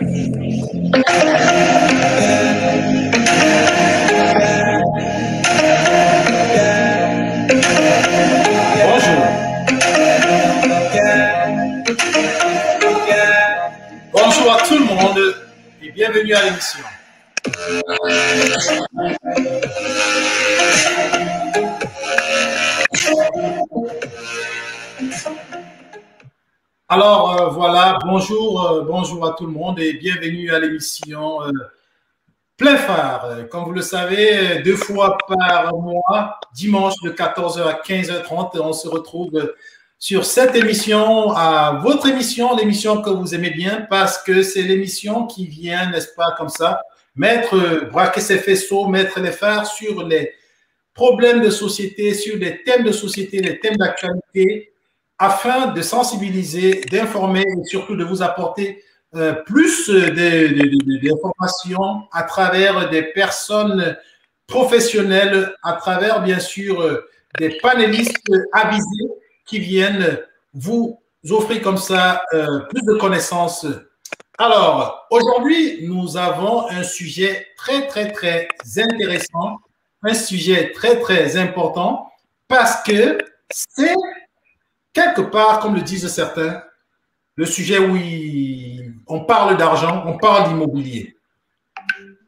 Bonjour. 0.00 0.10
À 14.50 14.62
tout 14.66 14.78
le 14.78 14.84
monde 14.84 15.34
et 15.82 15.90
bienvenue 15.90 16.32
à 16.32 16.44
l'émission. 16.44 16.78
Alors 26.90 27.38
euh, 27.38 27.48
voilà, 27.50 27.98
bonjour, 28.02 28.66
euh, 28.66 28.80
bonjour 28.80 29.26
à 29.26 29.34
tout 29.34 29.44
le 29.44 29.52
monde 29.52 29.78
et 29.78 29.92
bienvenue 29.92 30.50
à 30.50 30.58
l'émission 30.58 31.42
euh, 31.42 31.50
Plein 32.56 32.78
Phare. 32.78 33.46
Comme 33.50 33.64
vous 33.64 33.72
le 33.72 33.82
savez, 33.82 34.62
deux 34.62 34.74
fois 34.74 35.18
par 35.28 35.76
mois, 35.76 36.40
dimanche 36.54 36.94
de 37.04 37.10
14h 37.10 37.60
à 37.60 37.74
15h30, 37.74 38.58
on 38.60 38.72
se 38.72 38.88
retrouve 38.88 39.52
sur 39.98 40.24
cette 40.24 40.56
émission, 40.56 41.30
à 41.32 41.78
votre 41.84 42.08
émission, 42.08 42.56
l'émission 42.56 43.02
que 43.02 43.10
vous 43.10 43.34
aimez 43.34 43.50
bien, 43.50 43.86
parce 43.90 44.22
que 44.22 44.40
c'est 44.40 44.62
l'émission 44.62 45.26
qui 45.26 45.46
vient, 45.46 45.90
n'est-ce 45.90 46.14
pas, 46.14 46.34
comme 46.38 46.48
ça, 46.48 46.80
mettre, 47.14 47.84
braquer 47.92 48.22
ses 48.22 48.38
faisceaux, 48.38 48.86
mettre 48.86 49.20
les 49.20 49.32
phares 49.32 49.66
sur 49.66 50.06
les 50.06 50.32
problèmes 50.94 51.42
de 51.42 51.50
société, 51.50 52.14
sur 52.14 52.38
les 52.38 52.62
thèmes 52.62 52.84
de 52.84 52.92
société, 52.92 53.40
les 53.40 53.60
thèmes 53.60 53.76
d'actualité, 53.76 54.72
afin 55.18 55.68
de 55.68 55.82
sensibiliser, 55.82 56.80
d'informer 56.90 57.42
et 57.42 57.64
surtout 57.64 57.96
de 57.96 58.04
vous 58.04 58.22
apporter 58.22 58.82
euh, 59.14 59.32
plus 59.32 59.90
d'informations 59.90 62.02
à 62.12 62.22
travers 62.24 62.90
des 62.90 63.02
personnes 63.02 63.96
professionnelles, 64.46 65.54
à 65.62 65.72
travers 65.74 66.22
bien 66.22 66.38
sûr 66.38 66.82
euh, 66.82 67.08
des 67.38 67.58
panélistes 67.58 68.30
avisés 68.52 69.08
qui 69.46 69.58
viennent 69.58 70.18
vous 70.54 71.00
offrir 71.30 71.62
comme 71.62 71.78
ça 71.78 72.22
euh, 72.34 72.60
plus 72.70 72.82
de 72.82 72.94
connaissances. 72.94 73.66
Alors, 74.38 75.06
aujourd'hui, 75.10 75.86
nous 75.86 76.16
avons 76.16 76.68
un 76.68 76.82
sujet 76.82 77.48
très, 77.56 77.86
très, 77.86 78.12
très 78.12 78.48
intéressant, 78.76 79.58
un 80.02 80.14
sujet 80.14 80.72
très, 80.72 81.00
très 81.00 81.36
important, 81.36 82.10
parce 82.46 82.82
que 82.82 83.18
c'est 83.50 83.94
quelque 84.98 85.22
part, 85.22 85.60
comme 85.60 85.76
le 85.76 85.82
disent 85.82 86.08
certains, 86.08 86.62
le 87.36 87.46
sujet 87.46 87.78
où 87.78 87.96
on 89.06 89.20
parle 89.24 89.56
d'argent, 89.56 90.02
on 90.06 90.18
parle 90.18 90.48
d'immobilier. 90.48 91.16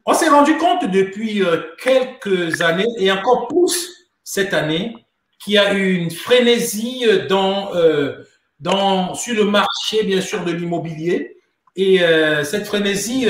On 0.05 0.13
s'est 0.13 0.29
rendu 0.29 0.57
compte 0.57 0.89
depuis 0.89 1.43
euh, 1.43 1.57
quelques 1.83 2.61
années, 2.61 2.87
et 2.97 3.11
encore 3.11 3.47
plus 3.49 4.07
cette 4.23 4.53
année, 4.53 4.95
qu'il 5.39 5.53
y 5.53 5.57
a 5.57 5.73
eu 5.73 5.95
une 5.95 6.11
frénésie 6.11 7.03
euh, 7.05 7.27
dans, 7.27 7.75
euh, 7.75 8.23
dans, 8.59 9.13
sur 9.15 9.35
le 9.35 9.45
marché, 9.45 10.03
bien 10.03 10.21
sûr, 10.21 10.43
de 10.45 10.51
l'immobilier. 10.51 11.37
Et 11.75 11.99
cette 12.43 12.67
frénésie 12.67 13.27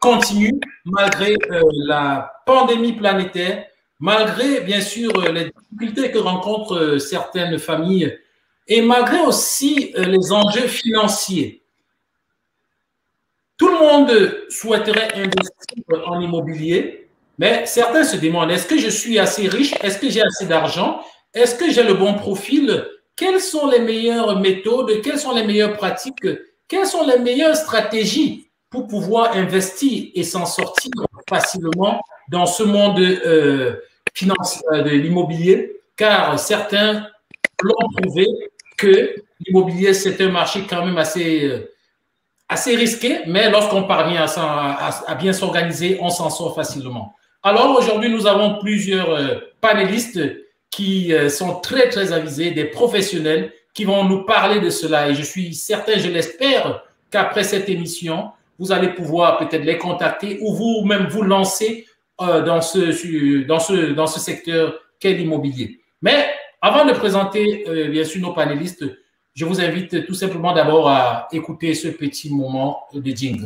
continue 0.00 0.58
malgré 0.84 1.36
la 1.86 2.32
pandémie 2.44 2.94
planétaire, 2.94 3.66
malgré, 4.00 4.62
bien 4.62 4.80
sûr, 4.80 5.12
les 5.32 5.52
difficultés 5.52 6.10
que 6.10 6.18
rencontrent 6.18 6.98
certaines 6.98 7.56
familles 7.60 8.18
et 8.66 8.80
malgré 8.82 9.20
aussi 9.20 9.92
euh, 9.96 10.04
les 10.04 10.32
enjeux 10.32 10.66
financiers. 10.66 11.62
Tout 13.56 13.68
le 13.68 13.78
monde 13.78 14.44
souhaiterait 14.48 15.14
investir 15.14 15.84
en 16.06 16.20
immobilier, 16.20 17.08
mais 17.38 17.66
certains 17.66 18.04
se 18.04 18.16
demandent, 18.16 18.50
est-ce 18.50 18.66
que 18.66 18.78
je 18.78 18.88
suis 18.88 19.18
assez 19.18 19.48
riche? 19.48 19.74
Est-ce 19.82 19.98
que 19.98 20.08
j'ai 20.08 20.22
assez 20.22 20.46
d'argent? 20.46 21.00
Est-ce 21.32 21.54
que 21.54 21.70
j'ai 21.70 21.82
le 21.82 21.94
bon 21.94 22.14
profil? 22.14 22.86
Quelles 23.16 23.40
sont 23.40 23.68
les 23.68 23.80
meilleures 23.80 24.40
méthodes? 24.40 25.00
Quelles 25.02 25.18
sont 25.18 25.34
les 25.34 25.44
meilleures 25.44 25.76
pratiques? 25.76 26.26
Quelles 26.66 26.86
sont 26.86 27.06
les 27.06 27.18
meilleures 27.18 27.56
stratégies 27.56 28.50
pour 28.70 28.88
pouvoir 28.88 29.36
investir 29.36 30.10
et 30.14 30.24
s'en 30.24 30.46
sortir 30.46 30.90
facilement 31.28 32.00
dans 32.28 32.46
ce 32.46 32.64
monde 32.64 32.98
euh, 32.98 33.76
financier 34.14 34.62
euh, 34.72 34.82
de 34.82 34.90
l'immobilier? 34.90 35.80
Car 35.96 36.38
certains 36.40 37.06
l'ont 37.62 37.88
prouvé 37.96 38.26
que 38.76 39.14
l'immobilier, 39.46 39.94
c'est 39.94 40.20
un 40.20 40.30
marché 40.30 40.64
quand 40.68 40.84
même 40.84 40.98
assez, 40.98 41.44
euh, 41.44 42.76
risqué, 42.76 43.20
mais 43.26 43.50
lorsqu'on 43.50 43.84
parvient 43.84 44.26
à, 44.26 45.14
bien 45.14 45.32
s'organiser, 45.32 45.98
on 46.00 46.10
s'en 46.10 46.30
sort 46.30 46.54
facilement. 46.54 47.14
Alors 47.42 47.76
aujourd'hui, 47.78 48.10
nous 48.10 48.26
avons 48.26 48.58
plusieurs 48.58 49.10
euh, 49.10 49.36
panélistes 49.60 50.20
qui 50.70 51.12
euh, 51.12 51.28
sont 51.28 51.60
très, 51.60 51.88
très 51.88 52.12
avisés, 52.12 52.50
des 52.50 52.64
professionnels 52.64 53.52
qui 53.74 53.84
vont 53.84 54.04
nous 54.04 54.24
parler 54.24 54.60
de 54.60 54.70
cela. 54.70 55.08
Et 55.08 55.14
je 55.14 55.22
suis 55.22 55.54
certain, 55.54 55.98
je 55.98 56.08
l'espère, 56.08 56.84
qu'après 57.10 57.44
cette 57.44 57.68
émission, 57.68 58.30
vous 58.58 58.72
allez 58.72 58.88
pouvoir 58.88 59.38
peut-être 59.38 59.64
les 59.64 59.78
contacter 59.78 60.38
ou 60.40 60.54
vous-même 60.54 61.06
vous 61.08 61.22
lancer 61.22 61.86
dans, 62.18 62.60
ce, 62.60 62.92
su- 62.92 63.44
dans, 63.46 63.58
ce, 63.58 63.92
dans 63.92 64.06
ce 64.06 64.20
secteur 64.20 64.74
qu'est 65.00 65.14
l'immobilier. 65.14 65.80
Mais 66.00 66.28
avant 66.64 66.86
de 66.86 66.92
présenter 66.92 67.66
euh, 67.68 67.90
bien 67.90 68.04
sûr 68.04 68.22
nos 68.22 68.32
panélistes, 68.32 68.86
je 69.34 69.44
vous 69.44 69.60
invite 69.60 70.06
tout 70.06 70.14
simplement 70.14 70.54
d'abord 70.54 70.88
à 70.88 71.28
écouter 71.30 71.74
ce 71.74 71.88
petit 71.88 72.34
moment 72.34 72.84
de 72.94 73.10
jingle. 73.10 73.44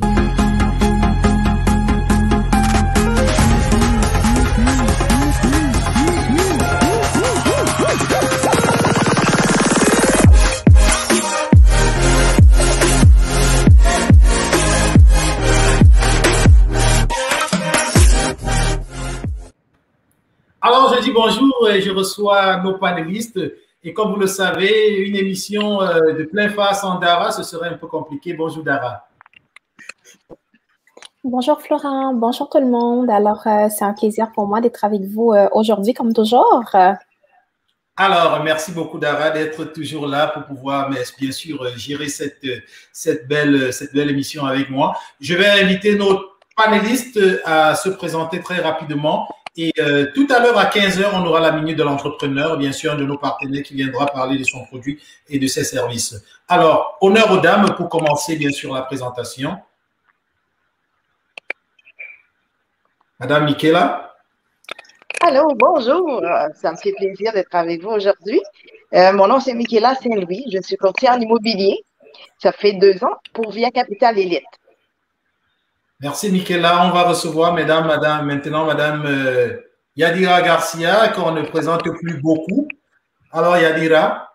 Je 21.76 21.90
reçois 21.90 22.56
nos 22.58 22.78
panélistes. 22.78 23.40
Et 23.84 23.92
comme 23.92 24.12
vous 24.12 24.18
le 24.18 24.26
savez, 24.26 24.96
une 25.06 25.16
émission 25.16 25.80
euh, 25.80 26.12
de 26.12 26.24
plein 26.24 26.48
face 26.48 26.82
en 26.82 26.98
Dara, 26.98 27.30
ce 27.30 27.42
serait 27.42 27.68
un 27.68 27.76
peu 27.76 27.86
compliqué. 27.86 28.32
Bonjour 28.34 28.64
Dara. 28.64 29.06
Bonjour 31.24 31.60
Florent, 31.60 32.14
bonjour 32.14 32.48
tout 32.48 32.58
le 32.58 32.66
monde. 32.66 33.10
Alors, 33.10 33.46
euh, 33.46 33.68
c'est 33.68 33.84
un 33.84 33.92
plaisir 33.92 34.32
pour 34.32 34.46
moi 34.46 34.60
d'être 34.60 34.84
avec 34.84 35.02
vous 35.02 35.32
euh, 35.32 35.48
aujourd'hui, 35.52 35.94
comme 35.94 36.12
toujours. 36.12 36.64
Alors, 37.96 38.42
merci 38.42 38.72
beaucoup 38.72 38.98
Dara 38.98 39.30
d'être 39.30 39.64
toujours 39.64 40.06
là 40.06 40.28
pour 40.28 40.44
pouvoir, 40.44 40.88
mais 40.90 41.02
bien 41.18 41.32
sûr, 41.32 41.66
gérer 41.76 42.08
cette, 42.08 42.46
cette, 42.92 43.28
belle, 43.28 43.72
cette 43.72 43.92
belle 43.92 44.10
émission 44.10 44.44
avec 44.46 44.70
moi. 44.70 44.96
Je 45.20 45.34
vais 45.34 45.48
inviter 45.48 45.96
nos 45.96 46.20
panélistes 46.56 47.20
à 47.44 47.74
se 47.74 47.88
présenter 47.88 48.40
très 48.40 48.60
rapidement. 48.60 49.28
Et 49.60 49.74
euh, 49.80 50.06
tout 50.14 50.28
à 50.30 50.38
l'heure, 50.38 50.56
à 50.56 50.66
15h, 50.66 51.10
on 51.14 51.26
aura 51.26 51.40
la 51.40 51.50
minute 51.50 51.76
de 51.76 51.82
l'entrepreneur, 51.82 52.56
bien 52.56 52.70
sûr, 52.70 52.92
un 52.92 52.94
de 52.94 53.04
nos 53.04 53.18
partenaires 53.18 53.64
qui 53.64 53.74
viendra 53.74 54.06
parler 54.06 54.38
de 54.38 54.44
son 54.44 54.64
produit 54.64 55.02
et 55.28 55.40
de 55.40 55.48
ses 55.48 55.64
services. 55.64 56.14
Alors, 56.46 56.96
honneur 57.00 57.32
aux 57.32 57.40
dames 57.40 57.74
pour 57.76 57.88
commencer, 57.88 58.36
bien 58.36 58.52
sûr, 58.52 58.72
la 58.72 58.82
présentation. 58.82 59.58
Madame 63.18 63.46
Michela. 63.46 64.14
Allô, 65.22 65.52
bonjour. 65.56 66.22
Ça 66.54 66.70
me 66.70 66.76
fait 66.76 66.92
plaisir 66.92 67.32
d'être 67.32 67.52
avec 67.56 67.82
vous 67.82 67.90
aujourd'hui. 67.90 68.40
Euh, 68.94 69.12
mon 69.12 69.26
nom, 69.26 69.40
c'est 69.40 69.54
Michaela 69.54 69.96
Saint-Louis. 69.96 70.44
Je 70.52 70.62
suis 70.62 70.76
courtière 70.76 71.14
en 71.14 71.20
immobilier. 71.20 71.84
Ça 72.40 72.52
fait 72.52 72.74
deux 72.74 73.02
ans 73.02 73.16
pour 73.32 73.50
Via 73.50 73.72
Capital 73.72 74.16
Elite. 74.20 74.44
Merci, 76.00 76.30
Michaela. 76.30 76.86
On 76.86 76.90
va 76.90 77.02
recevoir, 77.02 77.54
mesdames, 77.54 77.86
madame, 77.86 78.26
maintenant, 78.26 78.64
madame 78.64 79.04
euh, 79.04 79.58
Yadira 79.96 80.42
Garcia, 80.42 81.08
qu'on 81.08 81.32
ne 81.32 81.42
présente 81.42 81.82
plus 81.82 82.20
beaucoup. 82.20 82.68
Alors, 83.32 83.56
Yadira. 83.56 84.32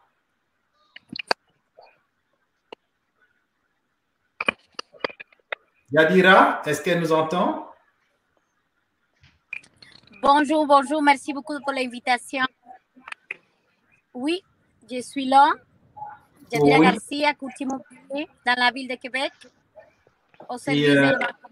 Yadira, 5.89 6.62
est-ce 6.65 6.81
qu'elle 6.81 7.00
nous 7.00 7.13
entend? 7.13 7.71
Bonjour, 10.21 10.68
bonjour, 10.68 11.01
merci 11.01 11.31
beaucoup 11.31 11.57
pour 11.62 11.71
l'invitation. 11.71 12.44
Oui, 14.13 14.44
je 14.92 15.01
suis 15.01 15.25
là. 15.25 15.50
Yadira 16.51 16.80
Oui. 16.80 16.86
Garcia, 16.88 17.33
immobilier 17.60 18.27
dans 18.45 18.56
la 18.57 18.69
ville 18.71 18.89
de 18.89 18.95
Québec, 18.95 19.31
au 20.50 20.57
service 20.57 20.89
euh, 20.89 20.95
de 20.95 21.01
la 21.01 21.10
communauté. 21.12 21.42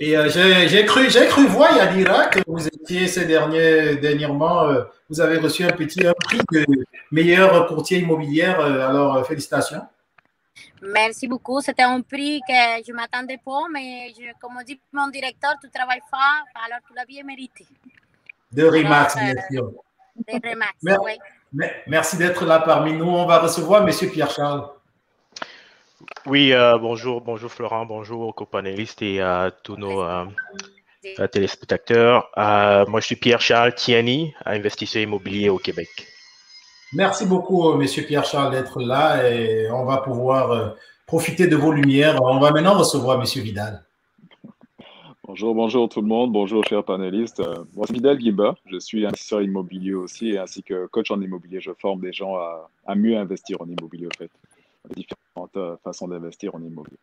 Et 0.00 0.16
euh, 0.16 0.28
j'ai 0.68 0.84
cru, 0.84 1.10
j'ai 1.10 1.26
cru 1.26 1.46
voir, 1.46 1.76
Yadira, 1.76 2.26
que 2.26 2.38
vous 2.46 2.66
étiez 2.68 3.08
ces 3.08 3.24
derniers, 3.26 3.96
dernièrement, 3.96 4.68
euh, 4.68 4.84
vous 5.10 5.20
avez 5.20 5.38
reçu 5.38 5.64
un 5.64 5.70
petit 5.72 6.06
un 6.06 6.12
prix 6.14 6.38
de 6.52 6.64
meilleure 7.10 7.66
courtier 7.66 7.98
immobilière. 7.98 8.60
euh, 8.60 8.88
alors, 8.88 9.26
félicitations. 9.26 9.82
Merci 10.82 11.26
beaucoup. 11.26 11.60
C'était 11.60 11.82
un 11.82 12.00
prix 12.00 12.40
que 12.46 12.54
je 12.86 12.92
ne 12.92 12.96
m'attendais 12.96 13.40
pas, 13.44 13.62
mais 13.72 14.12
je, 14.16 14.26
comme 14.40 14.58
dit 14.64 14.80
mon 14.92 15.08
directeur, 15.08 15.54
tu 15.60 15.68
travailles 15.70 16.02
fort, 16.08 16.44
alors 16.64 16.78
tu 16.86 16.94
l'as 16.94 17.04
bien 17.04 17.24
mérité. 17.24 17.66
De 18.52 18.64
Remax, 18.64 19.16
bien 19.16 19.34
sûr. 19.50 19.72
De 20.16 20.32
Remax, 20.48 20.74
oui. 21.04 21.12
mer- 21.52 21.74
Merci 21.88 22.16
d'être 22.16 22.44
là 22.44 22.60
parmi 22.60 22.92
nous. 22.92 23.06
On 23.08 23.26
va 23.26 23.40
recevoir 23.40 23.86
M. 23.86 23.92
Pierre-Charles. 24.12 24.68
Oui, 26.26 26.52
euh, 26.52 26.78
bonjour, 26.78 27.20
bonjour 27.20 27.50
Florent, 27.50 27.84
bonjour 27.84 28.20
aux 28.20 28.32
copanélistes 28.32 29.02
et 29.02 29.20
à 29.20 29.50
tous 29.50 29.76
nos 29.76 30.02
euh, 30.02 30.24
euh, 31.18 31.26
téléspectateurs. 31.26 32.30
Euh, 32.38 32.86
moi, 32.86 33.00
je 33.00 33.06
suis 33.06 33.16
Pierre-Charles 33.16 33.74
Tiani, 33.74 34.32
investisseur 34.44 35.02
immobilier 35.02 35.48
au 35.48 35.58
Québec. 35.58 35.88
Merci 36.92 37.26
beaucoup, 37.26 37.68
euh, 37.68 37.80
M. 37.80 38.04
Pierre-Charles, 38.06 38.52
d'être 38.52 38.80
là 38.80 39.28
et 39.28 39.70
on 39.72 39.84
va 39.84 39.98
pouvoir 39.98 40.52
euh, 40.52 40.68
profiter 41.06 41.48
de 41.48 41.56
vos 41.56 41.72
lumières. 41.72 42.22
On 42.22 42.38
va 42.38 42.52
maintenant 42.52 42.78
recevoir 42.78 43.20
M. 43.20 43.24
Vidal. 43.42 43.84
Bonjour, 45.24 45.54
bonjour 45.54 45.88
tout 45.88 46.00
le 46.00 46.06
monde. 46.06 46.32
Bonjour, 46.32 46.64
chers 46.64 46.84
panélistes. 46.84 47.40
Euh, 47.40 47.64
moi, 47.74 47.86
c'est 47.86 47.92
Vidal 47.92 48.18
Guimba. 48.18 48.54
Je 48.66 48.78
suis 48.78 49.04
investisseur 49.04 49.42
immobilier 49.42 49.94
aussi, 49.94 50.38
ainsi 50.38 50.62
que 50.62 50.86
coach 50.86 51.10
en 51.10 51.20
immobilier. 51.20 51.60
Je 51.60 51.72
forme 51.78 52.00
des 52.00 52.12
gens 52.12 52.36
à, 52.36 52.70
à 52.86 52.94
mieux 52.94 53.18
investir 53.18 53.60
en 53.60 53.66
immobilier, 53.66 54.06
en 54.06 54.16
fait. 54.16 54.30
Différentes 54.94 55.56
euh, 55.56 55.76
façons 55.84 56.08
d'investir 56.08 56.54
en 56.54 56.62
immobilier. 56.62 56.98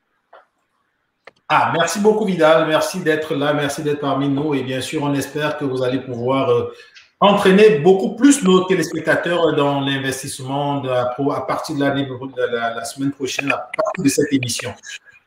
Ah, 1.48 1.72
merci 1.74 2.00
beaucoup, 2.00 2.26
Vidal. 2.26 2.68
Merci 2.68 3.00
d'être 3.02 3.36
là. 3.36 3.54
Merci 3.54 3.84
d'être 3.84 4.00
parmi 4.00 4.28
nous. 4.28 4.56
Et 4.56 4.64
bien 4.64 4.82
sûr, 4.82 5.04
on 5.04 5.14
espère 5.14 5.58
que 5.58 5.66
vous 5.66 5.84
allez 5.84 6.00
pouvoir 6.00 6.50
euh, 6.50 6.74
entraîner 7.20 7.80
beaucoup 7.80 8.16
plus 8.16 8.44
nos 8.44 8.64
téléspectateurs 8.66 9.56
dans 9.56 9.82
l'investissement 9.82 10.84
à 10.84 11.42
partir 11.42 11.76
de 11.76 11.82
la 11.82 12.86
semaine 12.86 13.12
prochaine, 13.12 13.52
à 13.52 13.58
partir 13.58 14.04
de 14.04 14.10
cette 14.10 14.34
émission. 14.34 14.74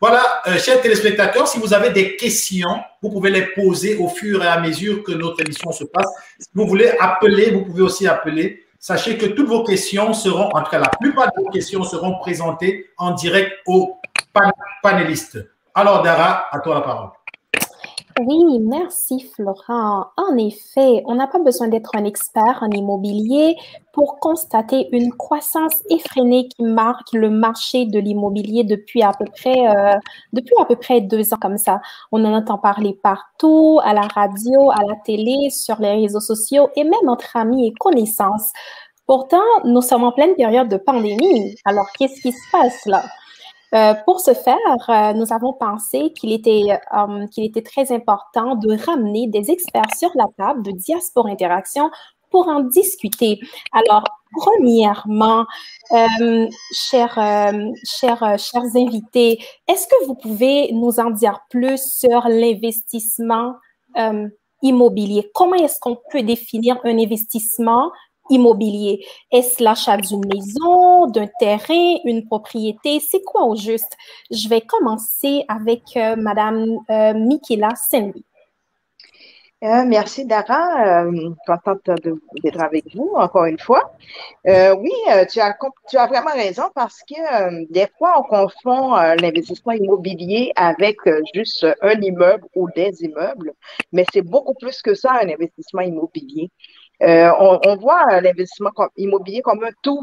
Voilà, 0.00 0.43
euh, 0.46 0.58
chers 0.58 0.81
téléspectateurs, 0.81 1.49
si 1.49 1.58
vous 1.58 1.75
avez 1.75 1.90
des 1.90 2.14
questions, 2.14 2.81
vous 3.02 3.11
pouvez 3.11 3.31
les 3.31 3.46
poser 3.46 3.96
au 3.96 4.08
fur 4.08 4.44
et 4.44 4.46
à 4.46 4.61
mesure 4.61 5.02
que 5.02 5.11
notre 5.11 5.40
émission 5.40 5.72
se 5.72 5.82
passe. 5.84 6.08
Si 6.38 6.49
vous 6.54 6.69
voulez 6.69 6.93
appeler, 7.00 7.50
vous 7.50 7.64
pouvez 7.64 7.82
aussi 7.82 8.06
appeler. 8.06 8.64
Sachez 8.78 9.19
que 9.19 9.26
toutes 9.26 9.48
vos 9.48 9.64
questions 9.64 10.12
seront, 10.12 10.48
en 10.54 10.62
tout 10.62 10.70
cas 10.70 10.78
la 10.78 10.88
plupart 11.00 11.26
de 11.36 11.42
vos 11.42 11.50
questions 11.50 11.82
seront 11.82 12.19
présentées 12.20 12.90
en 12.96 13.10
direct 13.12 13.52
aux 13.66 13.98
pan- 14.32 14.52
panélistes. 14.82 15.38
Alors, 15.75 16.02
Dara, 16.02 16.46
à 16.50 16.60
toi 16.60 16.75
la 16.76 16.80
parole. 16.82 17.10
Oui, 18.20 18.58
merci 18.60 19.20
Florent. 19.20 20.06
En 20.16 20.36
effet, 20.38 21.02
on 21.06 21.14
n'a 21.14 21.28
pas 21.28 21.38
besoin 21.38 21.68
d'être 21.68 21.90
un 21.94 22.04
expert 22.04 22.58
en 22.62 22.70
immobilier 22.70 23.56
pour 23.92 24.18
constater 24.18 24.88
une 24.90 25.12
croissance 25.12 25.82
effrénée 25.88 26.48
qui 26.48 26.64
marque 26.64 27.12
le 27.12 27.30
marché 27.30 27.86
de 27.86 28.00
l'immobilier 28.00 28.64
depuis 28.64 29.02
à 29.02 29.12
peu 29.12 29.24
près 29.24 29.68
euh, 29.68 29.94
depuis 30.32 30.54
à 30.60 30.64
peu 30.64 30.74
près 30.74 31.00
deux 31.00 31.32
ans 31.32 31.38
comme 31.40 31.58
ça. 31.58 31.80
On 32.10 32.24
en 32.24 32.34
entend 32.34 32.58
parler 32.58 32.98
partout, 33.00 33.78
à 33.84 33.94
la 33.94 34.02
radio, 34.02 34.70
à 34.72 34.82
la 34.88 34.96
télé, 35.04 35.50
sur 35.50 35.80
les 35.80 35.92
réseaux 35.92 36.20
sociaux 36.20 36.70
et 36.74 36.82
même 36.82 37.08
entre 37.08 37.36
amis 37.36 37.68
et 37.68 37.72
connaissances. 37.78 38.52
Pourtant, 39.06 39.44
nous 39.64 39.80
sommes 39.80 40.04
en 40.04 40.12
pleine 40.12 40.34
période 40.34 40.68
de 40.68 40.76
pandémie. 40.76 41.54
Alors, 41.64 41.86
qu'est-ce 41.96 42.20
qui 42.20 42.32
se 42.32 42.50
passe 42.50 42.84
là? 42.86 43.04
Euh, 43.74 43.94
pour 44.06 44.20
ce 44.20 44.32
faire, 44.32 44.56
euh, 44.88 45.12
nous 45.12 45.32
avons 45.32 45.52
pensé 45.52 46.12
qu'il 46.14 46.32
était, 46.32 46.78
euh, 46.96 47.26
qu'il 47.26 47.44
était 47.44 47.62
très 47.62 47.92
important 47.92 48.54
de 48.56 48.76
ramener 48.86 49.26
des 49.28 49.50
experts 49.50 49.94
sur 49.96 50.10
la 50.14 50.24
table 50.38 50.62
de 50.62 50.70
Diaspora 50.70 51.28
Interaction 51.28 51.90
pour 52.30 52.48
en 52.48 52.60
discuter. 52.60 53.38
Alors, 53.72 54.04
premièrement, 54.38 55.44
euh, 55.92 56.46
chers, 56.72 57.18
euh, 57.18 57.70
chers, 57.84 58.38
chers 58.38 58.76
invités, 58.76 59.38
est-ce 59.66 59.86
que 59.86 60.06
vous 60.06 60.14
pouvez 60.14 60.72
nous 60.72 60.98
en 60.98 61.10
dire 61.10 61.40
plus 61.50 61.80
sur 61.80 62.26
l'investissement 62.28 63.54
immobilier? 64.62 65.30
Comment 65.34 65.56
est-ce 65.56 65.80
qu'on 65.80 65.98
peut 66.10 66.22
définir 66.22 66.78
un 66.84 66.98
investissement 66.98 67.90
immobilier? 68.30 69.04
Est-ce 69.30 69.62
l'achat 69.62 69.96
d'une 69.96 70.25
maison, 70.26 71.06
d'un 71.06 71.28
terrain, 71.38 71.96
une 72.04 72.26
propriété? 72.26 73.00
C'est 73.00 73.22
quoi 73.22 73.44
au 73.44 73.56
juste? 73.56 73.96
Je 74.30 74.48
vais 74.48 74.60
commencer 74.60 75.44
avec 75.48 75.82
euh, 75.96 76.16
Madame 76.16 76.78
euh, 76.90 77.14
Saint-Louis. 77.76 78.25
Euh, 79.64 79.84
merci, 79.84 80.25
Dara. 80.25 81.02
Euh, 81.02 81.30
contente 81.44 81.90
d'être 82.44 82.60
avec 82.60 82.84
vous 82.94 83.10
encore 83.16 83.46
une 83.46 83.58
fois. 83.58 83.92
Oui, 84.44 84.92
tu 85.30 85.40
as, 85.40 86.06
vraiment 86.06 86.32
raison 86.32 86.64
parce 86.75 87.00
que 87.02 87.64
des 87.72 87.88
fois, 87.98 88.20
on 88.20 88.22
confond 88.22 88.94
l'investissement 89.20 89.72
immobilier 89.72 90.52
avec 90.54 90.98
juste 91.34 91.66
un 91.82 92.00
immeuble 92.00 92.46
ou 92.54 92.69
des 92.76 93.02
immeubles, 93.02 93.52
mais 93.92 94.04
c'est 94.12 94.22
beaucoup 94.22 94.54
plus 94.54 94.80
que 94.80 94.94
ça, 94.94 95.14
un 95.14 95.28
investissement 95.28 95.82
immobilier. 95.82 96.50
Euh, 97.02 97.30
on, 97.38 97.76
voit 97.76 98.04
euh, 98.12 98.20
l'investissement 98.20 98.70
immobilier 98.96 99.40
comme 99.42 99.62
un 99.64 99.70
tout. 99.82 100.02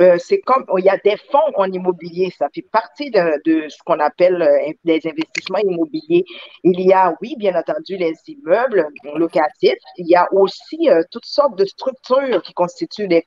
Euh, 0.00 0.16
c'est 0.18 0.40
comme, 0.40 0.64
il 0.76 0.84
y 0.84 0.88
a 0.88 0.96
des 0.96 1.16
fonds 1.30 1.52
en 1.54 1.70
immobilier, 1.70 2.32
ça 2.36 2.48
fait 2.52 2.66
partie 2.72 3.12
de, 3.12 3.68
ce 3.68 3.76
qu'on 3.84 4.00
appelle 4.00 4.42
euh, 4.42 4.72
des 4.84 5.00
investissements 5.06 5.58
immobiliers. 5.58 6.24
Il 6.64 6.80
y 6.80 6.92
a, 6.92 7.14
oui, 7.22 7.36
bien 7.38 7.54
entendu, 7.54 7.96
les 7.96 8.14
immeubles 8.26 8.88
locatifs. 9.14 9.78
Il 9.98 10.08
y 10.08 10.16
a 10.16 10.26
aussi 10.32 10.90
euh, 10.90 11.02
toutes 11.12 11.26
sortes 11.26 11.56
de 11.56 11.64
structures 11.64 12.42
qui 12.42 12.52
constituent 12.54 13.06
des, 13.06 13.24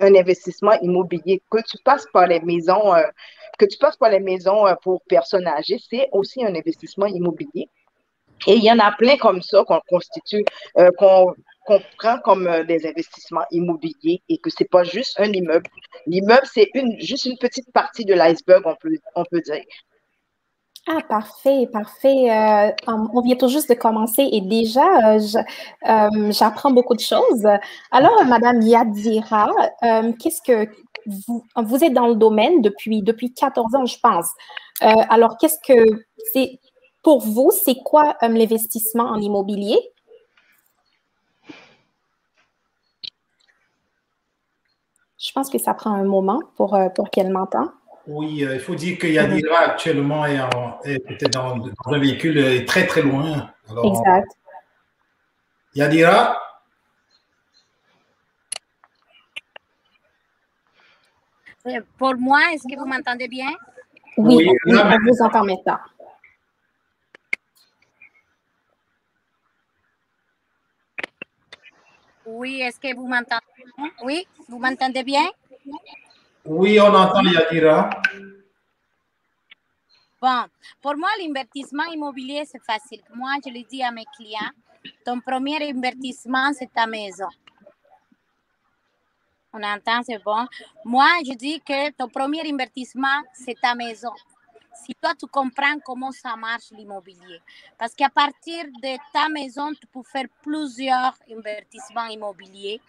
un 0.00 0.14
investissement 0.16 0.72
immobilier. 0.82 1.40
Que 1.48 1.58
tu 1.58 1.78
passes 1.84 2.06
par 2.12 2.26
les 2.26 2.40
maisons, 2.40 2.92
euh, 2.94 3.02
que 3.58 3.64
tu 3.64 3.78
passes 3.78 3.96
par 3.96 4.10
les 4.10 4.20
maisons 4.20 4.66
euh, 4.66 4.74
pour 4.82 5.02
personnes 5.08 5.46
âgées, 5.46 5.78
c'est 5.88 6.08
aussi 6.10 6.44
un 6.44 6.54
investissement 6.54 7.06
immobilier. 7.06 7.68
Et 8.46 8.54
il 8.54 8.64
y 8.64 8.70
en 8.70 8.78
a 8.78 8.92
plein 8.92 9.16
comme 9.16 9.42
ça 9.42 9.64
qu'on 9.64 9.80
constitue, 9.88 10.44
euh, 10.78 10.90
qu'on 11.64 11.80
prend 11.98 12.18
comme 12.20 12.46
euh, 12.46 12.64
des 12.64 12.86
investissements 12.86 13.44
immobiliers 13.50 14.22
et 14.28 14.38
que 14.38 14.50
c'est 14.50 14.68
pas 14.68 14.84
juste 14.84 15.18
un 15.18 15.32
immeuble. 15.32 15.66
L'immeuble, 16.06 16.46
c'est 16.52 16.70
une, 16.74 17.00
juste 17.00 17.26
une 17.26 17.38
petite 17.38 17.72
partie 17.72 18.04
de 18.04 18.14
l'iceberg, 18.14 18.62
on 18.66 18.76
peut, 18.76 18.90
on 19.14 19.24
peut 19.24 19.40
dire. 19.40 19.64
Ah, 20.86 21.00
parfait, 21.08 21.66
parfait. 21.72 22.30
Euh, 22.30 22.70
on 22.86 23.20
vient 23.22 23.36
tout 23.36 23.48
juste 23.48 23.70
de 23.70 23.74
commencer 23.74 24.28
et 24.30 24.42
déjà, 24.42 25.14
euh, 25.14 25.18
euh, 25.88 26.30
j'apprends 26.30 26.70
beaucoup 26.70 26.94
de 26.94 27.00
choses. 27.00 27.46
Alors, 27.90 28.22
Madame 28.26 28.60
Yadira, 28.60 29.50
qu'est-ce 30.20 30.42
que 30.42 30.68
vous, 31.06 31.42
vous 31.56 31.84
êtes 31.84 31.94
dans 31.94 32.08
le 32.08 32.16
domaine 32.16 32.60
depuis, 32.60 33.02
depuis 33.02 33.32
14 33.32 33.74
ans, 33.76 33.86
je 33.86 33.98
pense. 33.98 34.26
Alors, 34.82 35.38
qu'est-ce 35.38 35.58
que 35.66 36.04
c'est 36.34 36.60
pour 37.02 37.20
vous, 37.20 37.50
c'est 37.50 37.76
quoi 37.82 38.16
l'investissement 38.20 39.04
en 39.04 39.20
immobilier? 39.20 39.78
Je 45.24 45.32
pense 45.32 45.48
que 45.48 45.58
ça 45.58 45.72
prend 45.72 45.92
un 45.94 46.04
moment 46.04 46.40
pour, 46.56 46.74
euh, 46.74 46.88
pour 46.90 47.10
qu'elle 47.10 47.30
m'entende. 47.30 47.70
Oui, 48.06 48.44
euh, 48.44 48.54
il 48.56 48.60
faut 48.60 48.74
dire 48.74 48.98
que 48.98 49.06
Yadira 49.06 49.58
actuellement 49.60 50.26
est, 50.26 50.38
en- 50.38 50.78
est 50.84 50.98
peut-être 50.98 51.32
dans, 51.32 51.56
dans 51.56 51.70
un 51.86 51.98
véhicule 51.98 52.36
euh, 52.36 52.56
est 52.56 52.68
très 52.68 52.86
très 52.86 53.00
loin. 53.00 53.50
Alors, 53.70 53.86
Exact. 53.86 54.28
Yadira, 55.74 56.38
Pour 61.96 62.14
moi, 62.16 62.40
est-ce 62.52 62.64
que 62.64 62.78
vous 62.78 62.84
m'entendez 62.86 63.26
bien? 63.26 63.50
Oui, 64.18 64.36
Oui, 64.36 64.50
oui, 64.66 64.72
là, 64.74 64.98
on 65.00 65.10
vous 65.10 65.22
entend 65.22 65.44
maintenant. 65.44 65.78
Oui, 72.26 72.60
est-ce 72.60 72.80
que 72.80 72.94
vous 72.94 73.06
m'entendez? 73.06 73.44
Oui, 74.02 74.26
vous 74.48 74.58
m'entendez 74.58 75.02
bien? 75.02 75.26
oui, 76.44 76.78
on 76.80 76.94
entend 76.94 77.22
Yadira. 77.22 77.90
Bon, 80.20 80.44
pour 80.80 80.96
moi, 80.96 81.08
l'investissement 81.18 81.84
immobilier, 81.84 82.44
c'est 82.46 82.62
facile. 82.62 83.02
Moi, 83.14 83.32
je 83.44 83.50
le 83.50 83.62
dis 83.68 83.82
à 83.82 83.90
mes 83.90 84.06
clients, 84.16 84.52
ton 85.04 85.20
premier 85.20 85.68
investissement, 85.70 86.50
c'est 86.54 86.72
ta 86.72 86.86
maison. 86.86 87.28
On 89.52 89.62
entend, 89.62 90.02
c'est 90.02 90.22
bon. 90.24 90.46
Moi, 90.84 91.08
je 91.26 91.34
dis 91.34 91.60
que 91.60 91.90
ton 91.92 92.08
premier 92.08 92.40
investissement, 92.50 93.22
c'est 93.34 93.60
ta 93.60 93.74
maison. 93.74 94.12
Si 94.74 94.94
toi, 95.00 95.12
tu 95.18 95.26
comprends 95.26 95.78
comment 95.84 96.10
ça 96.10 96.34
marche 96.36 96.70
l'immobilier. 96.72 97.40
Parce 97.78 97.94
qu'à 97.94 98.08
partir 98.08 98.64
de 98.82 98.96
ta 99.12 99.28
maison, 99.28 99.72
tu 99.72 99.86
peux 99.86 100.02
faire 100.02 100.26
plusieurs 100.42 101.14
investissements 101.30 102.06
immobiliers, 102.06 102.80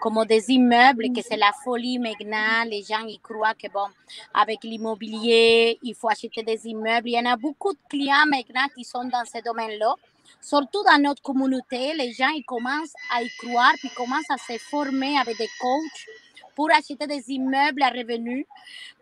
comme 0.00 0.24
des 0.24 0.50
immeubles, 0.50 1.12
que 1.14 1.22
c'est 1.22 1.36
la 1.36 1.52
folie 1.64 1.98
maintenant. 1.98 2.64
Les 2.66 2.82
gens, 2.82 3.06
ils 3.06 3.20
croient 3.20 3.54
que, 3.54 3.68
bon, 3.68 3.86
avec 4.34 4.64
l'immobilier, 4.64 5.78
il 5.82 5.94
faut 5.94 6.08
acheter 6.08 6.42
des 6.42 6.66
immeubles. 6.66 7.08
Il 7.08 7.12
y 7.12 7.18
en 7.18 7.30
a 7.30 7.36
beaucoup 7.36 7.72
de 7.72 7.78
clients 7.88 8.26
maintenant 8.26 8.66
qui 8.74 8.84
sont 8.84 9.04
dans 9.04 9.24
ce 9.24 9.42
domaine-là. 9.42 9.94
Surtout 10.40 10.82
dans 10.84 11.00
notre 11.02 11.22
communauté, 11.22 11.94
les 11.94 12.12
gens 12.12 12.28
ils 12.28 12.44
commencent 12.44 12.94
à 13.14 13.22
y 13.22 13.28
croire, 13.38 13.72
puis 13.78 13.88
commencent 13.90 14.30
à 14.30 14.36
se 14.36 14.58
former 14.58 15.18
avec 15.18 15.38
des 15.38 15.48
coachs 15.58 16.06
pour 16.54 16.70
acheter 16.72 17.06
des 17.06 17.30
immeubles 17.30 17.82
à 17.82 17.88
revenus 17.88 18.44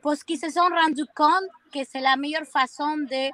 parce 0.02 0.22
qu'ils 0.22 0.38
se 0.38 0.50
sont 0.50 0.60
rendus 0.60 1.06
compte 1.14 1.50
que 1.76 1.88
c'est 1.90 2.00
la 2.00 2.16
meilleure 2.16 2.46
façon 2.46 2.96
de 2.96 3.30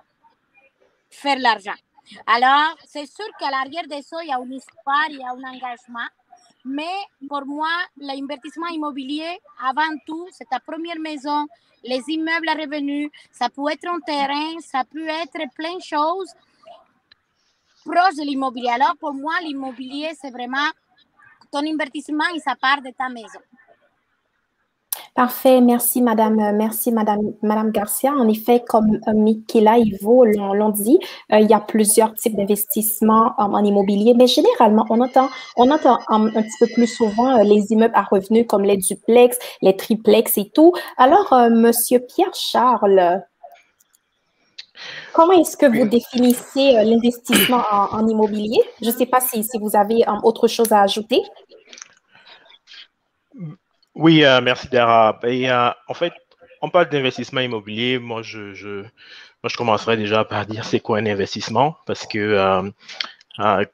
faire 1.11 1.39
l'argent. 1.39 1.79
Alors, 2.27 2.77
c'est 2.87 3.07
sûr 3.07 3.27
qu'à 3.39 3.51
l'arrière 3.51 3.87
de 3.87 4.03
ça, 4.03 4.23
il 4.23 4.29
y 4.29 4.33
a 4.33 4.39
une 4.39 4.55
histoire, 4.55 5.09
il 5.09 5.19
y 5.19 5.23
a 5.23 5.31
un 5.31 5.55
engagement. 5.55 6.09
Mais 6.65 6.97
pour 7.29 7.45
moi, 7.47 7.71
l'investissement 7.97 8.69
immobilier, 8.69 9.41
avant 9.65 9.97
tout, 10.07 10.29
c'est 10.33 10.49
ta 10.49 10.61
première 10.61 10.99
maison, 10.99 11.47
les 11.85 12.03
immeubles 12.09 12.49
à 12.49 12.55
revenus, 12.55 13.11
ça 13.33 13.49
peut 13.49 13.71
être 13.71 13.87
un 13.89 14.01
terrain, 14.01 14.61
ça 14.61 14.85
peut 14.85 15.09
être 15.09 15.41
plein 15.55 15.77
de 15.77 15.83
choses 15.83 16.33
proches 17.85 18.15
de 18.15 18.23
l'immobilier. 18.23 18.71
Alors, 18.71 18.97
pour 18.97 19.13
moi, 19.13 19.35
l'immobilier, 19.43 20.13
c'est 20.21 20.31
vraiment 20.31 20.71
ton 21.51 21.67
investissement 21.67 22.29
et 22.35 22.39
ça 22.39 22.55
part 22.55 22.81
de 22.81 22.91
ta 22.91 23.09
maison. 23.09 23.41
Parfait, 25.15 25.61
merci 25.61 26.01
Madame, 26.01 26.37
merci 26.57 26.91
Madame, 26.91 27.21
Madame 27.43 27.71
Garcia. 27.71 28.13
En 28.13 28.29
effet, 28.29 28.65
comme 28.67 28.99
euh, 29.09 29.13
Michaela 29.13 29.79
et 29.79 29.83
Ivo 29.83 30.25
l'ont 30.25 30.71
dit, 30.71 30.99
euh, 31.33 31.39
il 31.39 31.51
y 31.51 31.53
a 31.53 31.61
plusieurs 31.61 32.15
types 32.15 32.35
d'investissements 32.35 33.33
euh, 33.39 33.43
en 33.43 33.63
immobilier, 33.63 34.15
mais 34.15 34.27
généralement, 34.27 34.87
on 34.89 35.01
entend, 35.01 35.29
on 35.57 35.71
entend 35.71 35.99
un, 36.09 36.31
petit 36.31 36.57
peu 36.61 36.67
plus 36.75 36.87
souvent 36.87 37.43
les 37.43 37.73
immeubles 37.73 37.95
à 37.95 38.03
revenus 38.03 38.47
comme 38.49 38.65
les 38.65 38.79
duplex, 38.79 39.39
les 39.61 39.77
triplex 39.77 40.39
et 40.39 40.51
tout. 40.55 40.73
Alors, 40.97 41.35
Monsieur 41.51 42.01
Pierre 42.01 42.35
Charles, 42.35 43.23
Comment 45.13 45.35
est-ce 45.35 45.57
que 45.57 45.67
vous 45.67 45.87
définissez 45.87 46.73
l'investissement 46.85 47.63
en, 47.71 48.07
immobilier? 48.09 48.59
Je 48.81 48.87
ne 48.87 48.93
sais 48.93 49.07
pas 49.07 49.21
si, 49.21 49.45
si 49.45 49.59
vous 49.59 49.77
avez 49.77 50.05
autre 50.25 50.49
chose 50.49 50.73
à 50.73 50.81
ajouter. 50.81 51.21
Oui, 53.95 54.25
euh, 54.25 54.41
merci 54.41 54.69
Dara. 54.69 55.19
Et, 55.25 55.51
euh, 55.51 55.71
en 55.89 55.95
fait, 55.95 56.13
on 56.63 56.71
parle 56.71 56.89
d'investissement 56.89 57.41
immobilier. 57.41 57.99
Moi, 57.99 58.23
je, 58.23 58.81
moi, 59.43 59.49
je 59.49 59.57
commencerai 59.57 59.97
déjà 59.97 60.25
par 60.25 60.47
dire 60.47 60.65
c'est 60.65 60.81
quoi 60.81 60.99
un 60.99 61.07
investissement? 61.07 61.77
Parce 61.87 62.07
que 62.07 62.19
euh, 62.19 63.65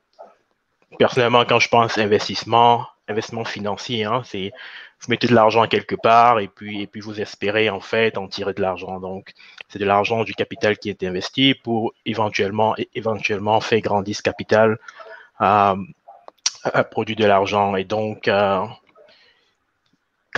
personnellement, 0.98 1.44
quand 1.44 1.60
je 1.60 1.68
pense 1.68 1.98
investissement, 1.98 2.86
investissement 3.08 3.44
financier, 3.44 4.04
hein, 4.04 4.22
c'est 4.24 4.52
vous 5.00 5.10
mettez 5.10 5.28
de 5.28 5.34
l'argent 5.34 5.68
quelque 5.68 5.94
part 5.94 6.40
et 6.40 6.48
puis, 6.48 6.82
et 6.82 6.86
puis 6.88 7.00
vous 7.00 7.20
espérez 7.20 7.70
en 7.70 7.78
fait 7.78 8.18
en 8.18 8.26
tirer 8.26 8.52
de 8.54 8.60
l'argent. 8.60 8.98
Donc, 8.98 9.32
c'est 9.68 9.78
de 9.78 9.84
l'argent 9.84 10.24
du 10.24 10.34
capital 10.34 10.76
qui 10.78 10.90
est 10.90 11.04
investi 11.04 11.54
pour 11.54 11.92
éventuellement, 12.04 12.74
éventuellement 12.94 13.60
faire 13.60 13.80
grandir 13.80 14.16
ce 14.16 14.22
capital, 14.22 14.78
à 15.38 15.76
produire 16.90 17.16
de 17.16 17.26
l'argent. 17.26 17.76
Et 17.76 17.84
donc, 17.84 18.28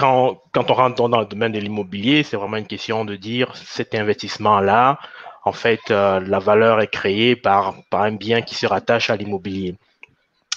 quand, 0.00 0.40
on 0.71 0.75
rentre 0.75 1.09
dans 1.09 1.21
le 1.21 1.26
domaine 1.26 1.52
de 1.52 1.59
l'immobilier, 1.59 2.23
c'est 2.23 2.37
vraiment 2.37 2.57
une 2.57 2.66
question 2.66 3.04
de 3.04 3.16
dire 3.16 3.54
cet 3.54 3.95
investissement-là, 3.95 4.99
en 5.45 5.52
fait, 5.52 5.80
euh, 5.90 6.21
la 6.21 6.38
valeur 6.38 6.80
est 6.80 6.88
créée 6.88 7.37
par, 7.37 7.75
un 7.92 8.12
bien 8.12 8.40
qui 8.40 8.54
se 8.54 8.66
rattache 8.66 9.11
à 9.11 9.16
l'immobilier. 9.16 9.76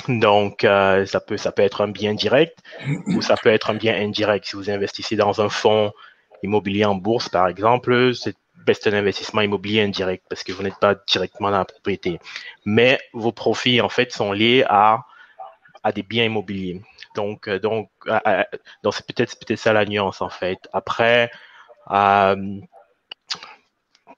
Donc, 0.07 0.63
euh, 0.63 1.05
ça, 1.05 1.19
peut, 1.19 1.35
être 1.57 1.81
un 1.81 1.89
bien 1.89 2.13
direct 2.13 2.57
ou 3.07 3.21
ça 3.21 3.35
peut 3.35 3.49
être 3.49 3.69
un 3.69 3.75
bien 3.75 3.95
indirect. 3.95 4.45
Si 4.45 4.55
vous 4.55 4.69
investissez 4.69 5.15
dans 5.15 5.41
un 5.41 5.49
fonds 5.49 5.91
immobilier 6.41 6.85
en 6.85 6.95
bourse, 6.95 7.29
par 7.29 7.47
exemple, 7.47 8.13
c'est 8.13 8.87
un 8.87 8.93
investissement 8.93 9.41
immobilier 9.41 9.81
indirect 9.81 10.23
parce 10.29 10.43
que 10.43 10.51
vous 10.51 10.63
n'êtes 10.63 10.79
pas 10.79 10.95
directement 11.07 11.51
dans 11.51 11.59
la 11.59 11.65
propriété. 11.65 12.19
Mais 12.65 12.99
vos 13.13 13.31
profits, 13.31 13.81
en 13.81 13.89
fait, 13.89 14.11
sont 14.11 14.31
liés 14.31 14.63
à 14.67 15.03
des 15.93 16.03
biens 16.03 16.25
immobiliers. 16.25 16.81
Donc, 17.15 17.47
euh, 17.47 17.59
euh, 17.63 18.19
euh, 18.27 18.43
donc 18.83 18.93
c'est 18.93 19.05
peut-être 19.05 19.37
peut 19.45 19.55
ça 19.55 19.73
la 19.73 19.85
nuance 19.85 20.21
en 20.21 20.29
fait. 20.29 20.59
Après, 20.73 21.31
vous 21.89 22.61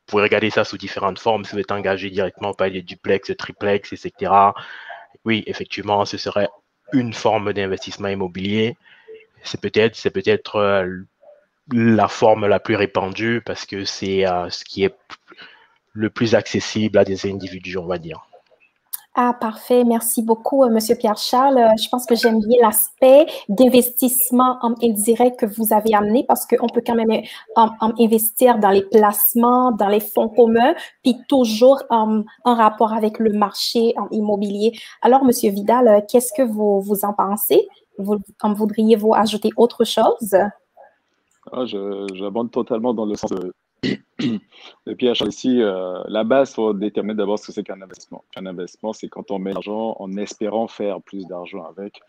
pouvez 0.08 0.24
regarder 0.24 0.50
ça 0.50 0.64
sous 0.64 0.78
différentes 0.78 1.20
formes. 1.20 1.46
Si 1.46 1.54
vous 1.54 1.60
êtes 1.60 1.72
engagé 1.72 2.10
directement 2.10 2.54
par 2.54 2.70
des 2.70 2.82
duplex, 2.82 3.32
triplex, 3.38 3.94
etc. 3.94 4.32
Oui, 5.26 5.44
effectivement, 5.48 6.06
ce 6.06 6.18
serait 6.18 6.50
une 6.94 7.14
forme 7.14 7.54
d'investissement 7.54 8.10
immobilier. 8.10 8.78
C'est 9.44 9.60
peut-être, 9.60 9.96
c'est 9.96 10.12
peut-être 10.12 10.88
la 11.72 12.08
forme 12.08 12.48
la 12.48 12.60
plus 12.60 12.76
répandue 12.76 13.42
parce 13.46 13.66
que 13.66 13.86
c'est 13.86 14.26
ce 14.50 14.64
qui 14.64 14.84
est 14.84 14.96
le 15.94 16.10
plus 16.10 16.36
accessible 16.36 16.98
à 16.98 17.06
des 17.06 17.26
individus, 17.26 17.78
on 17.78 17.88
va 17.88 17.98
dire. 17.98 18.28
Ah, 19.18 19.34
parfait. 19.34 19.86
Merci 19.86 20.22
beaucoup, 20.22 20.66
euh, 20.66 20.70
Monsieur 20.70 20.94
Pierre-Charles. 20.96 21.58
Euh, 21.58 21.70
je 21.82 21.88
pense 21.88 22.06
que 22.06 22.16
j'aime 22.16 22.42
bien 22.42 22.58
l'aspect 22.62 23.26
d'investissement 23.48 24.60
indirect 24.84 25.40
que 25.40 25.46
vous 25.46 25.72
avez 25.72 25.96
amené 25.96 26.26
parce 26.28 26.46
qu'on 26.46 26.68
peut 26.68 26.82
quand 26.86 26.96
même 26.96 27.10
euh, 27.10 27.92
investir 27.98 28.60
dans 28.60 28.72
les 28.72 28.82
placements, 28.82 29.72
dans 29.72 29.88
les 29.88 30.02
fonds 30.02 30.28
communs, 30.28 30.76
puis 31.02 31.16
toujours 31.30 31.82
en 31.90 32.26
rapport 32.44 32.92
avec 32.92 33.20
le 33.20 33.32
marché 33.32 33.96
immobilier. 34.12 34.74
Alors, 35.02 35.24
Monsieur 35.24 35.50
Vidal, 35.50 36.06
qu'est-ce 36.10 36.34
que 36.36 36.42
vous, 36.42 36.82
vous 36.82 37.06
en 37.06 37.14
pensez? 37.14 37.70
Vous, 37.98 38.18
voudriez-vous 38.44 39.14
ajouter 39.14 39.52
autre 39.56 39.86
chose? 39.86 40.36
Ah, 41.54 41.64
J'abonde 41.66 42.52
totalement 42.52 42.94
dans 42.94 43.06
le 43.06 43.16
sens 43.16 43.32
de 43.32 43.54
et 44.88 44.96
puis, 44.96 45.08
ici, 45.28 45.62
euh, 45.62 46.02
la 46.08 46.24
base, 46.24 46.52
il 46.52 46.56
faut 46.56 46.74
déterminer 46.74 47.16
d'abord 47.16 47.40
ce 47.40 47.48
que 47.48 47.52
c'est 47.52 47.64
qu'un 47.64 47.82
investissement. 47.82 48.24
Un 48.36 48.46
investissement, 48.46 48.94
c'est 48.94 49.08
quand 49.08 49.32
on 49.32 49.40
met 49.40 49.54
l'argent 49.54 49.96
en 50.00 50.16
espérant 50.18 50.68
faire 50.68 51.02
plus 51.02 51.26
d'argent 51.28 51.66
avec. 51.66 52.02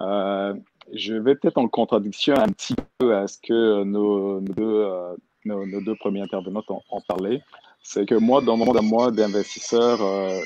Euh, 0.00 0.54
je 0.92 1.14
vais 1.14 1.34
peut-être 1.34 1.58
en 1.58 1.68
contradiction 1.68 2.34
un 2.36 2.48
petit 2.48 2.74
peu 2.98 3.14
à 3.14 3.26
ce 3.26 3.38
que 3.38 3.84
nos, 3.84 4.40
deux, 4.40 4.62
euh, 4.62 5.14
nos, 5.44 5.80
deux, 5.80 5.94
premiers 5.96 6.22
intervenants 6.22 6.64
ont, 6.68 7.00
parlé. 7.06 7.42
C'est 7.82 8.06
que 8.06 8.14
moi, 8.14 8.40
dans 8.40 8.56
mon 8.56 8.66
monde 8.66 8.76
à 8.76 8.82
moi 8.82 9.10
d'investisseur, 9.10 9.98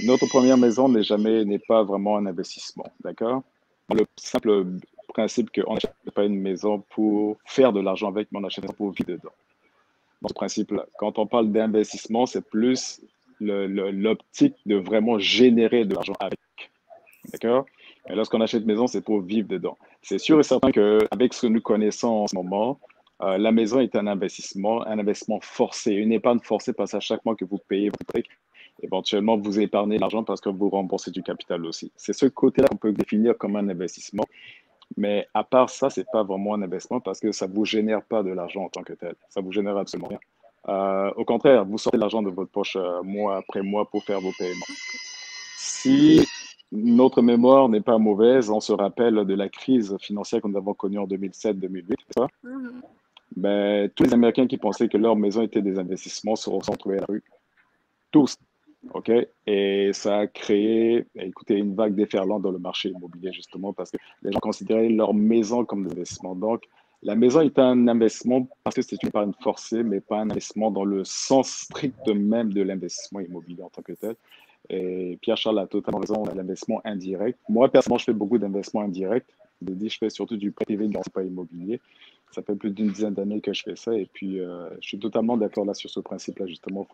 notre 0.05 0.27
première 0.27 0.57
maison 0.57 0.89
n'est 0.89 1.03
jamais, 1.03 1.45
n'est 1.45 1.59
pas 1.59 1.83
vraiment 1.83 2.17
un 2.17 2.27
investissement. 2.27 2.87
D'accord? 3.05 3.43
Le 3.91 4.05
simple 4.17 4.67
principe 5.09 5.51
qu'on 5.53 5.75
n'achète 5.75 5.93
pas 6.15 6.25
une 6.25 6.41
maison 6.41 6.83
pour 6.91 7.37
faire 7.45 7.73
de 7.73 7.81
l'argent 7.81 8.09
avec, 8.09 8.29
mais 8.33 8.39
on 8.41 8.45
achète 8.45 8.73
pour 8.73 8.91
vivre 8.91 9.11
dedans 9.11 9.33
dans 10.23 10.29
ce 10.29 10.35
principe-là. 10.35 10.87
Quand 10.99 11.19
on 11.19 11.27
parle 11.27 11.51
d'investissement, 11.53 12.27
c'est 12.27 12.45
plus 12.49 13.01
l'optique 13.41 14.57
de 14.65 14.77
vraiment 14.77 15.19
générer 15.19 15.85
de 15.85 15.95
l'argent 15.95 16.15
avec. 16.21 16.39
D'accord? 17.33 17.67
Mais 18.09 18.15
lorsqu'on 18.15 18.41
achète 18.41 18.63
une 18.63 18.69
maison, 18.69 18.87
c'est 18.87 19.03
pour 19.03 19.21
vivre 19.21 19.49
dedans. 19.49 19.77
C'est 20.03 20.19
sûr 20.19 20.39
et 20.39 20.43
certain 20.43 20.71
qu'avec 20.71 21.35
ce 21.35 21.43
que 21.43 21.47
nous 21.49 21.61
connaissons 21.61 22.09
en 22.09 22.27
ce 22.27 22.37
moment, 22.37 22.79
euh, 23.23 23.39
la 23.39 23.51
maison 23.51 23.81
est 23.81 23.97
un 23.97 24.07
investissement, 24.07 24.87
un 24.87 24.99
investissement 24.99 25.41
forcé, 25.41 25.93
une 25.93 26.13
épargne 26.13 26.39
forcée 26.41 26.73
parce 26.73 26.93
qu'à 26.93 27.01
chaque 27.01 27.25
mois 27.25 27.35
que 27.35 27.45
vous 27.45 27.59
payez 27.59 27.89
votre 27.89 28.05
prêt, 28.05 28.23
éventuellement 28.83 29.39
vous 29.39 29.59
épargnez 29.59 29.99
l'argent 29.99 30.23
parce 30.23 30.41
que 30.41 30.51
vous 30.51 30.69
remboursez 30.69 31.11
du 31.11 31.23
capital 31.23 31.65
aussi. 31.65 31.91
C'est 31.97 32.13
ce 32.13 32.27
côté-là 32.27 32.69
qu'on 32.69 32.77
peut 32.77 32.93
définir 32.93 33.37
comme 33.39 33.57
un 33.57 33.69
investissement. 33.69 34.25
Mais 34.97 35.27
à 35.35 35.45
part 35.45 35.71
ça, 35.71 35.91
ce 35.91 36.01
n'est 36.01 36.07
pas 36.13 36.23
vraiment 36.23 36.55
un 36.55 36.63
investissement 36.63 37.01
parce 37.01 37.21
que 37.21 37.33
ça 37.33 37.47
ne 37.49 37.55
vous 37.55 37.65
génère 37.65 38.03
pas 38.03 38.23
de 38.23 38.31
l'argent 38.31 38.65
en 38.65 38.69
tant 38.69 38.83
que 38.83 38.93
tel. 38.93 39.15
Ça 39.29 39.41
ne 39.41 39.47
vous 39.47 39.53
génère 39.53 39.77
absolument 39.77 40.09
rien. 40.09 40.21
Euh, 40.69 41.13
au 41.17 41.25
contraire, 41.25 41.65
vous 41.65 41.79
sortez 41.79 41.99
l'argent 41.99 42.23
de 42.23 42.31
votre 42.31 42.51
poche 42.51 42.77
euh, 42.77 43.03
mois 43.03 43.37
après 43.37 43.63
mois 43.63 43.89
pour 43.89 44.03
faire 44.05 44.21
vos 44.21 44.33
paiements. 44.37 44.67
Si 45.57 46.27
notre 46.73 47.23
mémoire 47.23 47.69
n'est 47.69 47.81
pas 47.81 47.99
mauvaise, 47.99 48.51
on 48.51 48.61
se 48.61 48.73
rappelle 48.73 49.25
de 49.25 49.35
la 49.35 49.49
crise 49.49 49.97
financière 50.01 50.43
que 50.43 50.49
nous 50.49 50.57
avons 50.57 50.75
connue 50.75 50.99
en 50.99 51.07
2007-2008, 51.07 51.95
ça? 52.17 52.27
Mm-hmm. 52.45 52.71
ben, 53.37 53.91
tous 53.91 54.05
les 54.05 54.15
Américains 54.15 54.47
qui 54.47 54.57
pensaient 54.57 54.89
que 54.89 54.97
leur 54.97 55.15
maison 55.15 55.43
était 55.43 55.63
des 55.63 55.79
investissements 55.79 56.35
se 56.35 56.45
sont 56.45 56.59
retrouvés 56.59 56.99
à 56.99 57.01
la 57.01 57.07
rue. 57.09 57.23
Tous. 58.11 58.37
OK? 58.93 59.11
Et 59.47 59.91
ça 59.93 60.19
a 60.19 60.27
créé, 60.27 61.07
écoutez, 61.17 61.55
une 61.55 61.75
vague 61.75 61.95
déferlante 61.95 62.43
dans 62.43 62.51
le 62.51 62.59
marché 62.59 62.91
immobilier, 62.91 63.33
justement, 63.33 63.73
parce 63.73 63.91
que 63.91 63.97
les 64.23 64.33
gens 64.33 64.39
considéraient 64.41 64.89
leur 64.89 65.15
maison 65.15 65.65
comme 65.65 65.87
des 65.87 65.93
investissements. 65.93 66.37
Donc, 66.37 66.63
la 67.03 67.15
maison 67.15 67.41
est 67.41 67.59
un 67.59 67.89
investissement 67.89 68.49
parce 68.65 68.77
que 68.77 68.83
c'est 68.83 69.01
une 69.03 69.09
épargne 69.09 69.33
forcée, 69.41 69.83
mais 69.83 70.01
pas 70.01 70.19
un 70.19 70.31
investissement 70.31 70.71
dans 70.71 70.85
le 70.85 71.05
sens 71.05 71.49
strict 71.49 72.09
même 72.09 72.53
de 72.53 72.63
l'investissement 72.63 73.21
immobilier 73.21 73.63
en 73.63 73.69
tant 73.69 73.83
que 73.83 73.93
tel. 73.93 74.17
Et 74.69 75.19
Pierre-Charles 75.21 75.59
a 75.59 75.67
totalement 75.67 76.01
raison, 76.01 76.25
l'investissement 76.35 76.81
indirect. 76.85 77.39
Moi, 77.49 77.69
personnellement, 77.71 77.99
je 77.99 78.05
fais 78.05 78.13
beaucoup 78.13 78.39
d'investissements 78.39 78.83
indirects. 78.83 79.27
Je 79.63 79.97
fais 79.99 80.11
surtout 80.11 80.37
du 80.37 80.51
privé, 80.51 80.89
pas 81.15 81.23
immobilier. 81.23 81.81
Ça 82.33 82.43
fait 82.43 82.57
plus 82.57 82.71
d'une 82.71 82.91
dizaine 82.91 83.15
d'années 83.15 83.41
que 83.41 83.53
je 83.53 83.63
fais 83.63 83.77
ça. 83.77 83.95
Et 83.95 84.09
puis, 84.13 84.41
euh, 84.41 84.69
je 84.81 84.89
suis 84.89 84.99
totalement 84.99 85.37
d'accord 85.37 85.65
là 85.65 85.75
sur 85.75 85.89
ce 85.89 86.01
principe-là, 86.01 86.47
justement. 86.47 86.87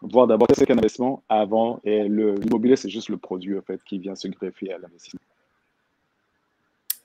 Voir 0.00 0.26
d'abord 0.26 0.48
ce 0.56 0.64
qu'est 0.64 0.72
un 0.72 0.78
investissement 0.78 1.22
avant. 1.28 1.80
Et 1.84 2.04
l'immobilier, 2.04 2.76
c'est 2.76 2.90
juste 2.90 3.08
le 3.08 3.18
produit, 3.18 3.58
en 3.58 3.62
fait, 3.62 3.82
qui 3.84 3.98
vient 3.98 4.14
se 4.14 4.28
greffer 4.28 4.72
à 4.72 4.78
l'investissement. 4.78 5.20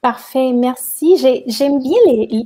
Parfait, 0.01 0.53
merci. 0.53 1.17
J'aime 1.48 1.82
bien 1.82 1.98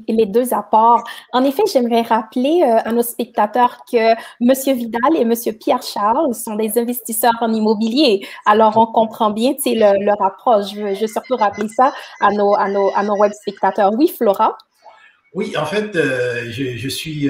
les, 0.08 0.26
deux 0.26 0.54
apports. 0.54 1.04
En 1.34 1.44
effet, 1.44 1.64
j'aimerais 1.72 2.02
rappeler 2.02 2.64
euh, 2.64 2.78
à 2.86 2.94
nos 2.94 3.02
spectateurs 3.04 3.84
que 3.92 3.98
M. 3.98 4.78
Vidal 4.78 5.16
et 5.18 5.22
M. 5.22 5.34
Pierre 5.60 5.84
Charles 5.84 6.34
sont 6.34 6.56
des 6.56 6.80
investisseurs 6.80 7.36
en 7.42 7.54
immobilier. 7.54 8.26
Alors, 8.46 8.78
on 8.78 8.86
comprend 8.88 9.32
bien 9.32 9.54
le, 9.66 10.04
leur 10.04 10.22
approche. 10.22 10.74
Je 10.74 10.82
veux, 10.82 11.08
surtout 11.08 11.36
rappeler 11.36 11.68
ça 11.68 11.94
à 12.22 12.32
nos, 12.32 12.56
à 12.56 12.70
nos, 12.70 12.90
à 12.96 13.04
nos 13.04 13.18
web 13.18 13.34
spectateurs. 13.34 13.92
Oui, 13.98 14.08
Flora? 14.08 14.58
Oui, 15.34 15.54
en 15.58 15.66
fait, 15.66 15.92
je, 15.94 16.90
suis. 16.90 17.30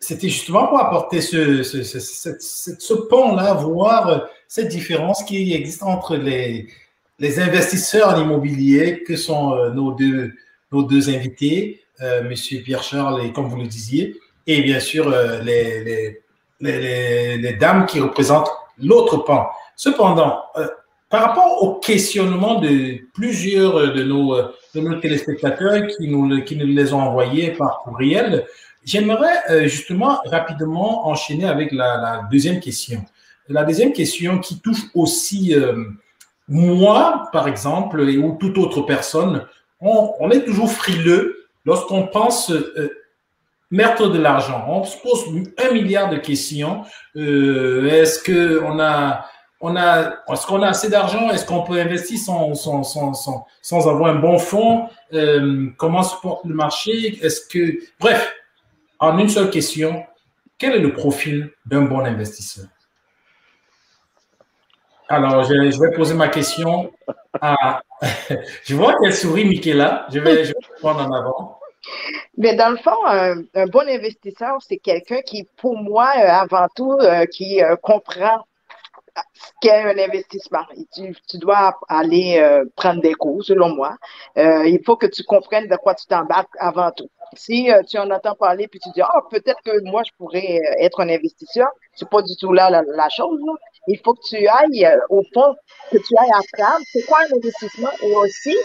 C'était 0.00 0.28
justement 0.28 0.66
pour 0.66 0.80
apporter 0.80 1.20
ce, 1.20 1.62
ce, 1.62 1.82
ce, 1.82 2.92
pont-là, 2.94 3.52
voir 3.54 4.28
cette 4.48 4.68
différence 4.68 5.22
qui 5.22 5.52
existe 5.52 5.82
entre 5.82 6.16
les, 6.16 6.68
les 7.18 7.38
investisseurs 7.38 8.08
en 8.08 8.20
immobilier, 8.22 9.02
que 9.02 9.14
sont 9.16 9.70
nos, 9.74 9.92
deux, 9.92 10.32
nos 10.72 10.82
deux 10.82 11.10
invités, 11.10 11.82
Monsieur 12.24 12.62
Pierre-Charles 12.62 13.26
et 13.26 13.32
comme 13.32 13.48
vous 13.48 13.60
le 13.60 13.66
disiez, 13.66 14.16
et 14.46 14.62
bien 14.62 14.80
sûr 14.80 15.10
les, 15.44 15.84
les, 15.84 16.20
les, 16.60 17.36
les 17.36 17.52
dames 17.54 17.84
qui 17.84 18.00
représentent 18.00 18.50
l'autre 18.78 19.18
pan. 19.18 19.48
Cependant, 19.76 20.42
euh, 20.56 20.66
par 21.08 21.22
rapport 21.22 21.62
au 21.62 21.74
questionnement 21.74 22.60
de 22.60 22.98
plusieurs 23.14 23.94
de 23.94 24.02
nos, 24.04 24.36
de 24.74 24.80
nos 24.80 24.94
téléspectateurs 25.00 25.86
qui 25.86 26.08
nous, 26.08 26.44
qui 26.44 26.56
nous 26.56 26.66
les 26.66 26.92
ont 26.92 27.00
envoyés 27.00 27.52
par 27.52 27.80
courriel, 27.82 28.46
j'aimerais 28.84 29.42
euh, 29.50 29.62
justement 29.68 30.20
rapidement 30.24 31.08
enchaîner 31.08 31.46
avec 31.46 31.72
la, 31.72 32.26
deuxième 32.30 32.60
question. 32.60 33.04
La 33.48 33.64
deuxième 33.64 33.92
question 33.92 34.38
qui 34.38 34.60
touche 34.60 34.82
aussi 34.94 35.54
euh, 35.54 35.84
moi, 36.48 37.28
par 37.32 37.48
exemple, 37.48 38.08
et 38.08 38.18
ou 38.18 38.36
toute 38.38 38.58
autre 38.58 38.82
personne, 38.82 39.46
on, 39.80 40.14
on 40.20 40.30
est 40.30 40.44
toujours 40.44 40.70
frileux 40.70 41.46
lorsqu'on 41.64 42.06
pense 42.06 42.52
mettre 43.70 44.08
de 44.08 44.18
l'argent. 44.18 44.64
On 44.68 44.84
se 44.84 44.96
pose 44.98 45.24
un 45.58 45.72
milliard 45.72 46.10
de 46.10 46.16
questions. 46.16 46.82
Euh, 47.16 47.88
est-ce 47.88 48.18
que 48.22 48.62
on 48.64 48.80
a, 48.80 49.26
on 49.60 49.76
a, 49.76 50.16
est-ce 50.32 50.46
qu'on 50.46 50.62
a 50.62 50.68
assez 50.68 50.90
d'argent? 50.90 51.30
Est-ce 51.30 51.46
qu'on 51.46 51.62
peut 51.62 51.80
investir 51.80 52.18
sans, 52.18 52.54
sans, 52.54 52.82
sans, 52.82 53.14
sans, 53.14 53.46
sans 53.62 53.88
avoir 53.88 54.10
un 54.10 54.18
bon 54.18 54.38
fonds? 54.38 54.88
Euh, 55.12 55.68
Comment 55.76 56.02
se 56.02 56.16
porte 56.20 56.44
le 56.44 56.54
marché? 56.54 57.18
Est-ce 57.22 57.46
que, 57.46 57.78
bref, 57.98 58.34
en 59.00 59.18
une 59.18 59.28
seule 59.28 59.50
question, 59.50 60.04
quel 60.58 60.74
est 60.74 60.80
le 60.80 60.92
profil 60.92 61.50
d'un 61.66 61.82
bon 61.82 62.00
investisseur? 62.00 62.66
Alors, 65.08 65.42
je, 65.42 65.54
vais 65.54 65.96
poser 65.96 66.14
ma 66.14 66.28
question 66.28 66.92
à. 67.40 67.82
je 68.64 68.76
vois 68.76 68.96
qu'elle 68.98 69.12
sourit, 69.14 69.44
Michaela. 69.44 70.06
Je 70.12 70.20
vais, 70.20 70.44
je 70.44 70.52
prendre 70.78 71.00
en 71.00 71.12
avant. 71.12 71.58
Mais 72.36 72.54
dans 72.54 72.70
le 72.70 72.76
fond, 72.76 73.06
un, 73.06 73.66
bon 73.66 73.88
investisseur, 73.88 74.58
c'est 74.60 74.76
quelqu'un 74.76 75.20
qui, 75.22 75.48
pour 75.56 75.76
moi, 75.76 76.12
euh, 76.16 76.28
avant 76.28 76.68
tout, 76.76 76.92
euh, 76.92 77.26
qui 77.26 77.62
euh, 77.62 77.74
comprend 77.76 78.46
ce 79.34 79.50
qu'est 79.60 79.82
un 79.82 79.98
investissement. 79.98 80.64
tu, 80.94 81.16
tu, 81.28 81.38
dois 81.38 81.76
aller 81.88 82.40
prendre 82.76 83.02
des 83.02 83.14
cours, 83.14 83.42
selon 83.42 83.74
moi. 83.74 83.96
il 84.36 84.80
faut 84.86 84.96
que 84.96 85.06
tu 85.06 85.24
comprennes 85.24 85.66
de 85.66 85.76
quoi 85.76 85.94
tu 85.94 86.06
t'embarques 86.06 86.54
avant 86.58 86.92
tout. 86.92 87.10
Si 87.34 87.68
tu 87.88 87.98
en 87.98 88.10
entends 88.10 88.34
parler 88.34 88.68
puis 88.68 88.80
tu 88.80 88.90
dis, 88.90 89.02
ah, 89.02 89.20
peut-être 89.30 89.60
que 89.64 89.80
moi, 89.84 90.02
je 90.06 90.12
pourrais 90.18 90.60
être 90.80 91.00
un 91.00 91.08
investisseur, 91.08 91.68
c'est 91.94 92.08
pas 92.08 92.22
du 92.22 92.36
tout 92.36 92.52
là 92.52 92.70
la, 92.70 93.08
chose. 93.08 93.40
Il 93.86 93.98
faut 94.04 94.14
que 94.14 94.22
tu 94.28 94.36
ailles 94.46 94.88
au 95.08 95.22
fond, 95.32 95.54
que 95.90 95.98
tu 95.98 96.14
ailles 96.18 96.30
apprendre 96.32 96.84
c'est 96.92 97.02
quoi 97.06 97.18
un 97.20 97.36
investissement? 97.36 97.90
Et 98.02 98.14
aussi, 98.14 98.56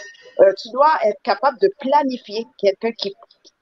tu 0.62 0.70
dois 0.74 0.94
être 1.04 1.22
capable 1.24 1.58
de 1.60 1.70
planifier 1.80 2.46
quelqu'un 2.60 2.92
qui 2.92 3.14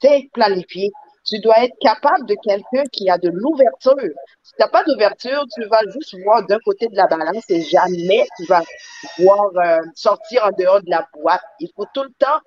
c'est 0.03 0.29
planifié. 0.33 0.91
Tu 1.25 1.39
dois 1.39 1.63
être 1.63 1.75
capable 1.79 2.25
de 2.25 2.35
quelqu'un 2.43 2.83
qui 2.91 3.09
a 3.09 3.17
de 3.17 3.29
l'ouverture. 3.29 3.95
Si 4.43 4.51
tu 4.51 4.61
n'as 4.61 4.67
pas 4.67 4.83
d'ouverture, 4.83 5.45
tu 5.55 5.65
vas 5.67 5.79
juste 5.93 6.15
voir 6.23 6.45
d'un 6.45 6.59
côté 6.65 6.87
de 6.87 6.97
la 6.97 7.07
balance 7.07 7.49
et 7.49 7.61
jamais 7.61 8.25
tu 8.35 8.45
vas 8.45 8.61
voir 9.19 9.45
euh, 9.55 9.79
sortir 9.95 10.43
en 10.45 10.49
dehors 10.59 10.81
de 10.81 10.89
la 10.89 11.07
boîte. 11.13 11.41
Il 11.61 11.69
faut 11.75 11.85
tout 11.93 12.03
le 12.03 12.13
temps 12.19 12.39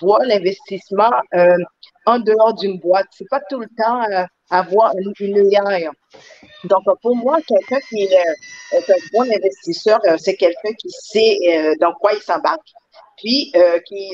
voir 0.00 0.20
l'investissement 0.20 1.10
euh, 1.34 1.58
en 2.06 2.18
dehors 2.18 2.54
d'une 2.54 2.78
boîte. 2.78 3.06
C'est 3.12 3.28
pas 3.28 3.40
tout 3.48 3.60
le 3.60 3.68
temps 3.76 4.02
euh, 4.10 4.24
avoir 4.50 4.92
une, 4.98 5.34
lumière. 5.34 5.92
Donc, 6.64 6.82
pour 7.00 7.16
moi, 7.16 7.38
quelqu'un 7.46 7.80
qui 7.88 8.02
est, 8.02 8.16
un 8.74 8.94
bon 9.12 9.22
investisseur, 9.22 10.00
c'est 10.18 10.36
quelqu'un 10.36 10.72
qui 10.78 10.90
sait 10.90 11.76
dans 11.80 11.92
quoi 11.94 12.12
il 12.12 12.20
s'embarque, 12.20 12.68
puis 13.16 13.52
qui 13.86 14.12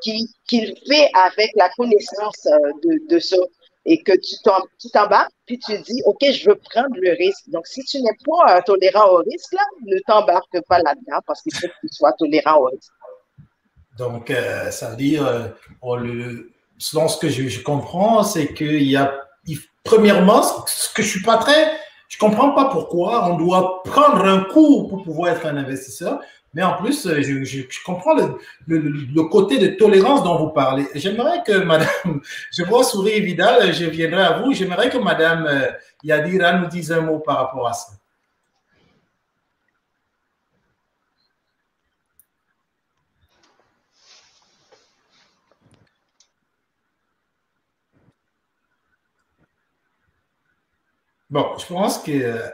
qu'il 0.00 0.74
fait 0.86 1.10
avec 1.14 1.50
la 1.56 1.68
connaissance 1.70 2.46
euh, 2.46 2.72
de, 2.82 3.14
de 3.14 3.18
ça 3.18 3.36
et 3.84 4.02
que 4.02 4.12
tu 4.12 4.90
t'embarques, 4.92 5.32
puis 5.46 5.58
tu 5.58 5.78
dis, 5.78 6.02
OK, 6.04 6.18
je 6.20 6.50
veux 6.50 6.56
prendre 6.56 6.94
le 6.94 7.12
risque. 7.12 7.48
Donc, 7.48 7.66
si 7.66 7.82
tu 7.84 8.02
n'es 8.02 8.10
pas 8.26 8.58
euh, 8.58 8.60
tolérant 8.66 9.08
au 9.12 9.16
risque, 9.18 9.52
là, 9.52 9.62
ne 9.86 9.98
t'embarque 10.06 10.60
pas 10.68 10.78
là-dedans 10.80 11.20
parce 11.26 11.40
qu'il 11.42 11.54
faut 11.54 11.68
que 11.68 11.72
tu 11.80 11.88
sois 11.90 12.12
tolérant 12.12 12.60
au 12.60 12.64
risque. 12.66 12.92
Donc, 13.96 14.30
euh, 14.30 14.70
ça 14.70 14.90
veut 14.90 14.96
dire, 14.96 15.54
le, 15.82 16.50
selon 16.78 17.08
ce 17.08 17.18
que 17.18 17.28
je, 17.28 17.60
comprends, 17.62 18.22
c'est 18.22 18.54
qu'il 18.54 18.84
y 18.84 18.96
a, 18.96 19.14
premièrement, 19.84 20.42
ce 20.66 20.92
que 20.92 21.02
je 21.02 21.08
suis 21.08 21.22
pas 21.22 21.36
très, 21.36 21.72
je 22.08 22.18
comprends 22.18 22.52
pas 22.52 22.66
pourquoi 22.66 23.30
on 23.30 23.36
doit 23.36 23.82
prendre 23.84 24.24
un 24.24 24.40
coup 24.44 24.88
pour 24.88 25.02
pouvoir 25.02 25.32
être 25.32 25.46
un 25.46 25.56
investisseur. 25.56 26.20
Mais 26.54 26.62
en 26.62 26.78
plus, 26.78 27.06
euh, 27.06 27.20
je, 27.22 27.84
comprends 27.84 28.16
le, 28.66 29.22
côté 29.24 29.58
de 29.58 29.76
tolérance 29.76 30.24
dont 30.24 30.38
vous 30.38 30.48
parlez. 30.48 30.86
J'aimerais 30.94 31.42
que 31.46 31.52
Madame, 31.52 31.88
je 32.52 32.62
vois 32.62 32.84
sourire 32.84 33.22
Vidal, 33.22 33.72
je 33.74 33.84
viendrai 33.84 34.22
à 34.22 34.38
vous. 34.38 34.54
J'aimerais 34.54 34.88
que 34.88 34.96
Madame 34.96 35.46
euh, 35.46 35.70
Yadira 36.02 36.54
nous 36.54 36.68
dise 36.68 36.90
un 36.90 37.02
mot 37.02 37.18
par 37.18 37.36
rapport 37.36 37.68
à 37.68 37.74
ça. 37.74 37.92
Bon, 51.30 51.58
je 51.58 51.66
pense 51.66 51.98
que 51.98 52.10
euh, 52.10 52.48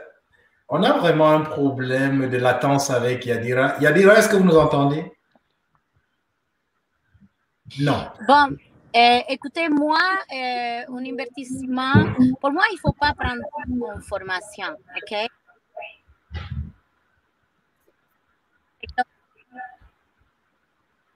on 0.67 0.83
a 0.83 0.97
vraiment 0.97 1.29
un 1.29 1.41
problème 1.41 2.29
de 2.29 2.37
latence 2.37 2.89
avec 2.89 3.25
Yadira. 3.25 3.77
Yadira, 3.79 4.15
est-ce 4.17 4.27
que 4.27 4.35
vous 4.35 4.43
nous 4.43 4.57
entendez? 4.57 5.13
Non. 7.79 8.09
Bon, 8.27 8.57
euh, 8.95 9.19
écoutez, 9.29 9.69
moi, 9.69 9.99
euh, 10.31 10.81
un 10.89 11.05
investissement, 11.05 11.93
pour 12.41 12.51
moi, 12.51 12.63
il 12.71 12.75
ne 12.75 12.79
faut 12.79 12.91
pas 12.93 13.13
prendre 13.13 13.41
une 13.67 14.01
formation, 14.01 14.67
OK? 14.97 15.17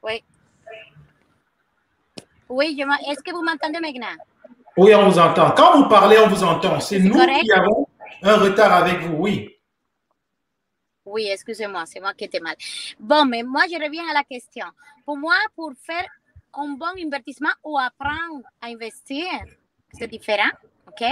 Oui. 0.04 0.24
Oui, 2.48 2.82
est-ce 3.08 3.22
que 3.22 3.32
vous 3.32 3.43
m'entendez 3.43 3.80
maintenant? 3.82 4.15
Oui, 4.77 4.93
on 4.95 5.10
vous 5.10 5.19
entend. 5.19 5.51
Quand 5.51 5.77
vous 5.77 5.89
parlez, 5.89 6.17
on 6.19 6.27
vous 6.27 6.43
entend. 6.43 6.79
C'est 6.79 6.99
nous 6.99 7.13
qui 7.13 7.51
avons 7.51 7.88
un 8.21 8.38
retard 8.38 8.73
avec 8.73 8.99
vous, 9.01 9.15
oui. 9.17 9.55
Oui, 11.05 11.27
excusez-moi, 11.27 11.86
c'est 11.86 11.99
moi 11.99 12.13
qui 12.13 12.25
étais 12.25 12.39
mal. 12.39 12.55
Bon, 12.99 13.25
mais 13.25 13.41
moi, 13.41 13.63
je 13.67 13.75
reviens 13.84 14.08
à 14.10 14.13
la 14.13 14.23
question. 14.23 14.65
Pour 15.05 15.17
moi, 15.17 15.36
pour 15.55 15.71
faire 15.84 16.08
un 16.53 16.73
bon 16.73 16.93
investissement 17.03 17.49
ou 17.63 17.77
apprendre 17.77 18.43
à 18.62 18.67
investir, 18.67 19.25
c'est 19.93 20.08
différent, 20.08 20.51
OK? 20.88 21.03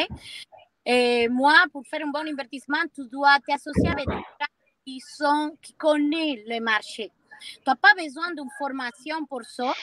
Et 0.85 1.27
moi, 1.29 1.55
pour 1.71 1.85
faire 1.87 2.01
un 2.05 2.11
bon 2.11 2.27
investissement, 2.27 2.83
tu 2.93 3.07
dois 3.11 3.37
t'associer 3.45 3.89
avec 3.89 4.07
des 4.07 4.13
gens 4.13 4.47
qui, 4.85 4.99
sont, 4.99 5.57
qui 5.61 5.73
connaissent 5.73 6.45
le 6.47 6.59
marché. 6.59 7.11
Tu 7.41 7.59
n'as 7.65 7.75
pas 7.75 7.93
besoin 7.97 8.33
d'une 8.33 8.49
formation 8.57 9.25
pour 9.25 9.43
ça, 9.43 9.73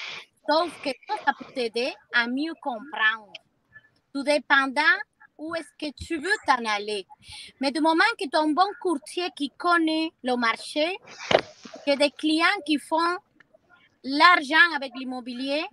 sauf 0.48 0.82
que 0.82 0.90
ça 1.24 1.32
peut 1.38 1.52
t'aider 1.54 1.92
à 2.14 2.26
mieux 2.26 2.54
comprendre. 2.62 3.32
Tout 4.14 4.22
dépendant 4.22 4.82
où 5.38 5.54
est-ce 5.56 5.72
que 5.76 5.92
tu 5.92 6.16
veux 6.18 6.36
t'en 6.46 6.64
aller. 6.64 7.04
Mais 7.60 7.72
du 7.72 7.80
moment 7.80 8.04
que 8.16 8.28
tu 8.28 8.36
as 8.36 8.40
un 8.40 8.52
bon 8.52 8.70
courtier 8.80 9.28
qui 9.36 9.50
connaît 9.50 10.12
le 10.22 10.36
marché, 10.36 10.96
que 11.84 11.96
des 11.98 12.10
clients 12.12 12.60
qui 12.64 12.78
font 12.78 13.18
l'argent 14.04 14.74
avec 14.76 14.92
l'immobilier, 14.96 15.64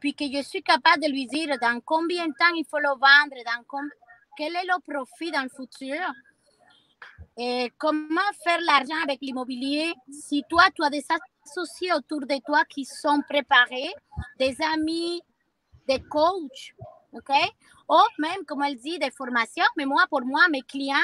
puis 0.00 0.14
que 0.14 0.24
je 0.24 0.42
suis 0.42 0.62
capable 0.62 1.04
de 1.04 1.10
lui 1.12 1.26
dire 1.26 1.56
dans 1.60 1.80
combien 1.84 2.26
de 2.26 2.32
temps 2.32 2.54
il 2.56 2.64
faut 2.68 2.78
le 2.78 2.88
vendre, 2.88 3.36
dans 3.44 3.88
quel 4.36 4.56
est 4.56 4.64
le 4.64 4.80
profit 4.80 5.30
dans 5.30 5.44
le 5.44 5.48
futur, 5.48 6.00
et 7.38 7.70
comment 7.78 8.32
faire 8.42 8.60
l'argent 8.62 9.00
avec 9.04 9.20
l'immobilier 9.20 9.92
si 10.10 10.42
toi, 10.48 10.64
tu 10.74 10.82
as 10.82 10.90
des 10.90 11.04
associés 11.44 11.92
autour 11.92 12.20
de 12.20 12.44
toi 12.44 12.64
qui 12.64 12.84
sont 12.84 13.22
préparés, 13.28 13.92
des 14.38 14.56
amis, 14.72 15.22
des 15.86 16.00
coachs, 16.00 16.74
OK? 17.16 17.34
ou 17.88 18.00
même, 18.18 18.44
comme 18.46 18.62
elle 18.62 18.76
dit, 18.76 18.98
des 18.98 19.10
formations. 19.10 19.64
Mais 19.76 19.84
moi, 19.84 20.04
pour 20.10 20.22
moi, 20.22 20.42
mes 20.50 20.62
clients, 20.62 20.94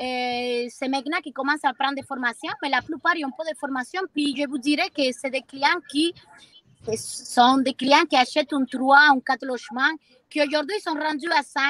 euh, 0.00 0.66
c'est 0.70 0.88
maintenant 0.88 1.18
qui 1.22 1.32
commencent 1.32 1.64
à 1.64 1.72
prendre 1.72 1.94
des 1.94 2.02
formations, 2.02 2.52
mais 2.62 2.68
la 2.68 2.82
plupart, 2.82 3.16
ils 3.16 3.22
n'ont 3.22 3.30
pas 3.30 3.44
de 3.44 3.56
formation. 3.56 4.02
Puis 4.12 4.34
je 4.36 4.48
vous 4.48 4.58
dirais 4.58 4.90
que 4.94 5.02
c'est 5.12 5.30
des 5.30 5.42
clients 5.42 5.80
qui 5.90 6.14
sont 6.96 7.58
des 7.58 7.74
clients 7.74 8.04
qui 8.08 8.16
achètent 8.16 8.52
un 8.52 8.64
3, 8.64 8.98
un 9.10 9.20
4 9.20 9.44
logements, 9.44 9.92
qui 10.30 10.40
aujourd'hui 10.40 10.78
sont 10.80 10.94
rendus 10.94 11.30
à 11.32 11.42
5, 11.42 11.62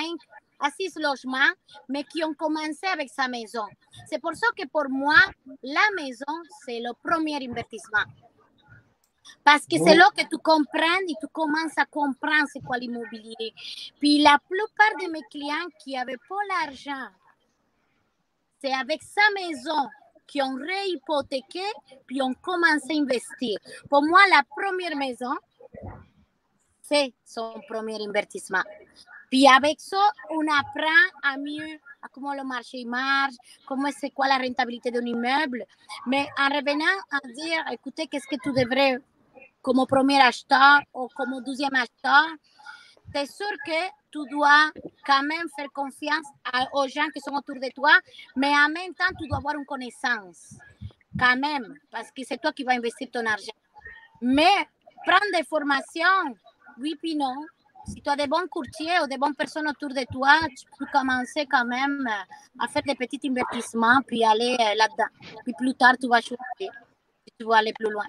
à 0.60 0.70
6 0.70 0.98
logements, 1.00 1.52
mais 1.88 2.04
qui 2.04 2.22
ont 2.24 2.34
commencé 2.34 2.86
avec 2.92 3.08
sa 3.08 3.28
maison. 3.28 3.64
C'est 4.10 4.20
pour 4.20 4.34
ça 4.34 4.46
que 4.56 4.66
pour 4.68 4.88
moi, 4.90 5.16
la 5.62 5.80
maison, 5.96 6.34
c'est 6.64 6.80
le 6.80 6.92
premier 7.02 7.36
investissement. 7.36 8.04
Parce 9.44 9.66
que 9.66 9.76
c'est 9.78 9.94
là 9.94 10.08
que 10.16 10.22
tu 10.22 10.38
comprends 10.38 11.00
et 11.08 11.14
tu 11.20 11.26
commences 11.32 11.76
à 11.76 11.84
comprendre 11.84 12.48
c'est 12.52 12.64
quoi 12.64 12.78
l'immobilier. 12.78 13.54
Puis 14.00 14.18
la 14.22 14.38
plupart 14.48 14.96
de 15.00 15.10
mes 15.10 15.22
clients 15.30 15.68
qui 15.82 15.94
n'avaient 15.94 16.18
pas 16.28 16.64
l'argent, 16.64 17.08
c'est 18.60 18.72
avec 18.72 19.02
sa 19.02 19.22
maison 19.34 19.88
qui 20.26 20.42
ont 20.42 20.54
réhypothéqué, 20.54 21.62
puis 22.06 22.20
ont 22.20 22.34
commencé 22.34 22.90
à 22.90 23.00
investir. 23.00 23.58
Pour 23.88 24.02
moi, 24.02 24.20
la 24.30 24.42
première 24.42 24.96
maison, 24.96 25.32
c'est 26.82 27.12
son 27.24 27.60
premier 27.68 27.96
investissement. 28.02 28.62
Puis 29.30 29.46
avec 29.48 29.80
ça, 29.80 30.02
on 30.30 30.40
apprend 30.40 31.02
à 31.22 31.36
mieux 31.36 31.78
à 32.02 32.08
comment 32.12 32.34
le 32.34 32.44
marché 32.44 32.84
marche, 32.84 33.34
comment 33.66 33.90
c'est 33.96 34.10
quoi 34.10 34.28
la 34.28 34.38
rentabilité 34.38 34.90
d'un 34.90 35.04
immeuble. 35.04 35.64
Mais 36.06 36.26
en 36.38 36.48
revenant 36.48 36.84
à 37.10 37.20
dire, 37.28 37.64
écoutez, 37.72 38.06
qu'est-ce 38.06 38.26
que 38.28 38.40
tu 38.40 38.52
devrais 38.52 38.98
comme 39.66 39.84
premier 39.84 40.20
acheteur 40.20 40.80
ou 40.94 41.08
comme 41.08 41.42
deuxième 41.44 41.74
acheteur, 41.74 42.26
c'est 43.12 43.26
sûr 43.26 43.50
que 43.66 43.88
tu 44.12 44.20
dois 44.30 44.70
quand 45.04 45.24
même 45.24 45.48
faire 45.56 45.66
confiance 45.74 46.24
aux 46.72 46.86
gens 46.86 47.08
qui 47.12 47.20
sont 47.20 47.34
autour 47.34 47.56
de 47.56 47.68
toi, 47.74 47.90
mais 48.36 48.50
en 48.50 48.68
même 48.68 48.94
temps, 48.94 49.12
tu 49.18 49.26
dois 49.26 49.38
avoir 49.38 49.56
une 49.56 49.64
connaissance, 49.66 50.54
quand 51.18 51.36
même, 51.36 51.74
parce 51.90 52.12
que 52.12 52.22
c'est 52.22 52.40
toi 52.40 52.52
qui 52.52 52.62
vas 52.62 52.74
investir 52.74 53.08
ton 53.12 53.26
argent. 53.26 53.58
Mais 54.22 54.54
prendre 55.04 55.36
des 55.36 55.42
formations, 55.42 56.36
oui 56.78 56.94
puis 57.00 57.16
non. 57.16 57.34
Si 57.88 58.00
tu 58.00 58.08
as 58.08 58.14
des 58.14 58.28
bons 58.28 58.46
courtiers 58.48 59.00
ou 59.02 59.08
des 59.08 59.18
bonnes 59.18 59.34
personnes 59.34 59.68
autour 59.68 59.88
de 59.88 60.04
toi, 60.12 60.38
tu 60.56 60.64
peux 60.78 60.86
commencer 60.92 61.44
quand 61.50 61.64
même 61.64 62.08
à 62.60 62.68
faire 62.68 62.82
des 62.82 62.94
petits 62.94 63.20
investissements, 63.24 64.00
puis 64.06 64.24
aller 64.24 64.56
euh, 64.60 64.74
là-dedans. 64.76 65.10
Puis 65.42 65.54
plus 65.58 65.74
tard, 65.74 65.94
tu 66.00 66.06
vas 66.06 66.20
choisir 66.20 66.38
si 66.58 66.68
tu 67.38 67.44
veux 67.44 67.52
aller 67.52 67.72
plus 67.72 67.90
loin. 67.90 68.06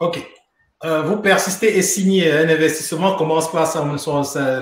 OK. 0.00 0.18
Euh, 0.82 1.02
vous 1.02 1.18
persistez 1.18 1.76
et 1.76 1.82
signez 1.82 2.32
un 2.32 2.48
investissement, 2.48 3.14
commence 3.16 3.52
par 3.52 3.68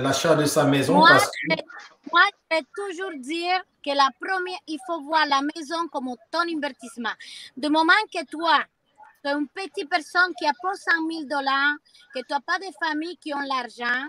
l'achat 0.03 0.35
de 0.35 0.45
sa 0.47 0.65
maison. 0.65 0.95
Moi, 0.95 1.09
parce 1.09 1.31
je, 1.49 1.55
moi, 2.13 2.23
je 2.51 2.57
vais 2.57 2.63
toujours 2.77 3.13
dire 3.21 3.63
que 3.85 3.91
la 3.91 4.09
première, 4.21 4.59
il 4.67 4.79
faut 4.85 5.01
voir 5.03 5.27
la 5.27 5.41
maison 5.43 5.87
comme 5.93 6.13
ton 6.33 6.41
investissement. 6.41 7.15
Du 7.57 7.69
moment 7.69 7.93
que 8.13 8.25
toi, 8.27 8.59
tu 9.23 9.31
es 9.31 9.33
une 9.33 9.47
petite 9.47 9.89
personne 9.89 10.33
qui 10.37 10.45
a 10.45 10.53
pas 10.61 10.75
100 10.75 11.09
000 11.09 11.25
dollars, 11.31 11.77
que 12.13 12.19
tu 12.19 12.27
n'as 12.31 12.41
pas 12.41 12.59
de 12.59 12.67
famille 12.85 13.17
qui 13.19 13.33
ont 13.33 13.39
l'argent, 13.39 14.09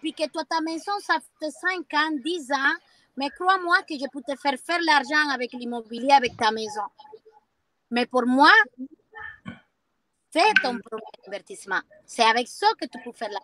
puis 0.00 0.12
que 0.12 0.28
toi, 0.28 0.42
ta 0.50 0.60
maison, 0.60 0.92
ça 1.06 1.18
fait 1.40 1.52
5 1.52 1.94
ans, 1.94 2.10
10 2.24 2.50
ans, 2.50 2.74
mais 3.16 3.30
crois-moi 3.30 3.76
que 3.88 3.94
je 3.94 4.06
peux 4.12 4.22
te 4.22 4.36
faire 4.40 4.58
faire 4.58 4.80
l'argent 4.84 5.30
avec 5.32 5.52
l'immobilier, 5.52 6.12
avec 6.12 6.36
ta 6.36 6.50
maison. 6.50 6.82
Mais 7.92 8.06
pour 8.06 8.26
moi, 8.26 8.50
c'est 10.34 10.62
ton 10.62 10.78
premier 10.78 11.02
investissement. 11.28 11.80
C'est 12.06 12.24
avec 12.24 12.48
ça 12.48 12.66
que 12.80 12.86
tu 12.86 12.98
peux 13.04 13.12
faire 13.12 13.28
la. 13.30 13.38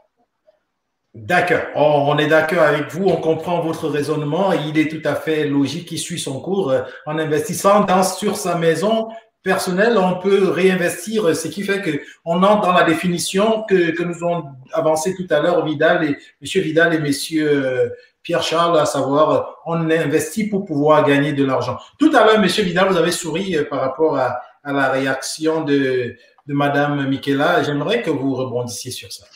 D'accord. 1.15 1.63
Oh, 1.77 2.05
on 2.09 2.19
est 2.19 2.27
d'accord 2.27 2.63
avec 2.63 2.89
vous. 2.93 3.05
On 3.07 3.17
comprend 3.17 3.61
votre 3.61 3.89
raisonnement. 3.89 4.53
Il 4.53 4.77
est 4.79 4.89
tout 4.89 5.09
à 5.09 5.15
fait 5.15 5.47
logique. 5.47 5.91
Il 5.93 5.99
suit 5.99 6.19
son 6.19 6.41
cours. 6.41 6.75
En 7.07 7.19
investissant 7.19 7.85
dans, 7.85 8.03
sur 8.03 8.37
sa 8.37 8.57
maison 8.57 9.09
personnelle, 9.43 9.97
on 9.99 10.19
peut 10.19 10.49
réinvestir, 10.51 11.35
ce 11.35 11.49
qui 11.49 11.63
fait 11.63 11.81
que 11.81 12.03
on 12.25 12.43
entre 12.43 12.67
dans 12.67 12.73
la 12.73 12.85
définition 12.85 13.65
que, 13.69 14.03
nous 14.03 14.17
avons 14.17 14.45
avancé 14.73 15.15
tout 15.15 15.27
à 15.31 15.41
l'heure, 15.41 15.65
Vidal 15.65 16.05
et 16.05 16.19
Monsieur 16.43 16.61
Vidal 16.61 16.93
et 16.95 16.99
Monsieur 16.99 17.93
Pierre 18.23 18.43
Charles, 18.43 18.79
à 18.79 18.85
savoir, 18.85 19.57
on 19.65 19.91
investit 19.91 20.49
pour 20.49 20.67
pouvoir 20.67 21.07
gagner 21.07 21.33
de 21.33 21.45
l'argent. 21.45 21.79
Tout 21.99 22.11
à 22.15 22.27
l'heure, 22.27 22.39
Monsieur 22.39 22.65
Vidal, 22.65 22.89
vous 22.89 22.99
avez 22.99 23.13
souri 23.13 23.57
par 23.71 23.81
rapport 23.81 24.19
à 24.19 24.41
la 24.63 24.91
réaction 24.91 25.65
de, 25.65 26.17
de 26.47 26.55
Madame 26.55 27.09
Michela. 27.09 27.63
J'aimerais 27.63 28.03
que 28.03 28.11
vous 28.11 28.35
rebondissiez 28.35 28.91
sur 28.91 29.13
ça. 29.13 29.27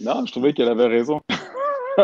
Non, 0.00 0.24
je 0.26 0.32
trouvais 0.32 0.52
qu'elle 0.52 0.68
avait 0.68 0.86
raison. 0.86 1.20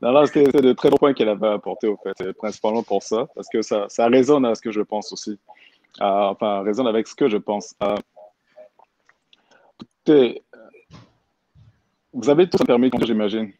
non, 0.00 0.12
non, 0.12 0.26
c'était 0.26 0.62
de 0.62 0.72
très 0.72 0.90
bons 0.90 0.96
points 0.96 1.14
qu'elle 1.14 1.28
avait 1.28 1.48
apporté, 1.48 1.88
au 1.88 1.96
fait, 1.96 2.32
principalement 2.32 2.82
pour 2.82 3.02
ça, 3.02 3.26
parce 3.34 3.48
que 3.48 3.62
ça, 3.62 3.86
ça 3.88 4.06
résonne 4.06 4.44
à 4.46 4.54
ce 4.54 4.62
que 4.62 4.72
je 4.72 4.80
pense 4.80 5.12
aussi. 5.12 5.38
Euh, 6.00 6.04
enfin, 6.04 6.62
résonne 6.62 6.86
avec 6.86 7.06
ce 7.06 7.14
que 7.14 7.28
je 7.28 7.36
pense. 7.36 7.74
Euh, 7.82 7.96
écoutez, 9.80 10.42
vous 12.12 12.30
avez 12.30 12.48
tous 12.48 12.60
un 12.62 12.64
permis 12.64 12.90
de 12.90 13.04
j'imagine. 13.04 13.52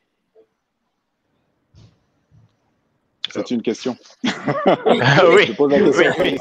C'est 3.30 3.50
une 3.50 3.62
question. 3.62 3.96
oui. 4.24 4.26
je 5.46 5.52
pose 5.54 5.70
la 5.70 5.80
question. 5.80 6.12
oui, 6.18 6.32
oui. 6.32 6.38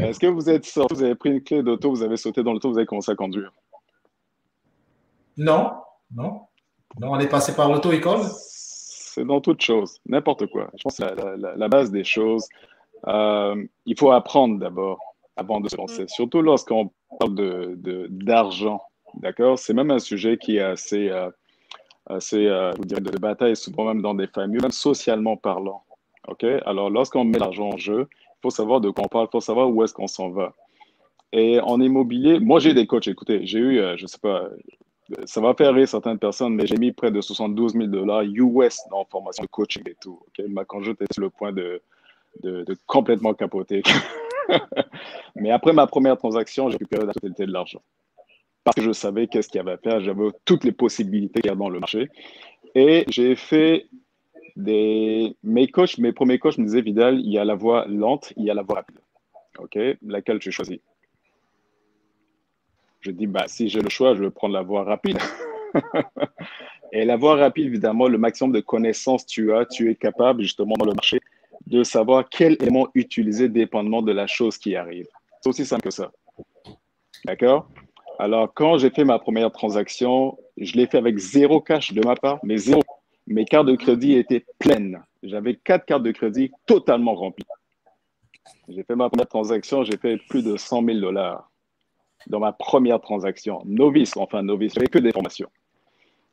Est-ce 0.00 0.18
que 0.18 0.26
vous 0.26 0.48
êtes 0.50 0.64
sorti, 0.64 0.94
vous 0.94 1.02
avez 1.02 1.14
pris 1.14 1.30
une 1.30 1.42
clé 1.42 1.62
d'auto, 1.62 1.90
vous 1.90 2.02
avez 2.02 2.16
sauté 2.16 2.42
dans 2.42 2.52
l'auto, 2.52 2.70
vous 2.70 2.78
avez 2.78 2.86
commencé 2.86 3.10
à 3.12 3.14
conduire? 3.14 3.52
Non, 5.36 5.72
non. 6.14 6.42
Non, 7.00 7.12
on 7.12 7.18
est 7.20 7.28
passé 7.28 7.54
par 7.54 7.70
l'auto-école 7.70 8.22
C'est 8.32 9.24
dans 9.24 9.40
toute 9.40 9.60
chose, 9.60 10.00
n'importe 10.06 10.46
quoi. 10.46 10.70
Je 10.76 10.82
pense 10.82 10.96
que 10.96 11.04
c'est 11.04 11.14
la, 11.14 11.36
la, 11.36 11.56
la, 11.56 11.68
base 11.68 11.90
des 11.90 12.04
choses. 12.04 12.48
Euh, 13.06 13.64
il 13.86 13.98
faut 13.98 14.10
apprendre 14.10 14.58
d'abord 14.58 14.98
avant 15.36 15.60
de 15.60 15.68
se 15.68 15.76
lancer, 15.76 16.06
surtout 16.08 16.42
lorsqu'on 16.42 16.90
parle 17.18 17.34
d'argent. 18.08 18.82
De, 19.14 19.20
D'accord? 19.20 19.58
C'est 19.58 19.72
même 19.72 19.90
un 19.90 19.98
sujet 19.98 20.36
qui 20.36 20.56
est 20.56 20.62
assez, 20.62 21.08
euh, 21.08 21.30
assez 22.06 22.46
euh, 22.46 22.72
vous 22.76 22.84
direz, 22.84 23.00
de 23.00 23.18
bataille, 23.18 23.56
souvent 23.56 23.84
même 23.84 24.02
dans 24.02 24.14
des 24.14 24.26
familles, 24.26 24.60
même 24.60 24.70
socialement 24.70 25.36
parlant. 25.36 25.82
OK? 26.26 26.44
Alors, 26.66 26.90
lorsqu'on 26.90 27.24
met 27.24 27.38
l'argent 27.38 27.70
en 27.70 27.76
jeu, 27.76 28.08
faut 28.42 28.50
savoir 28.50 28.80
de 28.80 28.90
quoi 28.90 29.04
on 29.04 29.08
parle, 29.08 29.28
faut 29.30 29.40
savoir 29.40 29.70
où 29.70 29.82
est-ce 29.82 29.94
qu'on 29.94 30.06
s'en 30.06 30.30
va. 30.30 30.54
Et 31.32 31.60
en 31.60 31.80
immobilier, 31.80 32.40
moi 32.40 32.58
j'ai 32.58 32.74
des 32.74 32.86
coachs, 32.86 33.08
écoutez, 33.08 33.46
j'ai 33.46 33.58
eu, 33.58 33.78
euh, 33.78 33.96
je 33.96 34.06
sais 34.06 34.18
pas, 34.18 34.48
ça 35.24 35.40
va 35.40 35.54
faire 35.54 35.74
rire 35.74 35.88
certaines 35.88 36.18
personnes, 36.18 36.54
mais 36.54 36.66
j'ai 36.66 36.76
mis 36.76 36.92
près 36.92 37.10
de 37.10 37.20
72 37.20 37.72
000 37.72 37.86
dollars 37.86 38.22
US 38.22 38.78
la 38.90 39.04
formation 39.10 39.42
de 39.42 39.48
coaching 39.48 39.82
et 39.86 39.96
tout. 40.00 40.20
Okay? 40.28 40.48
Ma 40.48 40.64
conjointe 40.64 40.98
sur 41.12 41.22
le 41.22 41.30
point 41.30 41.52
de, 41.52 41.80
de, 42.42 42.64
de 42.64 42.76
complètement 42.86 43.34
capoter. 43.34 43.82
mais 45.36 45.50
après 45.50 45.72
ma 45.72 45.86
première 45.86 46.16
transaction, 46.16 46.70
j'ai 46.70 46.76
récupéré 46.76 47.06
la 47.06 47.12
totalité 47.12 47.46
de 47.46 47.52
l'argent. 47.52 47.80
Parce 48.64 48.74
que 48.76 48.82
je 48.82 48.92
savais 48.92 49.28
qu'est-ce 49.28 49.48
qu'il 49.48 49.58
y 49.58 49.60
avait 49.60 49.72
à 49.72 49.78
faire, 49.78 50.00
j'avais 50.00 50.28
toutes 50.44 50.64
les 50.64 50.72
possibilités 50.72 51.40
qu'il 51.40 51.50
y 51.50 51.52
a 51.52 51.56
dans 51.56 51.70
le 51.70 51.80
marché. 51.80 52.10
Et 52.74 53.04
j'ai 53.08 53.34
fait 53.34 53.86
Mes 54.58 55.70
coachs, 55.72 55.98
mes 55.98 56.12
premiers 56.12 56.38
coachs 56.38 56.58
me 56.58 56.64
disaient, 56.64 56.82
Vidal, 56.82 57.20
il 57.20 57.30
y 57.30 57.38
a 57.38 57.44
la 57.44 57.54
voie 57.54 57.86
lente, 57.86 58.32
il 58.36 58.44
y 58.44 58.50
a 58.50 58.54
la 58.54 58.62
voie 58.62 58.76
rapide. 58.76 58.98
OK 59.58 59.78
Laquelle 60.02 60.38
tu 60.38 60.50
choisis? 60.50 60.78
Je 63.00 63.12
dis, 63.12 63.26
bah, 63.26 63.44
si 63.46 63.68
j'ai 63.68 63.80
le 63.80 63.88
choix, 63.88 64.14
je 64.14 64.24
vais 64.24 64.30
prendre 64.30 64.54
la 64.54 64.62
voie 64.62 64.82
rapide. 64.82 65.18
Et 66.92 67.04
la 67.04 67.16
voie 67.16 67.36
rapide, 67.36 67.66
évidemment, 67.66 68.08
le 68.08 68.18
maximum 68.18 68.52
de 68.52 68.60
connaissances 68.60 69.26
tu 69.26 69.52
as, 69.52 69.66
tu 69.66 69.90
es 69.90 69.94
capable, 69.94 70.42
justement, 70.42 70.74
dans 70.76 70.86
le 70.86 70.94
marché, 70.94 71.20
de 71.66 71.84
savoir 71.84 72.28
quel 72.28 72.54
élément 72.60 72.88
utiliser 72.94 73.48
dépendamment 73.48 74.02
de 74.02 74.12
la 74.12 74.26
chose 74.26 74.58
qui 74.58 74.74
arrive. 74.74 75.06
C'est 75.40 75.50
aussi 75.50 75.66
simple 75.66 75.82
que 75.82 75.90
ça. 75.90 76.10
D'accord? 77.24 77.68
Alors, 78.18 78.52
quand 78.52 78.78
j'ai 78.78 78.90
fait 78.90 79.04
ma 79.04 79.18
première 79.18 79.52
transaction, 79.52 80.36
je 80.56 80.72
l'ai 80.74 80.86
fait 80.86 80.98
avec 80.98 81.18
zéro 81.18 81.60
cash 81.60 81.92
de 81.92 82.04
ma 82.04 82.16
part, 82.16 82.40
mais 82.42 82.56
zéro. 82.56 82.82
Mes 83.28 83.44
cartes 83.44 83.66
de 83.66 83.76
crédit 83.76 84.14
étaient 84.14 84.44
pleines. 84.58 85.02
J'avais 85.22 85.54
quatre 85.54 85.84
cartes 85.84 86.02
de 86.02 86.12
crédit 86.12 86.50
totalement 86.64 87.14
remplies. 87.14 87.44
J'ai 88.68 88.82
fait 88.82 88.96
ma 88.96 89.10
première 89.10 89.28
transaction, 89.28 89.84
j'ai 89.84 89.98
fait 89.98 90.16
plus 90.28 90.42
de 90.42 90.56
100 90.56 90.84
000 90.84 91.00
dollars 91.00 91.50
dans 92.26 92.40
ma 92.40 92.52
première 92.52 93.00
transaction. 93.00 93.60
Novice, 93.66 94.16
enfin 94.16 94.42
novice, 94.42 94.74
j'avais 94.74 94.86
que 94.86 94.98
des 94.98 95.12
formations. 95.12 95.50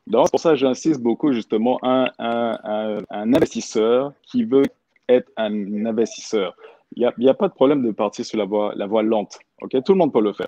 Donc, 0.08 0.30
pour 0.30 0.40
ça 0.40 0.56
j'insiste 0.56 1.02
beaucoup 1.02 1.34
justement 1.34 1.80
un, 1.84 2.10
un, 2.18 3.04
investisseur 3.34 4.14
qui 4.24 4.46
veut 4.46 4.64
être 5.10 5.30
un 5.36 5.86
investisseur. 5.86 6.56
Il 6.96 7.12
n'y 7.18 7.30
a, 7.30 7.34
pas 7.34 7.50
de 7.50 7.54
problème 7.54 7.84
de 7.84 7.92
partir 7.92 8.26
sur 8.26 8.38
la 8.38 8.46
voie, 8.46 8.74
la 8.76 8.88
voie 8.88 9.04
lente. 9.04 9.38
Okay? 9.62 9.82
Tout 9.82 9.92
le 9.94 9.98
monde 9.98 10.14
peut 10.14 10.22
le 10.22 10.32
faire. 10.32 10.48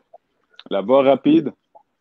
La 0.70 0.82
voie 0.82 1.04
rapide, 1.04 1.52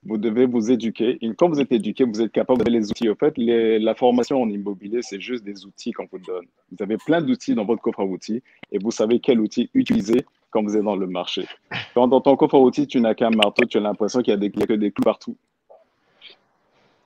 vous 0.05 0.19
devez 0.19 0.47
vous 0.47 0.71
éduquer. 0.71 1.19
Quand 1.37 1.49
vous 1.49 1.61
êtes 1.61 1.73
éduqué, 1.73 2.05
vous 2.05 2.21
êtes 2.21 2.33
capable 2.33 2.65
de 2.65 2.71
les 2.71 2.91
outils. 2.91 3.09
En 3.09 3.15
fait, 3.15 3.35
la 3.37 3.95
formation 3.95 4.41
en 4.41 4.49
immobilier, 4.49 5.01
c'est 5.03 5.21
juste 5.21 5.45
des 5.45 5.67
outils 5.67 5.93
qu'on 5.93 6.07
vous 6.11 6.19
donne. 6.19 6.47
Vous 6.71 6.83
avez 6.83 6.97
plein 6.97 7.21
d'outils 7.21 7.55
dans 7.55 7.65
votre 7.65 7.83
coffre 7.83 8.01
à 8.01 8.05
outils 8.05 8.43
et 8.71 8.79
vous 8.79 8.91
savez 8.91 9.21
quel 9.21 9.41
outil 9.41 9.71
utiliser 9.75 10.25
quand 10.51 10.63
vous 10.63 10.77
êtes 10.77 10.85
dans 10.85 10.97
le 10.97 11.07
marché. 11.07 11.47
Quand 11.95 12.09
dans 12.09 12.21
ton 12.21 12.37
coffre 12.37 12.55
à 12.55 12.61
outils, 12.61 12.87
tu 12.87 13.01
n'as 13.01 13.15
qu'un 13.15 13.31
marteau, 13.31 13.65
tu 13.65 13.79
as 13.79 13.81
l'impression 13.81 14.23
qu'il 14.23 14.39
n'y 14.39 14.47
a, 14.47 14.67
que 14.67 14.75
des 14.75 14.93
clous 14.93 15.05
partout. 15.05 15.37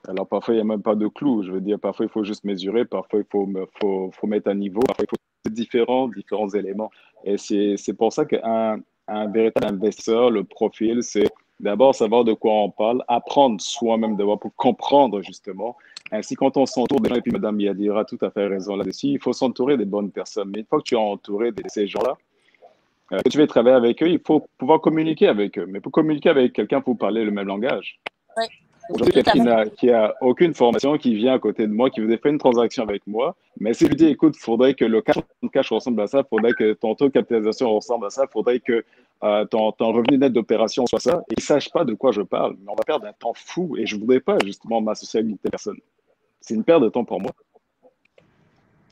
Alors 0.07 0.27
parfois, 0.27 0.53
il 0.53 0.57
n'y 0.57 0.61
a 0.61 0.65
même 0.65 0.81
pas 0.81 0.95
de 0.95 1.07
clous. 1.07 1.43
Je 1.43 1.51
veux 1.51 1.61
dire, 1.61 1.79
parfois, 1.79 2.05
il 2.05 2.09
faut 2.09 2.23
juste 2.23 2.43
mesurer, 2.43 2.85
parfois, 2.85 3.19
il 3.19 3.25
faut, 3.31 3.47
mettre 4.27 4.49
un 4.49 4.55
niveau, 4.55 4.81
parfois, 4.81 5.05
il 5.05 5.09
faut 5.09 5.49
différents, 5.49 6.07
différents 6.07 6.49
éléments. 6.49 6.91
Et 7.23 7.37
c'est 7.37 7.93
pour 7.93 8.13
ça 8.13 8.25
qu'un 8.25 8.79
un 9.07 9.27
véritable 9.27 9.67
investisseur, 9.67 10.29
le 10.29 10.43
profil, 10.43 11.03
c'est 11.03 11.27
d'abord 11.61 11.95
savoir 11.95 12.23
de 12.23 12.33
quoi 12.33 12.51
on 12.51 12.69
parle, 12.69 13.03
apprendre 13.07 13.61
soi-même 13.61 14.15
d'abord 14.17 14.39
pour 14.39 14.53
comprendre 14.55 15.21
justement. 15.21 15.77
Ainsi, 16.11 16.35
quand 16.35 16.57
on 16.57 16.65
s'entoure 16.65 16.99
des 16.99 17.09
gens, 17.09 17.15
et 17.15 17.21
puis 17.21 17.31
Madame 17.31 17.59
Yadira 17.61 18.01
a 18.01 18.05
tout 18.05 18.19
à 18.21 18.29
fait 18.29 18.47
raison 18.47 18.75
là-dessus, 18.75 19.07
il 19.07 19.19
faut 19.19 19.33
s'entourer 19.33 19.77
des 19.77 19.85
bonnes 19.85 20.11
personnes. 20.11 20.49
Mais 20.51 20.59
une 20.59 20.65
fois 20.65 20.79
que 20.79 20.83
tu 20.83 20.95
es 20.95 20.97
entouré 20.97 21.51
de 21.51 21.63
ces 21.67 21.87
gens-là, 21.87 22.15
Euh, 23.13 23.19
tu 23.29 23.37
veux 23.37 23.45
travailler 23.45 23.75
avec 23.75 24.01
eux, 24.01 24.07
il 24.07 24.21
faut 24.25 24.47
pouvoir 24.57 24.79
communiquer 24.79 25.27
avec 25.27 25.57
eux. 25.57 25.65
Mais 25.67 25.81
pour 25.81 25.91
communiquer 25.91 26.29
avec 26.29 26.53
quelqu'un, 26.53 26.79
il 26.79 26.83
faut 26.83 26.95
parler 26.95 27.25
le 27.25 27.31
même 27.31 27.45
langage. 27.45 27.99
Oui. 28.37 28.45
Aujourd'hui, 28.89 29.13
quelqu'un 29.13 29.65
qui 29.77 29.87
n'a 29.87 30.15
aucune 30.21 30.53
formation, 30.53 30.97
qui 30.97 31.13
vient 31.15 31.33
à 31.33 31.39
côté 31.39 31.67
de 31.67 31.73
moi, 31.73 31.89
qui 31.89 31.99
voudrait 31.99 32.21
faire 32.23 32.31
une 32.31 32.37
transaction 32.37 32.83
avec 32.83 33.05
moi, 33.05 33.35
mais 33.59 33.73
si 33.73 33.83
je 33.83 33.89
lui 33.89 33.97
dis, 33.97 34.05
écoute, 34.05 34.35
il 34.37 34.43
faudrait 34.43 34.75
que 34.75 34.85
le 34.85 35.01
cash, 35.01 35.17
cash 35.51 35.69
ressemble 35.71 36.01
à 36.01 36.07
ça, 36.07 36.19
il 36.19 36.29
faudrait 36.29 36.53
que 36.53 36.71
ton 36.71 36.95
taux 36.95 37.09
de 37.09 37.13
capitalisation 37.13 37.73
ressemble 37.75 38.05
à 38.05 38.09
ça, 38.09 38.23
il 38.29 38.31
faudrait 38.31 38.61
que 38.61 38.85
euh, 39.23 39.45
ton, 39.45 39.71
revenu 39.79 40.17
net 40.17 40.33
d'opération 40.33 40.85
soit 40.87 40.99
ça, 40.99 41.23
et 41.29 41.33
ils 41.37 41.41
ne 41.41 41.45
sachent 41.45 41.71
pas 41.71 41.85
de 41.85 41.93
quoi 41.93 42.11
je 42.11 42.21
parle, 42.21 42.55
mais 42.59 42.71
on 42.71 42.75
va 42.75 42.83
perdre 42.83 43.05
un 43.05 43.13
temps 43.13 43.33
fou, 43.35 43.75
et 43.77 43.85
je 43.85 43.95
ne 43.95 44.01
voudrais 44.01 44.19
pas 44.19 44.37
justement 44.43 44.81
m'associer 44.81 45.19
avec 45.19 45.31
une 45.31 45.37
telle 45.37 45.51
personne. 45.51 45.77
C'est 46.39 46.55
une 46.55 46.63
perte 46.63 46.81
de 46.83 46.89
temps 46.89 47.05
pour 47.05 47.21
moi. 47.21 47.31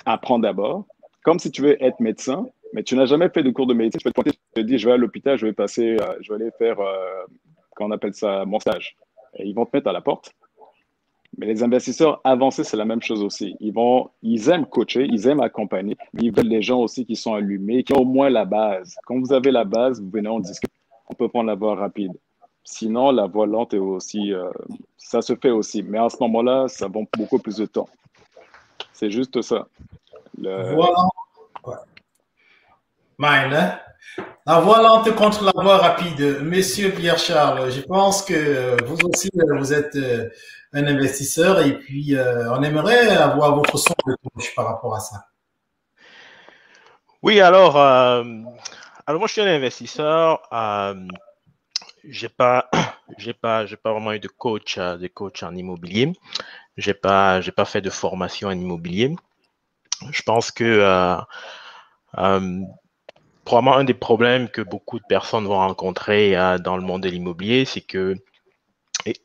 Apprends 0.05 0.39
d'abord, 0.39 0.85
comme 1.23 1.39
si 1.39 1.51
tu 1.51 1.61
veux 1.61 1.83
être 1.83 1.99
médecin, 1.99 2.47
mais 2.73 2.83
tu 2.83 2.95
n'as 2.95 3.05
jamais 3.05 3.29
fait 3.29 3.43
de 3.43 3.49
cours 3.49 3.67
de 3.67 3.73
médecine, 3.73 3.99
tu 3.99 4.03
peux 4.03 4.11
te 4.11 4.15
pointer, 4.15 4.31
tu 4.31 4.39
te 4.53 4.59
dis, 4.61 4.77
je 4.77 4.87
vais 4.87 4.93
à 4.93 4.97
l'hôpital, 4.97 5.37
je 5.37 5.47
vais 5.47 5.53
passer, 5.53 5.97
euh, 5.99 6.13
je 6.21 6.31
vais 6.31 6.41
aller 6.41 6.51
faire, 6.57 6.79
euh, 6.79 7.25
on 7.79 7.91
appelle 7.91 8.13
ça, 8.13 8.45
mon 8.45 8.59
stage. 8.59 8.97
Et 9.35 9.47
ils 9.47 9.55
vont 9.55 9.65
te 9.65 9.75
mettre 9.75 9.87
à 9.87 9.93
la 9.93 10.01
porte. 10.01 10.33
Mais 11.39 11.45
les 11.45 11.63
investisseurs 11.63 12.19
avancés, 12.25 12.65
c'est 12.65 12.75
la 12.75 12.83
même 12.83 13.01
chose 13.01 13.23
aussi. 13.23 13.55
Ils, 13.61 13.71
vont, 13.71 14.09
ils 14.21 14.49
aiment 14.49 14.65
coacher, 14.65 15.05
ils 15.09 15.25
aiment 15.25 15.39
accompagner, 15.39 15.95
ils 16.19 16.35
veulent 16.35 16.49
des 16.49 16.61
gens 16.61 16.81
aussi 16.81 17.05
qui 17.05 17.15
sont 17.15 17.33
allumés, 17.33 17.85
qui 17.85 17.93
ont 17.93 18.01
au 18.01 18.05
moins 18.05 18.29
la 18.29 18.43
base. 18.43 18.97
Quand 19.05 19.17
vous 19.17 19.31
avez 19.31 19.49
la 19.49 19.63
base, 19.63 20.01
vous 20.01 20.09
venez, 20.09 20.27
on 20.27 20.41
discute. 20.41 20.69
On 21.07 21.13
peut 21.13 21.29
prendre 21.29 21.47
la 21.47 21.55
voie 21.55 21.75
rapide. 21.75 22.11
Sinon, 22.65 23.11
la 23.11 23.27
voie 23.27 23.47
lente 23.47 23.73
est 23.73 23.77
aussi, 23.77 24.33
euh, 24.33 24.51
ça 24.97 25.21
se 25.21 25.33
fait 25.33 25.49
aussi. 25.49 25.81
Mais 25.81 25.97
à 25.97 26.09
ce 26.09 26.17
moment-là, 26.19 26.67
ça 26.67 26.89
prend 26.89 27.05
beaucoup 27.17 27.39
plus 27.39 27.55
de 27.55 27.65
temps. 27.65 27.87
C'est 28.91 29.09
juste 29.09 29.41
ça. 29.41 29.65
Mine, 33.21 33.53
hein? 33.53 33.77
La 34.45 34.61
voie 34.61 34.81
lente 34.81 35.13
contre 35.13 35.43
la 35.43 35.51
voie 35.53 35.77
rapide. 35.77 36.39
Monsieur 36.41 36.89
Pierre-Charles, 36.89 37.69
je 37.69 37.81
pense 37.81 38.23
que 38.23 38.81
vous 38.85 38.95
aussi, 39.03 39.29
vous 39.57 39.73
êtes 39.73 39.97
euh, 39.97 40.29
un 40.71 40.87
investisseur 40.87 41.59
et 41.59 41.77
puis 41.77 42.15
euh, 42.15 42.49
on 42.53 42.63
aimerait 42.63 43.09
avoir 43.09 43.55
votre 43.55 43.77
son 43.77 43.93
de 44.07 44.15
touche 44.23 44.55
par 44.55 44.67
rapport 44.67 44.95
à 44.95 45.01
ça. 45.01 45.25
Oui, 47.21 47.41
alors, 47.41 47.75
euh, 47.75 48.23
alors 49.05 49.19
moi 49.19 49.27
je 49.27 49.33
suis 49.33 49.41
un 49.41 49.53
investisseur. 49.53 50.41
j'ai 52.05 52.29
pas, 52.29 52.69
j'ai 53.17 53.33
pas, 53.33 53.65
pas 53.83 53.91
vraiment 53.91 54.13
eu 54.13 54.19
de 54.21 54.29
coach, 54.29 54.79
de 54.79 55.07
coach 55.07 55.43
en 55.43 55.53
immobilier. 55.55 56.13
J'ai 56.77 56.93
pas, 56.93 57.41
pas 57.53 57.65
fait 57.65 57.81
de 57.81 57.89
formation 57.89 58.47
en 58.47 58.53
immobilier. 58.53 59.13
Je 60.09 60.21
pense 60.21 60.51
que 60.51 61.19
probablement 63.49 63.77
un 63.77 63.83
des 63.83 63.95
problèmes 63.95 64.47
que 64.47 64.61
beaucoup 64.61 64.99
de 64.99 65.05
personnes 65.09 65.45
vont 65.45 65.57
rencontrer 65.57 66.37
euh, 66.37 66.59
dans 66.59 66.77
le 66.77 66.83
monde 66.83 67.01
de 67.01 67.09
l'immobilier, 67.09 67.65
c'est 67.65 67.81
que, 67.81 68.13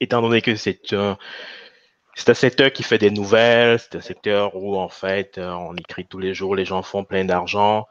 étant 0.01 0.23
donné 0.23 0.41
que 0.41 0.57
c'est 0.57 0.95
un, 0.95 1.19
c'est 2.15 2.31
un 2.31 2.35
secteur 2.35 2.73
qui 2.73 2.83
fait 2.83 2.97
des 2.97 3.11
nouvelles, 3.11 3.79
c'est 3.79 3.97
un 3.97 4.01
secteur 4.01 4.57
où 4.57 4.79
en 4.79 4.89
fait 4.89 5.37
euh, 5.37 5.53
on 5.53 5.75
écrit 5.77 6.07
tous 6.07 6.19
les 6.19 6.33
jours, 6.33 6.57
les 6.57 6.65
gens 6.65 6.83
font 6.83 7.05
plein 7.05 7.27
d'argent. 7.27 7.87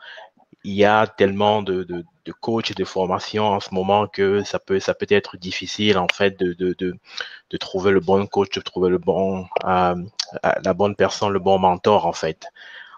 Il 0.63 0.74
y 0.74 0.86
a 0.86 1.06
tellement 1.06 1.62
de, 1.62 1.84
de, 1.84 2.04
coachs 2.41 2.72
et 2.72 2.74
de 2.74 2.86
formations 2.86 3.46
en 3.50 3.60
ce 3.60 3.72
moment 3.72 4.08
que 4.08 4.43
ça 4.43 4.58
peut, 4.58 4.80
ça 4.80 4.96
peut 4.96 5.06
être 5.10 5.38
difficile 5.38 6.00
en 6.00 6.08
fait 6.12 6.39
de, 6.39 6.54
de 6.56 7.58
trouver 7.60 7.91
le 7.91 8.00
bon 8.00 8.26
coach, 8.26 8.50
de 8.56 8.62
trouver 8.62 8.89
le 8.89 8.98
bon, 8.98 9.46
euh, 9.65 9.96
la 10.41 10.74
bonne 10.74 10.96
personne, 10.96 11.32
le 11.32 11.39
bon 11.39 11.60
mentor 11.60 12.08
en 12.08 12.13
fait 12.13 12.48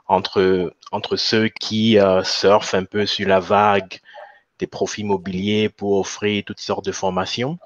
entre, 0.07 0.73
entre 0.91 1.15
ceux 1.15 1.47
qui 1.47 1.99
euh, 1.99 2.23
surfent 2.23 2.75
un 2.75 2.85
peu 2.85 3.05
sur 3.05 3.27
la 3.27 3.39
vague 3.39 3.99
des 4.59 4.67
profits 4.67 5.01
immobiliers 5.01 5.69
pour 5.69 5.99
offrir 5.99 6.43
toutes 6.45 6.59
sortes 6.59 6.85
de 6.85 6.91
formations 6.91 7.57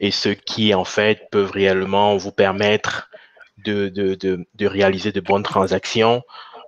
et 0.00 0.10
ceux 0.10 0.34
qui, 0.34 0.74
en 0.74 0.84
fait, 0.84 1.28
peuvent 1.30 1.50
réellement 1.50 2.16
vous 2.16 2.32
permettre 2.32 3.10
de, 3.58 3.88
de, 3.88 4.14
de, 4.14 4.46
de 4.54 4.66
réaliser 4.66 5.12
de 5.12 5.20
bonnes 5.20 5.42
transactions. 5.42 6.22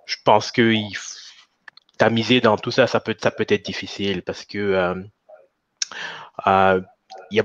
Je 0.07 0.17
pense 0.25 0.51
que 0.51 0.75
tamiser 1.99 2.41
dans 2.41 2.57
tout 2.57 2.71
ça, 2.71 2.87
ça 2.87 2.99
peut, 2.99 3.17
ça 3.21 3.31
peut 3.31 3.47
être 3.49 3.65
difficile 3.65 4.23
parce 4.23 4.45
que 4.45 4.59
euh, 4.59 4.95
euh, 6.47 6.81
il 7.31 7.37
y 7.37 7.41
a 7.41 7.45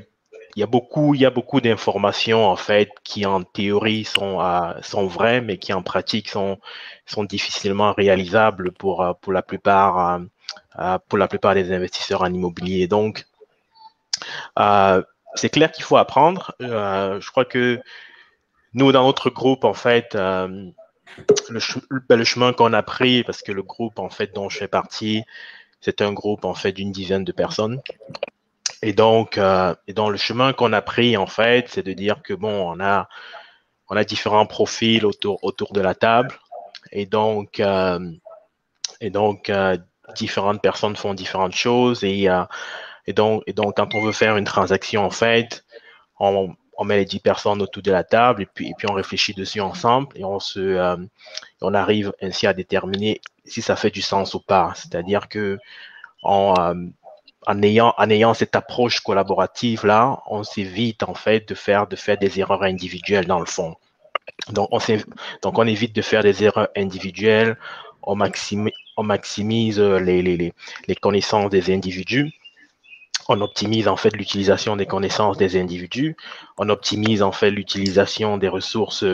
il 0.55 0.61
y 0.61 0.63
a 0.63 0.67
beaucoup, 0.67 1.15
beaucoup 1.33 1.59
d'informations 1.59 2.47
en 2.47 2.55
fait 2.55 2.89
qui 3.03 3.25
en 3.25 3.43
théorie 3.43 4.05
sont 4.05 4.39
euh, 4.39 4.73
sont 4.81 5.05
vraies, 5.05 5.41
mais 5.41 5.57
qui 5.57 5.73
en 5.73 5.83
pratique 5.83 6.29
sont 6.29 6.59
sont 7.05 7.25
difficilement 7.25 7.93
réalisables 7.93 8.71
pour 8.71 9.01
euh, 9.03 9.13
pour 9.19 9.33
la 9.33 9.41
plupart 9.41 10.21
euh, 10.79 10.97
pour 11.09 11.17
la 11.17 11.27
plupart 11.27 11.55
des 11.55 11.73
investisseurs 11.73 12.21
en 12.21 12.33
immobilier. 12.33 12.87
Donc 12.87 13.25
c'est 15.35 15.49
clair 15.49 15.71
qu'il 15.71 15.83
faut 15.83 15.97
apprendre. 15.97 16.55
je 16.59 17.29
crois 17.29 17.45
que 17.45 17.81
nous 18.73 18.91
dans 18.93 19.03
notre 19.03 19.29
groupe 19.29 19.65
en 19.65 19.73
fait 19.73 20.15
le, 20.15 20.71
ben, 22.09 22.17
le 22.17 22.23
chemin 22.23 22.53
qu'on 22.53 22.73
a 22.73 22.83
pris 22.83 23.23
parce 23.23 23.41
que 23.41 23.51
le 23.51 23.63
groupe 23.63 23.99
en 23.99 24.09
fait 24.09 24.33
dont 24.33 24.49
je 24.49 24.57
fais 24.57 24.67
partie 24.69 25.23
c'est 25.81 26.01
un 26.01 26.13
groupe 26.13 26.45
en 26.45 26.53
fait 26.53 26.71
d'une 26.71 26.91
dizaine 26.93 27.25
de 27.25 27.33
personnes 27.33 27.81
et 28.85 28.93
donc, 28.93 29.39
euh, 29.39 29.73
et 29.87 29.93
dans 29.93 30.11
le 30.11 30.17
chemin 30.17 30.53
qu'on 30.53 30.71
a 30.71 30.81
pris, 30.83 31.17
en 31.17 31.25
fait, 31.25 31.69
c'est 31.69 31.81
de 31.81 31.93
dire 31.93 32.21
que 32.21 32.35
bon, 32.35 32.71
on 32.71 32.79
a, 32.79 33.09
on 33.89 33.97
a 33.97 34.03
différents 34.03 34.45
profils 34.45 35.03
autour, 35.07 35.43
autour 35.43 35.73
de 35.73 35.81
la 35.81 35.95
table. 35.95 36.35
Et 36.91 37.07
donc, 37.07 37.59
euh, 37.59 38.11
et 39.01 39.09
donc 39.09 39.49
euh, 39.49 39.75
différentes 40.15 40.61
personnes 40.61 40.95
font 40.95 41.15
différentes 41.15 41.55
choses. 41.55 42.03
Et, 42.03 42.27
et, 43.07 43.13
donc, 43.13 43.41
et 43.47 43.53
donc, 43.53 43.75
quand 43.75 43.95
on 43.95 44.03
veut 44.03 44.11
faire 44.11 44.37
une 44.37 44.45
transaction, 44.45 45.03
en 45.03 45.09
fait, 45.09 45.65
on, 46.19 46.55
on 46.77 46.85
met 46.85 46.97
les 46.97 47.05
dix 47.05 47.19
personnes 47.19 47.63
autour 47.63 47.81
de 47.81 47.91
la 47.91 48.03
table 48.03 48.43
et 48.43 48.45
puis, 48.45 48.67
et 48.67 48.73
puis 48.77 48.87
on 48.87 48.93
réfléchit 48.93 49.33
dessus 49.33 49.61
ensemble 49.61 50.09
et 50.13 50.23
on 50.23 50.39
se, 50.39 50.95
on 51.59 51.73
arrive 51.73 52.13
ainsi 52.21 52.45
à 52.45 52.53
déterminer 52.53 53.19
si 53.45 53.63
ça 53.63 53.75
fait 53.75 53.89
du 53.89 54.03
sens 54.03 54.35
ou 54.35 54.41
pas. 54.41 54.73
C'est-à-dire 54.75 55.27
que 55.27 55.57
on, 56.21 56.53
en 57.47 57.61
ayant, 57.61 57.93
en 57.97 58.09
ayant 58.09 58.33
cette 58.33 58.55
approche 58.55 58.99
collaborative 58.99 59.85
là, 59.85 60.21
on 60.27 60.43
s'évite 60.43 61.03
en 61.03 61.13
fait 61.13 61.47
de 61.47 61.55
faire, 61.55 61.87
de 61.87 61.95
faire 61.95 62.17
des 62.17 62.39
erreurs 62.39 62.63
individuelles 62.63 63.25
dans 63.25 63.39
le 63.39 63.45
fond. 63.45 63.75
Donc 64.51 64.69
on, 64.71 64.79
donc 65.41 65.59
on 65.59 65.67
évite 65.67 65.95
de 65.95 66.01
faire 66.01 66.23
des 66.23 66.43
erreurs 66.43 66.69
individuelles, 66.75 67.57
on 68.03 68.15
maximise, 68.15 68.73
on 68.97 69.03
maximise 69.03 69.79
les, 69.79 70.21
les, 70.21 70.53
les 70.87 70.95
connaissances 70.95 71.49
des 71.49 71.73
individus, 71.73 72.31
on 73.27 73.41
optimise 73.41 73.87
en 73.87 73.95
fait 73.95 74.15
l'utilisation 74.15 74.75
des 74.75 74.85
connaissances 74.85 75.37
des 75.37 75.59
individus, 75.59 76.15
on 76.57 76.69
optimise 76.69 77.21
en 77.23 77.31
fait 77.31 77.51
l'utilisation 77.51 78.37
des 78.37 78.47
ressources 78.47 79.05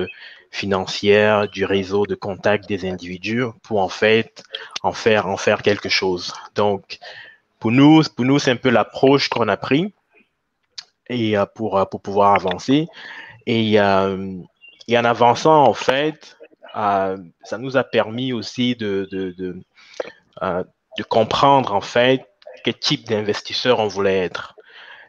financières, 0.52 1.48
du 1.48 1.64
réseau 1.64 2.06
de 2.06 2.16
contact 2.16 2.68
des 2.68 2.90
individus 2.90 3.46
pour 3.64 3.80
en 3.80 3.90
fait 3.90 4.44
en 4.84 4.92
faire 4.92 5.28
en 5.28 5.38
faire 5.38 5.62
quelque 5.62 5.90
chose. 5.90 6.34
Donc 6.56 7.00
pour 7.62 7.72
nous, 7.72 8.02
pour 8.18 8.26
nous 8.26 8.40
c'est 8.40 8.52
un 8.52 8.58
peu 8.58 8.70
l'approche 8.70 9.30
qu'on 9.30 9.48
a 9.48 9.56
pris 9.56 9.94
et 11.12 11.38
euh, 11.38 11.46
pour, 11.46 11.78
euh, 11.78 11.86
pour 11.86 12.02
pouvoir 12.02 12.34
avancer. 12.34 12.88
Et, 13.46 13.80
euh, 13.80 14.38
et 14.88 14.98
en 14.98 15.06
avançant, 15.06 15.64
en 15.64 15.74
fait, 15.74 16.38
ça 16.74 17.58
nous 17.60 17.78
a 17.78 17.84
permis 17.84 18.34
aussi 18.34 18.76
de, 18.76 19.08
de, 19.12 19.32
de, 19.32 19.62
de, 20.42 21.04
comprendre, 21.04 21.74
en 21.74 21.82
fait, 21.82 22.26
quel 22.64 22.78
type 22.78 23.08
d'investisseur 23.08 23.80
on 23.80 23.88
voulait 23.88 24.20
être. 24.20 24.56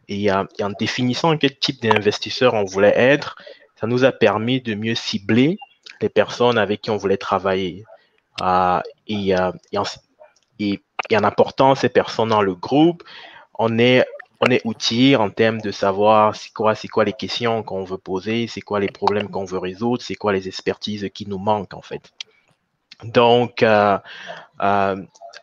Et, 0.08 0.30
en 0.32 0.46
définissant 0.78 1.36
quel 1.36 1.58
type 1.58 1.80
d'investisseur 1.80 2.54
on 2.54 2.64
voulait 2.64 2.94
être, 2.96 3.36
ça 3.80 3.86
nous 3.86 4.04
a 4.04 4.12
permis 4.12 4.60
de 4.60 4.74
mieux 4.74 4.94
cibler 4.94 5.58
les 6.00 6.08
personnes 6.08 6.58
avec 6.58 6.82
qui 6.82 6.90
on 6.90 6.96
voulait 6.96 7.16
travailler. 7.16 7.84
et, 9.06 9.34
et 10.58 10.82
et 11.10 11.16
en 11.16 11.24
apportant 11.24 11.74
ces 11.74 11.88
personnes 11.88 12.30
dans 12.30 12.42
le 12.42 12.54
groupe, 12.54 13.02
on 13.58 13.78
est, 13.78 14.04
on 14.40 14.46
est 14.46 14.60
outillé 14.64 15.16
en 15.16 15.30
termes 15.30 15.60
de 15.60 15.70
savoir 15.70 16.34
c'est 16.34 16.52
quoi, 16.52 16.74
c'est 16.74 16.88
quoi 16.88 17.04
les 17.04 17.12
questions 17.12 17.62
qu'on 17.62 17.84
veut 17.84 17.98
poser, 17.98 18.46
c'est 18.46 18.60
quoi 18.60 18.80
les 18.80 18.88
problèmes 18.88 19.28
qu'on 19.28 19.44
veut 19.44 19.58
résoudre, 19.58 20.02
c'est 20.02 20.14
quoi 20.14 20.32
les 20.32 20.48
expertises 20.48 21.08
qui 21.14 21.26
nous 21.26 21.38
manquent 21.38 21.74
en 21.74 21.82
fait. 21.82 22.12
Donc, 23.04 23.62
euh, 23.62 23.98
euh, 24.62 24.96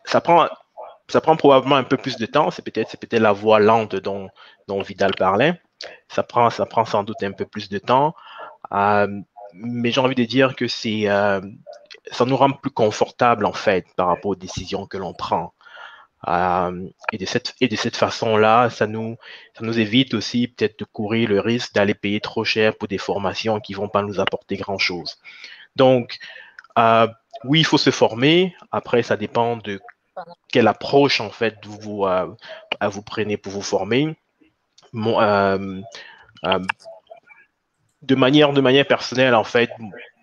ça 0.04 0.20
prend, 0.20 0.48
ça 1.08 1.20
prend 1.20 1.36
probablement 1.36 1.76
un 1.76 1.84
peu 1.84 1.96
plus 1.96 2.16
de 2.16 2.26
temps. 2.26 2.50
C'est 2.50 2.62
peut-être, 2.62 2.96
peut-être 2.96 3.22
la 3.22 3.32
voie 3.32 3.58
lente 3.58 3.96
dont, 3.96 4.28
dont 4.66 4.82
Vidal 4.82 5.14
parlait. 5.14 5.60
Ça 6.08 6.22
prend, 6.22 6.50
ça 6.50 6.66
prend 6.66 6.84
sans 6.84 7.04
doute 7.04 7.22
un 7.22 7.32
peu 7.32 7.44
plus 7.44 7.68
de 7.68 7.78
temps. 7.78 8.14
Euh, 8.72 9.08
mais 9.52 9.90
j'ai 9.90 10.00
envie 10.00 10.14
de 10.14 10.24
dire 10.24 10.56
que 10.56 10.68
c'est, 10.68 11.06
ça 12.10 12.24
nous 12.24 12.36
rend 12.36 12.50
plus 12.50 12.70
confortable 12.70 13.46
en 13.46 13.52
fait 13.52 13.86
par 13.96 14.08
rapport 14.08 14.32
aux 14.32 14.36
décisions 14.36 14.86
que 14.86 14.96
l'on 14.96 15.14
prend. 15.14 15.54
Euh, 16.28 16.86
et 17.12 17.18
de 17.18 17.24
cette, 17.24 17.54
et 17.60 17.68
de 17.68 17.76
cette 17.76 17.96
façon-là, 17.96 18.68
ça 18.68 18.86
nous, 18.86 19.16
ça 19.56 19.64
nous 19.64 19.78
évite 19.78 20.12
aussi 20.12 20.48
peut-être 20.48 20.78
de 20.78 20.84
courir 20.84 21.28
le 21.30 21.40
risque 21.40 21.72
d'aller 21.74 21.94
payer 21.94 22.20
trop 22.20 22.44
cher 22.44 22.76
pour 22.76 22.88
des 22.88 22.98
formations 22.98 23.58
qui 23.60 23.72
vont 23.72 23.88
pas 23.88 24.02
nous 24.02 24.20
apporter 24.20 24.56
grand-chose. 24.56 25.18
Donc, 25.76 26.18
euh, 26.78 27.08
oui, 27.44 27.60
il 27.60 27.64
faut 27.64 27.78
se 27.78 27.90
former. 27.90 28.54
Après, 28.70 29.02
ça 29.02 29.16
dépend 29.16 29.56
de 29.56 29.80
quelle 30.48 30.68
approche 30.68 31.20
en 31.22 31.30
fait 31.30 31.56
vous, 31.64 32.04
vous 32.82 33.02
prenez 33.02 33.36
pour 33.38 33.52
vous 33.52 33.62
former. 33.62 34.14
de 38.02 38.14
manière 38.14 38.52
de 38.52 38.60
manière 38.60 38.86
personnelle 38.86 39.34
en 39.34 39.44
fait 39.44 39.70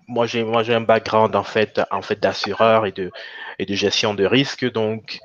moi 0.08 0.26
j'ai 0.26 0.44
moi 0.44 0.64
j'ai 0.64 0.74
un 0.74 0.82
background 0.82 1.36
en 1.36 1.44
fait 1.44 1.82
en 1.92 2.02
fait 2.02 2.20
d'assureur 2.20 2.86
et 2.86 2.92
de 2.92 3.12
et 3.60 3.66
de 3.66 3.74
gestion 3.74 4.14
de 4.14 4.26
risque 4.26 4.70
donc 4.72 5.20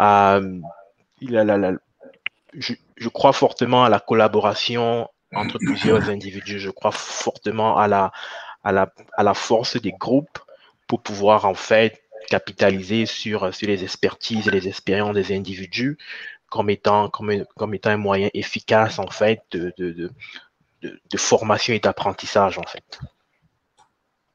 euh, 0.00 0.60
je, 1.20 3.08
crois 3.08 3.32
fortement 3.32 3.84
à 3.84 3.88
la 3.88 4.00
collaboration 4.00 5.08
entre 5.34 5.58
plusieurs 5.58 6.10
individus 6.10 6.58
je 6.58 6.70
crois 6.70 6.90
fortement 6.90 7.78
à 7.78 7.86
la 7.88 8.12
à 8.64 8.72
la 8.72 8.92
à 9.16 9.22
la 9.22 9.34
force 9.34 9.80
des 9.80 9.92
groupes 9.92 10.38
pour 10.88 11.02
pouvoir 11.02 11.44
en 11.44 11.54
fait 11.54 12.02
capitaliser 12.28 13.06
sur 13.06 13.54
sur 13.54 13.68
les 13.68 13.84
expertises 13.84 14.48
et 14.48 14.50
les 14.50 14.66
expériences 14.66 15.14
des 15.14 15.34
individus 15.34 15.96
comme 16.48 16.70
étant 16.70 17.08
comme 17.08 17.74
étant 17.74 17.90
un 17.90 17.96
moyen 17.96 18.30
efficace 18.34 18.98
en 18.98 19.08
fait 19.08 19.42
de, 19.52 19.72
de, 19.78 19.92
de, 19.92 20.10
de 21.10 21.16
formation 21.16 21.72
et 21.74 21.78
d'apprentissage 21.78 22.58
en 22.58 22.64
fait. 22.64 23.00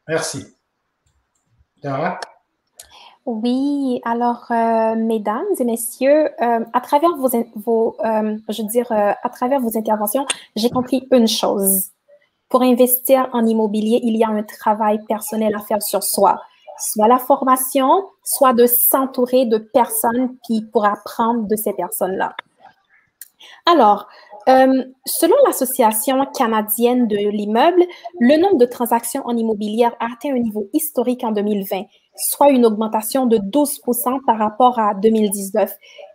Merci. 0.09 0.43
Oui, 3.27 4.01
alors, 4.03 4.47
euh, 4.49 4.95
mesdames 4.95 5.45
et 5.59 5.63
messieurs, 5.63 6.29
à 6.41 6.79
travers 6.81 7.15
vos 7.15 7.27
interventions, 9.77 10.25
j'ai 10.55 10.71
compris 10.71 11.07
une 11.11 11.27
chose. 11.27 11.89
Pour 12.49 12.63
investir 12.63 13.29
en 13.33 13.45
immobilier, 13.45 13.99
il 14.01 14.17
y 14.17 14.23
a 14.23 14.29
un 14.29 14.41
travail 14.41 14.99
personnel 15.07 15.53
à 15.55 15.59
faire 15.59 15.83
sur 15.83 16.01
soi, 16.01 16.41
soit 16.79 17.07
la 17.07 17.19
formation, 17.19 18.09
soit 18.23 18.53
de 18.53 18.65
s'entourer 18.65 19.45
de 19.45 19.59
personnes 19.59 20.37
qui 20.47 20.65
pour 20.73 20.85
apprendre 20.85 21.47
de 21.47 21.55
ces 21.55 21.73
personnes-là. 21.73 22.33
Alors, 23.65 24.07
euh, 24.47 24.83
selon 25.05 25.35
l'Association 25.45 26.25
canadienne 26.35 27.07
de 27.07 27.17
l'immeuble, 27.17 27.83
le 28.19 28.37
nombre 28.37 28.57
de 28.57 28.65
transactions 28.65 29.21
en 29.25 29.37
immobilier 29.37 29.85
a 29.85 29.93
atteint 29.99 30.33
un 30.33 30.39
niveau 30.39 30.69
historique 30.73 31.23
en 31.23 31.31
2020, 31.31 31.83
soit 32.15 32.49
une 32.49 32.65
augmentation 32.65 33.25
de 33.25 33.37
12% 33.37 34.23
par 34.25 34.37
rapport 34.37 34.79
à 34.79 34.93
2019. 34.95 35.71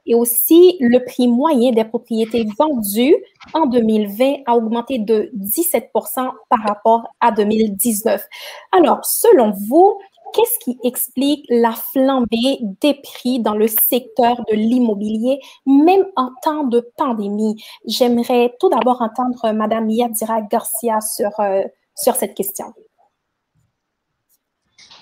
Et 0.07 0.15
aussi, 0.15 0.77
le 0.81 1.05
prix 1.05 1.29
moyen 1.29 1.73
des 1.73 1.85
propriétés 1.85 2.45
vendues 2.59 3.17
en 3.53 3.67
2020 3.67 4.43
a 4.47 4.57
augmenté 4.57 4.99
de 4.99 5.31
17% 5.35 6.31
par 6.51 6.61
rapport 6.67 7.05
à 7.21 7.31
2019. 7.31 8.27
Alors, 8.73 9.05
selon 9.05 9.53
vous, 9.69 9.99
qu'est-ce 10.35 10.59
qui 10.59 10.79
explique 10.83 11.47
la 11.49 11.73
flambée 11.73 12.59
des 12.81 12.95
prix 12.95 13.41
dans 13.41 13.55
le 13.55 13.69
secteur 13.69 14.45
de 14.51 14.55
l'immobilier, 14.55 15.41
même 15.65 16.05
en 16.17 16.31
temps 16.43 16.65
de 16.65 16.81
pandémie? 16.97 17.63
J'aimerais 17.87 18.55
tout 18.59 18.69
d'abord 18.69 19.01
entendre 19.01 19.53
Mme 19.53 19.89
Yadira 19.91 20.43
Garcia 20.43 21.01
sur, 21.01 21.39
euh, 21.39 21.63
sur 21.95 22.17
cette 22.17 22.35
question. 22.35 22.75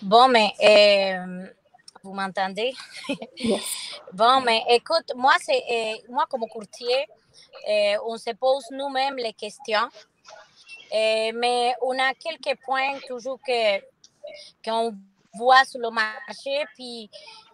Bon, 0.02 0.28
mais 0.28 0.52
euh, 0.62 1.46
vous 2.04 2.12
m'entendez? 2.12 2.72
Bon, 4.12 4.42
mais 4.42 4.62
écoute, 4.68 5.10
moi, 5.16 5.32
c'est 5.40 5.62
euh, 5.70 5.94
moi 6.10 6.26
comme 6.28 6.46
courtier, 6.46 7.06
on 8.06 8.18
se 8.18 8.30
pose 8.34 8.66
nous-mêmes 8.70 9.16
les 9.16 9.32
questions, 9.32 9.88
mais 10.92 11.72
on 11.80 11.98
a 11.98 12.12
quelques 12.12 12.60
points 12.62 12.98
toujours 13.08 13.38
que 13.40 13.80
qu'on 14.62 14.94
voit 15.34 15.64
sur 15.64 15.80
le 15.80 15.90
marché. 15.90 16.64
Puis 16.74 17.10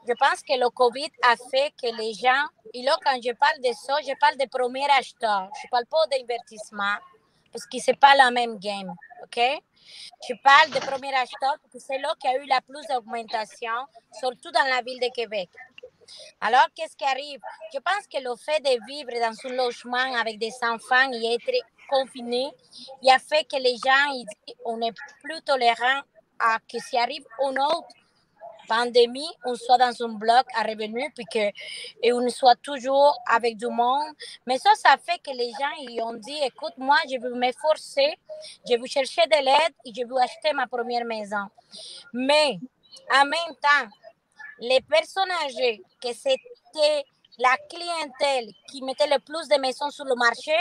je 0.06 0.12
pense 0.14 0.42
que 0.42 0.58
le 0.58 0.68
COVID 0.70 1.10
a 1.22 1.36
fait 1.50 1.72
que 1.80 1.94
les 1.96 2.14
gens, 2.14 2.44
et 2.74 2.82
là, 2.82 2.96
quand 3.04 3.18
je 3.22 3.32
parle 3.32 3.58
de 3.60 3.72
ça, 3.72 3.96
je 4.02 4.14
parle 4.18 4.36
de 4.36 4.48
premier 4.48 4.88
acheteur. 4.90 5.50
Je 5.60 5.66
ne 5.66 5.70
parle 5.70 5.86
pas 5.86 6.06
d'investissement 6.06 6.96
parce 7.52 7.66
que 7.66 7.78
ce 7.78 7.90
n'est 7.90 7.96
pas 7.96 8.14
la 8.14 8.30
même 8.30 8.58
game. 8.58 8.94
OK? 9.24 9.40
Je 10.28 10.34
parle 10.42 10.70
de 10.70 10.78
premier 10.80 11.14
acheteur 11.14 11.56
parce 11.62 11.72
que 11.72 11.78
c'est 11.78 11.98
là 11.98 12.14
qu'il 12.20 12.30
y 12.30 12.34
a 12.34 12.42
eu 12.42 12.46
la 12.46 12.60
plus 12.60 12.86
d'augmentation, 12.88 13.72
surtout 14.18 14.50
dans 14.50 14.64
la 14.64 14.82
ville 14.82 15.00
de 15.00 15.12
Québec. 15.12 15.48
Alors, 16.40 16.66
qu'est-ce 16.74 16.96
qui 16.96 17.04
arrive? 17.04 17.40
Je 17.72 17.78
pense 17.78 18.06
que 18.06 18.22
le 18.22 18.34
fait 18.36 18.60
de 18.60 18.86
vivre 18.86 19.10
dans 19.20 19.50
un 19.50 19.54
logement 19.54 20.14
avec 20.18 20.38
des 20.38 20.52
enfants 20.62 21.10
et 21.12 21.34
être 21.34 21.64
confiné, 21.88 22.50
il 23.02 23.10
a 23.10 23.18
fait 23.18 23.44
que 23.44 23.56
les 23.56 23.76
gens, 23.76 24.12
ils 24.12 24.26
on 24.64 24.80
est 24.80 24.94
plus 25.22 25.40
tolérant 25.42 26.02
à 26.38 26.58
que 26.60 26.78
s'il 26.78 26.98
arrive 26.98 27.24
une 27.40 27.58
autre 27.58 27.88
pandémie, 28.68 29.28
on 29.44 29.54
soit 29.54 29.78
dans 29.78 30.02
un 30.02 30.08
bloc 30.08 30.46
à 30.54 30.62
revenus, 30.62 31.10
puis 31.14 31.24
et 32.02 32.12
on 32.12 32.28
soit 32.28 32.56
toujours 32.56 33.18
avec 33.26 33.56
du 33.56 33.66
monde. 33.66 34.14
Mais 34.46 34.58
ça, 34.58 34.70
ça 34.74 34.96
fait 34.98 35.18
que 35.18 35.34
les 35.36 35.50
gens, 35.50 35.74
ils 35.80 36.00
ont 36.02 36.14
dit, 36.14 36.38
écoute, 36.44 36.74
moi, 36.76 36.98
je 37.10 37.18
veux 37.18 37.34
m'efforcer, 37.34 38.18
je 38.68 38.76
veux 38.76 38.86
chercher 38.86 39.22
de 39.22 39.44
l'aide 39.44 39.74
et 39.84 39.92
je 39.94 40.06
veux 40.06 40.18
acheter 40.20 40.52
ma 40.52 40.66
première 40.66 41.04
maison. 41.04 41.46
Mais, 42.12 42.58
en 43.12 43.24
même 43.24 43.54
temps, 43.60 43.88
les 44.60 44.80
personnes 44.82 45.30
âgées, 45.46 45.82
que 46.02 46.12
c'était 46.12 47.04
la 47.38 47.56
clientèle 47.70 48.52
qui 48.70 48.82
mettait 48.82 49.06
le 49.06 49.18
plus 49.20 49.48
de 49.48 49.58
maisons 49.60 49.90
sur 49.90 50.04
le 50.04 50.14
marché, 50.14 50.56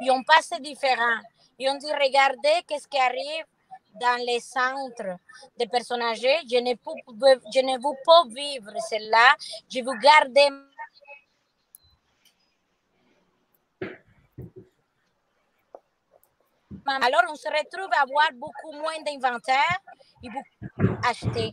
ils 0.00 0.10
ont 0.10 0.22
passé 0.22 0.60
différent. 0.60 1.18
Ils 1.58 1.68
ont 1.70 1.76
dit, 1.76 1.92
regardez 1.92 2.62
qu'est-ce 2.68 2.86
qui 2.88 2.98
arrive? 2.98 3.44
Dans 4.00 4.24
les 4.24 4.40
centres 4.40 5.18
de 5.58 5.64
personnes 5.66 6.02
âgées. 6.02 6.38
Je 6.50 6.58
ne, 6.58 6.74
je 7.54 7.60
ne 7.60 7.76
veux 7.76 7.96
pas 8.04 8.24
vivre 8.28 8.72
cela. 8.88 9.34
Je 9.68 9.80
veux 9.80 9.98
garder 9.98 10.48
Alors, 16.86 17.22
on 17.30 17.36
se 17.36 17.48
retrouve 17.48 17.90
à 17.92 18.02
avoir 18.02 18.32
beaucoup 18.34 18.72
moins 18.72 19.00
d'inventaire 19.06 19.78
et 20.22 20.28
beaucoup 20.28 20.96
acheter. 21.04 21.52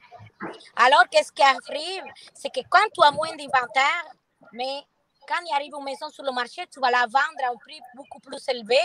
Alors, 0.76 1.08
qu'est-ce 1.10 1.32
qui 1.32 1.44
arrive? 1.44 2.04
C'est 2.34 2.50
que 2.50 2.62
quand 2.70 2.88
tu 2.94 3.04
as 3.04 3.12
moins 3.12 3.36
d'inventaire, 3.36 4.06
mais 4.54 4.84
quand 5.30 5.40
il 5.46 5.54
arrive 5.54 5.74
une 5.78 5.84
maison 5.84 6.10
sur 6.10 6.24
le 6.24 6.32
marché, 6.32 6.66
tu 6.74 6.80
vas 6.80 6.90
la 6.90 7.06
vendre 7.06 7.40
à 7.46 7.52
un 7.52 7.56
prix 7.56 7.80
beaucoup 7.94 8.20
plus 8.20 8.42
élevé 8.50 8.80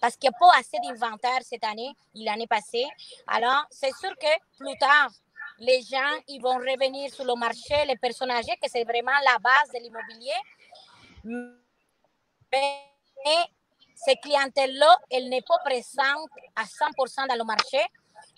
parce 0.00 0.16
qu'il 0.16 0.30
n'y 0.30 0.34
a 0.34 0.38
pas 0.38 0.58
assez 0.58 0.78
d'inventaire 0.82 1.40
cette 1.42 1.62
année, 1.64 1.92
l'année 2.14 2.46
passée. 2.46 2.86
Alors, 3.26 3.66
c'est 3.70 3.94
sûr 3.96 4.16
que 4.16 4.32
plus 4.58 4.78
tard, 4.78 5.10
les 5.58 5.82
gens 5.82 6.12
ils 6.28 6.40
vont 6.40 6.56
revenir 6.56 7.12
sur 7.12 7.24
le 7.24 7.34
marché, 7.34 7.74
les 7.86 7.96
personnes 7.96 8.30
âgées, 8.30 8.56
que 8.62 8.70
c'est 8.70 8.84
vraiment 8.84 9.12
la 9.30 9.38
base 9.38 9.70
de 9.74 9.78
l'immobilier. 9.78 10.40
Mais 11.24 12.80
cette 13.94 14.20
clientèle-là, 14.22 14.96
elle 15.10 15.28
n'est 15.28 15.42
pas 15.42 15.58
présente 15.58 16.30
à 16.56 16.64
100% 16.64 17.28
dans 17.28 17.34
le 17.34 17.44
marché, 17.44 17.80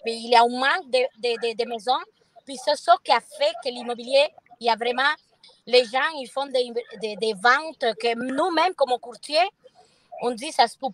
mais 0.04 0.16
il 0.16 0.30
y 0.30 0.34
a 0.34 0.42
un 0.42 0.48
manque 0.48 0.90
de, 0.90 0.98
de, 1.18 1.62
de 1.62 1.68
maisons. 1.68 2.02
Puis 2.44 2.56
c'est 2.56 2.74
ça 2.74 2.96
qui 3.04 3.12
a 3.12 3.20
fait 3.20 3.52
que 3.62 3.68
l'immobilier, 3.68 4.28
il 4.58 4.66
y 4.66 4.70
a 4.70 4.74
vraiment 4.74 5.14
les 5.66 5.84
gens, 5.84 6.08
ils 6.18 6.28
font 6.28 6.46
des, 6.46 6.72
des, 7.16 7.34
ventes 7.34 7.94
que 8.00 8.14
nous-mêmes, 8.14 8.74
comme 8.74 8.98
courtiers, 8.98 9.48
on 10.22 10.30
dit 10.32 10.52
ça 10.52 10.66
se 10.68 10.76
peut. 10.78 10.88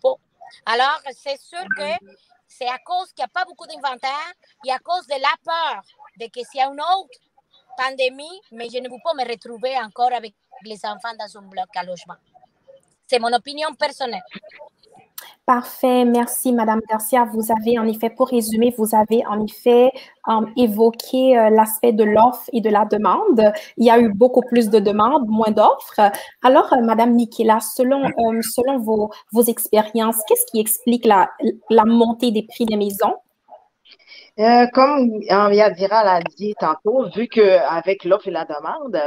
Alors, 0.66 1.00
c'est 1.14 1.40
sûr 1.40 1.64
que 1.76 2.06
c'est 2.46 2.68
à 2.68 2.78
cause 2.78 3.12
qu'il 3.12 3.22
n'y 3.22 3.24
a 3.24 3.28
pas 3.28 3.44
beaucoup 3.44 3.66
d'inventaire 3.66 4.32
et 4.64 4.72
à 4.72 4.78
cause 4.78 5.06
de 5.06 5.14
la 5.14 5.34
peur 5.44 5.82
de 6.18 6.26
que 6.26 6.40
s'il 6.48 6.60
y 6.60 6.62
a 6.62 6.66
une 6.66 6.80
autre 6.80 7.18
pandémie, 7.76 8.40
mais 8.52 8.68
je 8.70 8.78
ne 8.78 8.88
veux 8.88 8.98
pas 9.04 9.14
me 9.14 9.28
retrouver 9.28 9.76
encore 9.78 10.12
avec 10.12 10.34
les 10.64 10.84
enfants 10.84 11.14
dans 11.18 11.38
un 11.38 11.42
bloc 11.42 11.68
à 11.76 11.84
logement. 11.84 12.16
C'est 13.06 13.18
mon 13.18 13.32
opinion 13.32 13.74
personnelle. 13.74 14.22
Parfait, 15.48 16.04
merci 16.04 16.52
Madame 16.52 16.80
Garcia. 16.90 17.24
Vous 17.32 17.50
avez 17.50 17.78
en 17.78 17.86
effet, 17.86 18.10
pour 18.10 18.28
résumer, 18.28 18.74
vous 18.76 18.94
avez 18.94 19.24
en 19.24 19.42
effet 19.42 19.90
um, 20.26 20.52
évoqué 20.58 21.38
euh, 21.38 21.48
l'aspect 21.48 21.94
de 21.94 22.04
l'offre 22.04 22.44
et 22.52 22.60
de 22.60 22.68
la 22.68 22.84
demande. 22.84 23.50
Il 23.78 23.86
y 23.86 23.90
a 23.90 23.98
eu 23.98 24.12
beaucoup 24.12 24.42
plus 24.42 24.68
de 24.68 24.78
demandes, 24.78 25.26
moins 25.26 25.50
d'offres. 25.50 26.12
Alors, 26.42 26.70
euh, 26.74 26.82
Madame 26.82 27.14
Nikela, 27.14 27.60
selon, 27.60 28.04
euh, 28.04 28.42
selon 28.42 28.78
vos, 28.78 29.10
vos 29.32 29.42
expériences, 29.42 30.18
qu'est-ce 30.28 30.44
qui 30.50 30.60
explique 30.60 31.06
la, 31.06 31.30
la 31.70 31.86
montée 31.86 32.30
des 32.30 32.42
prix 32.42 32.66
des 32.66 32.76
maisons? 32.76 33.14
comme 34.72 35.20
Yadira 35.22 36.04
l'a 36.04 36.20
dit 36.36 36.54
tantôt, 36.60 37.08
vu 37.16 37.26
qu'avec 37.26 38.04
l'offre 38.04 38.28
et 38.28 38.30
la 38.30 38.44
demande, 38.44 39.00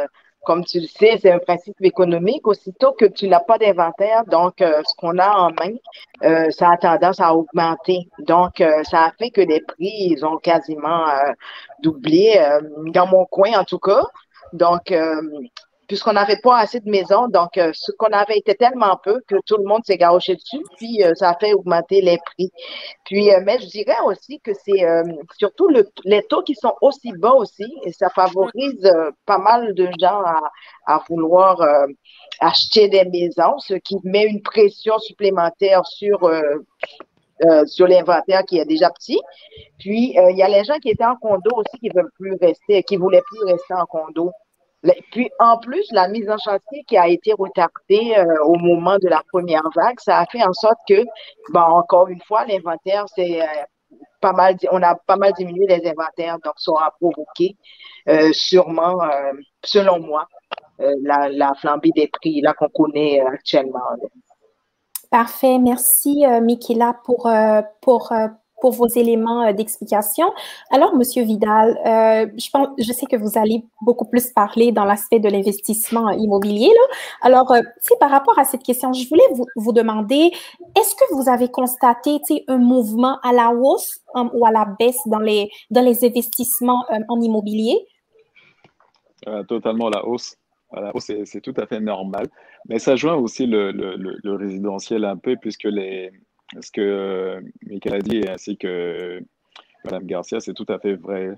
comme 0.43 0.65
tu 0.65 0.79
le 0.79 0.87
sais, 0.87 1.19
c'est 1.21 1.31
un 1.31 1.39
principe 1.39 1.75
économique. 1.81 2.47
Aussitôt 2.47 2.93
que 2.93 3.05
tu 3.05 3.27
n'as 3.27 3.39
pas 3.39 3.57
d'inventaire, 3.57 4.25
donc 4.25 4.61
euh, 4.61 4.81
ce 4.85 4.95
qu'on 4.95 5.17
a 5.19 5.29
en 5.29 5.49
main, 5.51 5.75
euh, 6.23 6.49
ça 6.51 6.71
a 6.71 6.77
tendance 6.77 7.19
à 7.19 7.35
augmenter. 7.35 8.09
Donc, 8.19 8.61
euh, 8.61 8.83
ça 8.83 9.05
a 9.05 9.11
fait 9.11 9.29
que 9.29 9.41
les 9.41 9.61
prix, 9.61 9.91
ils 10.11 10.25
ont 10.25 10.37
quasiment 10.37 11.05
doublé, 11.83 12.39
dans 12.87 13.07
mon 13.07 13.25
coin 13.25 13.59
en 13.59 13.63
tout 13.63 13.79
cas. 13.79 14.03
Donc, 14.53 14.93
puisqu'on 15.91 16.13
n'avait 16.13 16.39
pas 16.41 16.57
assez 16.57 16.79
de 16.79 16.89
maisons. 16.89 17.27
Donc, 17.27 17.57
euh, 17.57 17.71
ce 17.73 17.91
qu'on 17.91 18.13
avait 18.13 18.37
était 18.37 18.55
tellement 18.55 18.97
peu 19.03 19.19
que 19.27 19.35
tout 19.45 19.57
le 19.57 19.65
monde 19.65 19.81
s'est 19.83 19.97
garoché 19.97 20.37
dessus, 20.37 20.63
puis 20.77 21.03
euh, 21.03 21.13
ça 21.15 21.31
a 21.31 21.37
fait 21.37 21.51
augmenter 21.53 21.99
les 21.99 22.17
prix. 22.17 22.49
Puis, 23.03 23.29
euh, 23.29 23.41
mais 23.43 23.59
je 23.59 23.65
dirais 23.67 23.99
aussi 24.05 24.39
que 24.39 24.53
c'est 24.53 24.85
surtout 25.37 25.67
le, 25.67 25.89
les 26.05 26.23
taux 26.23 26.43
qui 26.43 26.55
sont 26.55 26.73
aussi 26.79 27.11
bas 27.17 27.33
aussi, 27.33 27.65
et 27.83 27.91
ça 27.91 28.09
favorise 28.09 28.89
pas 29.25 29.37
mal 29.37 29.73
de 29.73 29.89
gens 29.99 30.23
à, 30.87 31.03
vouloir 31.09 31.61
acheter 32.39 32.87
des 32.87 33.03
maisons, 33.03 33.57
ce 33.59 33.73
qui 33.73 33.97
met 34.05 34.23
une 34.23 34.41
pression 34.41 34.97
supplémentaire 34.99 35.85
sur 35.85 36.31
sur 37.65 37.87
l'inventaire 37.87 38.45
qui 38.45 38.59
est 38.59 38.65
déjà 38.65 38.89
petit. 38.91 39.19
Puis, 39.77 40.15
il 40.15 40.37
y 40.37 40.43
a 40.43 40.47
les 40.47 40.63
gens 40.63 40.77
qui 40.79 40.89
étaient 40.89 41.03
en 41.03 41.17
condo 41.17 41.51
aussi 41.57 41.77
qui 41.79 41.89
veulent 41.89 42.11
plus 42.17 42.37
rester, 42.39 42.81
qui 42.83 42.95
voulaient 42.95 43.23
plus 43.29 43.43
rester 43.43 43.73
en 43.73 43.85
condo. 43.85 44.31
Puis, 45.11 45.29
en 45.39 45.57
plus, 45.57 45.85
la 45.91 46.07
mise 46.07 46.29
en 46.29 46.37
chantier 46.37 46.83
qui 46.87 46.97
a 46.97 47.07
été 47.07 47.33
retardée 47.33 48.15
euh, 48.17 48.43
au 48.45 48.55
moment 48.55 48.97
de 48.97 49.07
la 49.07 49.21
première 49.31 49.69
vague, 49.75 49.99
ça 49.99 50.19
a 50.19 50.25
fait 50.25 50.43
en 50.43 50.53
sorte 50.53 50.79
que, 50.87 51.03
encore 51.53 52.07
une 52.07 52.21
fois, 52.21 52.45
l'inventaire, 52.45 53.05
c'est 53.15 53.41
pas 54.21 54.33
mal, 54.33 54.55
on 54.71 54.81
a 54.81 54.95
pas 54.95 55.17
mal 55.17 55.33
diminué 55.33 55.67
les 55.67 55.87
inventaires, 55.87 56.37
donc 56.43 56.53
ça 56.57 56.71
aura 56.71 56.91
provoqué 56.99 57.55
sûrement, 58.31 58.99
selon 59.63 59.99
moi, 59.99 60.27
la, 60.79 61.29
la, 61.29 61.53
flambée 61.55 61.91
des 61.95 62.07
prix 62.07 62.41
là 62.41 62.53
qu'on 62.53 62.69
connaît 62.69 63.19
actuellement. 63.19 63.79
Parfait. 65.11 65.59
Merci, 65.59 66.25
euh, 66.25 66.39
Mikila, 66.39 66.95
pour, 67.03 67.27
euh, 67.27 67.61
pour, 67.81 68.13
euh, 68.13 68.27
pour 68.61 68.71
vos 68.71 68.87
éléments 68.87 69.51
d'explication. 69.53 70.31
Alors, 70.71 70.95
Monsieur 70.95 71.23
Vidal, 71.23 71.77
je, 71.83 72.49
pense, 72.51 72.69
je 72.77 72.93
sais 72.93 73.05
que 73.05 73.15
vous 73.15 73.37
allez 73.37 73.63
beaucoup 73.81 74.05
plus 74.05 74.27
parler 74.31 74.71
dans 74.71 74.85
l'aspect 74.85 75.19
de 75.19 75.29
l'investissement 75.29 76.09
immobilier. 76.11 76.67
Là. 76.67 76.95
Alors, 77.21 77.53
c'est 77.81 77.99
par 77.99 78.11
rapport 78.11 78.37
à 78.39 78.45
cette 78.45 78.63
question, 78.63 78.93
je 78.93 79.07
voulais 79.09 79.27
vous, 79.33 79.45
vous 79.55 79.73
demander, 79.73 80.31
est-ce 80.77 80.95
que 80.95 81.13
vous 81.13 81.29
avez 81.29 81.49
constaté 81.49 82.19
un 82.47 82.57
mouvement 82.57 83.17
à 83.23 83.33
la 83.33 83.51
hausse 83.51 84.01
ou 84.15 84.45
à 84.45 84.51
la 84.51 84.65
baisse 84.79 85.01
dans 85.07 85.19
les, 85.19 85.49
dans 85.69 85.83
les 85.83 86.05
investissements 86.05 86.85
en 87.09 87.21
immobilier? 87.21 87.77
totalement 89.47 89.87
à 89.87 89.91
la 89.91 90.05
hausse. 90.05 90.35
C'est 90.99 91.41
tout 91.41 91.53
à 91.57 91.67
fait 91.67 91.79
normal. 91.79 92.27
Mais 92.67 92.79
ça 92.79 92.95
joint 92.95 93.15
aussi 93.15 93.45
le, 93.45 93.71
le, 93.71 94.35
résidentiel 94.35 95.05
un 95.05 95.17
peu, 95.17 95.35
puisque 95.35 95.65
les, 95.65 96.11
ce 96.59 96.71
que 96.71 96.81
euh, 96.81 97.41
Michael 97.67 97.95
a 97.95 97.99
dit, 97.99 98.21
ainsi 98.27 98.57
que 98.57 99.23
Mme 99.85 100.05
Garcia, 100.05 100.39
c'est 100.39 100.53
tout 100.53 100.65
à 100.67 100.79
fait 100.79 100.95
vrai. 100.95 101.31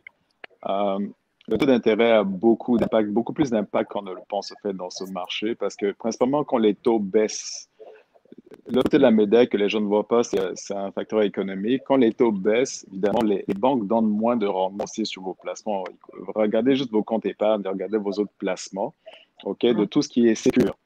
Euh, 0.68 0.99
le 1.47 1.57
taux 1.57 1.66
d'intérêt 1.66 2.11
a 2.11 2.24
beaucoup 2.24 2.78
d'impact, 2.78 3.09
beaucoup 3.09 3.34
plus 3.34 3.49
d'impact 3.49 3.91
qu'on 3.91 4.01
ne 4.01 4.14
le 4.14 4.22
pense 4.30 4.53
fait 4.61 4.74
dans 4.74 4.89
ce 4.89 5.03
marché, 5.05 5.55
parce 5.55 5.76
que 5.76 5.91
principalement 5.91 6.43
quand 6.43 6.57
les 6.57 6.74
taux 6.74 6.99
baissent, 6.99 7.70
L'autre 8.68 8.84
côté 8.84 8.97
de 8.97 9.03
la 9.03 9.11
médaille 9.11 9.49
que 9.49 9.57
les 9.57 9.68
gens 9.68 9.82
ne 9.82 9.88
voient 9.88 10.07
pas, 10.07 10.24
c'est 10.24 10.74
un 10.74 10.91
facteur 10.91 11.22
économique. 11.22 11.84
Quand 11.86 11.97
les 11.97 12.14
taux 12.14 12.32
baissent, 12.32 12.86
évidemment, 12.89 13.22
les, 13.22 13.43
banques 13.57 13.88
donnent 13.88 14.07
moins 14.07 14.38
de 14.38 14.47
rendement 14.47 14.86
aussi 14.86 15.05
sur 15.05 15.22
vos 15.22 15.34
placements. 15.34 15.84
Regardez 16.34 16.76
juste 16.76 16.91
vos 16.91 17.03
comptes 17.03 17.26
épargne, 17.26 17.61
regardez 17.66 17.97
vos 17.97 18.11
autres 18.11 18.32
placements, 18.38 18.93
ok, 19.43 19.66
de 19.66 19.86
tout 19.86 20.01
ce 20.01 20.09
qui 20.09 20.28
est 20.28 20.36
sécur. 20.36 20.78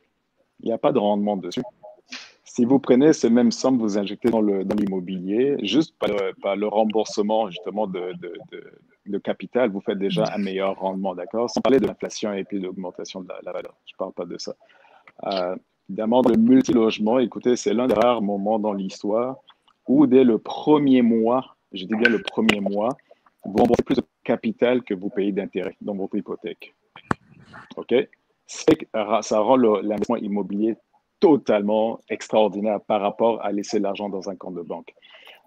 Il 0.62 0.68
n'y 0.68 0.72
a 0.72 0.78
pas 0.78 0.92
de 0.92 0.98
rendement 0.98 1.38
dessus. 1.38 1.62
Si 2.58 2.66
vous 2.66 2.80
prenez 2.80 3.14
ce 3.14 3.28
même 3.28 3.52
somme, 3.52 3.78
vous 3.78 4.00
injectez 4.00 4.32
dans 4.32 4.42
l'immobilier, 4.42 5.58
juste 5.62 5.96
par 6.00 6.56
le, 6.56 6.68
remboursement 6.68 7.52
justement 7.52 7.86
de, 7.86 9.18
capital, 9.20 9.70
vous 9.70 9.80
faites 9.80 10.00
déjà 10.00 10.24
un 10.34 10.40
meilleur 10.40 10.76
rendement, 10.80 11.14
d'accord? 11.14 11.52
Sans 11.52 11.62
parler 11.62 11.80
de 11.80 11.86
l'inflation 11.86 12.34
et 12.34 12.44
puis 12.46 12.60
de 12.60 12.66
l'augmentation 12.66 13.22
de 13.22 13.28
la, 13.28 13.52
valeur. 13.52 13.76
Je 13.86 13.94
ne 13.94 13.98
parle 14.00 14.14
pas 14.14 14.26
de 14.26 14.40
ça. 14.40 14.56
Euh, 15.28 15.56
Évidemment, 15.88 16.24
le 16.28 16.36
multilogement, 16.36 17.20
écoutez, 17.20 17.58
c'est 17.58 17.76
l'un 17.76 17.86
des 17.86 17.94
rares 17.94 18.24
moments 18.24 18.58
dans 18.58 18.74
l'histoire 18.74 19.36
où 19.88 20.08
dès 20.08 20.24
le 20.24 20.40
premier 20.40 21.04
mois, 21.04 21.58
je 21.74 21.86
dis 21.86 21.96
bien 21.96 22.10
le 22.10 22.24
premier 22.24 22.60
mois, 22.60 22.98
vous 23.46 23.56
remboursez 23.56 23.84
plus 23.84 23.98
de 23.98 24.04
capital 24.24 24.82
que 24.82 24.96
vous 24.96 25.10
payez 25.10 25.32
d'intérêt 25.32 25.78
dans 25.82 25.94
votre 25.94 26.16
hypothèque. 26.16 26.74
OK? 27.76 27.94
Ça 28.48 29.40
rend 29.42 29.58
l'investissement 29.58 30.16
immobilier 30.16 30.76
totalement 31.20 32.00
extraordinaire 32.10 32.80
par 32.82 33.02
rapport 33.02 33.44
à 33.44 33.52
laisser 33.52 33.80
l'argent 33.80 34.10
dans 34.10 34.30
un 34.30 34.36
compte 34.36 34.56
de 34.56 34.62
banque. 34.62 34.94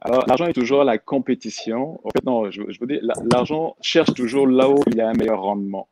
Alors, 0.03 0.25
l'argent 0.27 0.47
est 0.47 0.55
toujours 0.55 0.83
la 0.85 0.99
compétition. 0.99 2.01
Non, 2.25 2.51
je, 2.51 2.63
veux 2.63 2.87
dire, 2.87 3.01
l'argent 3.31 3.77
cherche 3.83 4.15
toujours 4.15 4.47
là 4.47 4.69
où 4.71 4.77
il 4.87 4.97
y 4.97 5.01
a 5.01 5.09
un 5.09 5.13
meilleur 5.13 5.43
rendement. 5.43 5.89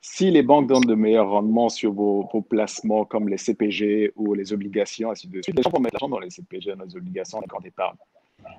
Si 0.00 0.30
les 0.30 0.42
banques 0.42 0.68
donnent 0.68 0.84
de 0.84 0.94
meilleurs 0.94 1.30
rendements 1.30 1.68
sur 1.68 1.92
vos, 1.92 2.28
placements 2.48 3.04
comme 3.04 3.28
les 3.28 3.38
CPG 3.38 4.12
ou 4.16 4.34
les 4.34 4.52
obligations, 4.52 5.10
ainsi 5.10 5.26
de 5.26 5.42
suite, 5.42 5.56
les 5.56 5.62
gens 5.62 5.70
vont 5.70 5.80
mettre 5.80 5.94
l'argent 5.94 6.10
dans 6.10 6.20
les 6.20 6.30
CPG, 6.30 6.76
dans 6.76 6.84
les 6.84 6.96
obligations, 6.96 7.38
dans 7.38 7.58
les 7.58 7.64
d'épargne. 7.64 7.96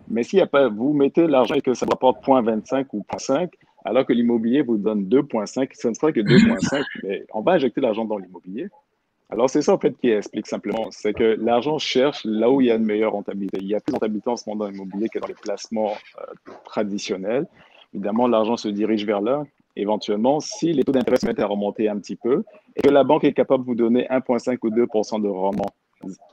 Mais 0.07 0.23
si 0.23 0.41
a 0.41 0.47
pas, 0.47 0.67
vous 0.67 0.93
mettez 0.93 1.27
l'argent 1.27 1.55
et 1.55 1.61
que 1.61 1.73
ça 1.73 1.85
rapporte 1.85 2.25
0.25 2.25 2.87
ou 2.93 3.05
0.5, 3.09 3.49
alors 3.85 4.05
que 4.05 4.13
l'immobilier 4.13 4.63
vous 4.63 4.77
donne 4.77 5.05
2.5, 5.05 5.69
ce 5.73 5.87
ne 5.87 5.93
sera 5.93 6.11
que 6.11 6.19
2.5, 6.19 6.83
mais 7.03 7.25
on 7.33 7.41
va 7.41 7.53
injecter 7.53 7.79
l'argent 7.79 8.05
dans 8.05 8.17
l'immobilier. 8.17 8.67
Alors, 9.35 9.49
c'est 9.49 9.61
ça, 9.61 9.73
en 9.73 9.77
fait, 9.77 9.93
qui 9.97 10.09
explique 10.11 10.47
simplement. 10.47 10.87
C'est 10.91 11.13
que 11.13 11.35
l'argent 11.41 11.77
cherche 11.77 12.23
là 12.23 12.49
où 12.49 12.61
il 12.61 12.67
y 12.67 12.71
a 12.71 12.75
une 12.75 12.85
meilleure 12.85 13.11
rentabilité. 13.11 13.57
Il 13.59 13.67
y 13.67 13.75
a 13.75 13.81
plus 13.81 13.91
de 13.91 13.95
rentabilité 13.95 14.29
en 14.29 14.37
ce 14.37 14.49
moment 14.49 14.63
dans 14.63 14.71
l'immobilier 14.71 15.09
que 15.09 15.19
dans 15.19 15.27
les 15.27 15.33
placements 15.33 15.91
euh, 15.91 16.51
traditionnels. 16.63 17.45
Évidemment, 17.93 18.29
l'argent 18.29 18.55
se 18.55 18.69
dirige 18.69 19.05
vers 19.05 19.19
là 19.19 19.43
éventuellement, 19.75 20.39
si 20.39 20.71
les 20.71 20.85
taux 20.85 20.93
d'intérêt 20.93 21.17
se 21.17 21.25
mettent 21.25 21.41
à 21.41 21.47
remonter 21.47 21.89
un 21.89 21.99
petit 21.99 22.15
peu 22.15 22.45
et 22.77 22.81
que 22.81 22.89
la 22.89 23.03
banque 23.03 23.25
est 23.25 23.33
capable 23.33 23.63
de 23.63 23.67
vous 23.67 23.75
donner 23.75 24.07
1,5 24.09 24.57
ou 24.63 24.69
2% 24.69 25.21
de 25.21 25.27
rendement, 25.27 25.69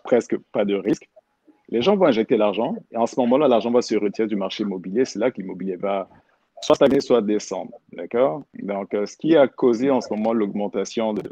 presque 0.04 0.36
pas 0.52 0.64
de 0.64 0.76
risque, 0.76 1.08
les 1.70 1.82
gens 1.82 1.96
vont 1.96 2.06
injecter 2.06 2.36
l'argent 2.36 2.76
et 2.92 2.96
en 2.96 3.06
ce 3.06 3.18
moment-là, 3.18 3.48
l'argent 3.48 3.72
va 3.72 3.82
se 3.82 3.96
retirer 3.96 4.28
du 4.28 4.36
marché 4.36 4.62
immobilier. 4.62 5.04
C'est 5.04 5.18
là 5.18 5.32
que 5.32 5.40
l'immobilier 5.40 5.74
va 5.74 6.08
soit 6.60 6.76
stagner, 6.76 7.00
soit 7.00 7.20
descendre. 7.20 7.72
D'accord? 7.92 8.44
Donc, 8.54 8.94
euh, 8.94 9.06
ce 9.06 9.16
qui 9.16 9.36
a 9.36 9.48
causé 9.48 9.90
en 9.90 10.00
ce 10.00 10.12
moment 10.12 10.32
l'augmentation 10.32 11.14
de, 11.14 11.22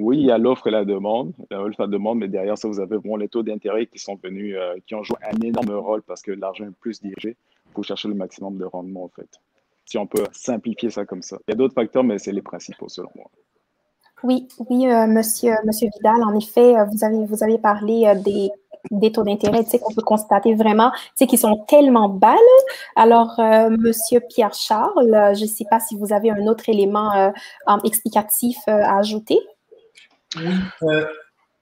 oui, 0.00 0.18
il 0.18 0.26
y 0.26 0.30
a 0.30 0.38
l'offre 0.38 0.66
et 0.66 0.70
la 0.70 0.84
demande, 0.84 1.32
l'offre 1.50 1.80
et 1.80 1.82
la 1.84 1.86
demande, 1.88 2.18
mais 2.18 2.28
derrière 2.28 2.58
ça, 2.58 2.68
vous 2.68 2.80
avez 2.80 2.96
vraiment 2.96 3.16
les 3.16 3.28
taux 3.28 3.42
d'intérêt 3.42 3.86
qui 3.86 3.98
sont 3.98 4.18
venus, 4.22 4.56
euh, 4.58 4.74
qui 4.86 4.94
ont 4.94 5.02
joué 5.02 5.16
un 5.22 5.40
énorme 5.40 5.72
rôle 5.72 6.02
parce 6.02 6.22
que 6.22 6.32
l'argent 6.32 6.64
est 6.64 6.80
plus 6.80 7.00
dirigé 7.00 7.36
pour 7.72 7.84
chercher 7.84 8.08
le 8.08 8.14
maximum 8.14 8.58
de 8.58 8.64
rendement, 8.64 9.04
en 9.04 9.08
fait 9.08 9.40
si 9.90 9.98
on 9.98 10.06
peut 10.06 10.24
simplifier 10.32 10.90
ça 10.90 11.04
comme 11.04 11.22
ça. 11.22 11.36
Il 11.48 11.50
y 11.50 11.54
a 11.54 11.56
d'autres 11.56 11.74
facteurs, 11.74 12.04
mais 12.04 12.18
c'est 12.18 12.32
les 12.32 12.42
principaux 12.42 12.88
selon 12.88 13.10
moi. 13.16 13.26
Oui, 14.22 14.46
oui, 14.68 14.86
euh, 14.86 15.06
monsieur, 15.06 15.54
monsieur 15.64 15.88
Vidal, 15.96 16.22
en 16.22 16.36
effet, 16.36 16.76
euh, 16.76 16.84
vous 16.84 17.04
avez, 17.04 17.26
vous 17.26 17.42
avez 17.42 17.58
parlé 17.58 18.04
euh, 18.06 18.14
des, 18.14 18.50
des 18.92 19.10
taux 19.10 19.24
d'intérêt, 19.24 19.64
tu 19.64 19.70
sais, 19.70 19.78
qu'on 19.80 19.92
peut 19.92 20.02
constater 20.02 20.54
vraiment, 20.54 20.92
tu 21.18 21.26
sais, 21.26 21.36
sont 21.36 21.64
tellement 21.66 22.08
bas. 22.08 22.36
Alors, 22.94 23.40
monsieur 23.70 24.20
Pierre 24.20 24.54
Charles, 24.54 25.34
je 25.34 25.42
ne 25.42 25.48
sais 25.48 25.64
pas 25.68 25.80
si 25.80 25.96
vous 25.96 26.12
avez 26.12 26.30
un 26.30 26.46
autre 26.46 26.68
élément 26.68 27.32
explicatif 27.84 28.56
à 28.66 28.98
ajouter. 28.98 29.38
Oui, 30.36 30.54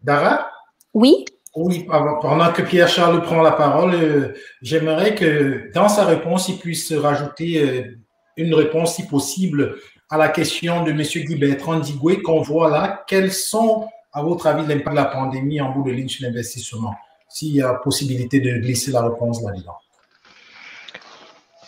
Dara? 0.02 0.50
Oui. 0.94 1.24
Oui, 1.54 1.86
pendant 1.88 2.52
que 2.52 2.62
Pierre 2.62 2.88
Charles 2.88 3.22
prend 3.22 3.42
la 3.42 3.52
parole, 3.52 4.34
j'aimerais 4.62 5.14
que 5.14 5.72
dans 5.74 5.88
sa 5.88 6.04
réponse, 6.04 6.48
il 6.48 6.58
puisse 6.58 6.92
rajouter 6.92 7.96
une 8.36 8.54
réponse, 8.54 8.94
si 8.94 9.06
possible, 9.06 9.76
à 10.10 10.16
la 10.16 10.28
question 10.28 10.84
de 10.84 10.90
M. 10.90 11.02
Guy 11.02 11.36
Bertrand 11.36 11.78
Digoué 11.78 12.22
qu'on 12.22 12.40
voit 12.40 12.70
là. 12.70 13.04
Quels 13.06 13.32
sont, 13.32 13.88
à 14.12 14.22
votre 14.22 14.46
avis, 14.46 14.66
l'impact 14.66 14.90
de 14.90 14.94
la 14.94 15.04
pandémie 15.06 15.60
en 15.60 15.70
bout 15.70 15.82
de 15.82 15.90
ligne 15.90 16.08
sur 16.08 16.26
l'investissement? 16.26 16.94
S'il 17.28 17.54
y 17.54 17.62
a 17.62 17.74
possibilité 17.74 18.40
de 18.40 18.58
glisser 18.58 18.90
la 18.90 19.02
réponse 19.02 19.42
là-dedans. 19.42 19.76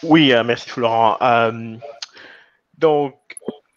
Oui, 0.02 0.32
euh, 0.32 0.42
merci 0.42 0.70
Florent. 0.70 1.18
Euh, 1.20 1.76
donc, 2.78 3.14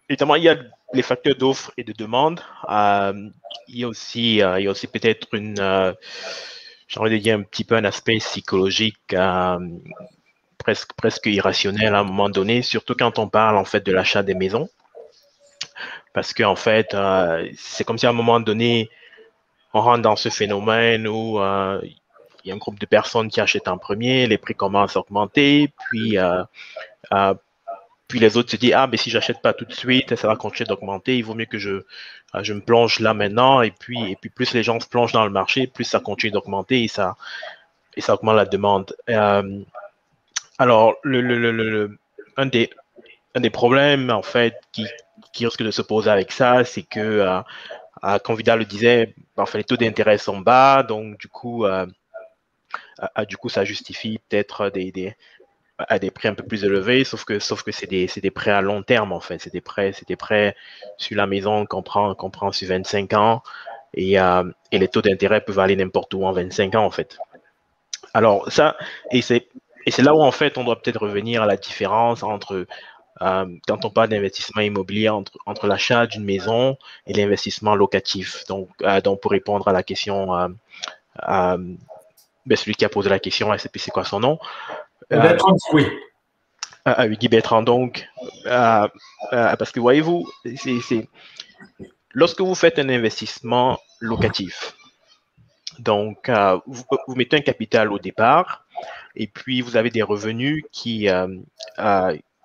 évidemment, 0.07 0.35
il 0.35 0.43
y 0.43 0.49
a 0.49 0.57
les 0.93 1.01
facteurs 1.01 1.35
d'offre 1.35 1.71
et 1.77 1.83
de 1.83 1.93
demande. 1.93 2.41
Euh, 2.69 3.29
il 3.67 3.79
y 3.79 3.83
a 3.83 3.87
aussi, 3.87 4.35
il 4.35 4.37
y 4.37 4.67
a 4.67 4.69
aussi 4.69 4.87
peut-être 4.87 5.33
une, 5.33 5.55
j'ai 6.87 6.99
envie 6.99 7.11
de 7.11 7.17
dire 7.17 7.37
un 7.37 7.43
petit 7.43 7.63
peu 7.63 7.75
un 7.75 7.85
aspect 7.85 8.17
psychologique 8.17 9.15
presque, 10.63 10.93
presque 10.93 11.25
irrationnel 11.25 11.93
à 11.93 11.99
un 11.99 12.03
moment 12.03 12.29
donné, 12.29 12.61
surtout 12.61 12.95
quand 12.97 13.19
on 13.19 13.27
parle 13.27 13.57
en 13.57 13.65
fait 13.65 13.85
de 13.85 13.91
l'achat 13.91 14.23
des 14.23 14.33
maisons. 14.33 14.69
Parce 16.13 16.33
qu'en 16.33 16.51
en 16.51 16.55
fait, 16.55 16.93
euh, 16.93 17.49
c'est 17.57 17.83
comme 17.83 17.97
si 17.97 18.05
à 18.05 18.09
un 18.09 18.13
moment 18.13 18.39
donné, 18.39 18.89
on 19.73 19.81
rentre 19.81 20.03
dans 20.03 20.15
ce 20.15 20.29
phénomène 20.29 21.07
où 21.07 21.39
euh, 21.39 21.81
il 21.83 22.49
y 22.49 22.51
a 22.51 22.53
un 22.53 22.57
groupe 22.57 22.79
de 22.79 22.85
personnes 22.85 23.29
qui 23.29 23.41
achètent 23.41 23.67
en 23.67 23.77
premier, 23.77 24.27
les 24.27 24.37
prix 24.37 24.53
commencent 24.53 24.95
à 24.95 24.99
augmenter, 24.99 25.73
puis, 25.89 26.17
euh, 26.17 26.43
puis 28.13 28.19
les 28.19 28.37
autres 28.37 28.51
se 28.51 28.57
disent, 28.57 28.73
ah, 28.75 28.85
mais 28.85 28.97
si 28.97 29.09
j'achète 29.09 29.41
pas 29.41 29.53
tout 29.53 29.65
de 29.65 29.73
suite, 29.73 30.15
ça 30.15 30.27
va 30.27 30.35
continuer 30.35 30.67
d'augmenter, 30.67 31.17
il 31.17 31.23
vaut 31.23 31.33
mieux 31.33 31.47
que 31.47 31.57
je, 31.57 31.81
je 32.43 32.53
me 32.53 32.61
plonge 32.61 32.99
là 32.99 33.15
maintenant, 33.15 33.63
et 33.63 33.71
puis, 33.71 34.11
et 34.11 34.15
puis 34.15 34.29
plus 34.29 34.53
les 34.53 34.61
gens 34.61 34.79
se 34.79 34.87
plongent 34.87 35.13
dans 35.13 35.25
le 35.25 35.31
marché, 35.31 35.65
plus 35.65 35.83
ça 35.83 35.99
continue 35.99 36.31
d'augmenter 36.31 36.83
et 36.83 36.87
ça, 36.87 37.15
et 37.97 38.01
ça 38.01 38.13
augmente 38.13 38.35
la 38.35 38.45
demande. 38.45 38.95
Alors, 40.59 40.93
le, 41.01 41.97
un, 42.37 42.45
des, 42.45 42.69
un 43.33 43.41
des 43.41 43.49
problèmes, 43.49 44.11
en 44.11 44.21
fait, 44.21 44.61
qui, 44.71 44.85
qui 45.31 45.47
risque 45.47 45.63
de 45.63 45.71
se 45.71 45.81
poser 45.81 46.11
avec 46.11 46.31
ça, 46.31 46.63
c'est 46.65 46.83
que, 46.83 46.99
euh, 48.03 48.19
comme 48.19 48.35
Vidal 48.35 48.59
le 48.59 48.65
disait, 48.65 49.15
enfin, 49.37 49.57
les 49.57 49.63
taux 49.63 49.77
d'intérêt 49.77 50.19
sont 50.19 50.39
bas, 50.39 50.83
donc 50.83 51.17
du 51.17 51.29
coup, 51.29 51.65
du 53.27 53.37
coup 53.37 53.49
ça 53.49 53.65
justifie 53.65 54.19
peut-être 54.29 54.69
des, 54.69 54.91
des, 54.91 55.15
à 55.77 55.99
des 55.99 56.11
prix 56.11 56.27
un 56.27 56.35
peu 56.35 56.43
plus 56.43 56.63
élevés, 56.63 57.03
sauf 57.03 57.25
que, 57.25 57.39
sauf 57.39 57.63
que 57.63 57.71
c'est 57.71 57.87
des, 57.87 58.07
des, 58.15 58.31
prêts 58.31 58.51
à 58.51 58.61
long 58.61 58.83
terme, 58.83 59.11
en 59.11 59.19
fait. 59.19 59.39
C'est 59.39 59.53
des 59.53 59.61
prêts, 59.61 60.55
sur 60.97 61.17
la 61.17 61.27
maison 61.27 61.65
qu'on 61.65 61.81
prend, 61.81 62.15
sur 62.51 62.67
25 62.67 63.13
ans 63.13 63.43
et, 63.93 64.19
euh, 64.19 64.43
et 64.71 64.79
les 64.79 64.87
taux 64.87 65.01
d'intérêt 65.01 65.41
peuvent 65.41 65.59
aller 65.59 65.75
n'importe 65.75 66.13
où 66.13 66.25
en 66.25 66.31
25 66.31 66.75
ans, 66.75 66.85
en 66.85 66.91
fait. 66.91 67.17
Alors, 68.13 68.51
ça, 68.51 68.77
et 69.11 69.21
c'est, 69.21 69.47
là 69.99 70.15
où, 70.15 70.21
en 70.21 70.31
fait, 70.31 70.57
on 70.57 70.63
doit 70.63 70.79
peut-être 70.81 71.01
revenir 71.01 71.41
à 71.41 71.47
la 71.47 71.57
différence 71.57 72.21
entre, 72.21 72.67
euh, 73.21 73.45
quand 73.67 73.85
on 73.85 73.89
parle 73.89 74.09
d'investissement 74.09 74.61
immobilier, 74.61 75.09
entre, 75.09 75.33
entre 75.45 75.67
l'achat 75.67 76.05
d'une 76.05 76.23
maison 76.23 76.77
et 77.07 77.13
l'investissement 77.13 77.75
locatif. 77.75 78.45
Donc, 78.47 78.69
euh, 78.83 79.01
donc, 79.01 79.21
pour 79.21 79.31
répondre 79.31 79.67
à 79.67 79.73
la 79.73 79.81
question, 79.81 80.27
ben, 82.45 82.57
celui 82.57 82.75
qui 82.75 82.85
a 82.85 82.89
posé 82.89 83.09
la 83.09 83.19
question, 83.19 83.49
c'est 83.57 83.91
quoi 83.91 84.03
son 84.03 84.19
nom? 84.19 84.39
Bertrand, 85.09 85.57
oui. 85.73 85.85
Ah, 86.85 86.95
ah, 86.97 87.07
Guy 87.07 87.29
Bertrand, 87.29 87.63
donc, 87.63 88.05
euh, 88.45 88.87
euh, 89.31 89.55
parce 89.55 89.71
que 89.71 89.79
voyez-vous, 89.79 90.29
c'est 90.57 91.07
lorsque 92.11 92.41
vous 92.41 92.55
faites 92.55 92.77
un 92.77 92.89
investissement 92.89 93.79
locatif, 94.01 94.75
donc 95.79 96.29
vous, 96.67 97.15
mettez 97.15 97.37
un 97.37 97.41
capital 97.41 97.91
au 97.91 97.99
départ 97.99 98.65
et 99.15 99.27
puis 99.27 99.61
vous 99.61 99.77
avez 99.77 99.91
des 99.91 100.01
revenus 100.01 100.65
qui, 100.73 101.07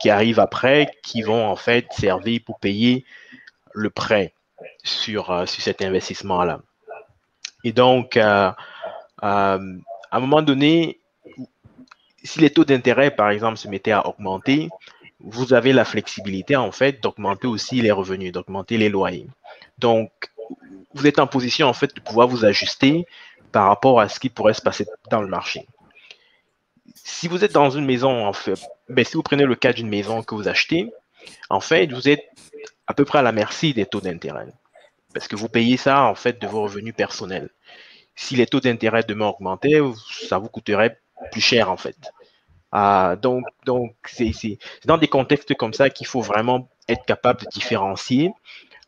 qui 0.01 0.11
arrivent 0.11 0.41
après, 0.41 0.89
qui 1.03 1.23
vont 1.23 1.45
en 1.45 1.57
fait 1.57 1.87
servir 1.91 2.41
pour 2.47 2.61
payer 2.61 3.05
le 3.73 3.91
prêt 3.91 4.35
sur, 4.85 5.49
sur 5.49 5.63
cet 5.63 5.83
investissement-là. 5.83 6.61
Et 7.65 7.73
donc, 7.73 8.17
à 8.17 8.55
un 9.21 10.21
moment 10.21 10.43
donné, 10.43 11.01
si 12.29 12.41
les 12.41 12.51
taux 12.51 12.65
d'intérêt, 12.65 13.11
par 13.11 13.31
exemple, 13.31 13.57
se 13.57 13.69
mettaient 13.69 13.93
à 13.93 14.07
augmenter, 14.07 14.69
vous 15.19 15.55
avez 15.55 15.73
la 15.73 15.87
flexibilité, 15.87 16.57
en 16.57 16.71
fait, 16.71 17.03
d'augmenter 17.03 17.47
aussi 17.47 17.81
les 17.81 17.91
revenus, 17.91 18.33
d'augmenter 18.33 18.77
les 18.77 18.91
loyers. 18.91 19.27
Donc, 19.79 20.11
vous 20.93 21.07
êtes 21.07 21.19
en 21.19 21.27
position, 21.27 21.67
en 21.69 21.73
fait, 21.73 21.95
de 21.97 22.01
pouvoir 22.01 22.29
vous 22.29 22.45
ajuster 22.45 23.07
par 23.51 23.69
rapport 23.69 23.99
à 23.99 24.09
ce 24.09 24.21
qui 24.21 24.29
pourrait 24.29 24.53
se 24.53 24.61
passer 24.61 24.87
dans 25.11 25.23
le 25.23 25.29
marché. 25.29 25.67
Si 26.95 27.29
vous 27.29 27.45
êtes 27.45 27.53
dans 27.53 27.71
une 27.71 27.87
maison, 27.87 28.27
en 28.27 28.35
fait, 28.35 28.61
ben, 28.91 29.05
si 29.05 29.15
vous 29.15 29.23
prenez 29.23 29.45
le 29.45 29.55
cas 29.55 29.73
d'une 29.73 29.89
maison 29.89 30.23
que 30.23 30.35
vous 30.35 30.49
achetez, 30.49 30.93
en 31.49 31.61
fait, 31.61 31.91
vous 31.91 32.09
êtes 32.11 32.25
à 32.87 32.93
peu 32.93 33.07
près 33.07 33.21
à 33.21 33.23
la 33.23 33.33
merci 33.33 33.73
des 33.73 33.87
taux 33.87 34.03
d'intérêt. 34.03 34.47
Parce 35.15 35.29
que 35.29 35.37
vous 35.37 35.49
payez 35.49 35.79
ça, 35.79 36.03
en 36.05 36.15
fait, 36.15 36.41
de 36.41 36.47
vos 36.47 36.63
revenus 36.63 36.95
personnels. 36.95 37.49
Si 38.15 38.37
les 38.37 38.47
taux 38.47 38.61
d'intérêt 38.61 39.03
demeurent 39.03 39.37
augmenter, 39.37 39.81
ça 40.29 40.37
vous 40.39 40.49
coûterait 40.49 41.01
plus 41.33 41.41
cher 41.41 41.71
en 41.71 41.77
fait. 41.77 41.97
Ah, 42.73 43.17
donc, 43.21 43.45
c'est 44.05 44.59
dans 44.85 44.99
des 44.99 45.09
contextes 45.09 45.55
comme 45.55 45.73
ça 45.73 45.89
qu'il 45.91 46.07
faut 46.07 46.21
vraiment 46.21 46.69
être 46.89 47.05
capable 47.07 47.41
de 47.41 47.47
différencier 47.51 48.33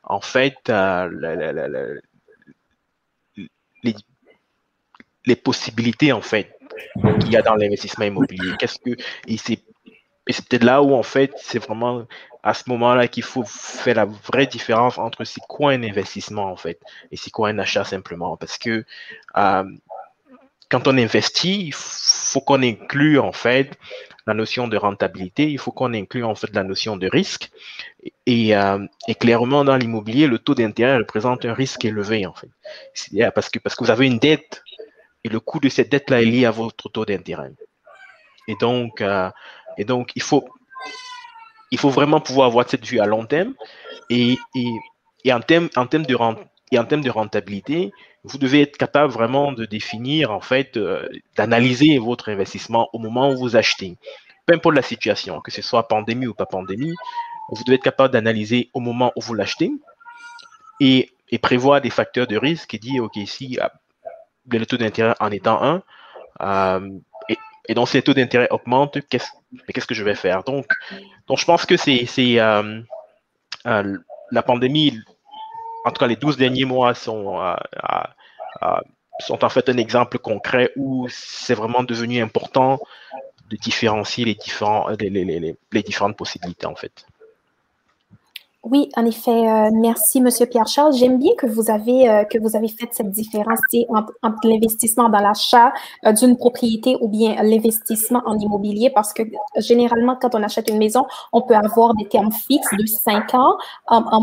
en 0.03 0.20
fait 0.20 0.57
euh, 0.68 2.01
les, 3.83 3.95
les, 5.24 5.37
possibilités 5.37 6.12
en 6.12 6.20
fait 6.20 6.59
qu'il 7.20 7.33
y 7.33 7.37
a 7.37 7.43
dans 7.43 7.55
l'investissement 7.55 8.07
immobilier. 8.07 8.53
Qu'est-ce 8.59 8.78
que 8.78 8.97
et 9.26 9.37
c'est 9.37 9.62
peut-être 10.49 10.64
là 10.64 10.83
où 10.83 10.95
en 10.95 11.03
fait 11.03 11.33
c'est 11.37 11.59
vraiment 11.59 12.07
à 12.43 12.55
ce 12.55 12.64
moment-là 12.68 13.09
qu'il 13.09 13.22
faut 13.22 13.45
faire 13.45 13.97
la 13.97 14.05
vraie 14.05 14.47
différence 14.47 14.99
entre 14.99 15.24
c'est 15.24 15.41
quoi 15.49 15.72
un 15.72 15.83
investissement 15.83 16.45
en 16.45 16.57
fait 16.57 16.81
et 17.11 17.16
c'est 17.16 17.31
quoi 17.31 17.49
un 17.49 17.59
achat 17.59 17.85
simplement 17.85 18.37
parce 18.37 18.57
que 18.57 18.85
euh, 19.37 19.64
quand 20.70 20.86
on 20.86 20.96
investit, 20.96 21.66
il 21.66 21.74
faut 21.74 22.40
qu'on 22.40 22.62
inclue 22.62 23.18
en 23.18 23.32
fait 23.32 23.76
la 24.26 24.34
notion 24.34 24.68
de 24.68 24.76
rentabilité, 24.76 25.50
il 25.50 25.58
faut 25.58 25.72
qu'on 25.72 25.92
inclue 25.92 26.24
en 26.24 26.34
fait 26.34 26.54
la 26.54 26.62
notion 26.62 26.96
de 26.96 27.08
risque. 27.08 27.50
Et, 28.26 28.56
euh, 28.56 28.86
clairement, 29.18 29.64
dans 29.64 29.76
l'immobilier, 29.76 30.26
le 30.28 30.38
taux 30.38 30.54
d'intérêt 30.54 30.96
représente 30.96 31.44
un 31.44 31.54
risque 31.54 31.84
élevé 31.84 32.26
en 32.26 32.34
fait. 32.34 32.48
Parce 33.34 33.50
que, 33.50 33.58
parce 33.58 33.74
que 33.74 33.84
vous 33.84 33.90
avez 33.90 34.06
une 34.06 34.18
dette 34.18 34.62
et 35.24 35.28
le 35.28 35.40
coût 35.40 35.58
de 35.58 35.68
cette 35.68 35.90
dette-là 35.90 36.22
est 36.22 36.26
lié 36.26 36.46
à 36.46 36.52
votre 36.52 36.88
taux 36.88 37.04
d'intérêt. 37.04 37.50
Et 38.46 38.54
donc, 38.60 39.00
euh, 39.00 39.30
et 39.76 39.84
donc 39.84 40.12
il, 40.14 40.22
faut, 40.22 40.48
il 41.72 41.78
faut 41.78 41.90
vraiment 41.90 42.20
pouvoir 42.20 42.46
avoir 42.46 42.68
cette 42.68 42.86
vue 42.86 43.00
à 43.00 43.06
long 43.06 43.26
terme. 43.26 43.54
Et, 44.08 44.38
et, 44.54 45.32
en 45.32 45.40
termes 45.40 45.68
en 45.76 45.86
termes 45.86 46.06
de, 46.06 46.16
et 46.70 46.78
en 46.78 46.84
termes 46.84 47.02
de 47.02 47.10
rentabilité, 47.10 47.90
vous 48.24 48.38
devez 48.38 48.62
être 48.62 48.76
capable 48.76 49.12
vraiment 49.12 49.52
de 49.52 49.64
définir, 49.64 50.30
en 50.30 50.40
fait, 50.40 50.76
euh, 50.76 51.08
d'analyser 51.36 51.98
votre 51.98 52.28
investissement 52.28 52.88
au 52.92 52.98
moment 52.98 53.30
où 53.30 53.36
vous 53.38 53.56
achetez. 53.56 53.96
Peu 54.46 54.54
importe 54.54 54.76
la 54.76 54.82
situation, 54.82 55.40
que 55.40 55.50
ce 55.50 55.62
soit 55.62 55.88
pandémie 55.88 56.26
ou 56.26 56.34
pas 56.34 56.46
pandémie, 56.46 56.94
vous 57.50 57.64
devez 57.64 57.76
être 57.76 57.82
capable 57.82 58.12
d'analyser 58.12 58.70
au 58.74 58.80
moment 58.80 59.12
où 59.16 59.20
vous 59.20 59.34
l'achetez 59.34 59.72
et, 60.80 61.10
prévoir 61.42 61.80
des 61.80 61.90
facteurs 61.90 62.26
de 62.26 62.36
risque 62.36 62.74
et 62.74 62.78
dire, 62.78 63.04
OK, 63.04 63.16
si 63.26 63.58
euh, 63.60 63.68
le 64.50 64.66
taux 64.66 64.76
d'intérêt 64.76 65.14
en 65.20 65.30
étant 65.30 65.62
un, 65.62 65.82
euh, 66.42 66.90
et, 67.68 67.74
donc 67.74 67.88
si 67.88 67.96
les 67.96 68.02
taux 68.02 68.14
d'intérêt 68.14 68.48
augmentent, 68.50 68.98
qu'est-ce 69.08 69.86
que 69.86 69.94
je 69.94 70.02
vais 70.04 70.16
faire? 70.16 70.42
Donc, 70.42 70.66
donc 71.28 71.38
je 71.38 71.44
pense 71.44 71.64
que 71.66 71.76
c'est 71.76 72.34
la 73.64 74.42
pandémie 74.42 74.98
en 75.85 75.91
tout 75.91 75.99
cas, 75.99 76.07
les 76.07 76.16
12 76.16 76.37
derniers 76.37 76.64
mois 76.64 76.95
sont, 76.95 77.41
euh, 77.41 77.55
euh, 77.55 77.97
euh, 78.62 78.81
sont 79.20 79.45
en 79.45 79.49
fait 79.49 79.68
un 79.68 79.76
exemple 79.76 80.18
concret 80.18 80.72
où 80.76 81.07
c'est 81.09 81.55
vraiment 81.55 81.83
devenu 81.83 82.20
important 82.22 82.78
de 83.51 83.57
différencier 83.57 84.24
les, 84.24 85.57
les 85.72 85.83
différentes 85.83 86.16
possibilités, 86.16 86.66
en 86.66 86.76
fait. 86.76 87.07
Oui, 88.62 88.90
en 88.94 89.06
effet, 89.06 89.48
euh, 89.48 89.70
merci, 89.72 90.20
Monsieur 90.20 90.44
Pierre-Charles. 90.44 90.92
J'aime 90.92 91.18
bien 91.18 91.32
que 91.38 91.46
vous 91.46 91.70
avez 91.70 92.11
euh, 92.11 92.24
que 92.24 92.36
vous 92.38 92.56
avez 92.56 92.68
fait 92.68 92.88
cette 92.90 93.11
différence 93.11 93.58
entre, 93.88 94.12
entre 94.22 94.46
l'investissement 94.46 95.08
dans 95.08 95.20
l'achat 95.20 95.72
euh, 96.04 96.12
d'une 96.12 96.36
propriété 96.36 96.94
ou 97.00 97.08
bien 97.08 97.42
l'investissement 97.42 98.20
en 98.26 98.38
immobilier, 98.38 98.90
parce 98.90 99.14
que 99.14 99.22
généralement, 99.56 100.14
quand 100.20 100.34
on 100.34 100.42
achète 100.42 100.68
une 100.68 100.76
maison, 100.76 101.06
on 101.32 101.40
peut 101.40 101.54
avoir 101.54 101.94
des 101.94 102.06
termes 102.06 102.32
fixes 102.32 102.74
de 102.78 102.84
cinq 102.84 103.32
ans 103.34 103.56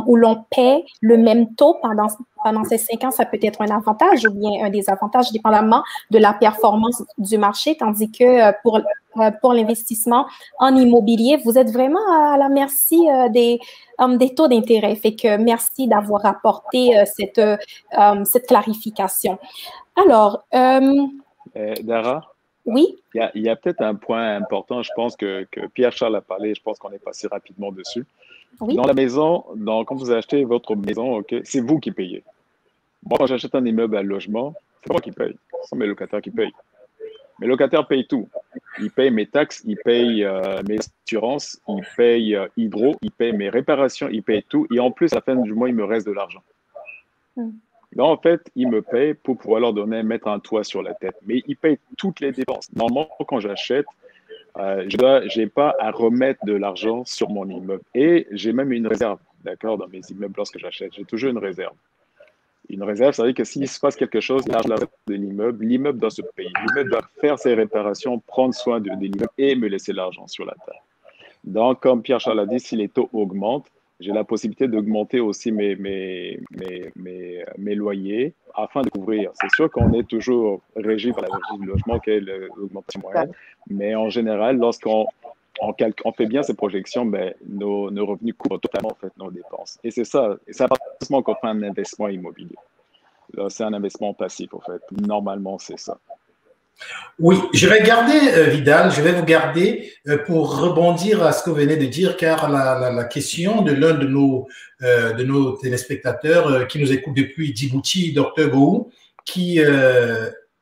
où 0.05 0.15
l'on 0.15 0.43
paie 0.51 0.85
le 1.01 1.17
même 1.17 1.55
taux 1.55 1.75
pendant 1.81 2.07
pendant 2.47 2.63
ces 2.71 2.79
cinq 2.87 3.03
ans, 3.05 3.11
ça 3.19 3.25
peut 3.25 3.39
être 3.49 3.61
un 3.61 3.71
avantage 3.81 4.25
ou 4.27 4.33
bien 4.41 4.53
un 4.65 4.69
désavantage, 4.69 5.31
dépendamment 5.37 5.83
de 6.11 6.19
la 6.27 6.33
performance 6.33 7.03
du 7.17 7.37
marché, 7.37 7.69
tandis 7.75 8.09
que 8.17 8.29
pour 8.61 8.75
euh, 8.77 9.31
pour 9.41 9.51
l'investissement 9.57 10.23
en 10.59 10.71
immobilier. 10.83 11.33
Vous 11.45 11.55
êtes 11.57 11.71
vraiment 11.71 12.05
à 12.33 12.37
la 12.37 12.49
merci 12.49 12.99
euh, 13.09 13.29
des, 13.37 13.59
um, 13.99 14.17
des 14.17 14.31
taux 14.37 14.47
d'intérêt. 14.47 14.95
Fait 14.95 15.15
que 15.21 15.31
merci 15.37 15.87
d'avoir 15.87 16.25
apporté 16.25 16.81
euh, 16.97 17.03
cette, 17.15 17.41
um, 18.03 18.23
cette 18.31 18.47
clarification. 18.47 19.33
Alors, 20.03 20.31
Dara? 21.89 22.17
Oui? 22.65 22.85
Il 23.13 23.41
y 23.45 23.49
a, 23.49 23.53
a 23.53 23.55
peut-être 23.55 23.81
un 23.81 23.95
point 23.95 24.35
important, 24.41 24.83
je 24.83 24.91
pense 24.99 25.13
que, 25.15 25.31
que 25.53 25.61
Pierre-Charles 25.75 26.17
a 26.17 26.21
parlé, 26.21 26.53
je 26.53 26.61
pense 26.61 26.77
qu'on 26.79 26.91
est 26.91 27.03
passé 27.09 27.27
rapidement 27.37 27.71
dessus. 27.71 28.05
Oui. 28.59 28.75
Dans 28.75 28.87
la 28.93 28.93
maison, 28.93 29.45
dans, 29.55 29.85
quand 29.85 29.95
vous 29.95 30.11
achetez 30.11 30.43
votre 30.43 30.75
maison, 30.75 31.17
ok, 31.19 31.31
c'est 31.43 31.63
vous 31.67 31.79
qui 31.79 31.91
payez. 31.91 32.23
Moi, 33.03 33.17
quand 33.17 33.27
j'achète 33.27 33.55
un 33.55 33.65
immeuble 33.65 33.97
à 33.97 34.03
logement, 34.03 34.53
c'est 34.83 34.91
moi 34.91 35.01
qui 35.01 35.11
paye. 35.11 35.35
Ce 35.63 35.69
sont 35.69 35.75
mes 35.75 35.87
locataires 35.87 36.21
qui 36.21 36.31
payent. 36.31 36.53
Mes 37.39 37.47
locataires 37.47 37.85
payent 37.87 38.07
tout. 38.07 38.27
Ils 38.79 38.91
payent 38.91 39.11
mes 39.11 39.27
taxes, 39.27 39.61
ils 39.65 39.77
payent 39.77 40.23
euh, 40.23 40.61
mes 40.67 40.79
assurances, 41.05 41.59
ils 41.67 41.85
payent 41.95 42.35
euh, 42.35 42.47
hydro, 42.57 42.95
ils 43.01 43.11
payent 43.11 43.33
mes 43.33 43.49
réparations, 43.49 44.07
ils 44.09 44.23
payent 44.23 44.43
tout. 44.43 44.67
Et 44.73 44.79
en 44.79 44.91
plus, 44.91 45.13
à 45.13 45.17
la 45.17 45.21
fin 45.21 45.35
du 45.35 45.53
mois, 45.53 45.69
il 45.69 45.75
me 45.75 45.83
reste 45.83 46.07
de 46.07 46.11
l'argent. 46.11 46.41
Hmm. 47.35 47.51
Donc, 47.95 48.19
en 48.19 48.21
fait, 48.21 48.41
ils 48.55 48.67
me 48.67 48.81
payent 48.81 49.13
pour 49.13 49.37
pouvoir 49.37 49.61
leur 49.61 49.73
donner, 49.73 50.03
mettre 50.03 50.27
un 50.27 50.39
toit 50.39 50.63
sur 50.63 50.81
la 50.81 50.93
tête. 50.93 51.15
Mais 51.25 51.43
ils 51.47 51.55
payent 51.55 51.79
toutes 51.97 52.19
les 52.19 52.31
dépenses. 52.31 52.69
Normalement, 52.75 53.09
quand 53.27 53.39
j'achète, 53.39 53.85
euh, 54.57 54.85
je 54.87 55.39
n'ai 55.39 55.47
pas 55.47 55.75
à 55.79 55.91
remettre 55.91 56.43
de 56.45 56.53
l'argent 56.53 57.05
sur 57.05 57.29
mon 57.29 57.47
immeuble. 57.47 57.83
Et 57.93 58.27
j'ai 58.31 58.53
même 58.53 58.71
une 58.71 58.87
réserve, 58.87 59.19
d'accord, 59.43 59.77
dans 59.77 59.87
mes 59.87 60.01
immeubles 60.09 60.33
lorsque 60.37 60.57
j'achète. 60.57 60.93
J'ai 60.95 61.05
toujours 61.05 61.29
une 61.29 61.37
réserve. 61.37 61.75
Une 62.69 62.83
réserve, 62.83 63.13
ça 63.13 63.23
veut 63.23 63.29
dire 63.29 63.37
que 63.37 63.43
s'il 63.43 63.67
se 63.67 63.79
passe 63.79 63.95
quelque 63.95 64.19
chose, 64.19 64.45
l'argent 64.47 64.75
de 65.07 65.13
l'immeuble, 65.13 65.65
l'immeuble 65.65 65.99
doit 65.99 66.09
se 66.09 66.21
payer. 66.21 66.49
L'immeuble 66.67 66.89
doit 66.89 67.09
faire 67.21 67.39
ses 67.39 67.53
réparations, 67.53 68.19
prendre 68.19 68.53
soin 68.53 68.81
de, 68.81 68.89
l'immeuble 68.89 69.29
et 69.37 69.55
me 69.55 69.67
laisser 69.67 69.93
l'argent 69.93 70.27
sur 70.27 70.45
la 70.45 70.53
table. 70.65 70.79
Donc, 71.43 71.79
comme 71.79 72.01
Pierre-Charles 72.01 72.41
a 72.41 72.45
dit, 72.45 72.59
si 72.59 72.75
les 72.75 72.89
taux 72.89 73.09
augmentent, 73.13 73.71
j'ai 73.99 74.11
la 74.11 74.23
possibilité 74.23 74.67
d'augmenter 74.67 75.19
aussi 75.19 75.51
mes, 75.51 75.75
mes, 75.75 76.39
mes, 76.95 77.43
mes, 77.57 77.75
loyers 77.75 78.33
afin 78.53 78.81
de 78.81 78.89
couvrir. 78.89 79.31
C'est 79.33 79.49
sûr 79.55 79.71
qu'on 79.71 79.91
est 79.93 80.07
toujours 80.07 80.61
régi 80.75 81.11
par 81.13 81.23
la 81.23 81.29
régie 81.29 81.61
du 81.61 81.67
logement, 81.67 81.99
qui 81.99 82.11
est 82.11 82.19
l'augmentation 82.19 83.01
moyenne, 83.01 83.31
mais 83.69 83.95
en 83.95 84.09
général, 84.09 84.57
lorsqu'on 84.57 85.07
on, 85.59 86.11
fait 86.13 86.25
bien 86.25 86.43
ces 86.43 86.53
projections, 86.53 87.05
ben, 87.05 87.33
nos, 87.47 87.89
revenus 88.05 88.35
couvrent 88.37 88.59
totalement 88.59 88.95
nos 89.17 89.31
dépenses. 89.31 89.77
Et 89.83 89.91
c'est 89.91 90.03
ça, 90.03 90.35
c'est 90.49 90.63
à 90.63 90.67
partir 90.67 91.23
qu'on 91.23 91.35
fait 91.35 91.47
un 91.47 91.63
investissement 91.63 92.07
immobilier. 92.07 92.55
C'est 93.49 93.63
un 93.63 93.73
investissement 93.73 94.13
passif, 94.13 94.53
en 94.53 94.61
fait. 94.61 94.81
Normalement, 94.91 95.57
c'est 95.57 95.79
ça. 95.79 95.97
Oui, 97.19 97.37
je 97.53 97.67
vais 97.67 97.81
garder, 97.81 98.13
euh, 98.33 98.43
Vidal, 98.45 98.91
je 98.91 99.01
vais 99.01 99.11
vous 99.11 99.25
garder 99.25 99.91
euh, 100.07 100.19
pour 100.19 100.59
rebondir 100.59 101.23
à 101.25 101.31
ce 101.31 101.43
que 101.43 101.49
vous 101.49 101.55
venez 101.55 101.75
de 101.75 101.85
dire, 101.87 102.15
car 102.15 102.49
la, 102.49 102.91
la, 102.91 103.03
question 103.05 103.63
de 103.63 103.71
l'un 103.71 103.95
de 103.95 104.05
nos, 104.05 104.47
euh, 104.83 105.13
de 105.13 105.23
nos 105.23 105.53
téléspectateurs 105.53 106.67
qui 106.67 106.79
nous 106.79 106.91
écoute 106.91 107.15
depuis 107.15 107.55
Djibouti, 107.55 108.13
Dr 108.13 108.49
Gou, 108.51 108.91
qui 109.25 109.59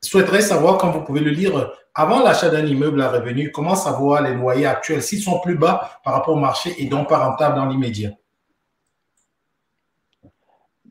souhaiterait 0.01 0.41
savoir, 0.41 0.77
quand 0.77 0.91
vous 0.91 1.01
pouvez 1.01 1.19
le 1.19 1.31
lire, 1.31 1.71
avant 1.95 2.21
l'achat 2.21 2.49
d'un 2.49 2.65
immeuble 2.65 3.01
à 3.01 3.09
revenu, 3.09 3.51
comment 3.51 3.75
savoir 3.75 4.21
les 4.21 4.33
loyers 4.33 4.65
actuels, 4.65 5.01
s'ils 5.01 5.21
sont 5.21 5.39
plus 5.39 5.57
bas 5.57 5.99
par 6.03 6.13
rapport 6.13 6.35
au 6.35 6.39
marché 6.39 6.75
et 6.77 6.87
donc 6.87 7.07
pas 7.07 7.17
rentables 7.17 7.55
dans 7.55 7.65
l'immédiat? 7.65 8.11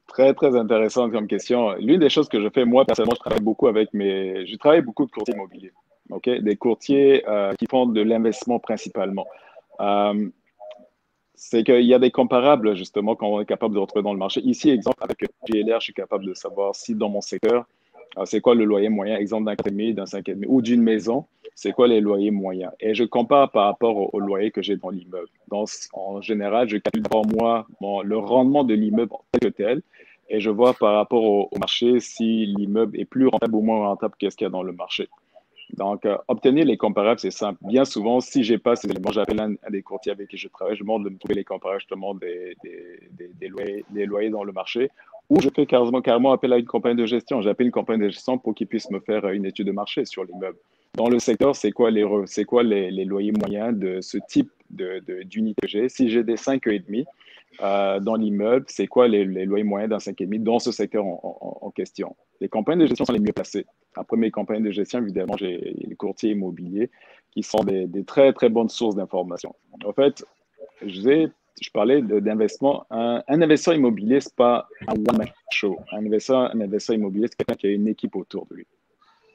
Très, 0.06 0.32
très 0.32 0.56
intéressant 0.56 1.10
comme 1.10 1.26
question. 1.26 1.72
L'une 1.74 2.00
des 2.00 2.08
choses 2.08 2.28
que 2.28 2.40
je 2.40 2.48
fais, 2.48 2.64
moi, 2.64 2.84
personnellement, 2.86 3.16
je 3.16 3.20
travaille 3.20 3.42
beaucoup 3.42 3.66
avec 3.66 3.92
mes. 3.92 4.46
Je 4.46 4.56
travaille 4.56 4.80
beaucoup 4.80 5.04
de 5.04 5.10
courtiers 5.10 5.34
immobiliers. 5.34 5.72
OK? 6.10 6.28
Des 6.28 6.56
courtiers 6.56 7.28
euh, 7.28 7.52
qui 7.54 7.66
font 7.68 7.86
de 7.86 8.00
l'investissement 8.00 8.58
principalement. 8.58 9.26
Euh, 9.80 10.28
c'est 11.34 11.64
qu'il 11.64 11.82
y 11.84 11.94
a 11.94 11.98
des 11.98 12.12
comparables, 12.12 12.76
justement, 12.76 13.16
qu'on 13.16 13.40
est 13.40 13.44
capable 13.44 13.74
de 13.74 13.80
retrouver 13.80 14.04
dans 14.04 14.12
le 14.12 14.18
marché. 14.18 14.40
Ici, 14.42 14.70
exemple, 14.70 15.02
avec 15.02 15.18
GLR, 15.48 15.80
je 15.80 15.84
suis 15.84 15.92
capable 15.92 16.24
de 16.24 16.32
savoir 16.32 16.74
si 16.76 16.94
dans 16.94 17.08
mon 17.08 17.20
secteur, 17.20 17.66
c'est 18.24 18.40
quoi 18.40 18.54
le 18.54 18.64
loyer 18.64 18.88
moyen, 18.88 19.16
exemple 19.16 19.46
d'un 19.46 19.54
4,5, 19.54 19.94
d'un 19.94 20.04
5,5 20.04 20.44
ou 20.46 20.62
d'une 20.62 20.82
maison, 20.82 21.26
c'est 21.54 21.72
quoi 21.72 21.86
les 21.86 22.00
loyers 22.00 22.30
moyens? 22.30 22.72
Et 22.80 22.94
je 22.94 23.04
compare 23.04 23.50
par 23.50 23.66
rapport 23.66 24.14
au, 24.14 24.20
loyer 24.20 24.50
que 24.50 24.62
j'ai 24.62 24.76
dans 24.76 24.90
l'immeuble. 24.90 25.28
En 25.92 26.20
général, 26.20 26.68
je 26.68 26.78
calcule 26.78 27.02
d'abord 27.02 27.26
moi 27.26 27.66
le 27.80 28.18
rendement 28.18 28.64
de 28.64 28.74
l'immeuble 28.74 29.12
tel 29.32 29.52
que 29.52 29.56
tel 29.56 29.82
et 30.28 30.40
je 30.40 30.50
vois 30.50 30.74
par 30.74 30.94
rapport 30.94 31.22
au, 31.22 31.50
marché 31.58 32.00
si 32.00 32.46
l'immeuble 32.46 32.98
est 32.98 33.04
plus 33.04 33.26
rentable 33.26 33.54
ou 33.54 33.62
moins 33.62 33.86
rentable 33.86 34.14
qu'est-ce 34.18 34.36
qu'il 34.36 34.46
y 34.46 34.48
a 34.48 34.50
dans 34.50 34.62
le 34.62 34.72
marché. 34.72 35.08
Donc, 35.76 36.06
euh, 36.06 36.16
obtenir 36.28 36.64
les 36.64 36.76
comparables, 36.76 37.18
c'est 37.18 37.30
simple. 37.30 37.58
Bien 37.62 37.84
souvent, 37.84 38.20
si 38.20 38.44
je 38.44 38.52
n'ai 38.52 38.58
pas 38.58 38.76
ces 38.76 38.88
éléments, 38.88 39.10
j'appelle 39.10 39.40
un, 39.40 39.70
des 39.70 39.82
courtiers 39.82 40.12
avec 40.12 40.28
qui 40.28 40.36
je 40.36 40.48
travaille, 40.48 40.76
je 40.76 40.82
demande 40.82 41.04
de 41.04 41.10
me 41.10 41.18
trouver 41.18 41.34
les 41.34 41.44
comparables 41.44 41.80
justement 41.80 42.14
des, 42.14 42.56
des, 42.62 43.30
des, 43.34 43.48
loyers, 43.48 43.84
des, 43.90 44.06
loyers, 44.06 44.30
dans 44.30 44.44
le 44.44 44.52
marché, 44.52 44.90
ou 45.30 45.40
je 45.40 45.48
fais 45.54 45.66
carrément, 45.66 46.32
appel 46.32 46.52
à 46.52 46.58
une 46.58 46.66
compagnie 46.66 46.96
de 46.96 47.06
gestion. 47.06 47.40
J'appelle 47.40 47.66
une 47.66 47.72
compagnie 47.72 48.04
de 48.04 48.10
gestion 48.10 48.38
pour 48.38 48.54
qu'ils 48.54 48.66
puissent 48.66 48.90
me 48.90 49.00
faire 49.00 49.26
une 49.28 49.46
étude 49.46 49.66
de 49.66 49.72
marché 49.72 50.04
sur 50.04 50.24
l'immeuble. 50.24 50.58
Dans 50.94 51.08
le 51.08 51.18
secteur, 51.18 51.56
c'est 51.56 51.72
quoi, 51.72 51.90
les, 51.90 52.04
loyers 53.04 53.32
moyens 53.32 53.76
de 53.76 54.00
ce 54.00 54.18
type 54.28 54.50
d'unité 54.70 55.60
que 55.62 55.68
j'ai? 55.68 55.88
Si 55.88 56.08
j'ai 56.08 56.22
des 56.22 56.36
5,5, 56.36 57.04
euh, 57.62 58.00
dans 58.00 58.16
l'immeuble, 58.16 58.66
c'est 58.68 58.86
quoi 58.86 59.08
les, 59.08 59.24
loyers 59.24 59.64
moyens 59.64 59.90
d'un 59.90 59.98
5,5 59.98 60.42
dans 60.42 60.58
ce 60.58 60.70
secteur 60.70 61.04
en, 61.04 61.72
question? 61.74 62.14
Les 62.40 62.48
compagnies 62.48 62.82
de 62.82 62.86
gestion 62.86 63.04
sont 63.04 63.12
les 63.12 63.18
mieux 63.18 63.32
placées. 63.32 63.66
Après 63.96 64.16
mes 64.16 64.30
compagnies 64.30 64.64
de 64.64 64.70
gestion, 64.70 65.00
évidemment, 65.00 65.36
j'ai 65.36 65.74
les 65.78 65.96
courtiers 65.96 66.32
immobiliers 66.32 66.90
qui 67.32 67.42
sont 67.42 67.64
des, 67.64 67.88
très, 68.04 68.32
très 68.32 68.48
bonnes 68.48 68.68
sources 68.68 68.94
d'informations. 68.94 69.54
En 69.84 69.92
fait, 69.92 70.24
je, 70.86 71.28
je 71.60 71.70
parlais 71.70 72.02
d'investissement. 72.02 72.86
Un, 72.90 73.22
investisseur 73.28 73.74
immobilier, 73.74 74.20
ce 74.20 74.28
n'est 74.28 74.34
pas 74.36 74.68
un 74.88 74.94
one-man 74.94 75.28
show. 75.50 75.78
Un 75.92 76.04
investisseur, 76.04 76.54
un 76.54 76.60
investisseur 76.60 76.96
immobilier, 76.96 77.26
c'est 77.28 77.36
quelqu'un 77.36 77.54
qui 77.54 77.66
a 77.66 77.70
une 77.70 77.88
équipe 77.88 78.16
autour 78.16 78.46
de 78.46 78.56
lui. 78.56 78.66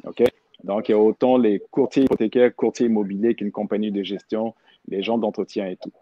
OK? 0.06 0.24
Donc, 0.64 0.90
il 0.90 0.92
y 0.92 0.96
a 0.96 1.00
autant 1.00 1.38
les 1.38 1.62
courtiers 1.72 2.04
hypothécaires, 2.04 2.54
courtiers 2.56 2.88
immobiliers 2.88 3.36
qu'une 3.36 3.52
compagnie 3.52 3.92
de 3.92 4.04
gestion, 4.04 4.54
les 4.88 5.02
gens 5.02 5.18
d'entretien 5.18 5.68
et 5.68 5.78
tout. 5.78 5.94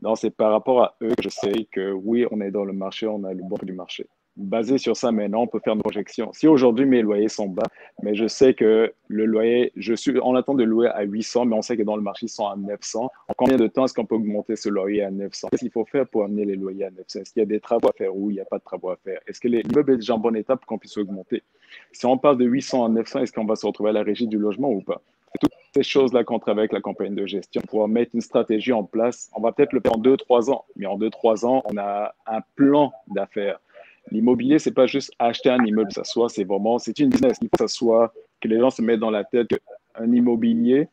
Donc, 0.00 0.18
c'est 0.18 0.30
par 0.30 0.52
rapport 0.52 0.82
à 0.82 0.96
eux 1.02 1.14
que 1.14 1.22
je 1.22 1.28
sais 1.28 1.66
que 1.70 1.92
oui, 1.92 2.26
on 2.30 2.40
est 2.40 2.50
dans 2.50 2.64
le 2.64 2.72
marché, 2.72 3.06
on 3.06 3.24
a 3.24 3.32
le 3.32 3.42
bon 3.42 3.56
du 3.62 3.72
marché. 3.72 4.06
Basé 4.36 4.76
sur 4.76 4.94
ça, 4.94 5.12
maintenant, 5.12 5.42
on 5.42 5.46
peut 5.46 5.60
faire 5.60 5.72
une 5.72 5.80
projection. 5.80 6.30
Si 6.34 6.46
aujourd'hui 6.46 6.84
mes 6.84 7.00
loyers 7.00 7.28
sont 7.28 7.48
bas, 7.48 7.62
mais 8.02 8.14
je 8.14 8.26
sais 8.26 8.52
que 8.52 8.92
le 9.08 9.24
loyer, 9.24 9.72
je 9.76 9.94
suis, 9.94 10.12
on 10.22 10.34
attend 10.34 10.52
de 10.54 10.62
louer 10.62 10.88
à 10.88 11.04
800, 11.04 11.46
mais 11.46 11.56
on 11.56 11.62
sait 11.62 11.76
que 11.76 11.82
dans 11.82 11.96
le 11.96 12.02
marché, 12.02 12.26
ils 12.26 12.28
sont 12.28 12.46
à 12.46 12.54
900. 12.54 13.10
En 13.28 13.34
combien 13.34 13.56
de 13.56 13.66
temps 13.66 13.86
est-ce 13.86 13.94
qu'on 13.94 14.04
peut 14.04 14.16
augmenter 14.16 14.54
ce 14.56 14.68
loyer 14.68 15.02
à 15.02 15.10
900 15.10 15.48
Qu'est-ce 15.50 15.62
qu'il 15.62 15.70
faut 15.70 15.86
faire 15.86 16.06
pour 16.06 16.24
amener 16.24 16.44
les 16.44 16.56
loyers 16.56 16.84
à 16.84 16.90
900 16.90 17.20
Est-ce 17.20 17.32
qu'il 17.32 17.40
y 17.40 17.42
a 17.44 17.46
des 17.46 17.60
travaux 17.60 17.88
à 17.88 17.92
faire 17.92 18.14
ou 18.14 18.30
il 18.30 18.34
n'y 18.34 18.40
a 18.40 18.44
pas 18.44 18.58
de 18.58 18.64
travaux 18.64 18.90
à 18.90 18.96
faire? 18.96 19.20
Est-ce 19.26 19.40
que 19.40 19.48
l'immeuble 19.48 19.92
est 19.92 19.96
déjà 19.96 20.14
en 20.14 20.18
bonne 20.18 20.36
état 20.36 20.54
pour 20.54 20.66
qu'on 20.66 20.78
puisse 20.78 20.98
augmenter? 20.98 21.42
Si 21.92 22.04
on 22.04 22.18
passe 22.18 22.36
de 22.36 22.44
800 22.44 22.84
à 22.84 22.88
900, 22.90 23.20
est-ce 23.20 23.32
qu'on 23.32 23.46
va 23.46 23.56
se 23.56 23.64
retrouver 23.66 23.88
à 23.88 23.94
la 23.94 24.02
régie 24.02 24.26
du 24.26 24.36
logement 24.36 24.70
ou 24.70 24.82
pas? 24.82 25.00
Toutes 25.40 25.52
ces 25.74 25.82
choses-là 25.82 26.24
qu'on 26.24 26.38
travaille 26.38 26.62
avec 26.62 26.72
la 26.72 26.80
compagnie 26.80 27.14
de 27.14 27.26
gestion 27.26 27.62
pour 27.68 27.86
mettre 27.88 28.14
une 28.14 28.20
stratégie 28.20 28.72
en 28.72 28.84
place. 28.84 29.30
On 29.34 29.40
va 29.40 29.52
peut-être 29.52 29.72
le 29.72 29.80
faire 29.80 29.94
en 29.94 29.98
deux, 29.98 30.16
trois 30.18 30.50
ans, 30.50 30.64
mais 30.76 30.86
en 30.86 30.96
deux, 30.96 31.10
trois 31.10 31.46
ans, 31.46 31.62
on 31.66 31.76
a 31.78 32.14
un 32.26 32.40
plan 32.54 32.92
d'affaires. 33.08 33.60
L'immobilier, 34.10 34.58
c'est 34.58 34.72
pas 34.72 34.86
juste 34.86 35.12
acheter 35.18 35.50
un 35.50 35.64
immeuble, 35.64 35.92
ça 35.92 36.04
soit, 36.04 36.28
c'est 36.28 36.44
vraiment, 36.44 36.78
c'est 36.78 36.98
une 36.98 37.08
business. 37.08 37.38
Il 37.40 37.48
faut 37.48 37.64
que 37.64 37.68
ça 37.68 37.74
soit, 37.74 38.12
que 38.40 38.48
les 38.48 38.58
gens 38.60 38.70
se 38.70 38.82
mettent 38.82 39.00
dans 39.00 39.10
la 39.10 39.24
tête 39.24 39.48
qu'un 39.48 40.12
immobilier, 40.12 40.88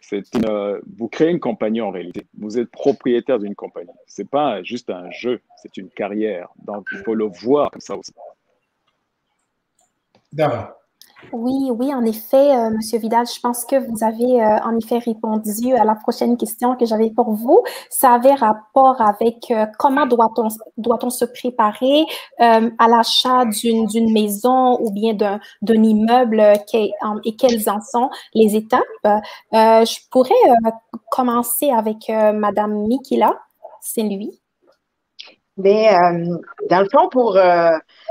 c'est 0.00 0.24
une, 0.34 0.80
vous 0.96 1.08
créez 1.08 1.30
une 1.30 1.40
compagnie 1.40 1.80
en 1.80 1.90
réalité. 1.90 2.26
Vous 2.38 2.58
êtes 2.58 2.70
propriétaire 2.70 3.38
d'une 3.38 3.54
compagnie. 3.54 3.90
C'est 4.06 4.28
pas 4.28 4.62
juste 4.62 4.90
un 4.90 5.10
jeu, 5.10 5.40
c'est 5.56 5.76
une 5.76 5.90
carrière. 5.90 6.48
Donc, 6.64 6.86
il 6.92 6.98
faut 6.98 7.14
le 7.14 7.26
voir 7.26 7.70
comme 7.70 7.80
ça 7.80 7.96
aussi. 7.96 8.12
D'accord. 10.32 10.77
Oui, 11.32 11.70
oui, 11.76 11.92
en 11.92 12.04
effet, 12.04 12.56
euh, 12.56 12.70
Monsieur 12.70 12.98
Vidal, 12.98 13.26
je 13.26 13.40
pense 13.40 13.64
que 13.64 13.76
vous 13.76 14.04
avez 14.04 14.40
euh, 14.40 14.58
en 14.64 14.76
effet 14.78 14.98
répondu 14.98 15.74
à 15.74 15.84
la 15.84 15.96
prochaine 15.96 16.36
question 16.36 16.76
que 16.76 16.86
j'avais 16.86 17.10
pour 17.10 17.32
vous. 17.32 17.62
Ça 17.90 18.14
avait 18.14 18.34
rapport 18.34 19.00
avec 19.00 19.50
euh, 19.50 19.66
comment 19.78 20.06
doit-on 20.06 20.48
doit-on 20.76 21.10
se 21.10 21.24
préparer 21.24 22.04
à 22.38 22.88
l'achat 22.88 23.44
d'une 23.46 24.12
maison 24.12 24.78
ou 24.80 24.92
bien 24.92 25.14
d'un 25.14 25.82
immeuble 25.82 26.40
et 26.40 27.36
quelles 27.36 27.68
en 27.68 27.80
sont 27.80 28.10
les 28.34 28.54
étapes? 28.56 28.82
je 29.52 29.98
pourrais 30.10 30.34
commencer 31.10 31.70
avec 31.70 32.08
Madame 32.08 32.86
Mikila, 32.86 33.34
c'est 33.80 34.02
lui. 34.02 34.37
Mais 35.58 35.90
dans 36.70 36.80
le 36.80 36.88
fond, 36.88 37.08
pour 37.10 37.36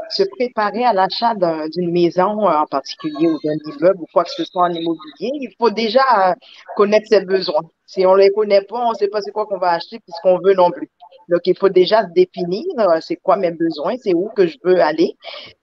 se 0.09 0.23
préparer 0.23 0.85
à 0.85 0.93
l'achat 0.93 1.33
d'une 1.71 1.91
maison 1.91 2.47
euh, 2.47 2.51
en 2.51 2.65
particulier 2.65 3.27
ou 3.27 3.39
d'un 3.43 3.57
immeuble 3.65 4.01
ou 4.01 4.05
quoi 4.13 4.23
que 4.23 4.31
ce 4.31 4.43
soit 4.45 4.63
en 4.63 4.71
immobilier, 4.71 5.31
il 5.33 5.53
faut 5.57 5.69
déjà 5.69 6.29
euh, 6.29 6.33
connaître 6.75 7.07
ses 7.07 7.21
besoins. 7.21 7.61
Si 7.85 8.05
on 8.05 8.15
ne 8.15 8.21
les 8.21 8.31
connaît 8.31 8.61
pas, 8.61 8.85
on 8.85 8.91
ne 8.91 8.95
sait 8.95 9.07
pas 9.07 9.21
c'est 9.21 9.31
quoi 9.31 9.45
qu'on 9.45 9.57
va 9.57 9.71
acheter 9.71 9.99
puis 9.99 10.13
ce 10.15 10.21
qu'on 10.21 10.39
veut 10.39 10.53
non 10.53 10.71
plus. 10.71 10.89
Donc, 11.29 11.41
il 11.45 11.57
faut 11.57 11.69
déjà 11.69 12.03
se 12.03 12.11
définir 12.13 12.63
euh, 12.79 12.99
c'est 13.01 13.17
quoi 13.17 13.37
mes 13.37 13.51
besoins, 13.51 13.95
c'est 14.01 14.13
où 14.13 14.29
que 14.35 14.47
je 14.47 14.57
veux 14.63 14.79
aller. 14.81 15.15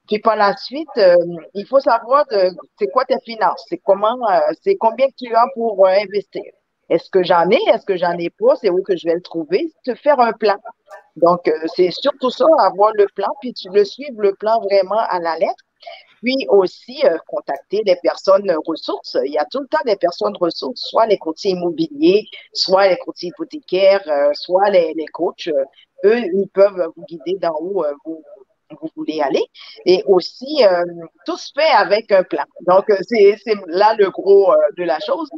Puis 0.07 0.19
par 0.19 0.37
la 0.37 0.55
suite, 0.57 0.89
il 1.55 1.67
faut 1.67 1.81
savoir 1.81 2.27
c'est 2.79 2.89
quoi 2.89 3.07
tes 3.07 3.19
finances, 3.25 3.65
c'est 3.71 3.79
comment, 3.79 4.19
c'est 4.61 4.77
combien 4.77 5.07
tu 5.17 5.35
as 5.35 5.47
pour 5.55 5.87
investir. 5.87 6.43
Est-ce 6.91 7.11
que 7.11 7.23
j'en 7.23 7.49
ai? 7.51 7.61
Est-ce 7.73 7.87
que 7.87 7.97
j'en 7.97 8.17
ai 8.19 8.31
pas? 8.31 8.57
C'est 8.57 8.71
où 8.71 8.83
que 8.83 8.97
je 8.97 9.07
vais 9.07 9.15
le 9.15 9.23
trouver? 9.23 9.73
Te 9.85 9.95
faire 9.95 10.21
un 10.21 10.33
plan. 10.33 10.57
Donc, 11.17 11.47
euh, 11.49 11.53
c'est 11.75 11.91
surtout 11.91 12.31
ça, 12.31 12.47
avoir 12.59 12.93
le 12.95 13.07
plan, 13.15 13.29
puis 13.41 13.55
tu 13.55 13.69
le 13.71 13.85
suivre 13.85 14.21
le 14.21 14.35
plan 14.35 14.61
vraiment 14.61 15.01
à 15.09 15.21
la 15.21 15.39
lettre. 15.39 15.65
Puis 16.23 16.47
aussi, 16.49 17.03
euh, 17.05 17.19
contacter 17.29 17.83
des 17.85 17.97
personnes 18.03 18.51
ressources. 18.67 19.19
Il 19.25 19.33
y 19.33 19.39
a 19.39 19.45
tout 19.45 19.61
le 19.61 19.69
temps 19.69 19.85
des 19.85 19.97
personnes 19.97 20.37
ressources, 20.41 20.81
soit 20.81 21.07
les 21.07 21.19
courtiers 21.19 21.53
immobiliers, 21.53 22.25
soit 22.53 22.89
les 22.89 22.97
courtiers 22.97 23.29
hypothécaires, 23.29 24.03
euh, 24.09 24.31
soit 24.33 24.71
les, 24.71 24.95
les 24.95 25.07
coachs. 25.07 25.49
eux, 26.05 26.19
ils 26.19 26.49
peuvent 26.53 26.89
vous 26.97 27.05
guider 27.05 27.37
dans 27.41 27.57
où 27.61 27.85
vous, 28.05 28.23
vous 28.81 28.91
voulez 28.97 29.21
aller. 29.21 29.45
Et 29.85 30.03
aussi, 30.07 30.63
tout 31.27 31.37
se 31.37 31.53
fait 31.55 31.71
avec 31.71 32.11
un 32.13 32.23
plan. 32.23 32.45
Donc, 32.67 32.87
c'est 33.03 33.37
là 33.67 33.95
le 33.99 34.11
gros 34.11 34.53
de 34.77 34.85
la 34.85 34.99
chose. 35.01 35.31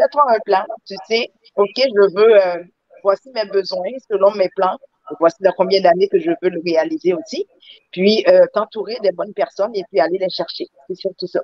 Fais-toi 0.00 0.22
un 0.28 0.38
plan. 0.44 0.64
Tu 0.86 0.94
sais, 1.06 1.28
OK, 1.56 1.76
je 1.76 2.14
veux, 2.16 2.70
voici 3.02 3.30
mes 3.34 3.44
besoins 3.46 3.90
selon 4.08 4.30
mes 4.32 4.48
plans 4.56 4.78
voici 5.18 5.36
dans 5.42 5.52
combien 5.56 5.80
d'années 5.80 6.08
que 6.08 6.18
je 6.18 6.30
veux 6.42 6.50
le 6.50 6.60
réaliser 6.64 7.14
aussi. 7.14 7.46
Puis, 7.90 8.24
euh, 8.28 8.46
t'entourer 8.54 8.96
des 9.02 9.12
bonnes 9.12 9.34
personnes 9.34 9.74
et 9.74 9.82
puis 9.90 10.00
aller 10.00 10.18
les 10.18 10.30
chercher. 10.30 10.66
C'est 10.88 10.94
surtout 10.94 11.26
ça. 11.26 11.40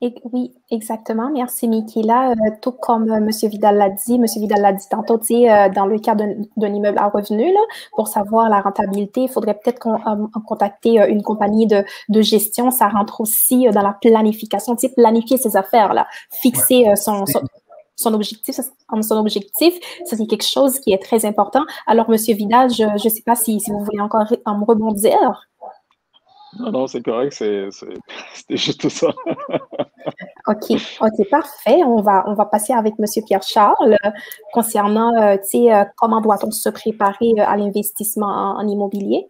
Et, 0.00 0.14
oui, 0.32 0.54
exactement. 0.70 1.28
Merci, 1.30 1.66
Mikila. 1.66 2.30
Euh, 2.30 2.34
tout 2.62 2.72
comme 2.72 3.10
euh, 3.10 3.16
M. 3.16 3.30
Vidal 3.50 3.76
l'a 3.76 3.90
dit, 3.90 4.14
M. 4.14 4.24
Vidal 4.36 4.60
l'a 4.60 4.72
dit 4.72 4.86
tantôt, 4.88 5.16
dans 5.16 5.86
le 5.86 5.98
cas 5.98 6.14
d'un 6.14 6.72
immeuble 6.72 6.98
à 6.98 7.08
revenu, 7.08 7.52
là, 7.52 7.60
pour 7.96 8.06
savoir 8.06 8.48
la 8.48 8.60
rentabilité, 8.60 9.22
il 9.22 9.28
faudrait 9.28 9.54
peut-être 9.54 9.80
qu'on 9.80 9.98
contacter 10.46 11.04
une 11.08 11.22
compagnie 11.22 11.66
de, 11.66 11.84
de, 12.08 12.22
gestion. 12.22 12.70
Ça 12.70 12.88
rentre 12.88 13.20
aussi 13.20 13.66
dans 13.70 13.82
la 13.82 13.96
planification, 14.00 14.76
planifier 14.96 15.36
ses 15.36 15.56
affaires, 15.56 15.92
là, 15.92 16.06
fixer 16.30 16.94
son, 16.96 17.24
son 17.98 18.14
objectif, 18.14 18.60
son 19.02 19.16
objectif, 19.16 19.74
ça 20.04 20.16
c'est 20.16 20.26
quelque 20.26 20.46
chose 20.46 20.78
qui 20.78 20.92
est 20.92 21.02
très 21.02 21.26
important. 21.26 21.64
Alors, 21.86 22.08
Monsieur 22.08 22.34
Vidal, 22.34 22.70
je 22.70 22.84
ne 22.84 22.98
sais 22.98 23.22
pas 23.22 23.34
si, 23.34 23.60
si, 23.60 23.70
vous 23.70 23.84
voulez 23.84 24.00
encore 24.00 24.24
me 24.30 24.64
rebondir. 24.64 25.47
Non, 26.58 26.70
non, 26.72 26.86
c'est 26.86 27.02
correct, 27.02 27.32
c'était 28.34 28.56
juste 28.56 28.88
ça. 28.88 29.08
OK, 30.46 30.80
OK, 31.00 31.30
parfait. 31.30 31.82
On 31.84 32.00
va, 32.00 32.24
on 32.26 32.34
va 32.34 32.46
passer 32.46 32.72
avec 32.72 32.94
M. 32.98 33.04
Pierre-Charles 33.26 33.96
concernant, 34.52 35.36
tu 35.38 35.48
sais, 35.48 35.86
comment 35.96 36.20
doit-on 36.20 36.50
se 36.50 36.70
préparer 36.70 37.32
à 37.38 37.56
l'investissement 37.56 38.56
en, 38.58 38.66
immobilier? 38.66 39.28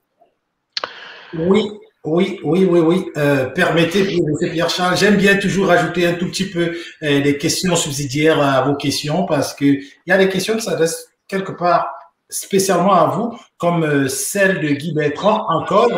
Oui, 1.34 1.68
oui, 2.04 2.40
oui, 2.42 2.64
oui, 2.64 2.80
oui. 2.80 3.10
Euh, 3.16 3.46
permettez, 3.50 4.00
M. 4.00 4.50
Pierre-Charles, 4.52 4.96
j'aime 4.96 5.16
bien 5.16 5.36
toujours 5.36 5.70
ajouter 5.70 6.06
un 6.06 6.14
tout 6.14 6.26
petit 6.26 6.48
peu 6.48 6.76
euh, 7.02 7.20
des 7.20 7.36
questions 7.36 7.76
subsidiaires 7.76 8.40
à 8.40 8.62
vos 8.62 8.76
questions 8.76 9.26
parce 9.26 9.54
que 9.54 9.64
il 9.64 10.06
y 10.06 10.12
a 10.12 10.18
des 10.18 10.28
questions 10.28 10.54
qui 10.54 10.62
s'adressent 10.62 11.08
quelque 11.26 11.52
part 11.52 11.90
spécialement 12.30 12.94
à 12.94 13.06
vous, 13.06 13.38
comme 13.58 13.82
euh, 13.82 14.08
celle 14.08 14.60
de 14.60 14.68
Guy 14.68 14.92
Bertrand 14.92 15.46
encore, 15.48 15.90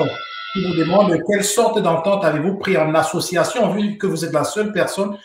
qui 0.53 0.65
vous 0.65 0.75
demande 0.75 1.17
quelle 1.29 1.45
sorte 1.45 1.81
d'entente 1.81 2.25
avez-vous 2.25 2.57
pris 2.57 2.77
en 2.77 2.95
association, 2.95 3.73
vu 3.73 3.99
que 3.99 4.07
vous 4.07 4.25
êtes 4.25 4.33
la 4.33 4.45
seule 4.45 4.73
personne 4.73 5.17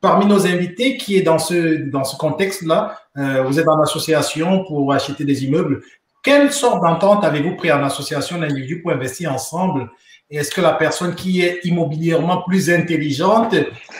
parmi 0.00 0.26
nos 0.26 0.46
invités 0.46 0.96
qui 0.96 1.16
est 1.16 1.22
dans 1.22 1.38
ce, 1.38 1.88
dans 1.90 2.04
ce 2.04 2.16
contexte-là. 2.16 2.98
vous 3.16 3.58
êtes 3.58 3.68
en 3.68 3.80
association 3.80 4.64
pour 4.64 4.92
acheter 4.92 5.24
des 5.24 5.44
immeubles. 5.44 5.82
Quelle 6.22 6.52
sorte 6.52 6.82
d'entente 6.82 7.24
avez-vous 7.24 7.56
pris 7.56 7.72
en 7.72 7.82
association 7.84 8.38
d'individus 8.38 8.82
pour 8.82 8.92
investir 8.92 9.32
ensemble? 9.32 9.90
Est-ce 10.30 10.50
que 10.50 10.60
la 10.60 10.72
personne 10.72 11.14
qui 11.14 11.42
est 11.42 11.60
immobilièrement 11.64 12.42
plus 12.42 12.70
intelligente 12.70 13.54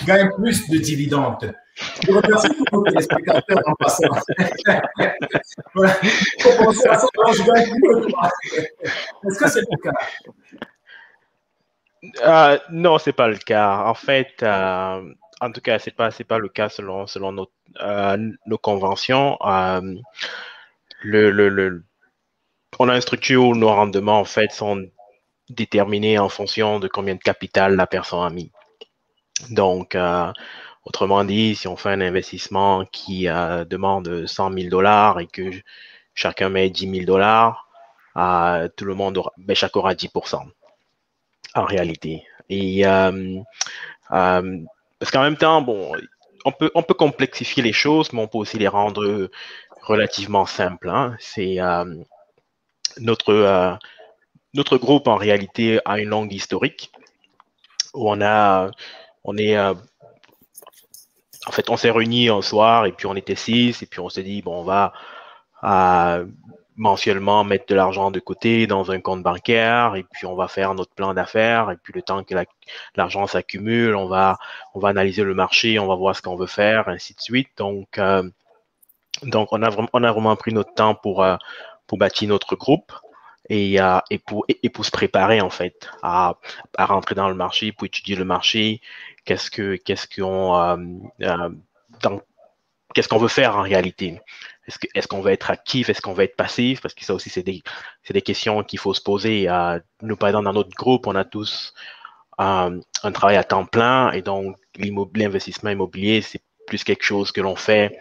gagne 0.06 0.30
plus 0.36 0.68
de 0.68 0.78
dividendes? 0.78 1.54
Je 1.76 2.12
remercie 2.12 2.48
tous 2.70 2.84
les 2.84 2.90
téléspectateurs 2.92 3.62
en 3.66 3.74
passant. 3.74 4.08
voilà. 5.74 5.94
penser 6.58 6.88
à 6.88 6.98
ça, 6.98 7.06
Est-ce 9.24 9.38
que 9.38 9.48
c'est 9.48 9.60
le 9.60 9.76
cas? 9.82 9.92
Euh, 12.22 12.58
non, 12.70 12.98
c'est 12.98 13.12
pas 13.12 13.28
le 13.28 13.36
cas. 13.38 13.84
En 13.86 13.94
fait, 13.94 14.42
euh, 14.42 15.14
en 15.40 15.52
tout 15.52 15.60
cas, 15.60 15.78
c'est 15.78 15.94
pas 15.94 16.10
c'est 16.10 16.24
pas 16.24 16.38
le 16.38 16.48
cas 16.48 16.68
selon 16.68 17.06
selon 17.06 17.32
nos, 17.32 17.50
euh, 17.80 18.16
nos 18.46 18.58
conventions. 18.58 19.38
Euh, 19.44 19.80
le, 21.02 21.30
le, 21.30 21.48
le, 21.48 21.84
on 22.78 22.88
a 22.88 22.94
une 22.96 23.00
structure 23.00 23.44
où 23.44 23.54
nos 23.56 23.68
rendements 23.68 24.20
en 24.20 24.24
fait 24.24 24.52
sont 24.52 24.86
déterminé 25.50 26.18
en 26.18 26.28
fonction 26.28 26.80
de 26.80 26.88
combien 26.88 27.14
de 27.16 27.20
capital 27.22 27.76
la 27.76 27.86
personne 27.86 28.24
a 28.24 28.30
mis. 28.30 28.52
Donc, 29.50 29.94
euh, 29.94 30.32
autrement 30.84 31.24
dit, 31.24 31.54
si 31.54 31.68
on 31.68 31.76
fait 31.76 31.90
un 31.90 32.00
investissement 32.00 32.84
qui 32.86 33.28
euh, 33.28 33.64
demande 33.64 34.26
100 34.26 34.52
000 34.52 34.68
dollars 34.68 35.20
et 35.20 35.26
que 35.26 35.50
chacun 36.14 36.48
met 36.48 36.70
10 36.70 36.90
000 36.90 37.04
dollars, 37.04 37.68
euh, 38.16 38.68
tout 38.76 38.84
le 38.84 38.94
monde 38.94 39.18
aura, 39.18 39.32
ben, 39.38 39.56
chacun 39.56 39.80
aura 39.80 39.94
10% 39.94 40.42
en 41.54 41.64
réalité. 41.64 42.24
Et 42.48 42.82
parce 44.08 45.10
qu'en 45.10 45.22
même 45.22 45.36
temps, 45.36 45.62
bon, 45.62 45.92
on 46.44 46.52
peut, 46.52 46.70
on 46.74 46.82
peut 46.82 46.94
complexifier 46.94 47.62
les 47.62 47.72
choses, 47.72 48.12
mais 48.12 48.20
on 48.20 48.28
peut 48.28 48.38
aussi 48.38 48.58
les 48.58 48.68
rendre 48.68 49.30
relativement 49.82 50.46
simples. 50.46 50.88
Hein. 50.88 51.16
C'est 51.18 51.58
notre 52.98 53.78
notre 54.54 54.78
groupe, 54.78 55.08
en 55.08 55.16
réalité, 55.16 55.80
a 55.84 55.98
une 55.98 56.08
longue 56.08 56.32
historique 56.32 56.92
où 57.92 58.10
on 58.10 58.20
a, 58.22 58.70
on 59.24 59.36
est, 59.36 59.56
euh, 59.56 59.74
en 61.46 61.52
fait, 61.52 61.70
on 61.70 61.76
s'est 61.76 61.90
réunis 61.90 62.28
un 62.28 62.42
soir 62.42 62.86
et 62.86 62.92
puis 62.92 63.06
on 63.06 63.14
était 63.14 63.34
six 63.34 63.82
et 63.82 63.86
puis 63.86 64.00
on 64.00 64.08
s'est 64.08 64.22
dit, 64.22 64.42
bon, 64.42 64.60
on 64.60 64.64
va 64.64 64.92
euh, 65.64 66.26
mensuellement 66.76 67.44
mettre 67.44 67.66
de 67.66 67.74
l'argent 67.74 68.10
de 68.10 68.20
côté 68.20 68.66
dans 68.66 68.90
un 68.90 69.00
compte 69.00 69.22
bancaire 69.22 69.94
et 69.94 70.04
puis 70.04 70.26
on 70.26 70.34
va 70.34 70.48
faire 70.48 70.74
notre 70.74 70.94
plan 70.94 71.14
d'affaires 71.14 71.70
et 71.70 71.76
puis 71.76 71.92
le 71.94 72.02
temps 72.02 72.24
que 72.24 72.34
l'argent 72.96 73.26
s'accumule, 73.26 73.94
on 73.94 74.06
va, 74.06 74.38
on 74.74 74.80
va 74.80 74.88
analyser 74.88 75.22
le 75.22 75.34
marché, 75.34 75.78
on 75.78 75.86
va 75.86 75.94
voir 75.94 76.16
ce 76.16 76.22
qu'on 76.22 76.36
veut 76.36 76.46
faire, 76.46 76.88
ainsi 76.88 77.14
de 77.14 77.20
suite. 77.20 77.50
Donc, 77.56 77.98
euh, 77.98 78.28
donc 79.22 79.52
on 79.52 79.62
a 79.62 79.70
vraiment, 79.70 79.90
on 79.92 80.02
a 80.02 80.12
vraiment 80.12 80.36
pris 80.36 80.52
notre 80.52 80.74
temps 80.74 80.94
pour, 80.94 81.24
pour 81.86 81.98
bâtir 81.98 82.28
notre 82.28 82.56
groupe 82.56 82.92
et, 83.50 83.78
pour, 84.26 84.46
se 84.84 84.90
préparer 84.90 85.40
en 85.40 85.50
fait 85.50 85.88
à, 86.02 86.36
rentrer 86.78 87.14
dans 87.14 87.28
le 87.28 87.34
marché, 87.34 87.72
pour 87.72 87.86
étudier 87.86 88.16
le 88.16 88.24
marché, 88.24 88.80
qu'est-ce 89.24 89.50
que 89.50 89.76
qu'est-ce 89.76 90.06
qu'on 90.08 90.56
euh, 90.56 90.76
euh, 91.22 91.50
qu'est-ce 92.94 93.08
qu'on 93.08 93.18
veut 93.18 93.28
faire 93.28 93.56
en 93.56 93.62
réalité? 93.62 94.20
Est-ce 94.94 95.06
qu'on 95.08 95.18
est 95.18 95.22
veut 95.22 95.32
être 95.32 95.50
actif, 95.50 95.90
est-ce 95.90 96.00
qu'on 96.00 96.14
veut 96.14 96.24
être 96.24 96.36
passif? 96.36 96.80
Parce 96.80 96.94
que 96.94 97.04
ça 97.04 97.12
aussi, 97.14 97.28
c'est 97.28 97.42
des, 97.42 97.62
des 98.08 98.22
questions 98.22 98.62
qu'il 98.62 98.78
faut 98.78 98.94
se 98.94 99.02
poser. 99.02 99.46
Euh, 99.48 99.78
nous, 100.00 100.16
par 100.16 100.30
exemple, 100.30 100.46
dans 100.46 100.54
notre 100.54 100.74
groupe, 100.74 101.06
on 101.06 101.14
a 101.14 101.24
tous 101.24 101.74
un 102.38 102.80
travail 103.12 103.36
à 103.36 103.44
temps 103.44 103.66
plein 103.66 104.10
et 104.10 104.22
donc 104.22 104.56
l'investissement 105.14 105.70
immobilier, 105.70 106.20
c'est 106.20 106.42
plus 106.66 106.82
quelque 106.82 107.04
chose 107.04 107.30
que 107.30 107.40
l'on 107.40 107.56
fait, 107.56 107.96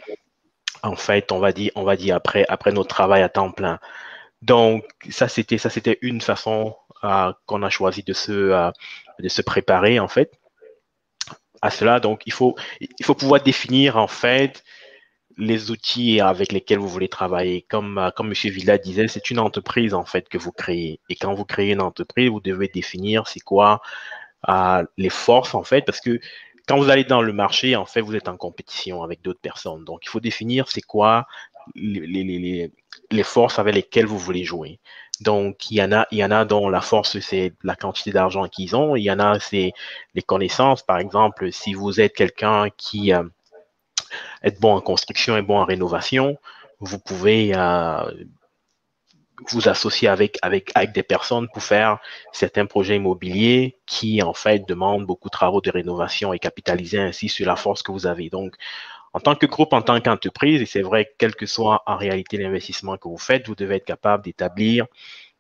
en 0.82 0.96
fait, 0.96 1.32
on 1.32 1.40
va 1.40 1.52
dire, 1.52 1.72
on 1.76 1.84
va 1.84 1.96
dire 1.96 2.16
après, 2.16 2.46
après 2.48 2.72
notre 2.72 2.90
travail 2.90 3.22
à 3.22 3.30
temps 3.30 3.52
plein. 3.52 3.80
Donc, 4.44 4.84
ça, 5.10 5.30
c'était, 5.30 5.58
ça, 5.58 5.70
c'était 5.70 5.98
une 6.02 6.20
façon 6.20 6.76
euh, 7.06 7.32
qu'on 7.46 7.64
a 7.64 7.70
choisi 7.70 8.04
de 8.04 8.12
se, 8.12 8.32
euh, 8.34 8.72
de 9.20 9.30
se 9.30 9.42
préparer, 9.42 10.00
en 10.00 10.10
fait, 10.10 10.34
à 11.62 11.70
cela. 11.70 12.02
Donc, 12.02 12.24
il 12.26 12.34
faut, 12.34 12.56
il 12.82 13.06
faut 13.06 13.16
pouvoir 13.16 13.42
définir, 13.42 13.96
en 13.96 14.08
fait, 14.08 14.66
les 15.38 15.72
outils 15.72 16.20
avec 16.20 16.52
lesquels 16.52 16.80
vous 16.80 16.90
voulez 16.90 17.08
travailler. 17.08 17.62
Comme, 17.70 17.98
euh, 17.98 18.12
comme 18.12 18.28
M. 18.28 18.34
Villa 18.52 18.78
disait, 18.78 19.08
c'est 19.08 19.30
une 19.30 19.40
entreprise, 19.40 19.94
en 19.94 20.04
fait, 20.04 20.28
que 20.28 20.38
vous 20.38 20.52
créez. 20.52 21.00
Et 21.10 21.16
quand 21.16 21.34
vous 21.34 21.46
créez 21.46 21.72
une 21.72 21.82
entreprise, 21.82 22.30
vous 22.30 22.42
devez 22.42 22.68
définir 22.68 23.28
c'est 23.28 23.40
quoi 23.40 23.82
les 24.98 25.10
forces, 25.10 25.56
en 25.56 25.64
fait, 25.64 25.86
parce 25.86 26.02
que 26.02 26.20
quand 26.68 26.78
vous 26.78 26.90
allez 26.90 27.06
dans 27.06 27.22
le 27.22 27.32
marché, 27.32 27.78
en 27.78 27.86
fait, 27.86 28.02
vous 28.02 28.16
êtes 28.16 28.28
en 28.28 28.36
compétition 28.36 29.04
avec 29.04 29.22
d'autres 29.22 29.40
personnes. 29.40 29.86
Donc, 29.86 30.02
il 30.04 30.10
faut 30.10 30.20
définir 30.20 30.70
c'est 30.70 30.82
quoi 30.82 31.28
les, 31.76 32.72
forces 33.24 33.60
avec 33.60 33.76
lesquelles 33.76 34.06
vous 34.06 34.18
voulez 34.18 34.44
jouer. 34.44 34.80
Donc, 35.22 35.70
il 35.72 35.78
y 35.78 35.84
en 35.84 35.92
a, 35.92 36.08
il 36.12 36.18
y 36.18 36.26
en 36.26 36.32
a 36.32 36.44
dont 36.46 36.70
la 36.70 36.82
force, 36.82 37.20
c'est 37.20 37.54
la 37.64 37.76
quantité 37.76 38.12
d'argent 38.12 38.48
qu'ils 38.48 38.76
ont. 38.76 38.96
Il 38.96 39.04
y 39.04 39.12
en 39.12 39.20
a, 39.20 39.40
c'est 39.40 39.74
les 40.16 40.22
connaissances. 40.22 40.84
Par 40.84 40.98
exemple, 40.98 41.52
si 41.52 41.74
vous 41.74 42.02
êtes 42.02 42.14
quelqu'un 42.14 42.70
qui 42.78 43.14
euh, 43.14 43.24
est 44.42 44.60
bon 44.60 44.76
en 44.76 44.82
construction 44.82 45.38
et 45.38 45.42
bon 45.42 45.58
en 45.60 45.66
rénovation, 45.66 46.38
vous 46.80 47.00
pouvez 47.00 47.54
euh, 47.56 48.04
vous 49.50 49.70
associer 49.70 50.08
avec, 50.08 50.38
avec, 50.42 50.72
avec 50.76 50.92
des 50.94 51.04
personnes 51.04 51.48
pour 51.54 51.64
faire 51.64 52.00
certains 52.32 52.66
projets 52.66 52.96
immobiliers 52.96 53.78
qui, 53.86 54.22
en 54.22 54.34
fait, 54.34 54.68
demandent 54.68 55.06
beaucoup 55.06 55.30
de 55.30 55.34
travaux 55.34 55.62
de 55.62 55.72
rénovation 55.72 56.34
et 56.34 56.40
capitaliser 56.40 57.00
ainsi 57.00 57.30
sur 57.30 57.46
la 57.46 57.56
force 57.56 57.84
que 57.84 57.92
vous 57.92 58.08
avez. 58.08 58.30
Donc, 58.30 58.56
en 59.14 59.20
tant 59.20 59.36
que 59.36 59.46
groupe, 59.46 59.74
en 59.74 59.82
tant 59.82 60.00
qu'entreprise, 60.02 60.62
et 60.62 60.66
c'est 60.66 60.82
vrai, 60.82 61.14
quel 61.18 61.36
que 61.36 61.46
soit 61.46 61.84
en 61.86 61.98
réalité 61.98 62.38
l'investissement 62.38 62.98
que 62.98 63.08
vous 63.08 63.18
faites, 63.18 63.48
vous 63.48 63.56
devez 63.56 63.76
être 63.76 63.86
capable 63.86 64.24
d'établir 64.24 64.88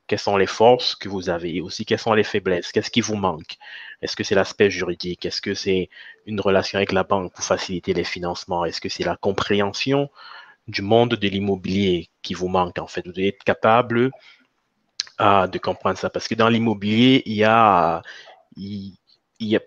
quelles 0.07 0.19
sont 0.19 0.37
les 0.37 0.47
forces 0.47 0.95
que 0.95 1.09
vous 1.09 1.29
avez 1.29 1.55
et 1.55 1.61
aussi 1.61 1.85
quelles 1.85 1.99
sont 1.99 2.13
les 2.13 2.23
faiblesses, 2.23 2.71
qu'est-ce 2.71 2.91
qui 2.91 3.01
vous 3.01 3.15
manque? 3.15 3.57
Est-ce 4.01 4.15
que 4.15 4.23
c'est 4.23 4.35
l'aspect 4.35 4.69
juridique? 4.69 5.25
Est-ce 5.25 5.41
que 5.41 5.53
c'est 5.53 5.89
une 6.25 6.41
relation 6.41 6.77
avec 6.77 6.91
la 6.91 7.03
banque 7.03 7.33
pour 7.33 7.43
faciliter 7.43 7.93
les 7.93 8.03
financements? 8.03 8.65
Est-ce 8.65 8.81
que 8.81 8.89
c'est 8.89 9.05
la 9.05 9.15
compréhension 9.15 10.09
du 10.67 10.81
monde 10.81 11.15
de 11.15 11.27
l'immobilier 11.27 12.09
qui 12.21 12.33
vous 12.33 12.49
manque 12.49 12.79
en 12.79 12.87
fait? 12.87 13.05
Vous 13.05 13.13
devez 13.13 13.29
être 13.29 13.43
capable 13.43 14.11
euh, 15.21 15.47
de 15.47 15.57
comprendre 15.57 15.97
ça 15.97 16.09
parce 16.09 16.27
que 16.27 16.35
dans 16.35 16.49
l'immobilier, 16.49 17.23
il 17.25 17.35
y 17.35 17.45
a, 17.45 18.01
il 18.57 18.97
y 19.39 19.55
a 19.55 19.61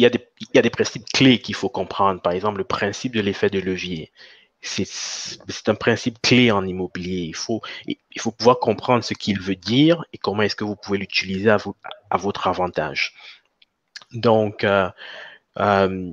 il 0.00 0.54
y, 0.54 0.58
a 0.58 0.62
des, 0.62 0.70
principes 0.70 1.06
clés 1.12 1.40
qu'il 1.40 1.54
faut 1.54 1.68
comprendre. 1.68 2.22
Par 2.22 2.32
exemple, 2.32 2.58
le 2.58 2.64
principe 2.64 3.14
de 3.14 3.20
l'effet 3.20 3.50
de 3.50 3.58
levier. 3.58 4.12
C'est 4.62 5.68
un 5.68 5.74
principe 5.74 6.20
clé 6.22 6.50
en 6.50 6.66
immobilier. 6.66 7.24
Il 7.24 7.36
faut, 7.36 7.60
pouvoir 8.32 8.58
comprendre 8.58 9.04
ce 9.04 9.12
qu'il 9.12 9.40
veut 9.40 9.56
dire 9.56 10.02
et 10.14 10.18
comment 10.18 10.42
est-ce 10.42 10.56
que 10.56 10.64
vous 10.64 10.76
pouvez 10.76 10.96
l'utiliser 10.96 11.50
à, 11.50 12.16
votre 12.16 12.46
avantage. 12.46 13.14
Donc, 14.12 14.64
euh, 14.64 14.88
euh, 15.58 16.12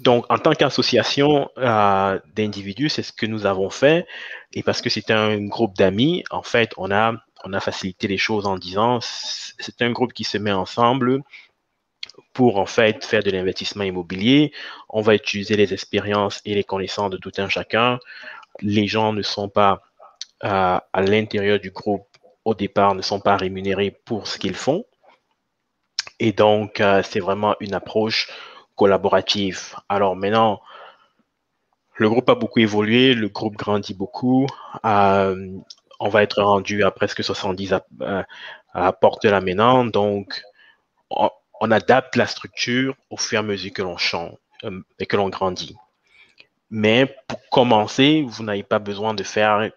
donc 0.00 0.26
en 0.28 0.38
tant 0.38 0.52
qu'association 0.52 1.48
euh, 1.58 2.18
d'individus, 2.34 2.88
c'est 2.88 3.04
ce 3.04 3.12
que 3.12 3.26
nous 3.26 3.46
avons 3.46 3.70
fait. 3.70 4.06
Et 4.52 4.64
parce 4.64 4.82
que 4.82 4.90
c'est 4.90 5.12
un 5.12 5.44
groupe 5.46 5.76
d'amis, 5.76 6.24
en 6.30 6.42
fait, 6.42 6.72
on 6.76 6.90
a 6.90 7.20
facilité 7.60 8.08
les 8.08 8.18
choses 8.18 8.46
en 8.46 8.56
disant, 8.56 8.98
c'est 9.00 9.80
un 9.82 9.92
groupe 9.92 10.12
qui 10.12 10.24
se 10.24 10.38
met 10.38 10.52
ensemble 10.52 11.22
pour 12.38 12.60
en 12.60 12.66
fait 12.66 13.04
faire 13.04 13.24
de 13.24 13.32
l'investissement 13.32 13.82
immobilier. 13.82 14.52
On 14.88 15.00
va 15.00 15.16
utiliser 15.16 15.56
les 15.56 15.72
expériences 15.72 16.40
et 16.44 16.54
les 16.54 16.62
connaissances 16.62 17.10
de 17.10 17.16
tout 17.16 17.32
un 17.38 17.48
chacun. 17.48 17.98
Les 18.60 18.86
gens 18.86 19.12
ne 19.12 19.22
sont 19.22 19.48
pas 19.48 19.82
euh, 20.44 20.78
à 20.92 21.02
l'intérieur 21.02 21.58
du 21.58 21.72
groupe 21.72 22.06
au 22.44 22.54
départ, 22.54 22.94
ne 22.94 23.02
sont 23.02 23.18
pas 23.18 23.36
rémunérés 23.36 23.90
pour 24.04 24.28
ce 24.28 24.38
qu'ils 24.38 24.54
font. 24.54 24.84
Et 26.20 26.30
donc, 26.30 26.80
euh, 26.80 27.02
c'est 27.02 27.18
vraiment 27.18 27.56
une 27.58 27.74
approche 27.74 28.28
collaborative. 28.76 29.74
Alors 29.88 30.14
maintenant, 30.14 30.60
le 31.96 32.08
groupe 32.08 32.30
a 32.30 32.36
beaucoup 32.36 32.60
évolué, 32.60 33.14
le 33.14 33.30
groupe 33.30 33.56
grandit 33.56 33.94
beaucoup. 33.94 34.46
Euh, 34.84 35.58
on 35.98 36.08
va 36.08 36.22
être 36.22 36.40
rendu 36.40 36.84
à 36.84 36.92
presque 36.92 37.24
70 37.24 37.72
à, 37.72 37.82
à 38.74 38.96
là 39.24 39.40
maintenant. 39.40 39.84
Donc, 39.84 40.40
on, 41.10 41.30
adapte 41.70 42.16
la 42.16 42.26
structure 42.26 42.94
au 43.10 43.16
fur 43.16 43.36
et 43.36 43.40
à 43.40 43.42
mesure 43.42 43.72
que 43.72 43.82
l'on 43.82 43.96
change 43.96 44.36
euh, 44.64 44.80
et 44.98 45.06
que 45.06 45.16
l'on 45.16 45.28
grandit. 45.28 45.76
Mais 46.70 47.06
pour 47.26 47.40
commencer, 47.50 48.24
vous 48.26 48.44
n'avez 48.44 48.62
pas 48.62 48.78
besoin 48.78 49.14
de 49.14 49.22
faire 49.22 49.70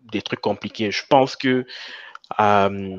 des 0.00 0.22
trucs 0.22 0.40
compliqués. 0.40 0.90
Je 0.90 1.04
pense 1.08 1.36
que 1.36 1.64
euh, 2.40 2.96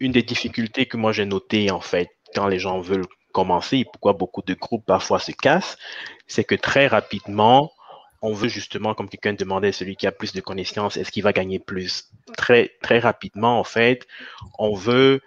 une 0.00 0.12
des 0.12 0.22
difficultés 0.22 0.86
que 0.86 0.96
moi 0.96 1.12
j'ai 1.12 1.26
notées 1.26 1.70
en 1.70 1.80
fait 1.80 2.10
quand 2.34 2.46
les 2.46 2.58
gens 2.58 2.80
veulent 2.80 3.06
commencer 3.32 3.78
et 3.78 3.84
pourquoi 3.84 4.12
beaucoup 4.12 4.42
de 4.42 4.54
groupes 4.54 4.84
parfois 4.86 5.18
se 5.18 5.32
cassent, 5.32 5.78
c'est 6.26 6.44
que 6.44 6.54
très 6.54 6.86
rapidement, 6.86 7.72
on 8.22 8.34
veut 8.34 8.48
justement, 8.48 8.94
comme 8.94 9.08
quelqu'un 9.08 9.32
demandait, 9.32 9.72
celui 9.72 9.96
qui 9.96 10.06
a 10.06 10.12
plus 10.12 10.32
de 10.32 10.40
connaissances, 10.40 10.96
est-ce 10.96 11.10
qu'il 11.10 11.22
va 11.22 11.32
gagner 11.32 11.58
plus? 11.58 12.10
Très, 12.36 12.72
très 12.82 12.98
rapidement, 12.98 13.58
en 13.58 13.64
fait, 13.64 14.06
on 14.58 14.74
veut, 14.74 15.22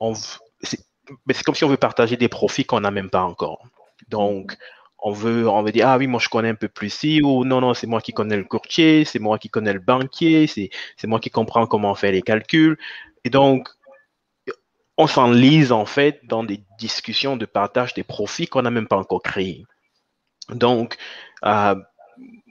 on, 0.00 0.14
c'est 0.14 1.44
comme 1.44 1.54
si 1.54 1.64
on 1.64 1.68
veut 1.68 1.76
partager 1.76 2.16
des 2.16 2.28
profits 2.28 2.64
qu'on 2.64 2.80
n'a 2.80 2.90
même 2.90 3.10
pas 3.10 3.22
encore. 3.22 3.64
Donc, 4.08 4.56
on 4.98 5.12
veut, 5.12 5.48
on 5.48 5.62
veut 5.62 5.72
dire, 5.72 5.88
ah 5.88 5.98
oui, 5.98 6.06
moi 6.06 6.18
je 6.18 6.28
connais 6.28 6.48
un 6.48 6.54
peu 6.54 6.68
plus 6.68 6.90
si, 6.90 7.20
ou 7.22 7.44
non, 7.44 7.60
non, 7.60 7.74
c'est 7.74 7.86
moi 7.86 8.00
qui 8.00 8.12
connais 8.12 8.36
le 8.36 8.44
courtier, 8.44 9.04
c'est 9.04 9.18
moi 9.18 9.38
qui 9.38 9.50
connais 9.50 9.72
le 9.72 9.80
banquier, 9.80 10.46
c'est 10.46 10.70
moi 11.06 11.20
qui 11.20 11.30
comprends 11.30 11.66
comment 11.66 11.94
fait 11.94 12.12
les 12.12 12.22
calculs. 12.22 12.78
Et 13.24 13.30
donc, 13.30 13.68
on 14.96 15.06
s'enlise 15.06 15.72
en 15.72 15.86
fait 15.86 16.20
dans 16.24 16.44
des 16.44 16.62
discussions 16.78 17.36
de 17.36 17.46
partage 17.46 17.94
des 17.94 18.04
profits 18.04 18.46
qu'on 18.46 18.62
n'a 18.62 18.70
même 18.70 18.86
pas 18.86 18.96
encore 18.96 19.22
créés. 19.22 19.64
Donc, 20.50 20.96
euh, 21.44 21.74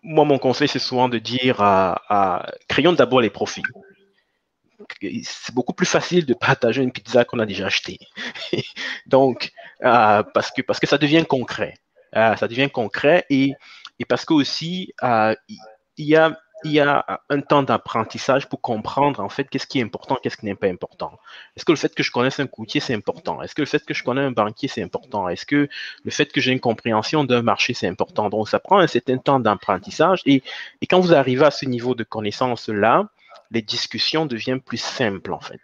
moi, 0.03 0.25
mon 0.25 0.37
conseil, 0.37 0.67
c'est 0.67 0.79
souvent 0.79 1.09
de 1.09 1.17
dire 1.17 1.61
à, 1.61 2.45
créons 2.67 2.93
d'abord 2.93 3.21
les 3.21 3.29
profits. 3.29 3.63
C'est 5.23 5.53
beaucoup 5.53 5.73
plus 5.73 5.85
facile 5.85 6.25
de 6.25 6.33
partager 6.33 6.81
une 6.81 6.91
pizza 6.91 7.25
qu'on 7.25 7.39
a 7.39 7.45
déjà 7.45 7.67
achetée. 7.67 7.99
Donc, 9.05 9.51
euh, 9.83 10.23
parce, 10.33 10.51
que, 10.51 10.61
parce 10.61 10.79
que 10.79 10.87
ça 10.87 10.97
devient 10.97 11.25
concret. 11.27 11.75
Euh, 12.15 12.35
ça 12.35 12.47
devient 12.47 12.69
concret 12.69 13.25
et, 13.29 13.53
et 13.99 14.05
parce 14.05 14.25
que 14.25 14.33
aussi, 14.33 14.93
euh, 15.03 15.35
il 15.97 16.05
y 16.05 16.15
a 16.15 16.37
y 16.71 16.79
a 16.79 17.05
un 17.29 17.41
temps 17.41 17.63
d'apprentissage 17.63 18.47
pour 18.47 18.61
comprendre 18.61 19.19
en 19.19 19.29
fait 19.29 19.49
qu'est-ce 19.49 19.67
qui 19.67 19.79
est 19.79 19.83
important, 19.83 20.17
qu'est-ce 20.21 20.37
qui 20.37 20.45
n'est 20.45 20.55
pas 20.55 20.67
important. 20.67 21.19
Est-ce 21.55 21.65
que 21.65 21.71
le 21.71 21.77
fait 21.77 21.93
que 21.93 22.03
je 22.03 22.11
connaisse 22.11 22.39
un 22.39 22.47
courtier, 22.47 22.79
c'est 22.79 22.93
important? 22.93 23.41
Est-ce 23.41 23.55
que 23.55 23.61
le 23.61 23.65
fait 23.65 23.83
que 23.85 23.93
je 23.93 24.03
connais 24.03 24.21
un 24.21 24.31
banquier, 24.31 24.67
c'est 24.67 24.81
important? 24.81 25.27
Est-ce 25.29 25.45
que 25.45 25.67
le 26.03 26.11
fait 26.11 26.31
que 26.31 26.41
j'ai 26.41 26.51
une 26.51 26.59
compréhension 26.59 27.23
d'un 27.23 27.41
marché, 27.41 27.73
c'est 27.73 27.87
important? 27.87 28.29
Donc, 28.29 28.49
ça 28.49 28.59
prend 28.59 28.79
un 28.79 28.87
certain 28.87 29.17
temps 29.17 29.39
d'apprentissage 29.39 30.21
et, 30.25 30.43
et 30.81 30.87
quand 30.87 30.99
vous 30.99 31.13
arrivez 31.13 31.45
à 31.45 31.51
ce 31.51 31.65
niveau 31.65 31.95
de 31.95 32.03
connaissance-là, 32.03 33.09
les 33.51 33.61
discussions 33.61 34.25
deviennent 34.25 34.61
plus 34.61 34.81
simples 34.81 35.33
en 35.33 35.39
fait. 35.39 35.61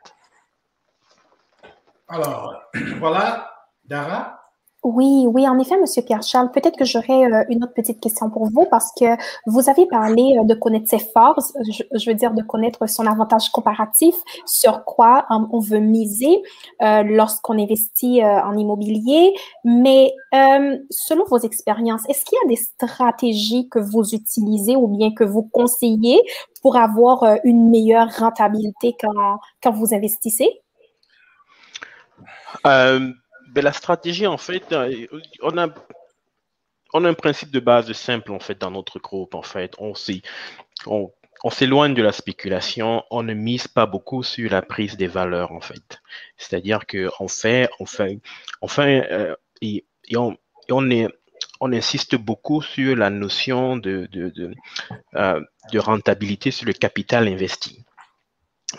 Alors, 2.08 2.62
voilà, 3.00 3.68
Dara, 3.86 4.39
oui, 4.84 5.26
oui, 5.28 5.46
en 5.46 5.60
effet, 5.60 5.78
Monsieur 5.78 6.02
Pierre-Charles, 6.04 6.52
peut-être 6.52 6.78
que 6.78 6.86
j'aurais 6.86 7.26
euh, 7.26 7.44
une 7.50 7.62
autre 7.66 7.74
petite 7.74 8.00
question 8.00 8.30
pour 8.30 8.50
vous 8.50 8.66
parce 8.72 8.94
que 8.98 9.06
vous 9.46 9.70
avez 9.70 9.86
parlé 9.88 10.38
euh, 10.40 10.46
de 10.46 10.54
connaître 10.54 10.88
ses 10.88 11.00
forces, 11.00 11.52
je, 11.70 12.10
veux 12.10 12.16
dire 12.16 12.34
de 12.34 12.42
connaître 12.42 12.88
son 12.88 13.06
avantage 13.06 13.50
comparatif, 13.50 14.16
sur 14.46 14.86
quoi 14.86 15.26
euh, 15.32 15.36
on 15.52 15.60
veut 15.60 15.80
miser 15.80 16.42
lorsqu'on 16.80 17.60
investit 17.60 18.24
en 18.24 18.58
immobilier. 18.58 19.34
Mais 19.66 20.14
selon 20.90 21.26
vos 21.26 21.40
expériences, 21.40 22.08
est-ce 22.08 22.24
qu'il 22.24 22.38
y 22.42 22.46
a 22.46 22.48
des 22.48 22.56
stratégies 22.56 23.68
que 23.68 23.80
vous 23.80 24.16
utilisez 24.16 24.78
ou 24.78 24.88
bien 24.88 25.14
que 25.14 25.26
vous 25.26 25.44
conseillez 25.44 26.22
pour 26.62 26.78
avoir 26.78 27.26
une 27.44 27.70
meilleure 27.70 28.10
rentabilité 28.18 28.96
quand, 29.00 29.40
quand 29.62 29.72
vous 29.72 29.94
investissez? 29.94 30.62
La 33.62 33.74
stratégie, 33.74 34.28
en 34.28 34.38
fait, 34.38 34.72
euh, 34.72 35.08
on 35.42 35.58
a, 35.58 35.68
on 36.94 37.06
a 37.06 37.10
un 37.10 37.14
principe 37.14 37.52
de 37.52 37.60
base 37.60 37.92
simple, 37.94 38.32
en 38.32 38.40
fait, 38.40 38.58
dans 38.58 38.72
notre 38.72 39.00
groupe, 39.00 39.36
en 39.36 39.42
fait. 39.42 39.76
On 39.80 39.94
on, 40.86 41.12
on 41.44 41.50
s'éloigne 41.50 41.94
de 41.94 42.02
la 42.02 42.12
spéculation, 42.12 43.04
on 43.12 43.24
ne 43.24 43.34
mise 43.34 43.68
pas 43.68 43.86
beaucoup 43.86 44.24
sur 44.24 44.52
la 44.52 44.62
prise 44.62 44.98
des 44.98 45.08
valeurs, 45.08 45.52
en 45.52 45.62
fait. 45.62 46.02
C'est-à-dire 46.38 46.86
qu'on 46.86 47.28
fait, 47.28 47.70
on 47.80 47.86
fait, 47.86 48.20
on 48.62 48.68
fait, 48.68 49.12
euh, 49.12 49.36
et, 49.62 49.86
on, 50.16 50.36
on, 50.70 50.90
est, 50.92 51.08
on 51.62 51.72
insiste 51.72 52.16
beaucoup 52.16 52.62
sur 52.62 52.96
la 52.96 53.10
notion 53.10 53.78
de, 53.78 54.08
de, 54.12 54.30
de, 54.30 54.54
euh, 55.16 55.42
de 55.72 55.80
rentabilité 55.80 56.52
sur 56.52 56.66
le 56.66 56.74
capital 56.74 57.28
investi. 57.28 57.86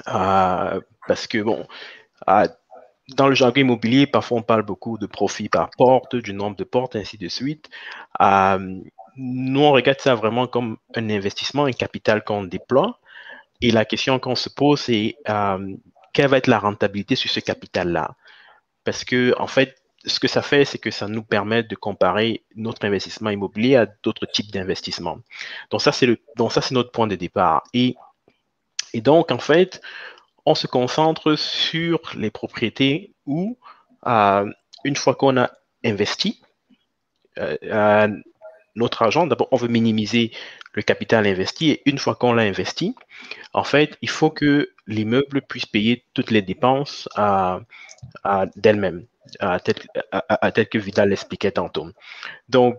parce 0.05 1.27
que, 1.27 1.43
bon, 1.43 1.67
dans 3.17 3.29
le 3.29 3.35
jargon 3.35 3.61
immobilier, 3.63 4.07
parfois 4.07 4.39
on 4.39 4.43
parle 4.43 4.63
beaucoup 4.63 4.99
de 4.99 5.07
profit 5.07 5.49
par 5.49 5.71
porte, 5.71 6.17
du 6.17 6.33
nombre 6.33 6.57
de 6.57 6.65
portes, 6.65 6.97
ainsi 6.97 7.19
de 7.19 7.29
suite. 7.29 7.69
Euh, 8.21 8.81
nous, 9.17 9.61
on 9.61 9.73
regarde 9.73 10.01
ça 10.01 10.15
vraiment 10.15 10.47
comme 10.47 10.79
un 10.95 11.11
investissement, 11.11 11.65
un 11.65 11.73
capital 11.73 12.25
qu'on 12.25 12.45
déploie. 12.45 13.01
Et 13.61 13.71
la 13.71 13.85
question 13.85 14.19
qu'on 14.19 14.37
se 14.37 14.49
pose, 14.49 14.81
c'est 14.81 15.17
euh, 15.29 15.75
quelle 16.13 16.29
va 16.29 16.39
être 16.39 16.47
la 16.47 16.59
rentabilité 16.59 17.17
sur 17.17 17.31
ce 17.31 17.41
capital-là? 17.41 18.15
Parce 18.85 19.05
que, 19.05 19.35
en 19.39 19.47
fait, 19.47 19.77
ce 20.07 20.19
que 20.19 20.29
ça 20.29 20.41
fait, 20.41 20.65
c'est 20.65 20.79
que 20.79 20.91
ça 20.91 21.09
nous 21.09 21.23
permet 21.23 21.63
de 21.63 21.75
comparer 21.75 22.43
notre 22.57 22.87
investissement 22.87 23.29
immobilier 23.29 23.77
à 23.77 23.87
d'autres 24.03 24.25
types 24.25 24.51
d'investissements. 24.51 25.19
Donc, 25.71 25.83
ça, 25.83 25.93
c'est 25.93 26.07
notre 26.71 26.91
point 26.91 27.07
de 27.07 27.17
départ. 27.17 27.65
Et 27.75 27.97
donc, 28.95 29.31
en 29.31 29.39
fait, 29.39 29.83
on 30.47 30.55
se 30.55 30.67
concentre 30.67 31.37
sur 31.37 32.01
les 32.17 32.31
propriétés 32.31 33.15
où, 33.27 33.59
euh, 34.07 34.51
une 34.85 34.97
fois 34.97 35.15
qu'on 35.15 35.37
a 35.37 35.51
investi 35.85 36.41
euh, 37.39 37.57
euh, 37.65 38.09
notre 38.75 39.03
argent, 39.03 39.27
d'abord, 39.27 39.49
on 39.51 39.57
veut 39.57 39.69
minimiser 39.69 40.33
le 40.73 40.83
capital 40.83 41.27
investi 41.27 41.71
et 41.71 41.83
une 41.87 41.99
fois 41.99 42.15
qu'on 42.15 42.33
l'a 42.33 42.43
investi, 42.43 42.95
en 43.53 43.65
fait, 43.65 43.99
il 44.03 44.09
faut 44.09 44.31
que 44.31 44.71
l'immeuble 44.87 45.43
puisse 45.43 45.67
payer 45.67 46.05
toutes 46.15 46.31
les 46.31 46.43
dépenses 46.43 47.09
d'elle-même, 48.57 49.07
tel, 49.65 50.69
que 50.69 50.79
Vidal 50.79 51.09
l'expliquait 51.11 51.53
tantôt. 51.53 51.89
Donc, 52.49 52.79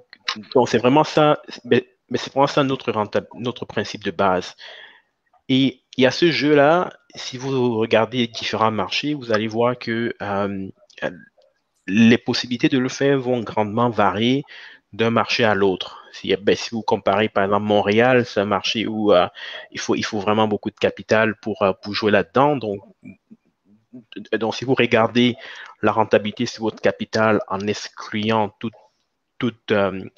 c'est 0.67 0.77
vraiment 0.77 1.03
ça, 1.03 1.41
mais, 1.65 1.87
c'est 2.15 2.31
vraiment 2.31 2.47
ça 2.47 2.63
notre 2.63 3.65
principe 3.65 4.03
de 4.03 4.11
base. 4.11 4.55
Et 5.53 5.83
il 5.97 6.03
y 6.03 6.07
a 6.07 6.11
ce 6.11 6.31
jeu-là, 6.31 6.93
si 7.13 7.37
vous 7.37 7.77
regardez 7.77 8.25
différents 8.25 8.71
marchés, 8.71 9.13
vous 9.13 9.33
allez 9.33 9.49
voir 9.49 9.77
que 9.77 10.15
euh, 10.21 10.69
les 11.87 12.17
possibilités 12.17 12.69
de 12.69 12.77
le 12.77 12.87
faire 12.87 13.19
vont 13.19 13.41
grandement 13.41 13.89
varier 13.89 14.45
d'un 14.93 15.09
marché 15.09 15.43
à 15.43 15.53
l'autre. 15.53 16.05
Si, 16.13 16.33
ben, 16.37 16.55
vous 16.71 16.83
comparez 16.83 17.27
par 17.27 17.43
exemple 17.43 17.65
Montréal, 17.65 18.25
c'est 18.25 18.39
un 18.39 18.45
marché 18.45 18.87
où 18.87 19.11
euh, 19.11 19.27
il, 19.71 19.79
faut, 19.81 20.19
vraiment 20.21 20.47
beaucoup 20.47 20.69
de 20.71 20.77
capital 20.77 21.35
pour, 21.41 21.63
euh, 21.63 21.73
jouer 21.89 22.11
là-dedans. 22.11 22.55
Donc, 22.55 22.79
si 24.53 24.63
vous 24.63 24.73
regardez 24.73 25.35
la 25.81 25.91
rentabilité 25.91 26.45
sur 26.45 26.63
votre 26.63 26.81
capital 26.81 27.41
en 27.49 27.59
excluant 27.67 28.55
toute 28.57 29.73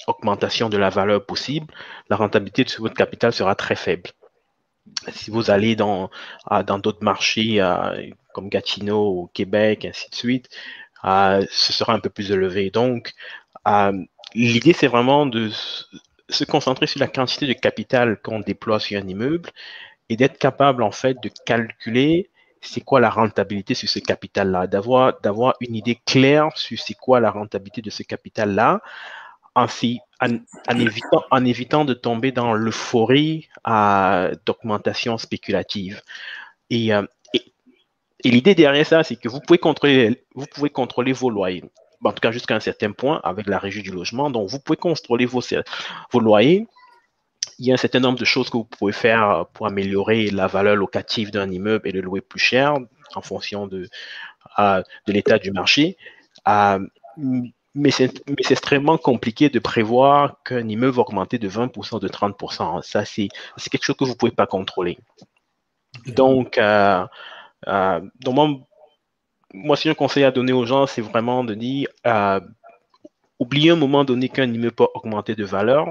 augmentation 0.06 0.68
de 0.68 0.76
la 0.76 0.90
valeur 0.90 1.26
possible, 1.26 1.74
la 2.08 2.14
rentabilité 2.14 2.68
sur 2.68 2.82
votre 2.82 2.94
capital 2.94 3.32
sera 3.32 3.56
très 3.56 3.74
faible. 3.74 4.10
Si 5.12 5.30
vous 5.30 5.50
allez 5.50 5.76
dans 5.76 6.10
dans 6.66 6.78
d'autres 6.78 7.02
marchés 7.04 7.60
comme 8.32 8.48
Gatineau 8.48 9.22
au 9.22 9.26
Québec, 9.28 9.84
ainsi 9.84 10.10
de 10.10 10.14
suite, 10.14 10.48
ce 11.02 11.72
sera 11.72 11.94
un 11.94 12.00
peu 12.00 12.10
plus 12.10 12.30
élevé. 12.30 12.70
Donc, 12.70 13.12
l'idée, 14.34 14.72
c'est 14.72 14.86
vraiment 14.88 15.26
de 15.26 15.50
se 16.30 16.44
concentrer 16.44 16.86
sur 16.86 17.00
la 17.00 17.08
quantité 17.08 17.46
de 17.46 17.52
capital 17.52 18.20
qu'on 18.22 18.40
déploie 18.40 18.80
sur 18.80 19.00
un 19.00 19.06
immeuble 19.06 19.50
et 20.08 20.16
d'être 20.16 20.38
capable, 20.38 20.82
en 20.82 20.90
fait, 20.90 21.20
de 21.22 21.30
calculer 21.46 22.30
c'est 22.60 22.80
quoi 22.80 22.98
la 22.98 23.10
rentabilité 23.10 23.74
sur 23.74 23.90
ce 23.90 23.98
capital-là, 23.98 24.66
d'avoir, 24.66 25.20
d'avoir 25.20 25.54
une 25.60 25.74
idée 25.76 25.98
claire 26.06 26.48
sur 26.56 26.78
c'est 26.78 26.94
quoi 26.94 27.20
la 27.20 27.30
rentabilité 27.30 27.82
de 27.82 27.90
ce 27.90 28.02
capital-là, 28.02 28.80
en, 30.20 30.78
évitant, 30.78 31.24
en 31.30 31.44
évitant 31.44 31.84
de 31.84 31.94
tomber 31.94 32.32
dans 32.32 32.54
l'euphorie 32.54 33.48
d'augmentation 34.46 35.18
spéculative. 35.18 36.02
Euh, 36.72 37.06
et, 37.34 37.52
et, 38.24 38.30
l'idée 38.30 38.54
derrière 38.54 38.86
ça, 38.86 39.02
c'est 39.02 39.16
que 39.16 39.28
vous 39.28 39.40
pouvez 39.40 39.58
contrôler, 39.58 40.24
vous 40.34 40.46
pouvez 40.46 40.70
contrôler 40.70 41.12
vos 41.12 41.30
loyers. 41.30 41.64
En 42.02 42.12
tout 42.12 42.20
cas, 42.20 42.32
jusqu'à 42.32 42.54
un 42.54 42.60
certain 42.60 42.92
point 42.92 43.20
avec 43.24 43.46
la 43.46 43.58
régie 43.58 43.82
du 43.82 43.90
logement. 43.90 44.30
Donc, 44.30 44.50
vous 44.50 44.60
pouvez 44.60 44.76
contrôler 44.76 45.26
vos, 45.26 45.42
vos 46.12 46.20
loyers. 46.20 46.66
Il 47.58 47.66
y 47.66 47.70
a 47.70 47.74
un 47.74 47.78
certain 47.78 48.00
nombre 48.00 48.18
de 48.18 48.24
choses 48.24 48.50
que 48.50 48.56
vous 48.56 48.64
pouvez 48.64 48.92
faire 48.92 49.46
pour 49.52 49.66
améliorer 49.66 50.30
la 50.30 50.46
valeur 50.46 50.76
locative 50.76 51.30
d'un 51.30 51.50
immeuble 51.50 51.88
et 51.88 51.92
le 51.92 52.00
louer 52.00 52.20
plus 52.20 52.40
cher 52.40 52.74
en 53.14 53.22
fonction 53.22 53.66
de, 53.66 53.88
euh, 54.58 54.82
de 55.06 55.12
l'état 55.12 55.38
du 55.38 55.50
marché. 55.52 55.96
Mais 57.74 57.90
c'est 57.90 58.22
extrêmement 58.50 58.98
compliqué 58.98 59.48
de 59.48 59.58
prévoir 59.58 60.42
qu'un 60.44 60.68
immeuble 60.68 60.96
va 60.96 61.02
augmenter 61.02 61.38
de 61.38 61.48
20% 61.48 62.00
de 62.00 62.08
30%. 62.08 62.82
Ça, 62.82 63.04
c'est 63.04 63.28
quelque 63.70 63.84
chose 63.84 63.96
que 63.96 64.04
vous 64.04 64.10
ne 64.10 64.16
pouvez 64.16 64.32
pas 64.32 64.46
contrôler. 64.46 64.98
Donc, 66.06 66.58
euh, 66.58 67.04
euh, 67.66 68.00
moi, 69.52 69.76
si 69.76 69.88
un 69.88 69.94
conseil 69.94 70.24
à 70.24 70.30
donner 70.30 70.52
aux 70.52 70.66
gens, 70.66 70.86
c'est 70.86 71.00
vraiment 71.00 71.44
de 71.44 71.54
dire, 71.54 71.88
euh, 72.06 72.40
oubliez 73.38 73.70
un 73.70 73.76
moment 73.76 74.04
donné 74.04 74.28
qu'un 74.28 74.52
immeuble 74.52 74.74
peut 74.74 74.88
augmenter 74.94 75.34
de 75.34 75.44
valeur. 75.44 75.86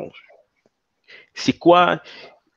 C'est 1.34 1.54
quoi? 1.58 2.02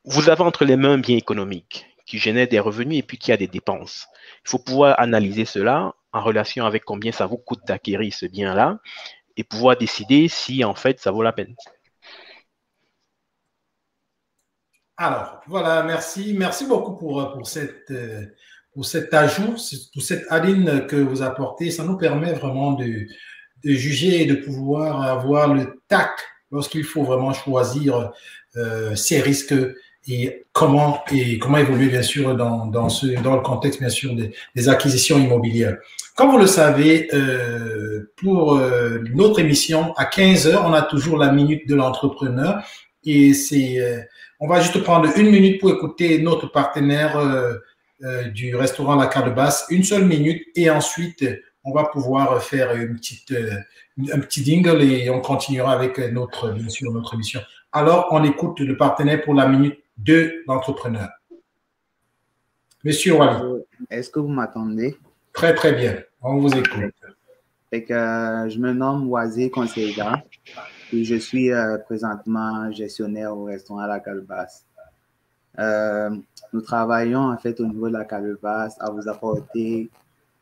Vous 0.05 0.31
avez 0.31 0.43
entre 0.43 0.65
les 0.65 0.77
mains 0.77 0.93
un 0.95 0.99
bien 0.99 1.17
économique 1.17 1.87
qui 2.07 2.19
génère 2.19 2.49
des 2.49 2.61
revenus 2.61 2.99
et 2.99 3.03
puis 3.03 3.19
qui 3.19 3.33
a 3.33 3.37
des 3.37 3.49
dépenses. 3.49 4.07
Il 4.45 4.51
faut 4.51 4.59
pouvoir 4.59 4.99
analyser 5.01 5.45
cela 5.45 5.95
en 6.13 6.23
relation 6.23 6.65
avec 6.65 6.85
combien 6.85 7.13
ça 7.13 7.27
vous 7.27 7.37
coûte 7.37 7.67
d'acquérir 7.67 8.13
ce 8.15 8.27
bien-là 8.27 8.79
et 9.37 9.45
pouvoir 9.45 9.77
décider 9.77 10.29
si 10.29 10.65
en 10.65 10.75
fait 10.75 11.01
ça 11.01 11.11
vaut 11.11 11.23
la 11.23 11.33
peine. 11.33 11.55
Alors, 14.97 15.41
voilà, 15.47 15.83
merci. 15.83 16.35
Merci 16.39 16.67
beaucoup 16.67 16.97
pour, 16.97 17.35
pour, 17.35 17.47
cette, 17.47 17.93
pour 18.73 18.87
cet 18.87 19.13
ajout, 19.13 19.57
pour 19.93 20.03
cette 20.03 20.25
aline 20.31 20.87
que 20.87 20.97
vous 20.97 21.23
apportez. 21.23 21.71
Ça 21.71 21.85
nous 21.85 21.99
permet 21.99 22.33
vraiment 22.33 22.73
de, 22.73 23.07
de 23.65 23.73
juger 23.73 24.23
et 24.23 24.27
de 24.27 24.37
pouvoir 24.37 25.03
avoir 25.03 25.53
le 25.53 25.83
tact 25.89 26.25
lorsqu'il 26.51 26.85
faut 26.85 27.03
vraiment 27.03 27.33
choisir 27.33 28.13
euh, 28.57 28.95
ces 28.95 29.21
risques 29.21 29.55
et 30.09 30.47
comment, 30.53 31.03
et 31.11 31.39
comment 31.39 31.59
évoluer, 31.59 31.89
bien 31.89 32.03
sûr, 32.03 32.37
dans, 32.37 32.67
dans, 32.67 32.89
ce, 32.89 33.07
dans 33.23 33.35
le 33.35 33.43
contexte, 33.43 33.81
bien 33.81 33.89
sûr, 33.89 34.15
des, 34.15 34.33
des 34.55 34.69
acquisitions 34.69 35.19
immobilières. 35.19 35.79
Comme 36.17 36.31
vous 36.31 36.39
le 36.39 36.47
savez, 36.47 37.09
euh, 37.13 38.11
pour 38.17 38.55
euh, 38.55 39.01
notre 39.13 39.41
émission, 39.41 39.93
à 39.97 40.07
15 40.07 40.47
heures, 40.47 40.65
on 40.67 40.73
a 40.73 40.83
toujours 40.83 41.19
la 41.19 41.33
minute 41.33 41.69
de 41.69 41.75
l'entrepreneur. 41.75 42.63
Et 43.07 43.35
c'est, 43.35 43.79
euh, 43.79 44.01
on 44.41 44.49
va 44.49 44.61
juste 44.61 44.83
prendre 44.83 45.09
une 45.17 45.31
minute 45.31 45.61
pour 45.61 45.71
écouter 45.71 46.19
notre 46.21 46.49
partenaire 46.49 47.17
euh, 47.17 47.55
euh, 48.03 48.25
du 48.25 48.55
restaurant 48.57 48.97
La 48.97 49.07
Basse, 49.31 49.67
une 49.71 49.85
seule 49.85 50.05
minute, 50.05 50.43
et 50.57 50.69
ensuite, 50.69 51.25
on 51.65 51.73
va 51.73 51.85
pouvoir 51.85 52.43
faire 52.43 52.75
une 52.77 52.97
petite, 52.97 53.33
un 53.33 54.21
petit 54.21 54.43
dingle 54.43 54.83
et 54.83 55.09
on 55.11 55.21
continuera 55.21 55.73
avec 55.73 55.99
notre, 56.13 56.51
bien 56.51 56.69
sûr, 56.69 56.93
notre 56.93 57.15
émission. 57.15 57.41
Alors, 57.73 58.09
on 58.11 58.23
écoute 58.25 58.61
le 58.61 58.77
partenaire 58.77 59.23
pour 59.23 59.35
la 59.35 59.49
minute 59.49 59.79
de 59.99 60.43
l'entrepreneur. 60.47 61.09
Monsieur 62.85 63.15
Wally. 63.15 63.65
Est-ce 63.91 64.11
que 64.11 64.21
vous 64.21 64.29
m'attendez? 64.29 64.97
Très, 65.33 65.55
très 65.55 65.73
bien. 65.73 65.99
On 66.23 66.39
vous 66.39 66.53
écoute. 66.55 66.95
que, 67.73 68.49
je 68.49 68.59
me 68.59 68.73
nomme 68.73 69.09
Oisé 69.11 69.51
Conseilla 69.51 70.23
et 70.93 71.05
je 71.05 71.17
suis 71.17 71.51
euh, 71.51 71.79
présentement 71.79 72.71
gestionnaire 72.71 73.37
au 73.37 73.45
restaurant 73.45 73.87
La 73.87 74.01
Calebasse. 74.01 74.65
Euh, 75.59 76.11
nous 76.53 76.61
travaillons 76.61 77.33
en 77.33 77.37
fait 77.39 77.59
au 77.61 77.67
niveau 77.67 77.89
de 77.89 77.95
la 77.95 78.05
Calebasse 78.05 78.77
à 78.81 78.91
vous 78.91 79.09
apporter 79.09 79.91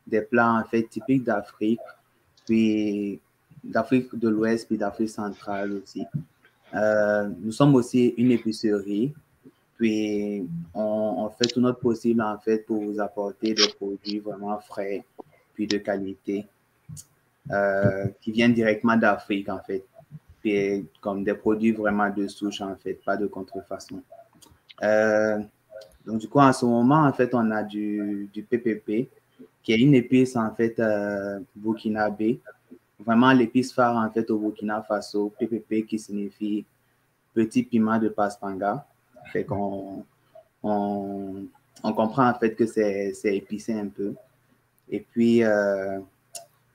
des 0.05 0.21
plats 0.21 0.53
en 0.53 0.63
fait 0.63 0.83
typiques 0.83 1.23
d'Afrique, 1.23 1.79
puis 2.45 3.19
d'Afrique 3.63 4.15
de 4.15 4.29
l'Ouest, 4.29 4.67
puis 4.67 4.77
d'Afrique 4.77 5.09
centrale 5.09 5.71
aussi. 5.73 6.05
Euh, 6.73 7.29
nous 7.41 7.51
sommes 7.51 7.75
aussi 7.75 8.13
une 8.17 8.31
épicerie 8.31 9.13
puis, 9.77 10.47
on, 10.73 11.29
fait 11.37 11.47
tout 11.47 11.59
notre 11.59 11.79
possible, 11.79 12.21
en 12.21 12.37
fait, 12.37 12.65
pour 12.65 12.81
vous 12.81 12.99
apporter 12.99 13.53
des 13.53 13.67
produits 13.67 14.19
vraiment 14.19 14.57
frais, 14.59 15.03
puis 15.53 15.67
de 15.67 15.77
qualité, 15.77 16.47
euh, 17.51 18.07
qui 18.21 18.31
viennent 18.31 18.53
directement 18.53 18.95
d'Afrique, 18.95 19.49
en 19.49 19.59
fait. 19.59 19.83
Puis, 20.41 20.85
comme 21.01 21.23
des 21.23 21.33
produits 21.33 21.73
vraiment 21.73 22.09
de 22.09 22.27
souche, 22.27 22.61
en 22.61 22.75
fait, 22.75 22.93
pas 23.03 23.17
de 23.17 23.27
contrefaçon. 23.27 24.01
Euh, 24.81 25.39
donc, 26.05 26.19
du 26.19 26.29
coup, 26.29 26.39
en 26.39 26.53
ce 26.53 26.65
moment, 26.65 27.03
en 27.03 27.11
fait, 27.11 27.33
on 27.33 27.51
a 27.51 27.63
du, 27.63 28.29
PPP, 28.33 29.09
qui 29.61 29.73
est 29.73 29.79
une 29.79 29.95
épice, 29.95 30.37
en 30.37 30.53
fait, 30.55 30.79
euh, 30.79 31.39
burkinabé. 31.53 32.39
Vraiment 33.05 33.33
l'épice 33.33 33.73
phare, 33.73 33.97
en 33.97 34.09
fait, 34.09 34.31
au 34.31 34.39
Burkina 34.39 34.81
Faso, 34.83 35.33
PPP, 35.37 35.85
qui 35.85 35.99
signifie 35.99 36.65
petit 37.33 37.63
piment 37.63 37.99
de 37.99 38.07
Paspanga. 38.07 38.85
Fait 39.31 39.43
qu'on 39.43 40.05
on, 40.63 41.47
comprend 41.83 42.29
en 42.29 42.33
fait 42.33 42.55
que 42.55 42.65
c'est 42.65 43.35
épicé 43.35 43.73
un 43.73 43.87
peu. 43.87 44.15
Et 44.89 44.99
puis, 44.99 45.43
euh, 45.43 45.99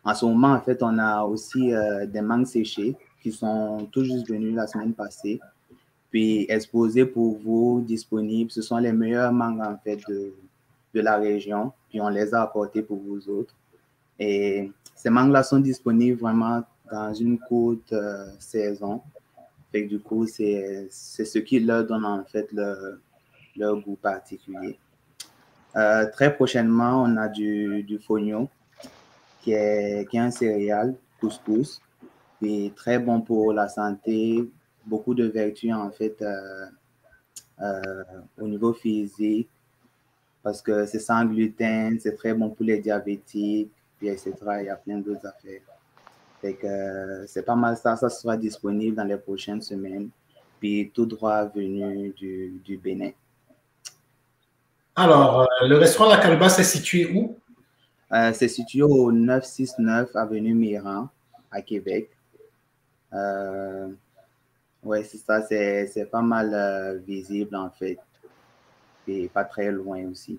en 0.05 0.15
ce 0.15 0.25
moment, 0.25 0.53
en 0.53 0.61
fait, 0.61 0.83
on 0.83 0.99
a 0.99 1.23
aussi 1.23 1.73
euh, 1.73 2.07
des 2.07 2.23
mangues 2.23 2.47
séchées 2.47 2.97
qui 3.23 3.33
sont 3.33 3.89
tout 3.93 4.05
juste 4.05 4.29
venues 4.29 4.53
la 4.53 4.67
semaine 4.67 4.95
passée, 4.95 5.41
puis 6.11 6.47
exposées 6.49 7.05
pour 7.05 7.39
vous, 7.39 7.85
disponibles. 7.87 8.51
Ce 8.51 8.63
sont 8.63 8.79
les 8.79 8.93
meilleures 8.93 9.33
mangues, 9.33 9.61
en 9.61 9.77
fait, 9.77 10.01
de, 10.09 10.33
de 10.95 11.01
la 11.01 11.17
région, 11.19 11.73
puis 11.89 12.01
on 12.01 12.09
les 12.09 12.35
a 12.35 12.43
apportées 12.43 12.83
pour 12.83 12.99
vous 12.99 13.29
autres. 13.29 13.55
Et 14.19 14.71
ces 14.95 15.11
mangues-là 15.11 15.43
sont 15.43 15.61
disponibles 15.61 16.19
vraiment 16.19 16.63
dans 16.91 17.15
une 17.15 17.39
courte 17.39 17.93
euh, 17.93 18.27
saison. 18.39 19.01
Du 19.73 20.01
coup, 20.01 20.27
c'est 20.27 20.89
ce 20.91 21.39
qui 21.39 21.61
leur 21.61 21.87
donne 21.87 22.05
en 22.05 22.25
fait 22.25 22.51
leur, 22.53 23.77
goût 23.81 23.97
particulier. 23.97 24.79
Euh, 25.77 26.11
très 26.11 26.35
prochainement, 26.35 27.03
on 27.05 27.17
a 27.17 27.29
du, 27.29 27.85
du 27.85 27.99
fognon, 27.99 28.49
qui 29.43 29.53
est, 29.53 30.09
qui 30.11 30.17
est 30.17 30.21
un 30.21 30.31
céréal, 30.33 30.97
couscous, 31.21 31.81
est 32.43 32.75
très 32.75 32.99
bon 32.99 33.21
pour 33.21 33.53
la 33.53 33.69
santé, 33.69 34.51
beaucoup 34.87 35.15
de 35.15 35.25
vertus 35.25 35.73
en 35.73 35.91
fait 35.91 36.21
euh, 36.23 36.67
euh, 37.61 38.05
au 38.39 38.49
niveau 38.49 38.73
physique, 38.73 39.49
parce 40.43 40.63
que 40.63 40.87
c'est 40.87 40.99
sans 40.99 41.25
gluten, 41.25 41.99
c'est 42.01 42.17
très 42.17 42.35
bon 42.35 42.51
pour 42.51 42.65
les 42.65 42.79
diabétiques, 42.79 43.71
etc. 44.03 44.35
Il 44.61 44.67
y 44.67 44.69
a 44.71 44.77
plein 44.77 44.99
d'autres 44.99 45.27
affaires. 45.27 45.61
Euh, 46.45 47.25
c'est 47.27 47.45
pas 47.45 47.55
mal 47.55 47.77
ça. 47.77 47.97
Ça 47.97 48.09
sera 48.09 48.37
disponible 48.37 48.97
dans 48.97 49.05
les 49.05 49.17
prochaines 49.17 49.61
semaines. 49.61 50.09
Puis 50.59 50.91
tout 50.95 51.07
droit 51.07 51.45
venu 51.45 52.11
du, 52.11 52.61
du 52.65 52.77
Bénin. 52.77 53.11
Alors, 54.97 55.43
euh, 55.43 55.67
le 55.69 55.77
restaurant 55.77 56.11
La 56.11 56.19
Calebasse 56.19 56.59
est 56.59 56.65
situé 56.65 57.11
où? 57.15 57.37
Euh, 58.13 58.33
c'est 58.35 58.49
situé 58.49 58.83
au 58.83 59.13
969 59.13 60.15
Avenue 60.17 60.55
Miran, 60.55 61.09
à 61.51 61.63
Québec. 61.63 62.11
oui, 64.83 65.05
c'est 65.05 65.19
ça. 65.19 65.43
C'est 65.43 66.11
pas 66.11 66.23
mal 66.23 67.01
visible, 67.07 67.57
en 67.57 67.71
fait. 67.71 67.99
Et 69.07 69.29
pas 69.29 69.45
très 69.45 69.71
loin 69.71 70.05
aussi. 70.11 70.39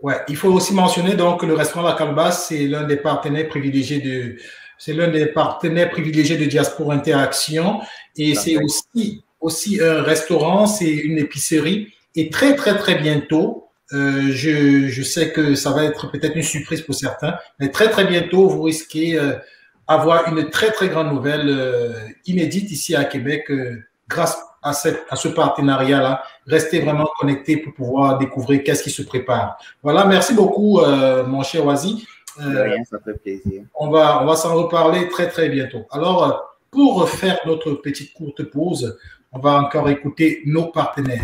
Ouais, 0.00 0.20
il 0.28 0.36
faut 0.36 0.52
aussi 0.52 0.74
mentionner 0.74 1.14
donc 1.14 1.40
que 1.40 1.46
le 1.46 1.54
restaurant 1.54 1.86
La 1.86 1.94
Calebasse, 1.94 2.48
c'est 2.48 2.66
l'un 2.66 2.84
des 2.84 2.96
partenaires 2.96 3.48
privilégiés 3.48 4.00
de, 4.00 4.36
c'est 4.78 4.92
l'un 4.92 5.08
des 5.08 5.26
partenaires 5.26 5.90
privilégiés 5.90 6.36
de 6.36 6.44
Diaspora 6.44 6.94
Interaction 6.94 7.80
et 8.16 8.34
c'est 8.34 8.56
aussi, 8.56 9.22
aussi 9.40 9.80
un 9.82 10.02
restaurant, 10.02 10.66
c'est 10.66 10.90
une 10.90 11.18
épicerie. 11.18 11.92
Et 12.14 12.30
très, 12.30 12.56
très, 12.56 12.76
très 12.76 12.96
bientôt, 12.96 13.68
euh, 13.92 14.30
je, 14.30 14.88
je, 14.88 15.02
sais 15.02 15.32
que 15.32 15.54
ça 15.54 15.70
va 15.70 15.84
être 15.84 16.10
peut-être 16.10 16.36
une 16.36 16.42
surprise 16.42 16.82
pour 16.82 16.94
certains, 16.94 17.36
mais 17.60 17.70
très, 17.70 17.88
très 17.88 18.04
bientôt, 18.04 18.48
vous 18.48 18.62
risquez 18.62 19.18
euh, 19.18 19.34
avoir 19.86 20.28
une 20.28 20.50
très, 20.50 20.70
très 20.72 20.88
grande 20.88 21.12
nouvelle 21.12 21.48
euh, 21.48 21.92
inédite 22.26 22.70
ici 22.70 22.94
à 22.96 23.04
Québec 23.04 23.44
euh, 23.50 23.82
grâce 24.08 24.38
à, 24.62 24.72
cette, 24.72 25.04
à 25.10 25.16
ce 25.16 25.28
partenariat-là. 25.28 26.22
Restez 26.46 26.80
vraiment 26.80 27.08
connectés 27.18 27.56
pour 27.58 27.72
pouvoir 27.74 28.18
découvrir 28.18 28.62
qu'est-ce 28.64 28.82
qui 28.82 28.90
se 28.90 29.02
prépare. 29.02 29.58
Voilà, 29.82 30.04
merci 30.04 30.34
beaucoup, 30.34 30.80
euh, 30.80 31.24
mon 31.24 31.42
cher 31.42 31.64
Oazi. 32.38 32.84
Ça 32.90 32.98
fait 33.04 33.14
plaisir. 33.14 33.62
On 33.74 33.90
va, 33.90 34.22
on 34.22 34.26
va 34.26 34.36
s'en 34.36 34.54
reparler 34.54 35.08
très, 35.08 35.28
très 35.28 35.48
bientôt. 35.48 35.84
Alors, 35.90 36.24
euh, 36.24 36.32
pour 36.70 37.08
faire 37.08 37.38
notre 37.46 37.72
petite 37.74 38.12
courte 38.12 38.42
pause, 38.44 38.98
on 39.32 39.38
va 39.38 39.60
encore 39.60 39.88
écouter 39.88 40.42
nos 40.46 40.66
partenaires. 40.66 41.22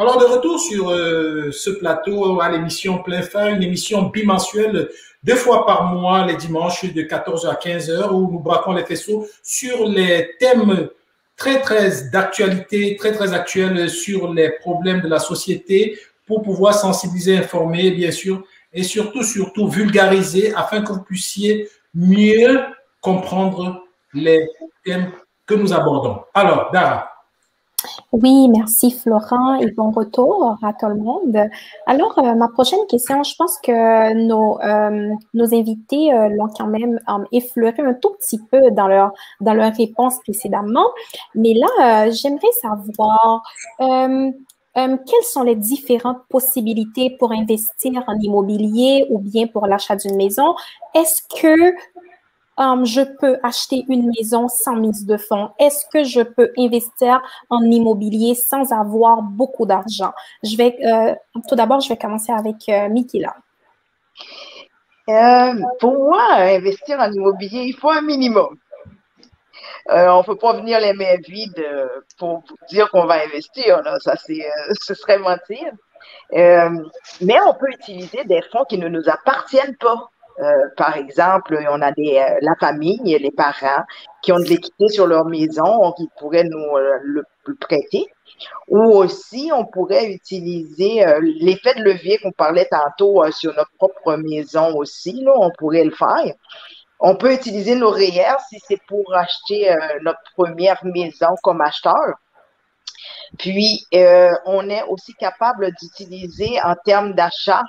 Alors, 0.00 0.16
de 0.16 0.24
retour 0.24 0.58
sur 0.58 0.88
euh, 0.88 1.52
ce 1.52 1.68
plateau 1.68 2.40
à 2.40 2.48
l'émission 2.48 3.02
Plein 3.02 3.20
Fin, 3.20 3.54
une 3.54 3.62
émission 3.62 4.04
bimensuelle 4.04 4.88
deux 5.22 5.34
fois 5.34 5.66
par 5.66 5.92
mois, 5.92 6.24
les 6.24 6.36
dimanches 6.36 6.90
de 6.90 7.02
14h 7.02 7.46
à 7.46 7.54
15h, 7.56 8.08
où 8.08 8.32
nous 8.32 8.38
braquons 8.38 8.72
les 8.72 8.86
faisceaux 8.86 9.26
sur 9.42 9.86
les 9.86 10.30
thèmes 10.40 10.88
très, 11.36 11.60
très 11.60 12.08
d'actualité, 12.10 12.96
très, 12.96 13.12
très 13.12 13.34
actuels 13.34 13.90
sur 13.90 14.32
les 14.32 14.52
problèmes 14.52 15.02
de 15.02 15.08
la 15.08 15.18
société 15.18 15.98
pour 16.26 16.40
pouvoir 16.40 16.72
sensibiliser, 16.72 17.36
informer, 17.36 17.90
bien 17.90 18.10
sûr, 18.10 18.42
et 18.72 18.84
surtout, 18.84 19.22
surtout 19.22 19.68
vulgariser 19.68 20.54
afin 20.54 20.80
que 20.80 20.92
vous 20.94 21.02
puissiez 21.02 21.68
mieux 21.94 22.58
comprendre 23.02 23.84
les 24.14 24.48
thèmes 24.82 25.12
que 25.44 25.52
nous 25.52 25.74
abordons. 25.74 26.22
Alors, 26.32 26.70
Dara. 26.72 27.09
Oui, 28.12 28.48
merci 28.48 28.90
Florent 28.90 29.54
et 29.60 29.70
bon 29.70 29.90
retour 29.90 30.56
à 30.62 30.72
tout 30.72 30.86
le 30.86 30.96
monde. 30.96 31.36
Alors, 31.86 32.18
euh, 32.18 32.34
ma 32.34 32.48
prochaine 32.48 32.80
question, 32.88 33.22
je 33.22 33.34
pense 33.36 33.58
que 33.62 34.12
nos, 34.14 34.58
euh, 34.60 35.14
invités 35.52 36.12
euh, 36.12 36.28
l'ont 36.28 36.48
quand 36.48 36.66
même 36.66 36.98
effleuré 37.32 37.82
un 37.82 37.94
tout 37.94 38.10
petit 38.18 38.38
peu 38.50 38.70
dans 38.72 38.88
leur, 38.88 39.12
dans 39.40 39.54
précédemment. 40.24 40.86
Mais 41.34 41.54
là, 41.54 42.10
j'aimerais 42.10 42.52
savoir 42.60 43.42
quelles 44.74 45.24
sont 45.24 45.42
les 45.42 45.56
différentes 45.56 46.22
possibilités 46.28 47.16
pour 47.18 47.32
investir 47.32 48.02
en 48.06 48.18
immobilier 48.20 49.06
ou 49.10 49.18
bien 49.18 49.46
pour 49.46 49.66
l'achat 49.66 49.96
d'une 49.96 50.16
maison? 50.16 50.54
Est-ce 50.94 51.22
que 51.40 51.74
Je 52.60 53.00
peux 53.18 53.38
acheter 53.42 53.86
une 53.88 54.12
maison 54.14 54.48
sans 54.48 54.76
mise 54.76 55.06
de 55.06 55.16
fonds? 55.16 55.50
Est-ce 55.58 55.86
que 55.90 56.04
je 56.04 56.20
peux 56.20 56.52
investir 56.58 57.22
en 57.48 57.62
immobilier 57.62 58.34
sans 58.34 58.70
avoir 58.72 59.22
beaucoup 59.22 59.64
d'argent? 59.64 60.12
Je 60.42 60.56
vais, 60.58 60.76
euh, 60.84 61.14
tout 61.48 61.54
d'abord, 61.54 61.80
je 61.80 61.88
vais 61.88 61.96
commencer 61.96 62.32
avec 62.32 62.68
euh, 62.68 62.90
Mikila. 62.90 63.34
Euh, 65.08 65.54
pour 65.80 65.94
moi, 65.94 66.22
investir 66.34 67.00
en 67.00 67.10
immobilier, 67.10 67.62
il 67.62 67.74
faut 67.74 67.90
un 67.90 68.02
minimum. 68.02 68.58
on 69.88 70.18
ne 70.18 70.24
peut 70.24 70.36
pas 70.36 70.52
venir 70.52 70.80
les 70.80 70.92
mains 70.92 71.16
vides 71.26 71.66
pour 72.18 72.42
dire 72.68 72.90
qu'on 72.90 73.06
va 73.06 73.24
investir. 73.24 73.80
Ça, 74.00 74.16
ce 74.82 74.94
serait 74.94 75.18
mentir. 75.18 75.72
mais 76.30 77.40
on 77.46 77.54
peut 77.54 77.70
utiliser 77.70 78.22
des 78.24 78.42
fonds 78.52 78.66
qui 78.68 78.76
ne 78.76 78.88
nous 78.88 79.08
appartiennent 79.08 79.76
pas. 79.76 80.10
Euh, 80.38 80.68
par 80.76 80.96
exemple, 80.96 81.58
on 81.70 81.82
a 81.82 81.92
des, 81.92 82.18
euh, 82.18 82.38
la 82.40 82.54
famille, 82.58 83.18
les 83.18 83.30
parents 83.30 83.84
qui 84.22 84.32
ont 84.32 84.38
de 84.38 84.44
l'équité 84.44 84.88
sur 84.88 85.06
leur 85.06 85.26
maison, 85.26 85.92
qui 85.96 86.08
pourraient 86.18 86.44
nous 86.44 86.76
euh, 86.76 86.98
le, 87.02 87.24
prêter. 87.60 88.06
Ou 88.68 88.80
aussi, 88.80 89.50
on 89.52 89.66
pourrait 89.66 90.12
utiliser 90.12 91.04
l'effet 91.40 91.74
de 91.74 91.82
levier 91.82 92.18
qu'on 92.18 92.30
parlait 92.30 92.68
tantôt 92.70 93.28
sur 93.32 93.52
notre 93.54 93.72
propre 93.76 94.16
maison 94.16 94.76
aussi. 94.76 95.24
Là, 95.24 95.32
on 95.36 95.50
pourrait 95.58 95.84
le 95.84 95.90
faire. 95.90 96.32
On 97.00 97.16
peut 97.16 97.32
utiliser 97.32 97.74
nos 97.74 97.90
REER 97.90 98.36
si 98.48 98.60
c'est 98.68 98.80
pour 98.86 99.12
acheter 99.14 99.74
notre 100.02 100.20
première 100.36 100.78
maison 100.84 101.34
comme 101.42 101.60
acheteur. 101.60 102.14
Puis, 103.36 103.84
on 104.46 104.70
est 104.70 104.84
aussi 104.84 105.12
capable 105.14 105.72
d'utiliser 105.80 106.60
en 106.62 106.76
termes 106.76 107.14
d'achat 107.14 107.64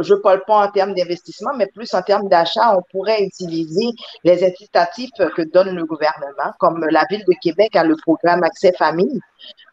je 0.00 0.14
ne 0.14 0.18
parle 0.18 0.42
pas 0.46 0.66
en 0.66 0.70
termes 0.70 0.94
d'investissement, 0.94 1.52
mais 1.56 1.66
plus 1.66 1.92
en 1.94 2.02
termes 2.02 2.28
d'achat, 2.28 2.76
on 2.76 2.82
pourrait 2.90 3.22
utiliser 3.22 3.90
les 4.24 4.44
incitatifs 4.44 5.10
que 5.36 5.42
donne 5.42 5.74
le 5.74 5.84
gouvernement, 5.84 6.52
comme 6.58 6.84
la 6.90 7.04
Ville 7.10 7.24
de 7.26 7.34
Québec 7.42 7.76
a 7.76 7.84
le 7.84 7.96
programme 7.96 8.42
Accès 8.42 8.72
Famille 8.72 9.20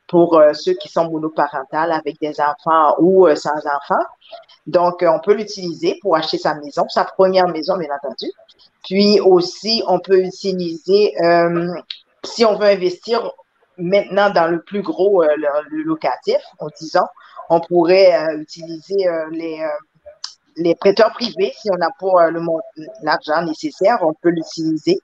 pour 0.10 0.38
euh, 0.38 0.54
ceux 0.54 0.74
qui 0.74 0.90
sont 0.90 1.10
monoparentales 1.10 1.92
avec 1.92 2.20
des 2.20 2.42
enfants 2.42 2.96
ou 3.00 3.28
euh, 3.28 3.36
sans 3.36 3.56
enfants. 3.56 4.04
Donc, 4.68 5.04
euh, 5.04 5.08
on 5.08 5.20
peut 5.20 5.34
l'utiliser 5.34 5.98
pour 6.02 6.16
acheter 6.16 6.38
sa 6.38 6.56
maison, 6.56 6.86
sa 6.90 7.06
première 7.06 7.48
maison, 7.48 7.78
bien 7.78 7.90
entendu. 7.96 8.30
Puis 8.84 9.20
aussi, 9.20 9.84
on 9.88 10.00
peut 10.00 10.20
utiliser, 10.20 11.14
si 12.24 12.46
on 12.46 12.58
veut 12.58 12.68
investir 12.68 13.30
maintenant 13.78 14.30
dans 14.30 14.48
le 14.48 14.62
plus 14.62 14.82
gros, 14.82 15.24
locatif, 15.70 16.38
en 16.60 16.68
disant, 16.80 17.06
on 17.50 17.60
pourrait 17.60 18.36
utiliser 18.38 19.06
les 19.32 19.62
les 20.60 20.76
prêteurs 20.76 21.12
privés, 21.14 21.54
si 21.58 21.70
on 21.72 21.78
n'a 21.78 21.90
pas 22.00 22.28
euh, 22.28 22.84
l'argent 23.02 23.42
nécessaire, 23.44 23.98
on 24.02 24.14
peut 24.14 24.30
l'utiliser. 24.30 25.00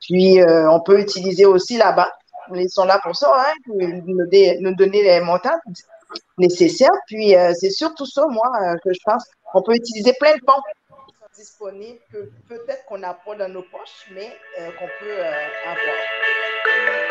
Puis, 0.00 0.40
euh, 0.40 0.70
on 0.70 0.80
peut 0.80 1.00
utiliser 1.00 1.46
aussi 1.46 1.76
la 1.76 1.92
banque. 1.92 2.06
Ils 2.54 2.70
sont 2.70 2.84
là 2.84 3.00
pour 3.02 3.16
ça, 3.16 3.32
hein, 3.36 3.52
pour 3.64 3.76
nous, 3.76 4.26
donner 4.74 5.02
les 5.02 5.20
montants 5.20 5.58
nécessaires. 6.38 6.90
Puis, 7.06 7.34
euh, 7.34 7.52
c'est 7.54 7.70
surtout 7.70 8.06
ça, 8.06 8.24
moi, 8.28 8.48
que 8.84 8.92
je 8.92 9.00
pense. 9.04 9.24
On 9.54 9.62
peut 9.62 9.74
utiliser 9.74 10.12
plein 10.20 10.34
de 10.34 10.40
fonds 10.46 10.62
qui 11.08 11.14
sont 11.14 11.42
disponibles, 11.42 11.98
que 12.12 12.30
peut-être 12.48 12.84
qu'on 12.86 12.98
n'a 12.98 13.14
pas 13.14 13.34
dans 13.34 13.48
nos 13.48 13.62
poches, 13.62 14.06
mais 14.12 14.36
qu'on 14.78 14.88
peut 15.00 15.22
avoir. 15.64 17.05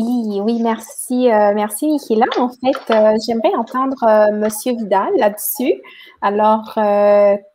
Oui, 0.00 0.40
oui, 0.40 0.62
merci, 0.62 1.28
euh, 1.28 1.52
merci 1.54 1.86
Nicolas. 1.86 2.26
En 2.38 2.50
fait, 2.50 2.94
euh, 2.94 3.16
j'aimerais 3.26 3.52
entendre 3.56 3.96
euh, 4.04 4.30
Monsieur 4.32 4.76
Vidal 4.76 5.08
là-dessus. 5.16 5.74
Alors, 6.22 6.72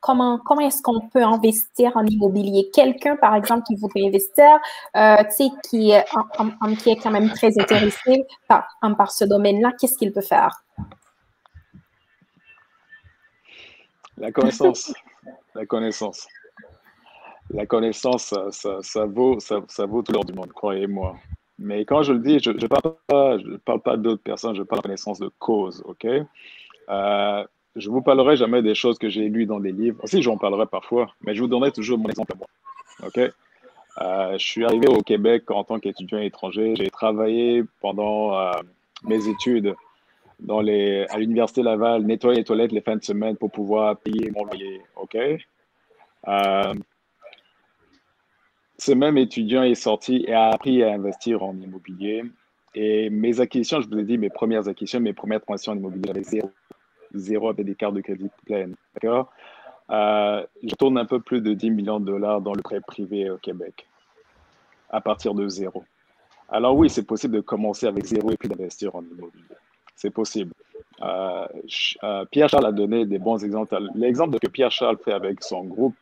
comment 0.02 0.40
comment 0.44 0.62
est-ce 0.62 0.82
qu'on 0.82 1.00
peut 1.08 1.24
investir 1.24 1.94
en 1.96 2.06
immobilier? 2.06 2.70
Quelqu'un, 2.74 3.16
par 3.16 3.34
exemple, 3.36 3.64
qui 3.64 3.76
voudrait 3.76 4.08
investir, 4.08 4.60
tu 4.94 5.00
sais, 5.30 5.50
qui 5.70 5.92
est 5.92 6.04
qui 6.80 6.90
est 6.90 6.96
quand 6.98 7.12
même 7.12 7.30
très 7.30 7.58
intéressé 7.60 8.26
par 8.50 8.68
par 8.98 9.12
ce 9.12 9.24
domaine-là, 9.24 9.72
qu'est-ce 9.80 9.98
qu'il 9.98 10.12
peut 10.12 10.22
faire? 10.22 10.64
La 14.18 14.32
connaissance, 14.34 14.94
la 15.56 15.66
connaissance, 15.66 16.28
la 17.52 17.66
connaissance, 17.66 18.34
ça, 18.52 18.80
ça, 18.82 19.06
vaut 19.06 19.40
ça, 19.40 19.62
ça 19.68 19.86
vaut 19.86 20.02
tout 20.02 20.12
l'or 20.12 20.26
du 20.26 20.34
monde, 20.34 20.52
croyez-moi. 20.52 21.16
Mais 21.60 21.86
quand 21.86 22.04
je 22.04 22.14
le 22.14 22.20
dis, 22.20 22.40
je 22.40 22.52
ne 22.52 22.68
parle 22.68 23.82
pas, 23.82 23.98
d'autres 23.98 24.24
personnes, 24.24 24.56
je 24.56 24.64
parle 24.64 24.82
de 24.82 24.84
connaissance 24.84 25.20
de 25.20 25.30
cause, 25.40 25.84
OK? 25.86 26.06
Euh, 26.06 27.44
je 27.76 27.90
ne 27.90 27.94
vous 27.94 28.02
parlerai 28.02 28.36
jamais 28.36 28.62
des 28.62 28.76
choses 28.76 28.98
que 28.98 29.10
j'ai 29.10 29.30
lues 29.30 29.46
dans 29.46 29.60
des 29.60 29.72
livres. 29.72 30.04
Aussi, 30.04 30.22
j'en 30.22 30.38
parlerai 30.38 30.66
parfois, 30.66 31.12
mais 31.22 31.36
je 31.36 31.42
vous 31.42 31.48
donnerai 31.48 31.72
toujours 31.72 31.98
mon 31.98 32.10
exemple 32.10 32.34
à 32.34 32.38
moi, 32.38 32.48
OK? 33.08 33.32
Euh, 34.02 34.38
je 34.38 34.46
suis 34.46 34.66
arrivé 34.66 34.88
au 34.88 35.02
Québec 35.02 35.52
en 35.52 35.64
tant 35.64 35.80
qu'étudiant 35.80 36.20
étranger. 36.20 36.74
J'ai 36.76 36.90
travaillé 36.90 37.64
pendant 37.80 38.36
euh, 38.36 38.52
mes 39.04 39.28
études 39.28 39.76
dans 40.40 40.62
les, 40.62 41.06
à 41.10 41.20
l'Université 41.20 41.62
Laval, 41.62 42.04
nettoyer 42.04 42.40
les 42.40 42.44
toilettes 42.44 42.72
les 42.72 42.82
fins 42.82 42.96
de 42.96 43.04
semaine 43.04 43.38
pour 43.38 43.52
pouvoir 43.52 43.98
payer 43.98 44.32
mon 44.32 44.46
loyer, 44.46 44.82
OK? 44.96 45.16
Ce 48.78 48.92
même 48.92 49.18
étudiant 49.18 49.64
est 49.64 49.76
sorti 49.76 50.26
et 50.28 50.34
a 50.34 50.50
appris 50.50 50.84
à 50.84 50.94
investir 50.94 51.44
en 51.44 51.56
immobilier. 51.60 52.24
Et 52.76 53.10
mes 53.10 53.40
acquisitions, 53.40 53.82
je 53.82 53.88
vous 53.88 54.00
ai 54.00 54.04
dit, 54.04 54.18
mes 54.18 54.30
premières 54.30 54.68
acquisitions, 54.68 55.00
mes 55.00 55.14
premières 55.14 55.42
transactions 55.42 55.74
en 55.74 55.78
immobilier, 55.78 56.06
j'avais 56.08 56.24
zéro, 56.24 56.52
zéro 57.14 57.50
avec 57.50 57.66
des 57.66 57.76
cartes 57.76 57.94
de 57.94 58.02
crédit 58.02 58.30
pleines. 58.46 58.76
D'accord? 58.96 59.32
Euh, 59.92 60.44
Je 60.64 60.74
tourne 60.76 60.98
un 60.98 61.06
peu 61.06 61.20
plus 61.20 61.42
de 61.42 61.54
10 61.54 61.70
millions 61.70 62.00
de 62.00 62.06
dollars 62.06 62.42
dans 62.42 62.54
le 62.54 62.62
prêt 62.62 62.82
privé 62.82 63.30
au 63.30 63.38
Québec, 63.38 63.86
à 64.90 65.02
partir 65.02 65.34
de 65.36 65.48
zéro. 65.48 65.84
Alors 66.50 66.76
oui, 66.76 66.90
c'est 66.90 67.06
possible 67.06 67.36
de 67.36 67.42
commencer 67.42 67.86
avec 67.86 68.06
zéro 68.06 68.32
et 68.32 68.38
puis 68.38 68.50
d'investir 68.50 68.96
en 68.96 69.04
immobilier. 69.04 69.44
C'est 69.96 70.12
possible. 70.12 70.54
Euh, 71.02 71.48
euh, 72.04 72.26
Pierre 72.32 72.50
Charles 72.50 72.66
a 72.66 72.72
donné 72.72 73.06
des 73.06 73.20
bons 73.20 73.44
exemples. 73.44 73.78
L'exemple 73.96 74.40
que 74.40 74.48
Pierre 74.48 74.72
Charles 74.72 74.98
fait 74.98 75.14
avec 75.14 75.44
son 75.44 75.64
groupe, 75.64 75.96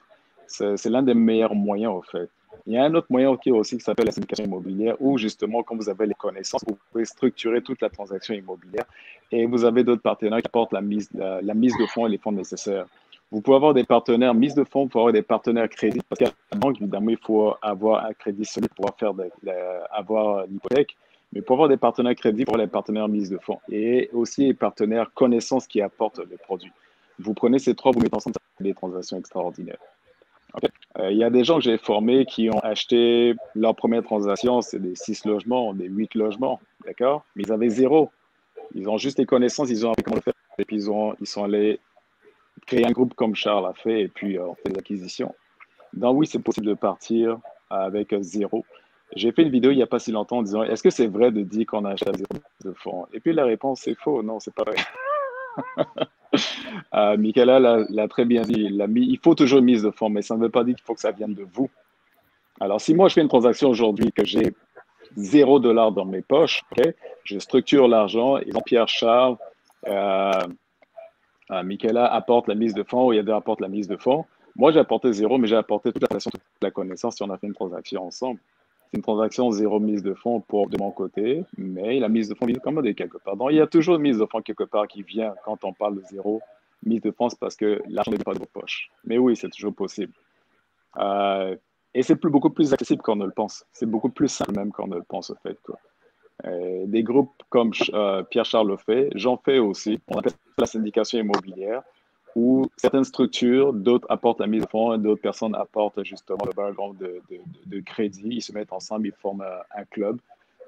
c'est 0.48 0.86
l'un 0.90 1.04
des 1.04 1.14
meilleurs 1.14 1.56
moyens, 1.56 1.94
en 1.94 2.02
fait. 2.02 2.30
Il 2.68 2.74
y 2.74 2.78
a 2.78 2.84
un 2.84 2.94
autre 2.94 3.08
moyen 3.10 3.30
aussi 3.30 3.78
qui 3.78 3.84
s'appelle 3.84 4.06
la 4.06 4.12
syndication 4.12 4.46
immobilière 4.46 4.96
où 5.00 5.18
justement, 5.18 5.64
quand 5.64 5.76
vous 5.76 5.90
avez 5.90 6.06
les 6.06 6.14
connaissances, 6.14 6.64
vous 6.68 6.78
pouvez 6.92 7.06
structurer 7.06 7.62
toute 7.62 7.82
la 7.82 7.90
transaction 7.90 8.34
immobilière 8.34 8.86
et 9.32 9.46
vous 9.46 9.66
avez 9.66 9.84
d'autres 9.84 10.02
partenaires 10.02 10.40
qui 10.40 10.48
apportent 10.48 10.74
la 10.74 10.82
mise, 10.82 11.10
de 11.12 11.86
fonds 11.88 12.08
et 12.08 12.10
les 12.10 12.18
fonds 12.18 12.32
nécessaires. 12.32 12.86
Vous 13.32 13.42
pouvez 13.42 13.56
avoir 13.56 13.74
des 13.74 13.86
partenaires 13.86 14.34
mise 14.34 14.56
de 14.56 14.64
fonds, 14.64 14.84
vous 14.84 14.90
pouvez 14.90 15.02
avoir 15.02 15.14
des 15.14 15.22
partenaires 15.22 15.70
crédits 15.70 16.02
parce 16.08 16.20
qu'à 16.20 16.32
la 16.52 16.58
banque, 16.58 16.82
évidemment, 16.82 17.10
il 17.10 17.18
faut 17.18 17.56
avoir 17.62 18.06
un 18.06 18.14
crédit 18.14 18.46
solide 18.46 18.74
pour 18.76 18.90
faire 19.00 19.14
avoir 19.92 20.46
l'hypothèque. 20.48 20.98
Mais 21.34 21.42
pour 21.42 21.56
avoir 21.56 21.70
des 21.70 21.78
partenaires 21.78 22.16
crédits, 22.16 22.44
pour 22.44 22.56
avoir 22.56 22.68
des 22.68 22.72
partenaires 22.72 23.08
mise 23.08 23.30
de 23.30 23.38
fonds 23.38 23.60
et 23.70 24.10
aussi 24.12 24.48
des 24.48 24.54
partenaires 24.54 25.10
connaissances 25.14 25.66
qui 25.66 25.82
apportent 25.82 26.20
les 26.30 26.36
produits. 26.36 26.74
Vous 27.20 27.34
prenez 27.34 27.58
ces 27.58 27.74
trois, 27.74 27.94
vous 27.94 28.02
mettez 28.02 28.16
ensemble 28.16 28.36
des 28.60 28.74
transactions 28.74 29.18
extraordinaires. 29.18 29.78
Euh, 31.00 31.12
il 31.12 31.18
y 31.18 31.24
a 31.24 31.30
des 31.30 31.44
gens 31.44 31.56
que 31.56 31.64
j'ai 31.64 31.78
formés 31.78 32.26
qui 32.26 32.50
ont 32.50 32.60
acheté 32.60 33.36
leur 33.56 33.76
première 33.76 34.04
transaction, 34.04 34.62
c'est 34.62 34.80
des 34.80 34.96
six 34.96 35.26
logements, 35.26 35.74
des 35.74 35.88
huit 35.88 36.14
logements, 36.16 36.60
d'accord? 36.86 37.24
Mais 37.36 37.44
ils 37.44 37.52
avaient 37.52 37.70
zéro. 37.70 38.12
Ils 38.76 38.90
ont 38.90 38.98
juste 38.98 39.20
les 39.20 39.26
connaissances, 39.26 39.70
ils 39.70 39.86
ont 39.86 39.92
appris 39.92 40.04
comment 40.04 40.22
faire, 40.22 40.34
et 40.58 40.66
puis 40.66 40.76
ils, 40.78 40.92
ont, 40.92 41.16
ils 41.20 41.28
sont 41.28 41.44
allés 41.44 41.80
créer 42.66 42.86
un 42.86 42.92
groupe 42.92 43.14
comme 43.14 43.36
Charles 43.36 43.66
a 43.66 43.74
fait, 43.74 44.02
et 44.02 44.08
puis 44.08 44.38
euh, 44.38 44.48
on 44.48 44.56
fait 44.56 44.70
des 44.70 44.80
acquisitions. 44.80 45.34
Donc 45.94 46.18
oui, 46.18 46.28
c'est 46.28 46.40
possible 46.40 46.68
de 46.68 46.74
partir 46.74 47.38
avec 47.70 48.14
zéro. 48.22 48.66
J'ai 49.16 49.32
fait 49.34 49.42
une 49.42 49.50
vidéo 49.50 49.72
il 49.72 49.76
n'y 49.76 49.84
a 49.84 49.88
pas 49.88 50.00
si 50.00 50.12
longtemps 50.12 50.38
en 50.38 50.44
disant 50.44 50.64
est-ce 50.64 50.84
que 50.84 50.90
c'est 50.90 51.08
vrai 51.08 51.32
de 51.32 51.42
dire 51.42 51.66
qu'on 51.66 51.84
a 51.84 51.92
acheté 51.92 52.10
à 52.10 52.14
zéro 52.14 52.30
de 52.64 52.72
fonds? 52.74 53.08
Et 53.14 53.20
puis 53.20 53.34
la 53.34 53.44
réponse 53.44 53.82
c'est 53.82 53.96
faux, 53.96 54.24
non, 54.24 54.40
c'est 54.40 54.54
pas 54.54 54.64
vrai. 54.64 54.78
Euh, 56.94 57.18
Michaela 57.18 57.60
l'a 57.90 58.08
très 58.08 58.26
bien 58.26 58.42
dit. 58.42 58.70
il 58.96 59.20
faut 59.24 59.36
toujours 59.36 59.60
une 59.60 59.66
mise 59.66 59.84
de 59.84 59.92
fonds, 59.92 60.10
mais 60.10 60.22
ça 60.22 60.36
ne 60.36 60.42
veut 60.42 60.50
pas 60.50 60.64
dire 60.64 60.76
qu'il 60.76 60.86
faut 60.86 60.96
que 60.96 61.02
ça 61.02 61.12
vienne 61.12 61.34
de 61.34 61.46
vous. 61.54 61.70
Alors, 62.60 62.80
si 62.80 62.94
moi, 62.94 63.08
je 63.08 63.16
fais 63.16 63.22
une 63.22 63.28
transaction 63.28 63.70
aujourd'hui 63.70 64.12
que 64.12 64.26
j'ai 64.26 64.54
zéro 65.16 65.60
dollar 65.60 65.92
dans 65.92 66.06
mes 66.06 66.22
poches, 66.22 66.62
je 67.24 67.40
structure 67.40 67.88
l'argent 67.88 68.38
et 68.38 68.52
Jean-Pierre 68.52 68.88
Charles, 68.88 69.38
euh, 69.88 70.32
euh, 71.52 71.64
Michaela 71.64 72.06
apporte 72.06 72.48
la 72.48 72.56
mise 72.56 72.74
de 72.74 72.84
fonds 72.84 73.08
ou 73.08 73.14
Yadda 73.14 73.36
apporte 73.36 73.62
la 73.62 73.68
mise 73.68 73.88
de 73.88 73.98
fonds. 73.98 74.26
Moi, 74.56 74.72
j'ai 74.72 74.80
apporté 74.80 75.12
zéro, 75.12 75.38
mais 75.38 75.48
j'ai 75.48 75.56
apporté 75.56 75.92
toute 75.92 76.04
la, 76.04 76.20
toute 76.20 76.42
la 76.62 76.72
connaissance 76.72 77.16
si 77.16 77.24
on 77.24 77.30
a 77.30 77.38
fait 77.38 77.48
une 77.48 77.54
transaction 77.54 78.06
ensemble. 78.06 78.40
C'est 78.92 78.98
une 78.98 79.04
transaction 79.04 79.52
zéro 79.52 79.80
mise 79.80 80.04
de 80.04 80.14
fonds 80.14 80.42
pour 80.42 80.70
de 80.70 80.78
mon 80.78 80.92
côté, 80.92 81.46
mais 81.58 81.98
la 82.00 82.10
mise 82.10 82.28
de 82.28 82.36
fonds 82.36 82.46
vient 82.46 82.60
quand 82.62 82.74
même 82.74 82.94
quelque 82.94 83.18
part. 83.18 83.38
Donc, 83.38 83.52
il 83.52 83.58
y 83.58 83.62
a 83.62 83.68
toujours 83.68 83.96
une 83.96 84.02
mise 84.02 84.18
de 84.18 84.26
fonds 84.26 84.42
quelque 84.42 84.66
part 84.66 84.88
qui 84.88 85.02
vient 85.02 85.34
quand 85.46 85.64
on 85.64 85.72
parle 85.72 85.96
de 85.96 86.04
zéro 86.12 86.42
mise 86.84 87.02
de 87.02 87.12
fonds, 87.12 87.30
parce 87.40 87.56
que 87.56 87.82
l'argent 87.88 88.12
n'est 88.12 88.18
pas 88.18 88.34
de 88.34 88.40
vos 88.40 88.46
poches. 88.46 88.90
Mais 89.06 89.18
oui, 89.18 89.38
c'est 89.38 89.50
toujours 89.50 89.74
possible. 89.74 90.12
Euh, 90.98 91.56
et 91.94 92.04
c'est 92.04 92.20
beaucoup 92.22 92.50
plus 92.50 92.74
accessible 92.74 93.02
qu'on 93.02 93.16
ne 93.16 93.26
le 93.26 93.32
pense. 93.32 93.66
C'est 93.72 93.86
beaucoup 93.86 94.10
plus 94.10 94.28
simple 94.28 94.56
même 94.56 94.72
qu'on 94.72 94.88
ne 94.88 94.96
le 94.96 95.04
pense, 95.04 95.30
au 95.30 95.36
fait. 95.36 95.58
Euh, 96.46 96.86
des 96.86 97.04
groupes 97.04 97.32
comme 97.50 97.72
euh, 97.94 98.24
Pierre-Charles 98.24 98.68
le 98.68 98.78
fait, 98.78 99.10
j'en 99.16 99.38
fais 99.38 99.60
aussi. 99.60 100.02
On 100.08 100.18
appelle 100.18 100.32
ça 100.32 100.38
la 100.58 100.66
syndication 100.66 101.20
immobilière, 101.20 101.84
où 102.36 102.68
certaines 102.78 103.04
structures, 103.04 103.74
d'autres 103.74 104.08
apportent 104.10 104.40
la 104.40 104.48
mise 104.48 104.64
de 104.64 104.70
fonds, 104.70 104.98
d'autres 104.98 105.22
personnes 105.22 105.56
apportent 105.56 106.04
justement 106.04 106.46
le 106.46 106.54
background 106.54 106.98
de, 106.98 107.22
de, 107.66 107.80
crédit. 107.82 108.30
Ils 108.30 108.42
se 108.42 108.54
mettent 108.54 108.72
ensemble, 108.72 109.08
ils 109.08 109.14
forment 109.14 109.46
un 109.76 109.84
club. 109.86 110.20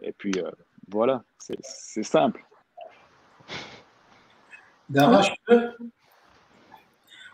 Et 0.02 0.12
puis, 0.12 0.34
voilà, 0.90 1.24
c'est 1.38 2.04
simple. 2.04 2.44
Dara, 4.90 5.22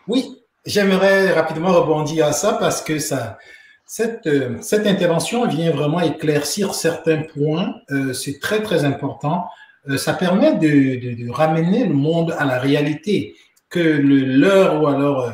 oui, 0.06 0.42
j'aimerais 0.64 1.32
rapidement 1.32 1.72
rebondir 1.72 2.26
à 2.26 2.32
ça 2.32 2.54
parce 2.54 2.82
que 2.82 2.98
ça, 2.98 3.38
cette, 3.86 4.26
euh, 4.26 4.56
cette 4.60 4.86
intervention 4.86 5.46
vient 5.46 5.70
vraiment 5.70 6.00
éclaircir 6.00 6.74
certains 6.74 7.22
points. 7.22 7.74
Euh, 7.90 8.12
c'est 8.12 8.38
très, 8.38 8.62
très 8.62 8.84
important. 8.84 9.46
Euh, 9.88 9.96
ça 9.96 10.14
permet 10.14 10.54
de, 10.54 11.24
de, 11.24 11.30
ramener 11.30 11.84
le 11.86 11.94
monde 11.94 12.34
à 12.38 12.44
la 12.44 12.58
réalité, 12.58 13.34
que 13.70 13.78
l'heure 13.80 14.82
ou 14.82 14.86
alors 14.86 15.32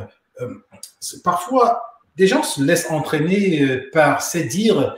parfois 1.24 1.82
des 2.16 2.26
gens 2.26 2.42
se 2.42 2.62
laissent 2.62 2.90
entraîner 2.90 3.80
par 3.92 4.22
se 4.22 4.38
dire 4.38 4.94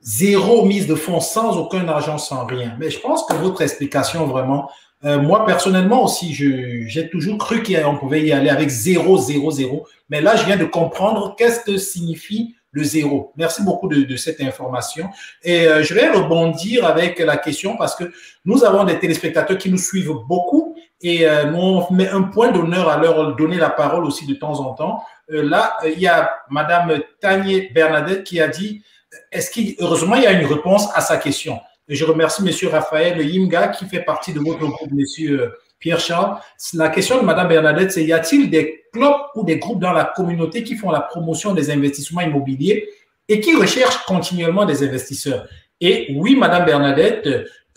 zéro 0.00 0.66
mise 0.66 0.86
de 0.86 0.94
fonds 0.94 1.20
sans 1.20 1.56
aucun 1.56 1.88
argent, 1.88 2.18
sans 2.18 2.44
rien. 2.44 2.76
Mais 2.78 2.90
je 2.90 3.00
pense 3.00 3.24
que 3.26 3.34
votre 3.34 3.62
explication 3.62 4.26
vraiment 4.26 4.68
euh, 5.04 5.20
moi, 5.20 5.44
personnellement 5.44 6.04
aussi, 6.04 6.32
j'ai 6.32 7.08
toujours 7.10 7.36
cru 7.36 7.62
qu'on 7.62 7.96
pouvait 7.96 8.22
y 8.22 8.32
aller 8.32 8.48
avec 8.48 8.70
0, 8.70 9.18
0, 9.18 9.50
0. 9.50 9.86
Mais 10.08 10.22
là, 10.22 10.34
je 10.36 10.46
viens 10.46 10.56
de 10.56 10.64
comprendre 10.64 11.34
qu'est-ce 11.36 11.60
que 11.60 11.76
signifie 11.76 12.54
le 12.70 12.82
zéro. 12.82 13.32
Merci 13.36 13.62
beaucoup 13.62 13.88
de, 13.88 14.16
cette 14.16 14.40
information. 14.40 15.08
Et 15.42 15.68
euh, 15.68 15.82
je 15.82 15.94
vais 15.94 16.08
rebondir 16.08 16.86
avec 16.86 17.18
la 17.18 17.36
question 17.36 17.76
parce 17.76 17.94
que 17.94 18.04
nous 18.44 18.64
avons 18.64 18.84
des 18.84 18.98
téléspectateurs 18.98 19.58
qui 19.58 19.70
nous 19.70 19.78
suivent 19.78 20.14
beaucoup 20.26 20.63
et 21.04 21.28
euh, 21.28 21.52
on 21.52 21.92
met 21.92 22.08
un 22.08 22.22
point 22.22 22.50
d'honneur 22.50 22.88
à 22.88 22.96
leur 22.96 23.36
donner 23.36 23.58
la 23.58 23.68
parole 23.68 24.04
aussi 24.06 24.26
de 24.26 24.34
temps 24.34 24.58
en 24.60 24.72
temps. 24.72 25.04
là, 25.28 25.76
il 25.84 26.00
y 26.00 26.08
a 26.08 26.34
Madame 26.48 26.98
Tanier 27.20 27.70
Bernadette 27.74 28.24
qui 28.24 28.40
a 28.40 28.48
dit, 28.48 28.82
est-ce 29.30 29.50
qu'il, 29.50 29.76
heureusement, 29.78 30.16
il 30.16 30.22
y 30.22 30.26
a 30.26 30.32
une 30.32 30.46
réponse 30.46 30.88
à 30.94 31.02
sa 31.02 31.18
question. 31.18 31.60
Je 31.88 32.04
remercie 32.06 32.42
M. 32.42 32.70
Raphaël 32.70 33.20
Yimga 33.20 33.68
qui 33.68 33.84
fait 33.84 34.00
partie 34.00 34.32
de 34.32 34.40
votre 34.40 34.58
groupe, 34.58 34.90
M. 34.90 35.50
Pierre 35.78 36.00
Charles. 36.00 36.38
La 36.72 36.88
question 36.88 37.20
de 37.20 37.26
Mme 37.26 37.48
Bernadette, 37.48 37.92
c'est 37.92 38.04
y 38.04 38.12
a-t-il 38.14 38.48
des 38.48 38.84
clubs 38.90 39.14
ou 39.34 39.44
des 39.44 39.58
groupes 39.58 39.80
dans 39.80 39.92
la 39.92 40.06
communauté 40.06 40.64
qui 40.64 40.74
font 40.74 40.90
la 40.90 41.00
promotion 41.00 41.52
des 41.52 41.70
investissements 41.70 42.22
immobiliers 42.22 42.88
et 43.28 43.40
qui 43.40 43.54
recherchent 43.54 44.06
continuellement 44.06 44.64
des 44.64 44.82
investisseurs? 44.82 45.46
Et 45.82 46.14
oui, 46.16 46.34
Mme 46.36 46.64
Bernadette, 46.64 47.28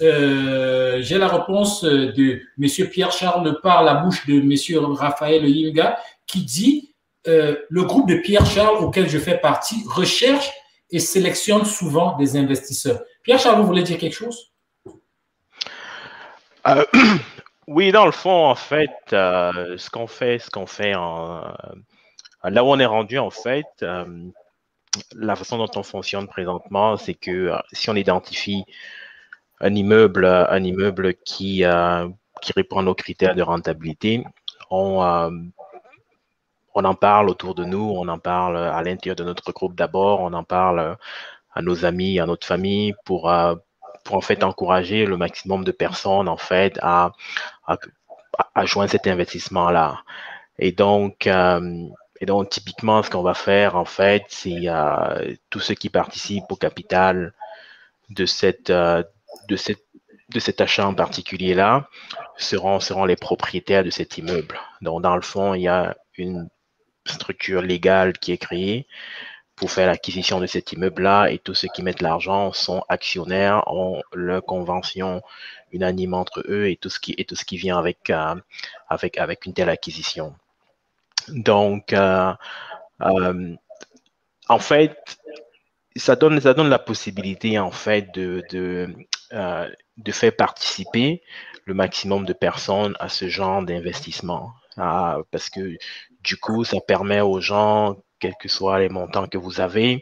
euh, 0.02 1.02
j'ai 1.02 1.18
la 1.18 1.28
réponse 1.28 1.84
de 1.84 2.42
M. 2.62 2.90
Pierre 2.90 3.12
Charles 3.12 3.60
par 3.62 3.84
la 3.84 3.96
bouche 3.96 4.26
de 4.28 4.36
M. 4.36 4.86
Raphaël 4.94 5.48
Yimga 5.48 5.98
qui 6.26 6.44
dit 6.44 6.94
euh, 7.28 7.58
le 7.70 7.84
groupe 7.84 8.08
de 8.08 8.16
Pierre 8.16 8.46
Charles 8.46 8.78
auquel 8.78 9.10
je 9.10 9.18
fais 9.18 9.38
partie 9.38 9.84
recherche 9.90 10.50
et 10.92 11.00
sélectionne 11.00 11.66
souvent 11.66 12.16
des 12.18 12.38
investisseurs. 12.38 13.02
Pierre-Charles, 13.24 13.60
vous 13.60 13.68
voulez 13.68 13.84
dire 13.84 13.98
quelque 13.98 14.16
chose? 14.16 14.54
Euh, 16.68 16.86
Oui, 17.68 17.92
dans 17.92 18.06
le 18.06 18.14
fond, 18.14 18.46
en 18.46 18.56
fait, 18.56 18.90
euh, 19.12 19.78
ce 19.78 19.90
qu'on 19.90 20.08
fait, 20.08 20.40
ce 20.40 20.50
qu'on 20.50 20.68
fait 20.68 20.96
euh, 20.96 21.42
là 22.46 22.64
où 22.64 22.68
on 22.68 22.80
est 22.80 22.86
rendu, 22.86 23.20
en 23.20 23.30
fait, 23.30 23.66
la 25.14 25.36
façon 25.36 25.58
dont 25.58 25.70
on 25.76 25.84
fonctionne 25.84 26.28
présentement, 26.28 26.96
c'est 26.96 27.14
que 27.14 27.52
si 27.74 27.90
on 27.90 27.96
identifie 27.96 28.64
un 29.60 29.76
immeuble, 29.76 30.26
un 30.26 30.64
immeuble 30.64 31.16
qui, 31.16 31.64
qui 32.42 32.54
répond 32.54 32.82
nos 32.82 32.96
critères 32.96 33.36
de 33.36 33.42
rentabilité, 33.42 34.24
on, 34.70 35.02
on 36.78 36.86
en 36.86 36.94
parle 36.94 37.30
autour 37.30 37.56
de 37.56 37.64
nous, 37.64 37.92
on 37.96 38.08
en 38.08 38.20
parle 38.20 38.56
à 38.56 38.84
l'intérieur 38.84 39.16
de 39.16 39.24
notre 39.24 39.52
groupe 39.52 39.74
d'abord, 39.76 40.22
on 40.22 40.32
en 40.34 40.44
parle 40.44 40.96
à 41.58 41.62
nos 41.64 41.86
amis, 41.86 42.20
à 42.20 42.28
notre 42.28 42.46
famille, 42.46 42.94
pour, 43.04 43.32
euh, 43.32 43.56
pour 44.04 44.16
en 44.16 44.22
fait 44.22 44.44
encourager 44.44 45.08
le 45.08 45.18
maximum 45.18 45.64
de 45.64 45.72
personnes 45.72 46.28
en 46.28 46.38
fait 46.38 46.78
à, 46.84 47.14
à, 47.66 48.66
joindre 48.66 48.92
cet 48.92 49.08
investissement-là. 49.08 50.04
Et 50.60 50.72
donc, 50.72 51.26
euh, 51.26 51.88
et 52.22 52.28
donc, 52.28 52.50
typiquement, 52.50 53.02
ce 53.02 53.10
qu'on 53.10 53.24
va 53.24 53.34
faire, 53.34 53.76
en 53.76 53.86
fait, 53.86 54.24
c'est 54.30 54.62
euh, 54.68 55.36
tous 55.50 55.60
ceux 55.60 55.76
qui 55.76 55.90
participent 55.90 56.52
au 56.52 56.56
capital 56.56 57.34
de, 58.10 58.26
cette, 58.26 58.72
de, 59.48 59.56
cette, 59.56 59.86
de 60.30 60.40
cet 60.40 60.62
achat 60.62 60.88
en 60.88 60.94
particulier-là 60.94 61.90
seront, 62.38 62.80
seront 62.80 63.06
les 63.06 63.16
propriétaires 63.16 63.84
de 63.84 63.90
cet 63.90 64.18
immeuble. 64.18 64.60
Donc, 64.82 65.02
dans 65.02 65.16
le 65.16 65.22
fond, 65.22 65.54
il 65.54 65.62
y 65.62 65.68
a 65.68 65.96
une 66.18 66.50
structure 67.06 67.62
légale 67.62 68.14
qui 68.14 68.32
est 68.32 68.38
créée 68.38 68.88
pour 69.56 69.72
faire 69.72 69.88
l'acquisition 69.88 70.40
de 70.40 70.46
cet 70.46 70.72
immeuble-là 70.74 71.30
et 71.32 71.40
tous 71.40 71.56
ceux 71.56 71.68
qui 71.74 71.82
mettent 71.82 72.02
l'argent 72.02 72.54
sont 72.54 72.84
actionnaires, 72.90 73.64
ont 73.68 74.04
leur 74.14 74.46
convention 74.46 75.24
unanime 75.72 76.14
entre 76.14 76.44
eux 76.48 76.70
et 76.70 76.78
tout 76.78 76.90
ce 76.90 77.00
qui, 77.00 77.16
et 77.18 77.26
tout 77.26 77.36
ce 77.36 77.44
qui 77.44 77.58
vient 77.58 77.78
avec, 77.78 78.10
euh, 78.12 78.36
avec, 78.88 79.18
avec 79.18 79.46
une 79.46 79.54
telle 79.54 79.70
acquisition. 79.70 80.36
Donc, 81.30 81.92
euh, 81.92 82.34
euh, 83.02 83.56
en 84.48 84.60
fait, 84.60 84.96
ça 85.96 86.16
donne, 86.16 86.40
ça 86.40 86.54
donne 86.54 86.70
la 86.70 86.80
possibilité 86.80 87.58
en 87.58 87.72
fait 87.72 88.14
de, 88.14 88.44
de, 88.52 88.94
de 89.32 90.12
faire 90.12 90.36
participer 90.36 91.22
le 91.66 91.74
maximum 91.74 92.26
de 92.26 92.34
personnes 92.34 92.96
à 93.00 93.10
ce 93.10 93.28
genre 93.28 93.64
d'investissement. 93.64 94.54
parce 94.76 95.50
que 95.50 95.78
du 96.22 96.38
coup, 96.38 96.64
ça 96.64 96.80
permet 96.80 97.22
aux 97.22 97.42
gens 97.42 97.98
quels 98.20 98.36
que 98.40 98.50
soient 98.50 98.80
les 98.80 98.90
montants 98.90 99.28
que 99.28 99.38
vous 99.38 99.60
avez, 99.60 100.02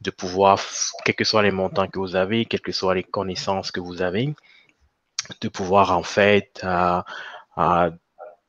de 0.00 0.10
pouvoir, 0.10 0.60
quels 1.04 1.14
que 1.14 1.24
soient 1.24 1.42
les 1.42 1.50
montants 1.50 1.86
que 1.86 1.98
vous 1.98 2.16
avez, 2.16 2.44
quelles 2.44 2.60
que 2.60 2.72
soient 2.72 2.94
les 2.94 3.04
connaissances 3.04 3.70
que 3.70 3.80
vous 3.80 4.02
avez, 4.02 4.34
de 5.40 5.48
pouvoir 5.48 5.96
en 5.96 6.02
fait 6.02 6.60
à, 6.62 7.04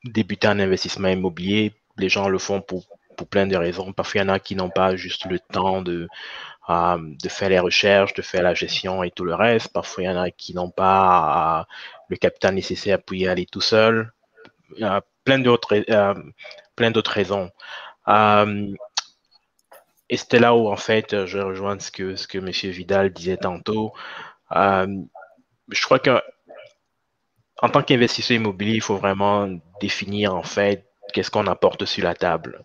débuter 0.04 0.48
un 0.48 0.60
investissement 0.60 1.10
immobilier. 1.10 1.74
Les 1.98 2.10
gens 2.10 2.28
le 2.28 2.40
font 2.40 2.62
pour, 2.62 2.88
pour 3.16 3.28
plein 3.28 3.48
de 3.48 3.56
raisons. 3.56 3.94
Parfois, 3.94 4.22
il 4.22 4.24
y 4.24 4.26
en 4.26 4.34
a 4.34 4.40
qui 4.40 4.56
n'ont 4.56 4.70
pas 4.70 4.96
juste 4.96 5.26
le 5.26 5.40
temps 5.40 5.82
de, 5.82 6.08
de 6.70 7.30
faire 7.30 7.50
les 7.50 7.60
recherches, 7.60 8.14
de 8.14 8.22
faire 8.22 8.44
la 8.44 8.54
gestion 8.54 9.04
et 9.04 9.12
tout 9.12 9.26
le 9.26 9.36
reste. 9.36 9.74
Parfois, 9.74 10.04
il 10.04 10.06
y 10.08 10.10
en 10.10 10.22
a 10.22 10.32
qui 10.32 10.54
n'ont 10.54 10.72
pas 10.72 11.68
le 12.10 12.16
capital 12.18 12.56
nécessaire 12.56 13.02
pour 13.02 13.16
y 13.16 13.28
aller 13.28 13.46
tout 13.46 13.62
seul. 13.62 14.14
Il 14.76 14.82
y 14.82 14.84
a 14.86 15.02
plein 15.24 15.40
d'autres, 15.40 15.84
euh, 15.90 16.14
plein 16.76 16.92
d'autres 16.92 17.12
raisons. 17.12 17.52
Euh, 18.08 18.74
et 20.10 20.18
c'était 20.18 20.40
là 20.40 20.56
où, 20.56 20.68
en 20.68 20.76
fait, 20.76 21.26
je 21.26 21.40
rejoins 21.40 21.80
ce 21.80 21.92
que, 21.92 22.16
ce 22.16 22.28
que 22.28 22.38
M. 22.38 22.50
Vidal 22.72 23.12
disait 23.12 23.38
tantôt. 23.38 23.94
Euh, 24.56 24.88
je 25.70 25.82
crois 25.84 26.00
que 26.00 26.22
en 27.62 27.70
tant 27.70 27.82
qu'investisseur 27.82 28.36
immobilier, 28.38 28.76
il 28.76 28.82
faut 28.82 28.98
vraiment 28.98 29.50
définir, 29.80 30.36
en 30.36 30.44
fait, 30.44 30.86
qu'est-ce 31.14 31.32
qu'on 31.32 31.48
apporte 31.48 31.86
sur 31.86 32.04
la 32.04 32.14
table. 32.14 32.62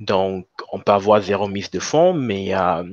Donc, 0.00 0.46
on 0.72 0.80
peut 0.80 0.92
avoir 0.92 1.22
zéro 1.22 1.48
mise 1.48 1.70
de 1.70 1.80
fonds, 1.80 2.12
mais 2.12 2.54
euh, 2.54 2.84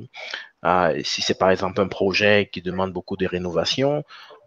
euh, 0.66 1.02
si 1.04 1.22
c'est 1.22 1.38
par 1.38 1.50
exemple 1.50 1.82
un 1.82 1.88
projet 1.88 2.50
qui 2.52 2.62
demande 2.62 2.94
beaucoup 2.94 3.18
de 3.18 3.28
rénovation, 3.28 4.04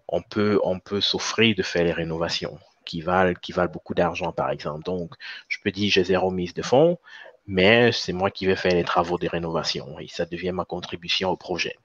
on 0.08 0.22
peut, 0.22 0.58
on 0.64 0.78
peut 0.78 1.00
s'offrir 1.00 1.54
de 1.56 1.62
faire 1.62 1.84
les 1.84 1.92
rénovations 1.92 2.58
qui 2.84 3.00
valent, 3.02 3.34
qui 3.34 3.52
valent 3.52 3.72
beaucoup 3.72 3.94
d'argent, 3.94 4.32
par 4.32 4.50
exemple. 4.50 4.84
Donc, 4.84 5.14
je 5.48 5.58
peux 5.62 5.70
dire 5.70 5.90
j'ai 5.90 6.04
zéro 6.04 6.30
mise 6.30 6.54
de 6.54 6.62
fonds, 6.62 6.98
mais 7.46 7.92
c'est 7.92 8.12
moi 8.12 8.30
qui 8.30 8.46
vais 8.46 8.56
faire 8.56 8.74
les 8.74 8.84
travaux 8.84 9.18
de 9.18 9.28
rénovation 9.28 9.98
et 10.00 10.08
ça 10.08 10.24
devient 10.26 10.52
ma 10.52 10.64
contribution 10.64 11.30
au 11.30 11.36
projet 11.36 11.76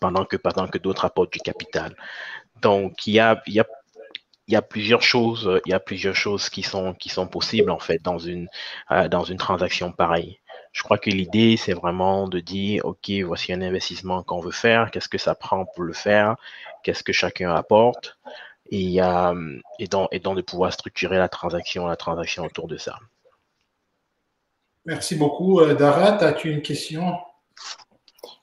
pendant 0.00 0.24
que, 0.24 0.36
pendant 0.36 0.68
que 0.68 0.78
d'autres 0.78 1.04
apportent 1.04 1.32
du 1.32 1.40
capital. 1.40 1.96
Donc, 2.62 3.06
il 3.06 3.14
y 3.14 3.20
a, 3.20 3.42
il 3.46 3.54
y 3.54 3.60
a 3.60 3.66
il 4.46 4.54
y 4.54 4.56
a 4.56 4.62
plusieurs 4.62 5.02
choses, 5.02 5.60
il 5.66 5.70
y 5.70 5.74
a 5.74 5.80
plusieurs 5.80 6.14
choses 6.14 6.48
qui 6.48 6.62
sont, 6.62 6.94
qui 6.94 7.08
sont 7.08 7.26
possibles 7.26 7.70
en 7.70 7.78
fait 7.78 8.02
dans 8.02 8.18
une, 8.18 8.48
euh, 8.90 9.08
dans 9.08 9.24
une 9.24 9.38
transaction 9.38 9.92
pareille. 9.92 10.40
Je 10.72 10.82
crois 10.82 10.98
que 10.98 11.10
l'idée, 11.10 11.56
c'est 11.56 11.72
vraiment 11.72 12.28
de 12.28 12.40
dire, 12.40 12.84
OK, 12.84 13.10
voici 13.24 13.52
un 13.52 13.62
investissement 13.62 14.22
qu'on 14.22 14.40
veut 14.40 14.50
faire, 14.50 14.90
qu'est-ce 14.90 15.08
que 15.08 15.18
ça 15.18 15.34
prend 15.34 15.64
pour 15.64 15.84
le 15.84 15.92
faire, 15.92 16.36
qu'est-ce 16.82 17.04
que 17.04 17.12
chacun 17.12 17.54
apporte, 17.54 18.18
et, 18.70 19.00
euh, 19.00 19.58
et, 19.78 19.86
donc, 19.86 20.08
et 20.10 20.18
donc 20.18 20.36
de 20.36 20.42
pouvoir 20.42 20.72
structurer 20.72 21.16
la 21.16 21.28
transaction, 21.28 21.86
la 21.86 21.96
transaction 21.96 22.44
autour 22.44 22.66
de 22.66 22.76
ça. 22.76 22.98
Merci 24.84 25.16
beaucoup. 25.16 25.60
Euh, 25.60 25.74
Dara, 25.74 26.16
as-tu 26.16 26.50
une 26.50 26.60
question? 26.60 27.16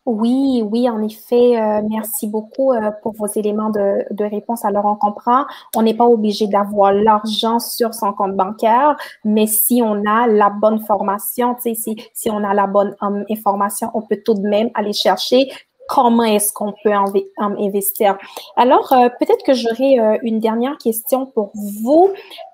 Oui, 0.07 0.64
oui, 0.65 0.90
en 0.90 1.02
effet. 1.03 1.61
Euh, 1.61 1.82
merci 1.88 2.28
beaucoup 2.28 2.73
euh, 2.73 2.90
pour 3.03 3.14
vos 3.14 3.28
éléments 3.28 3.69
de, 3.69 4.23
réponse. 4.23 4.65
Alors, 4.65 4.86
on 4.86 4.95
comprend, 4.95 5.45
on 5.76 5.84
n'est 5.84 5.94
pas 5.94 6.06
obligé 6.06 6.48
d'avoir 6.48 6.91
l'argent 6.91 7.60
sur 7.60 7.94
son 7.94 8.11
compte 8.14 8.36
bancaire, 8.36 8.98
mais 9.23 9.45
si 9.45 9.82
on 9.84 10.03
a 10.06 10.26
la 10.26 10.49
bonne 10.49 10.80
formation, 10.80 11.56
si, 11.60 11.76
si 11.76 12.30
on 12.32 12.44
a 12.44 12.53
la 12.56 12.65
bonne 12.65 12.95
um, 13.02 13.23
information, 13.30 13.91
on 13.94 14.02
peut 14.02 14.19
tout 14.26 14.34
de 14.34 14.48
même 14.48 14.72
aller 14.73 14.94
chercher 14.94 15.52
comment 15.91 16.23
est-ce 16.23 16.53
qu'on 16.53 16.73
peut 16.84 16.93
investir. 17.38 18.18
Alors, 18.55 18.93
euh, 18.93 19.09
peut-être 19.19 19.43
que 19.45 19.53
j'aurais 19.53 19.99
euh, 19.99 20.18
une 20.23 20.39
dernière 20.39 20.77
question 20.77 21.26
pour 21.26 21.51
vous. 21.53 22.09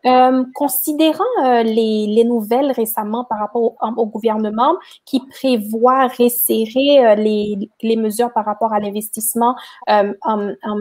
Euh, 0.05 0.43
considérant 0.55 1.23
les, 1.63 2.07
les, 2.07 2.23
nouvelles 2.23 2.71
récemment 2.71 3.25
par 3.25 3.39
rapport 3.39 3.61
au, 3.61 3.75
au 3.97 4.05
gouvernement 4.05 4.75
qui 5.05 5.19
prévoit 5.19 6.07
resserrer 6.07 7.15
les, 7.17 7.69
les, 7.81 7.95
mesures 7.97 8.31
par 8.31 8.45
rapport 8.45 8.71
à 8.71 8.79
l'investissement 8.79 9.55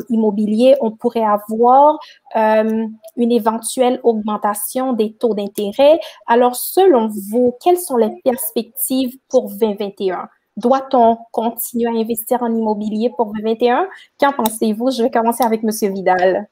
immobilier, 0.09 0.77
on 0.81 0.93
pourrait 0.93 1.25
avoir 1.25 1.99
une 2.37 3.33
éventuelle 3.33 3.99
augmentation 4.05 4.93
des 4.93 5.15
taux 5.15 5.35
d'intérêt. 5.35 5.99
Alors, 6.29 6.55
selon 6.55 7.09
vous, 7.09 7.55
quelles 7.61 7.79
sont 7.79 7.97
les 7.97 8.13
perspectives 8.23 9.19
pour 9.29 9.51
2021? 9.51 10.29
Doit-on 10.57 11.19
continuer 11.33 11.89
à 11.89 12.01
investir 12.01 12.43
en 12.43 12.55
immobilier 12.55 13.11
pour 13.17 13.33
2021? 13.33 13.89
Qu'en 14.19 14.33
pensez-vous? 14.33 14.91
Je 14.91 15.03
vais 15.03 15.11
commencer 15.11 15.45
avec 15.45 15.63
M. 15.63 15.71
Vidal. 15.93 16.49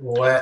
Ouais. 0.00 0.40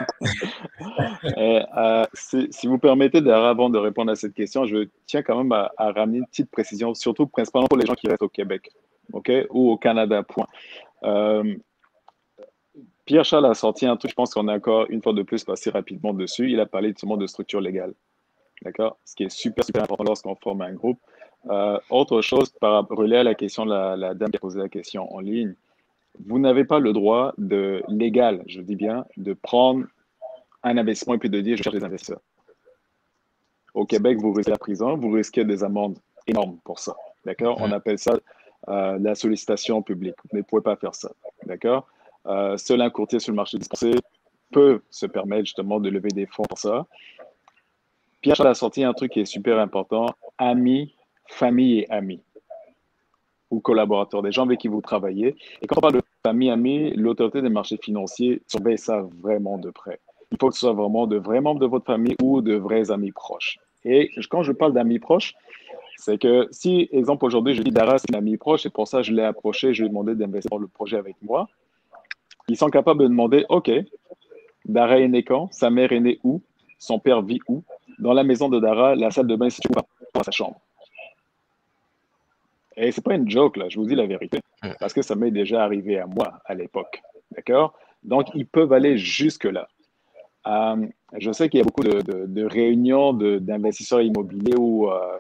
Eh, 1.36 1.60
euh, 1.76 2.04
si, 2.14 2.66
vous 2.66 2.78
permettez, 2.78 3.18
avant 3.30 3.68
de 3.68 3.78
répondre 3.78 4.10
à 4.10 4.16
cette 4.16 4.34
question, 4.34 4.64
je 4.64 4.88
tiens 5.06 5.22
quand 5.22 5.36
même 5.36 5.52
à, 5.52 5.70
ramener 5.78 6.18
une 6.18 6.26
petite 6.26 6.50
précision, 6.50 6.94
surtout 6.94 7.26
principalement 7.26 7.68
pour 7.68 7.76
les 7.76 7.86
gens 7.86 7.94
qui 7.94 8.08
restent 8.08 8.22
au 8.22 8.28
Québec, 8.28 8.70
OK, 9.12 9.30
ou 9.50 9.72
au 9.72 9.76
Canada, 9.76 10.22
point. 10.22 10.46
Euh, 11.04 11.54
Pierre 13.04 13.24
Charles 13.24 13.46
a 13.46 13.54
sorti 13.54 13.84
un 13.84 13.96
truc, 13.96 14.10
je 14.10 14.14
pense 14.14 14.32
qu'on 14.32 14.48
a 14.48 14.56
encore 14.56 14.86
une 14.88 15.02
fois 15.02 15.12
de 15.12 15.22
plus 15.22 15.44
passé 15.44 15.70
rapidement 15.70 16.14
dessus. 16.14 16.50
Il 16.50 16.60
a 16.60 16.66
parlé 16.66 16.88
justement 16.88 17.16
de 17.16 17.26
structure 17.26 17.60
légale. 17.60 17.92
D'accord? 18.62 18.96
Ce 19.04 19.16
qui 19.16 19.24
est 19.24 19.28
super, 19.28 19.64
super 19.64 19.82
important 19.82 20.04
lorsqu'on 20.04 20.36
forme 20.36 20.62
un 20.62 20.72
groupe. 20.72 21.00
Euh, 21.50 21.78
autre 21.90 22.20
chose, 22.20 22.50
par 22.50 22.86
relais 22.88 23.18
à 23.18 23.24
la 23.24 23.34
question, 23.34 23.64
la, 23.64 23.96
la 23.96 24.14
dame 24.14 24.30
qui 24.30 24.36
a 24.36 24.40
posé 24.40 24.58
la 24.58 24.68
question 24.68 25.12
en 25.14 25.20
ligne, 25.20 25.54
vous 26.26 26.38
n'avez 26.38 26.64
pas 26.64 26.78
le 26.78 26.92
droit 26.92 27.32
de, 27.38 27.82
légal, 27.88 28.42
je 28.46 28.60
dis 28.60 28.76
bien, 28.76 29.04
de 29.16 29.32
prendre 29.32 29.86
un 30.62 30.76
investissement 30.76 31.14
et 31.14 31.18
puis 31.18 31.30
de 31.30 31.40
dire 31.40 31.56
je 31.56 31.62
cherche 31.62 31.76
des 31.76 31.84
investisseurs. 31.84 32.20
Au 33.74 33.86
Québec, 33.86 34.18
vous 34.18 34.32
risquez 34.32 34.50
la 34.50 34.58
prison, 34.58 34.96
vous 34.96 35.10
risquez 35.10 35.44
des 35.44 35.64
amendes 35.64 35.98
énormes 36.26 36.58
pour 36.64 36.78
ça. 36.78 36.94
D'accord? 37.24 37.56
On 37.60 37.72
appelle 37.72 37.98
ça 37.98 38.18
euh, 38.68 38.98
la 39.00 39.14
sollicitation 39.14 39.82
publique. 39.82 40.14
Vous 40.30 40.38
ne 40.38 40.42
pouvez 40.42 40.62
pas 40.62 40.76
faire 40.76 40.94
ça. 40.94 41.10
D'accord? 41.46 41.88
Euh, 42.26 42.56
Seul 42.58 42.82
un 42.82 42.90
courtier 42.90 43.18
sur 43.18 43.32
le 43.32 43.36
marché 43.36 43.58
dispensé 43.58 43.92
peut 44.52 44.82
se 44.90 45.06
permettre 45.06 45.46
justement 45.46 45.80
de 45.80 45.88
lever 45.88 46.10
des 46.10 46.26
fonds 46.26 46.44
pour 46.44 46.58
ça. 46.58 46.86
Pierre 48.20 48.40
a 48.42 48.54
sorti 48.54 48.84
un 48.84 48.92
truc 48.92 49.12
qui 49.12 49.20
est 49.20 49.24
super 49.24 49.58
important 49.58 50.06
amis 50.38 50.94
famille 51.32 51.80
et 51.80 51.90
amis 51.90 52.22
ou 53.50 53.60
collaborateurs, 53.60 54.22
des 54.22 54.32
gens 54.32 54.44
avec 54.44 54.60
qui 54.60 54.68
vous 54.68 54.80
travaillez. 54.80 55.36
Et 55.60 55.66
quand 55.66 55.78
on 55.78 55.80
parle 55.80 55.94
de 55.94 56.02
famille, 56.24 56.50
amis, 56.50 56.92
l'autorité 56.92 57.42
des 57.42 57.50
marchés 57.50 57.76
financiers 57.76 58.40
surveille 58.46 58.78
ça 58.78 59.04
vraiment 59.20 59.58
de 59.58 59.70
près. 59.70 60.00
Il 60.30 60.38
faut 60.40 60.48
que 60.48 60.54
ce 60.54 60.60
soit 60.60 60.72
vraiment 60.72 61.06
de 61.06 61.18
vrais 61.18 61.42
membres 61.42 61.60
de 61.60 61.66
votre 61.66 61.84
famille 61.84 62.16
ou 62.22 62.40
de 62.40 62.54
vrais 62.54 62.90
amis 62.90 63.12
proches. 63.12 63.58
Et 63.84 64.10
quand 64.30 64.42
je 64.42 64.52
parle 64.52 64.72
d'amis 64.72 64.98
proches, 64.98 65.34
c'est 65.98 66.18
que 66.18 66.48
si, 66.50 66.88
exemple, 66.92 67.26
aujourd'hui, 67.26 67.54
je 67.54 67.62
dis 67.62 67.70
Dara, 67.70 67.98
c'est 67.98 68.14
un 68.14 68.18
ami 68.18 68.38
proche, 68.38 68.64
et 68.64 68.70
pour 68.70 68.88
ça, 68.88 69.02
je 69.02 69.12
l'ai 69.12 69.22
approché, 69.22 69.74
je 69.74 69.82
lui 69.82 69.86
ai 69.86 69.88
demandé 69.90 70.14
d'investir 70.14 70.50
dans 70.50 70.58
le 70.58 70.68
projet 70.68 70.96
avec 70.96 71.16
moi. 71.22 71.48
Ils 72.48 72.56
sont 72.56 72.70
capables 72.70 73.02
de 73.02 73.08
demander 73.08 73.44
OK, 73.50 73.70
Dara 74.64 74.98
est 74.98 75.08
né 75.08 75.22
quand? 75.22 75.52
Sa 75.52 75.68
mère 75.68 75.92
est 75.92 76.00
née 76.00 76.18
où? 76.24 76.40
Son 76.78 76.98
père 76.98 77.20
vit 77.22 77.40
où? 77.48 77.62
Dans 77.98 78.14
la 78.14 78.24
maison 78.24 78.48
de 78.48 78.58
Dara, 78.58 78.94
la 78.94 79.10
salle 79.10 79.26
de 79.26 79.36
bain 79.36 79.46
est 79.46 79.50
située 79.50 79.74
dans 80.14 80.22
sa 80.22 80.30
chambre. 80.30 80.58
Et 82.76 82.92
c'est 82.92 83.04
pas 83.04 83.14
une 83.14 83.28
joke, 83.28 83.56
là, 83.56 83.68
je 83.68 83.78
vous 83.78 83.86
dis 83.86 83.94
la 83.94 84.06
vérité. 84.06 84.40
Parce 84.78 84.92
que 84.92 85.02
ça 85.02 85.14
m'est 85.14 85.30
déjà 85.30 85.64
arrivé 85.64 85.98
à 85.98 86.06
moi 86.06 86.40
à 86.44 86.54
l'époque. 86.54 87.02
D'accord? 87.32 87.74
Donc, 88.02 88.28
ils 88.34 88.46
peuvent 88.46 88.72
aller 88.72 88.98
jusque-là. 88.98 89.68
Euh, 90.46 90.86
je 91.18 91.32
sais 91.32 91.48
qu'il 91.48 91.58
y 91.58 91.60
a 91.60 91.64
beaucoup 91.64 91.84
de, 91.84 92.00
de, 92.26 92.44
réunions 92.44 93.12
d'investisseurs 93.12 94.00
immobiliers 94.00 94.56
où 94.56 94.90
euh, 94.90 95.18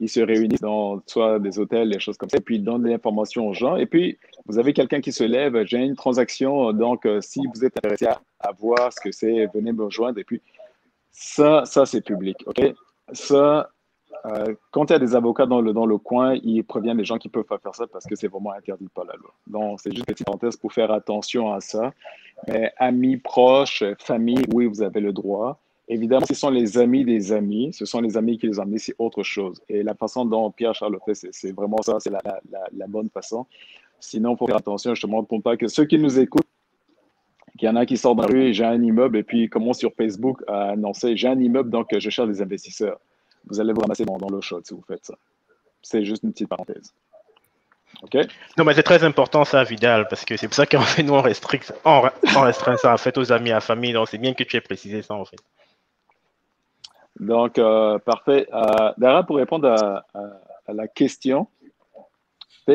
ils 0.00 0.08
se 0.08 0.20
réunissent 0.20 0.60
dans 0.60 1.02
soit 1.06 1.38
des 1.38 1.58
hôtels, 1.58 1.90
des 1.90 1.98
choses 1.98 2.18
comme 2.18 2.28
ça, 2.28 2.36
et 2.36 2.42
puis 2.42 2.56
ils 2.56 2.64
donnent 2.64 2.82
des 2.82 2.92
informations 2.92 3.48
aux 3.48 3.54
gens. 3.54 3.76
Et 3.76 3.86
puis, 3.86 4.18
vous 4.46 4.58
avez 4.58 4.72
quelqu'un 4.74 5.00
qui 5.00 5.12
se 5.12 5.24
lève, 5.24 5.64
j'ai 5.64 5.78
une 5.78 5.96
transaction, 5.96 6.72
donc 6.72 7.06
euh, 7.06 7.20
si 7.22 7.40
vous 7.54 7.64
êtes 7.64 7.76
intéressé 7.78 8.06
à, 8.06 8.20
à 8.40 8.52
voir 8.52 8.92
ce 8.92 9.00
que 9.00 9.12
c'est, 9.12 9.46
venez 9.54 9.72
me 9.72 9.84
rejoindre. 9.84 10.18
Et 10.18 10.24
puis, 10.24 10.42
ça, 11.10 11.64
ça 11.64 11.86
c'est 11.86 12.02
public. 12.02 12.36
OK? 12.46 12.74
Ça, 13.12 13.70
euh, 14.26 14.54
quand 14.70 14.90
il 14.90 14.92
y 14.92 14.96
a 14.96 14.98
des 14.98 15.14
avocats 15.14 15.46
dans 15.46 15.60
le, 15.60 15.72
dans 15.72 15.86
le 15.86 15.98
coin, 15.98 16.34
ils 16.42 16.62
préviennent 16.62 16.98
les 16.98 17.04
gens 17.04 17.18
qui 17.18 17.28
peuvent 17.28 17.44
pas 17.44 17.58
faire 17.58 17.74
ça 17.74 17.86
parce 17.86 18.04
que 18.06 18.14
c'est 18.14 18.28
vraiment 18.28 18.52
interdit 18.52 18.88
par 18.94 19.04
la 19.04 19.14
loi. 19.14 19.32
Donc, 19.46 19.80
c'est 19.80 19.90
juste 19.90 20.08
une 20.08 20.14
petite 20.14 20.26
parenthèse 20.26 20.56
pour 20.56 20.72
faire 20.72 20.90
attention 20.90 21.52
à 21.52 21.60
ça. 21.60 21.92
Amis 22.78 23.16
proches, 23.16 23.84
famille, 23.98 24.44
oui, 24.52 24.66
vous 24.66 24.82
avez 24.82 25.00
le 25.00 25.12
droit. 25.12 25.58
Évidemment, 25.88 26.24
ce 26.24 26.34
sont 26.34 26.50
les 26.50 26.78
amis 26.78 27.04
des 27.04 27.32
amis, 27.32 27.72
ce 27.72 27.84
sont 27.84 28.00
les 28.00 28.16
amis 28.16 28.38
qui 28.38 28.46
les 28.46 28.60
ont 28.60 28.64
mis, 28.64 28.78
c'est 28.78 28.94
autre 28.98 29.24
chose. 29.24 29.60
Et 29.68 29.82
la 29.82 29.94
façon 29.94 30.24
dont 30.24 30.48
Pierre 30.52 30.72
Charles 30.72 30.92
le 30.92 31.00
fait, 31.04 31.28
c'est 31.32 31.50
vraiment 31.52 31.82
ça, 31.82 31.96
c'est 31.98 32.10
la, 32.10 32.20
la, 32.72 32.86
bonne 32.86 33.08
façon. 33.10 33.44
Sinon, 33.98 34.34
il 34.34 34.38
faut 34.38 34.46
faire 34.46 34.56
attention 34.56 34.94
justement 34.94 35.24
pour 35.24 35.42
pas 35.42 35.56
que 35.56 35.66
ceux 35.66 35.86
qui 35.86 35.98
nous 35.98 36.20
écoutent, 36.20 36.46
qu'il 37.58 37.66
y 37.66 37.68
en 37.68 37.74
a 37.74 37.84
qui 37.86 37.96
sortent 37.96 38.18
dans 38.18 38.22
la 38.22 38.28
rue 38.28 38.44
et 38.44 38.54
j'ai 38.54 38.64
un 38.64 38.80
immeuble 38.80 39.16
et 39.16 39.24
puis 39.24 39.48
commencent 39.48 39.80
sur 39.80 39.92
Facebook 39.94 40.42
à 40.46 40.70
annoncer 40.70 41.16
j'ai 41.16 41.28
un 41.28 41.38
immeuble 41.38 41.68
donc 41.68 41.88
je 41.92 42.08
cherche 42.08 42.28
des 42.28 42.40
investisseurs 42.40 42.98
vous 43.50 43.60
allez 43.60 43.72
vous 43.72 43.80
ramasser 43.80 44.04
dans, 44.04 44.16
dans 44.16 44.28
l'eau 44.28 44.40
chaude 44.40 44.66
si 44.66 44.74
vous 44.74 44.84
faites 44.86 45.04
ça. 45.04 45.14
C'est 45.82 46.04
juste 46.04 46.22
une 46.22 46.32
petite 46.32 46.48
parenthèse. 46.48 46.94
OK? 48.02 48.16
Non, 48.56 48.64
mais 48.64 48.74
c'est 48.74 48.82
très 48.82 49.02
important 49.04 49.44
ça, 49.44 49.64
Vidal, 49.64 50.06
parce 50.08 50.24
que 50.24 50.36
c'est 50.36 50.46
pour 50.46 50.54
ça 50.54 50.66
qu'en 50.66 50.80
fait, 50.80 51.02
nous, 51.02 51.14
on 51.14 51.22
restreint, 51.22 51.58
on, 51.84 52.00
restreint 52.40 52.76
ça 52.76 52.94
en 52.94 52.96
fait 52.96 53.16
aux 53.18 53.32
amis, 53.32 53.50
à 53.50 53.54
la 53.54 53.60
famille. 53.60 53.92
Donc, 53.92 54.08
c'est 54.08 54.18
bien 54.18 54.32
que 54.32 54.44
tu 54.44 54.56
aies 54.56 54.60
précisé 54.60 55.02
ça 55.02 55.14
en 55.14 55.24
fait. 55.24 55.40
Donc, 57.18 57.58
euh, 57.58 57.98
parfait. 57.98 58.48
Euh, 58.52 58.92
Dara, 58.96 59.24
pour 59.24 59.36
répondre 59.36 59.68
à, 59.68 60.06
à 60.66 60.72
la 60.72 60.88
question, 60.88 61.48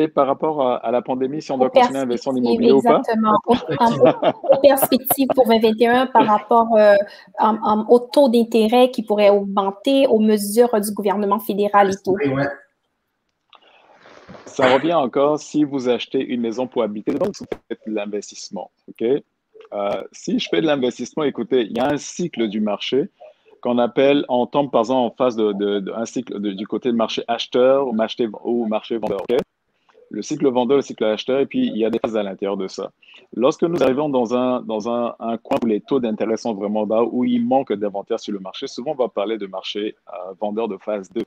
par 0.08 0.26
rapport 0.26 0.62
à, 0.62 0.90
la 0.90 1.02
pandémie, 1.02 1.42
si 1.42 1.50
on 1.52 1.58
doit 1.58 1.70
continuer 1.70 1.98
à 1.98 2.02
investir 2.02 2.32
en 2.32 2.36
immobilier 2.36 2.72
ou 2.72 2.82
pas? 2.82 2.98
Exactement. 2.98 3.38
Aux, 3.46 4.60
perspectives 4.62 5.28
pour 5.34 5.46
2021 5.46 6.06
par 6.06 6.26
rapport 6.26 6.76
euh, 6.76 6.94
au 7.88 7.98
taux 7.98 8.28
d'intérêt 8.28 8.90
qui 8.90 9.02
pourrait 9.02 9.30
augmenter, 9.30 10.06
aux 10.06 10.20
mesures 10.20 10.80
du 10.80 10.92
gouvernement 10.92 11.38
fédéral 11.38 11.90
et 11.90 11.96
tout. 12.04 12.16
Ça 14.44 14.72
revient 14.72 14.94
encore 14.94 15.38
si 15.38 15.64
vous 15.64 15.88
achetez 15.88 16.24
une 16.24 16.40
maison 16.40 16.66
pour 16.66 16.82
habiter, 16.82 17.12
donc 17.12 17.36
vous 17.38 17.46
faites 17.68 17.80
de 17.86 17.94
l'investissement. 17.94 18.70
OK? 18.88 19.06
Euh, 19.72 20.02
si 20.12 20.38
je 20.38 20.48
fais 20.48 20.60
de 20.60 20.66
l'investissement, 20.66 21.24
écoutez, 21.24 21.62
il 21.62 21.76
y 21.76 21.80
a 21.80 21.88
un 21.90 21.96
cycle 21.96 22.48
du 22.48 22.60
marché 22.60 23.08
qu'on 23.60 23.78
appelle, 23.78 24.24
on 24.28 24.46
tombe 24.46 24.70
par 24.70 24.82
exemple 24.82 25.00
en 25.00 25.10
phase 25.16 25.36
de, 25.36 25.92
un 25.94 26.04
cycle 26.04 26.38
du 26.40 26.66
côté 26.66 26.90
du 26.90 26.96
marché 26.96 27.24
acheteur 27.26 27.88
ou 27.88 27.92
marché, 27.92 28.28
ou 28.44 28.66
marché 28.66 28.98
vendeur 28.98 29.20
le 30.10 30.22
cycle 30.22 30.48
vendeur, 30.48 30.76
le 30.76 30.82
cycle 30.82 31.04
acheteur, 31.04 31.40
et 31.40 31.46
puis 31.46 31.66
il 31.66 31.76
y 31.76 31.84
a 31.84 31.90
des 31.90 31.98
phases 31.98 32.16
à 32.16 32.22
l'intérieur 32.22 32.56
de 32.56 32.68
ça. 32.68 32.90
Lorsque 33.34 33.62
nous 33.62 33.82
arrivons 33.82 34.08
dans 34.08 34.34
un, 34.34 34.60
dans 34.62 34.88
un, 34.88 35.14
un 35.18 35.36
coin 35.38 35.58
où 35.62 35.66
les 35.66 35.80
taux 35.80 36.00
d'intérêt 36.00 36.36
sont 36.36 36.54
vraiment 36.54 36.86
bas, 36.86 37.02
où 37.02 37.24
il 37.24 37.44
manque 37.44 37.72
d'inventaire 37.72 38.20
sur 38.20 38.32
le 38.32 38.40
marché, 38.40 38.66
souvent 38.66 38.92
on 38.92 38.94
va 38.94 39.08
parler 39.08 39.38
de 39.38 39.46
marché 39.46 39.96
euh, 40.08 40.32
vendeur 40.40 40.68
de 40.68 40.76
phase 40.78 41.10
2. 41.10 41.22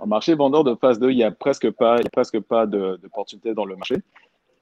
En 0.00 0.06
marché 0.06 0.34
vendeur 0.34 0.64
de 0.64 0.74
phase 0.74 0.98
2, 0.98 1.10
il 1.10 1.16
n'y 1.16 1.24
a 1.24 1.30
presque 1.30 1.70
pas, 1.70 2.00
il 2.00 2.10
presque 2.10 2.40
pas 2.40 2.66
d'opportunités 2.66 3.54
dans 3.54 3.64
le 3.64 3.76
marché. 3.76 3.96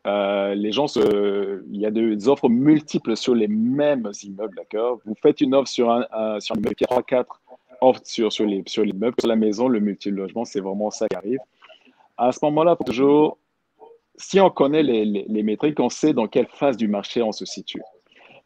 Euh, 0.06 0.54
les 0.54 0.72
gens 0.72 0.86
se, 0.86 1.62
il 1.70 1.80
y 1.80 1.86
a 1.86 1.90
des 1.90 2.28
offres 2.28 2.48
multiples 2.48 3.16
sur 3.16 3.34
les 3.34 3.48
mêmes 3.48 4.10
immeubles, 4.22 4.54
d'accord? 4.56 5.00
Vous 5.04 5.14
faites 5.22 5.40
une 5.40 5.54
offre 5.54 5.68
sur 5.68 5.90
un, 5.90 6.40
sur 6.40 6.56
un 6.56 6.58
immeuble 6.58 6.74
qui 6.74 6.84
a 6.84 6.88
3-4 6.88 7.26
offres 7.80 8.00
sur, 8.04 8.32
sur, 8.32 8.46
les, 8.46 8.62
sur 8.66 8.84
l'immeuble, 8.84 9.14
sur 9.18 9.28
la 9.28 9.36
maison, 9.36 9.68
le 9.68 9.80
multi-logement, 9.80 10.44
c'est 10.44 10.60
vraiment 10.60 10.90
ça 10.90 11.06
qui 11.08 11.16
arrive 11.16 11.38
à 12.18 12.32
ce 12.32 12.40
moment-là, 12.42 12.76
toujours, 12.84 13.38
si 14.16 14.40
on 14.40 14.50
connaît 14.50 14.82
les, 14.82 15.04
les, 15.04 15.42
métriques, 15.42 15.78
on 15.80 15.88
sait 15.88 16.12
dans 16.12 16.26
quelle 16.26 16.48
phase 16.48 16.76
du 16.76 16.88
marché 16.88 17.22
on 17.22 17.32
se 17.32 17.44
situe. 17.44 17.82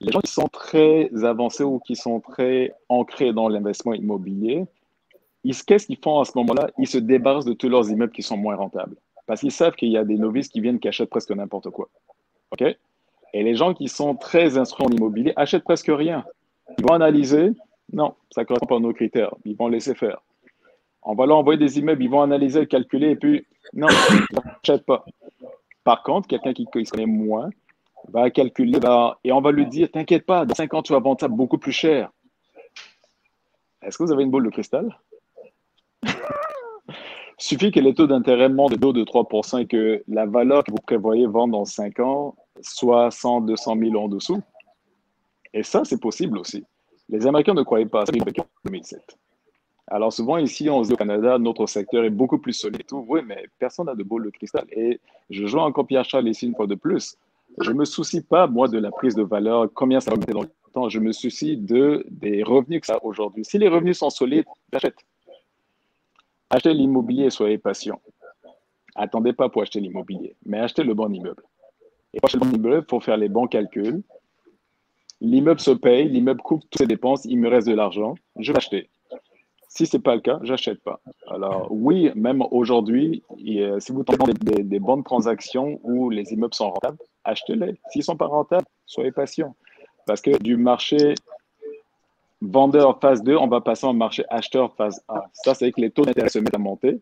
Les 0.00 0.12
gens 0.12 0.20
qui 0.20 0.30
sont 0.30 0.48
très 0.48 1.10
avancés 1.24 1.64
ou 1.64 1.78
qui 1.80 1.96
sont 1.96 2.20
très 2.20 2.74
ancrés 2.88 3.32
dans 3.32 3.48
l'investissement 3.48 3.94
immobilier, 3.94 4.64
qu'est-ce 5.66 5.86
qu'ils 5.86 5.98
font 5.98 6.20
à 6.20 6.24
ce 6.24 6.32
moment-là? 6.36 6.70
Ils 6.78 6.86
se 6.86 6.98
débarrassent 6.98 7.46
de 7.46 7.54
tous 7.54 7.68
leurs 7.68 7.88
immeubles 7.90 8.12
qui 8.12 8.22
sont 8.22 8.36
moins 8.36 8.56
rentables. 8.56 8.96
Parce 9.26 9.40
qu'ils 9.40 9.52
savent 9.52 9.74
qu'il 9.74 9.90
y 9.90 9.96
a 9.96 10.04
des 10.04 10.16
novices 10.16 10.48
qui 10.48 10.60
viennent 10.60 10.78
qui 10.78 10.88
achètent 10.88 11.10
presque 11.10 11.30
n'importe 11.30 11.70
quoi. 11.70 11.88
OK? 12.50 12.62
Et 13.34 13.42
les 13.42 13.54
gens 13.54 13.72
qui 13.72 13.88
sont 13.88 14.14
très 14.14 14.58
instruits 14.58 14.86
en 14.86 14.90
immobilier 14.90 15.32
achètent 15.36 15.64
presque 15.64 15.90
rien. 15.90 16.24
Ils 16.78 16.84
vont 16.84 16.94
analyser, 16.94 17.52
non, 17.92 18.14
ça 18.30 18.42
ne 18.42 18.46
correspond 18.46 18.66
pas 18.66 18.76
à 18.76 18.80
nos 18.80 18.92
critères. 18.92 19.34
Ils 19.44 19.56
vont 19.56 19.68
laisser 19.68 19.94
faire. 19.94 20.20
On 21.02 21.14
va 21.14 21.26
leur 21.26 21.38
envoyer 21.38 21.58
des 21.58 21.78
immeubles, 21.78 22.02
ils 22.02 22.10
vont 22.10 22.22
analyser, 22.22 22.66
calculer, 22.66 23.10
et 23.10 23.16
puis 23.16 23.44
non, 23.72 23.88
ne 23.88 24.76
pas. 24.76 25.04
Par 25.84 26.02
contre, 26.02 26.28
quelqu'un 26.28 26.52
qui, 26.52 26.66
qui 26.66 26.84
connaît 26.84 27.06
moins 27.06 27.50
va 28.08 28.30
calculer 28.30 28.78
et 29.24 29.32
on 29.32 29.40
va 29.40 29.52
lui 29.52 29.66
dire 29.66 29.90
T'inquiète 29.90 30.26
pas, 30.26 30.44
dans 30.44 30.54
5 30.54 30.74
ans, 30.74 30.82
tu 30.82 30.92
vas 30.92 31.00
vendre 31.00 31.20
ça 31.20 31.28
beaucoup 31.28 31.58
plus 31.58 31.72
cher. 31.72 32.10
Est-ce 33.82 33.98
que 33.98 34.04
vous 34.04 34.12
avez 34.12 34.22
une 34.22 34.30
boule 34.30 34.44
de 34.44 34.50
cristal? 34.50 34.96
Suffit 37.38 37.72
que 37.72 37.80
les 37.80 37.94
taux 37.94 38.06
d'intérêt 38.06 38.48
montent 38.48 38.72
de 38.72 38.76
2 38.76 38.92
de 38.92 39.04
3% 39.04 39.60
et 39.60 39.66
que 39.66 40.04
la 40.06 40.26
valeur 40.26 40.62
que 40.62 40.70
vous 40.70 40.78
prévoyez 40.86 41.26
vendre 41.26 41.52
dans 41.52 41.64
5 41.64 41.98
ans 41.98 42.36
soit 42.60 43.10
100, 43.10 43.42
200 43.42 43.76
000 43.76 43.96
en 43.96 44.08
dessous. 44.08 44.40
Et 45.52 45.64
ça, 45.64 45.84
c'est 45.84 46.00
possible 46.00 46.38
aussi. 46.38 46.64
Les 47.08 47.26
Américains 47.26 47.54
ne 47.54 47.62
croyaient 47.62 47.86
pas 47.86 48.02
à 48.02 48.06
ça 48.06 48.12
en 48.12 48.44
2007. 48.64 49.18
Alors 49.92 50.10
souvent 50.10 50.38
ici, 50.38 50.70
on 50.70 50.82
se 50.82 50.88
dit 50.88 50.94
au 50.94 50.96
Canada, 50.96 51.38
notre 51.38 51.66
secteur 51.66 52.02
est 52.04 52.10
beaucoup 52.10 52.38
plus 52.38 52.54
solide. 52.54 52.86
Tout. 52.86 53.04
Oui, 53.06 53.20
mais 53.26 53.44
personne 53.58 53.84
n'a 53.84 53.94
de 53.94 54.02
boule 54.02 54.24
de 54.24 54.30
cristal. 54.30 54.64
Et 54.72 54.98
je 55.28 55.46
joue 55.46 55.58
encore 55.58 55.86
Pierre 55.86 56.06
Charles 56.06 56.28
ici 56.28 56.46
une 56.46 56.54
fois 56.54 56.66
de 56.66 56.74
plus. 56.74 57.14
Je 57.60 57.70
ne 57.72 57.76
me 57.76 57.84
soucie 57.84 58.22
pas, 58.22 58.46
moi, 58.46 58.68
de 58.68 58.78
la 58.78 58.90
prise 58.90 59.14
de 59.14 59.22
valeur, 59.22 59.68
combien 59.74 60.00
ça 60.00 60.10
va 60.10 60.16
coûter 60.16 60.32
dans 60.32 60.40
le 60.40 60.50
temps. 60.72 60.88
Je 60.88 60.98
me 60.98 61.12
soucie 61.12 61.58
de, 61.58 62.06
des 62.08 62.42
revenus 62.42 62.80
que 62.80 62.86
ça 62.86 62.94
a 62.94 63.04
aujourd'hui. 63.04 63.44
Si 63.44 63.58
les 63.58 63.68
revenus 63.68 63.98
sont 63.98 64.08
solides, 64.08 64.46
j'achète. 64.72 64.96
Achetez 66.48 66.72
l'immobilier 66.72 67.28
soyez 67.28 67.58
patient. 67.58 68.00
Attendez 68.94 69.34
pas 69.34 69.50
pour 69.50 69.60
acheter 69.60 69.80
l'immobilier, 69.80 70.36
mais 70.46 70.58
achetez 70.58 70.84
le 70.84 70.94
bon 70.94 71.12
immeuble. 71.12 71.42
Et 72.14 72.20
pour 72.20 72.30
acheter 72.30 72.38
le 72.38 72.50
bon 72.50 72.56
immeuble, 72.56 72.84
il 72.86 72.90
faut 72.90 73.00
faire 73.00 73.18
les 73.18 73.28
bons 73.28 73.46
calculs. 73.46 74.02
L'immeuble 75.20 75.60
se 75.60 75.70
paye, 75.70 76.08
l'immeuble 76.08 76.40
couvre 76.40 76.62
toutes 76.62 76.78
ses 76.78 76.86
dépenses, 76.86 77.26
il 77.26 77.38
me 77.38 77.50
reste 77.50 77.68
de 77.68 77.74
l'argent, 77.74 78.14
je 78.38 78.52
vais 78.52 78.56
acheter. 78.56 78.88
Si 79.74 79.86
ce 79.86 79.96
n'est 79.96 80.02
pas 80.02 80.14
le 80.14 80.20
cas, 80.20 80.38
j'achète 80.42 80.82
pas. 80.82 81.00
Alors 81.28 81.68
oui, 81.70 82.10
même 82.14 82.42
aujourd'hui, 82.50 83.22
si 83.38 83.90
vous 83.90 84.04
tombez 84.04 84.34
des, 84.34 84.62
des, 84.62 84.78
bonnes 84.78 85.02
transactions 85.02 85.80
où 85.82 86.10
les 86.10 86.30
immeubles 86.34 86.52
sont 86.52 86.72
rentables, 86.72 86.98
achetez-les. 87.24 87.80
S'ils 87.88 88.04
sont 88.04 88.16
pas 88.16 88.26
rentables, 88.26 88.66
soyez 88.84 89.12
patient. 89.12 89.56
Parce 90.06 90.20
que 90.20 90.36
du 90.42 90.58
marché 90.58 91.14
vendeur 92.42 93.00
phase 93.00 93.22
2, 93.22 93.34
on 93.36 93.46
va 93.46 93.62
passer 93.62 93.86
au 93.86 93.94
marché 93.94 94.24
acheteur 94.28 94.74
phase 94.74 95.02
1. 95.08 95.22
Ça, 95.32 95.54
c'est 95.54 95.72
que 95.72 95.80
les 95.80 95.90
taux 95.90 96.04
d'intérêt 96.04 96.28
se 96.28 96.38
mettent 96.38 96.54
à 96.54 96.58
monter. 96.58 97.00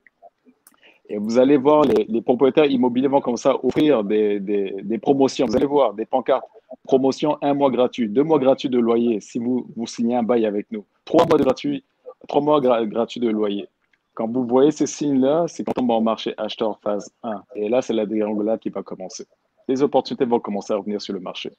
Et 1.09 1.19
vous 1.19 1.41
allez 1.41 1.57
voir, 1.57 1.83
les, 1.83 2.23
propriétaires 2.23 2.67
immobiliers 2.67 3.09
vont 3.09 3.21
comme 3.21 3.37
ça 3.37 3.57
offrir 3.65 4.05
des, 4.05 5.01
promotions. 5.03 5.47
Vous 5.47 5.57
allez 5.57 5.67
voir 5.67 5.93
des 5.93 6.07
pancartes. 6.07 6.47
Promotion 6.85 7.37
un 7.43 7.53
mois 7.53 7.71
gratuit, 7.71 8.09
deux 8.09 8.23
mois 8.23 8.39
gratuits 8.39 8.69
de 8.69 8.79
loyer 8.79 9.21
si 9.21 9.41
vous, 9.41 9.67
vous 9.75 9.89
signez 9.89 10.15
un 10.15 10.23
bail 10.23 10.47
avec 10.47 10.71
nous. 10.71 10.85
Trois 11.05 11.27
mois 11.27 11.37
de 11.37 11.43
gratuit, 11.43 11.83
trois 12.29 12.41
mois 12.41 12.61
gratuits 12.61 13.21
de 13.21 13.29
loyer. 13.29 13.69
Quand 14.15 14.29
vous 14.29 14.47
voyez 14.47 14.71
ces 14.71 14.87
signes-là, 14.87 15.47
c'est 15.49 15.65
quand 15.65 15.81
on 15.81 15.87
va 15.87 15.95
au 15.95 16.01
marché 16.01 16.35
acheteur 16.37 16.79
phase 16.81 17.11
1. 17.23 17.43
Et 17.55 17.69
là, 17.69 17.81
c'est 17.81 17.95
la 17.95 18.07
dégringolade 18.07 18.61
qui 18.61 18.69
va 18.69 18.83
commencer. 18.83 19.27
Les 19.69 19.83
opportunités 19.83 20.25
vont 20.25 20.41
commencer 20.41 20.73
à 20.73 20.77
revenir 20.77 21.01
sur 21.01 21.15
le 21.15 21.21
marché. 21.21 21.53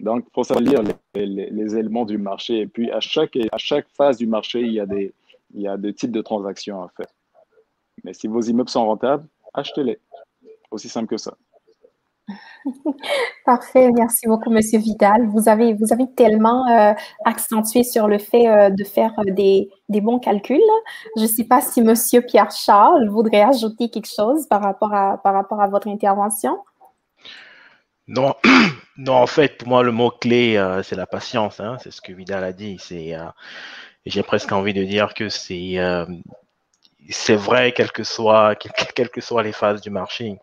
Donc, 0.00 0.24
il 0.26 0.32
faut 0.34 0.42
savoir 0.42 0.64
lire 0.64 0.82
les, 1.14 1.76
éléments 1.76 2.04
du 2.04 2.18
marché. 2.18 2.60
Et 2.60 2.66
puis, 2.66 2.90
à 2.90 3.00
chaque, 3.00 3.36
à 3.36 3.58
chaque 3.58 3.88
phase 3.88 4.18
du 4.18 4.26
marché, 4.26 4.60
il 4.60 4.72
y, 4.72 4.80
a 4.80 4.86
des, 4.86 5.14
il 5.54 5.62
y 5.62 5.68
a 5.68 5.76
des 5.76 5.94
types 5.94 6.10
de 6.10 6.20
transactions 6.20 6.82
à 6.82 6.88
faire. 6.88 7.06
Mais 8.02 8.12
si 8.12 8.26
vos 8.26 8.40
immeubles 8.40 8.68
sont 8.68 8.84
rentables, 8.84 9.24
achetez-les. 9.54 9.98
Aussi 10.72 10.88
simple 10.88 11.06
que 11.06 11.18
ça. 11.18 11.36
Parfait, 13.46 13.90
merci 13.92 14.26
beaucoup, 14.26 14.50
Monsieur 14.50 14.78
Vidal. 14.78 15.26
Vous 15.28 15.48
avez, 15.48 15.74
vous 15.74 15.92
avez 15.92 16.06
tellement 16.14 16.68
euh, 16.68 16.92
accentué 17.24 17.82
sur 17.82 18.08
le 18.08 18.18
fait 18.18 18.48
euh, 18.48 18.70
de 18.70 18.84
faire 18.84 19.12
euh, 19.18 19.32
des, 19.32 19.68
des, 19.88 20.00
bons 20.00 20.18
calculs. 20.18 20.60
Je 21.16 21.22
ne 21.22 21.26
sais 21.26 21.44
pas 21.44 21.60
si 21.60 21.82
Monsieur 21.82 22.22
Pierre 22.22 22.50
Charles 22.50 23.08
voudrait 23.08 23.42
ajouter 23.42 23.88
quelque 23.90 24.08
chose 24.14 24.46
par 24.46 24.62
rapport 24.62 24.94
à, 24.94 25.18
par 25.18 25.34
rapport 25.34 25.60
à 25.60 25.68
votre 25.68 25.88
intervention. 25.88 26.58
Non, 28.06 28.34
non, 28.96 29.14
en 29.14 29.26
fait, 29.26 29.58
pour 29.58 29.68
moi, 29.68 29.82
le 29.82 29.92
mot-clé, 29.92 30.56
euh, 30.56 30.82
c'est 30.82 30.96
la 30.96 31.06
patience. 31.06 31.60
Hein, 31.60 31.76
c'est 31.82 31.90
ce 31.90 32.00
que 32.00 32.12
Vidal 32.12 32.44
a 32.44 32.52
dit. 32.52 32.76
C'est, 32.78 33.16
j'ai 34.06 34.22
presque 34.22 34.52
envie 34.52 34.74
de 34.74 34.84
dire 34.84 35.14
que 35.14 35.28
c'est, 35.28 35.76
c'est 37.10 37.36
vrai, 37.36 37.72
quelles 37.72 37.92
que, 37.92 38.04
soient, 38.04 38.54
quelles 38.54 39.10
que 39.10 39.20
soient 39.20 39.42
les 39.42 39.52
phases 39.52 39.80
du 39.80 39.90
marché. 39.90 40.38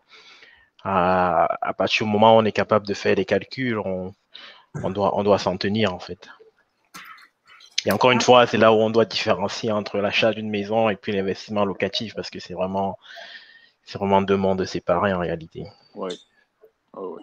À 0.84 1.74
partir 1.76 2.06
du 2.06 2.12
moment 2.12 2.36
où 2.36 2.40
on 2.40 2.44
est 2.44 2.52
capable 2.52 2.86
de 2.86 2.94
faire 2.94 3.16
des 3.16 3.24
calculs, 3.24 3.78
on, 3.78 4.14
on 4.82 4.90
doit, 4.90 5.16
on 5.18 5.22
doit 5.22 5.38
s'en 5.38 5.56
tenir, 5.56 5.94
en 5.94 5.98
fait. 5.98 6.28
Et 7.86 7.92
encore 7.92 8.10
une 8.10 8.20
fois, 8.20 8.46
c'est 8.46 8.58
là 8.58 8.72
où 8.72 8.76
on 8.76 8.90
doit 8.90 9.06
différencier 9.06 9.72
entre 9.72 9.98
l'achat 9.98 10.32
d'une 10.32 10.50
maison 10.50 10.90
et 10.90 10.96
puis 10.96 11.12
l'investissement 11.12 11.64
locatif, 11.64 12.14
parce 12.14 12.30
que 12.30 12.38
c'est 12.38 12.54
vraiment, 12.54 12.98
c'est 13.84 13.98
vraiment 13.98 14.22
deux 14.22 14.36
mondes 14.36 14.64
séparés 14.64 15.12
en 15.12 15.18
réalité. 15.18 15.64
Oui. 15.94 16.10
Oh, 16.92 17.16
oui. 17.16 17.22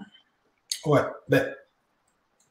Ouais, 0.86 1.02
ben, 1.28 1.54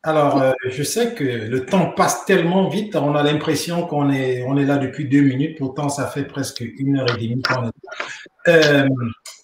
alors, 0.02 0.40
euh, 0.40 0.52
je 0.68 0.84
sais 0.84 1.14
que 1.14 1.24
le 1.24 1.66
temps 1.66 1.90
passe 1.90 2.24
tellement 2.26 2.68
vite, 2.68 2.94
on 2.94 3.16
a 3.16 3.24
l'impression 3.24 3.86
qu'on 3.88 4.08
est, 4.08 4.44
on 4.44 4.56
est 4.56 4.64
là 4.64 4.78
depuis 4.78 5.08
deux 5.08 5.22
minutes, 5.22 5.58
pourtant 5.58 5.88
ça 5.88 6.06
fait 6.06 6.24
presque 6.24 6.60
une 6.60 6.98
heure 7.00 7.10
et 7.16 7.26
demie 7.26 7.42
qu'on 7.42 7.66
est 7.66 7.72
euh, 8.48 8.88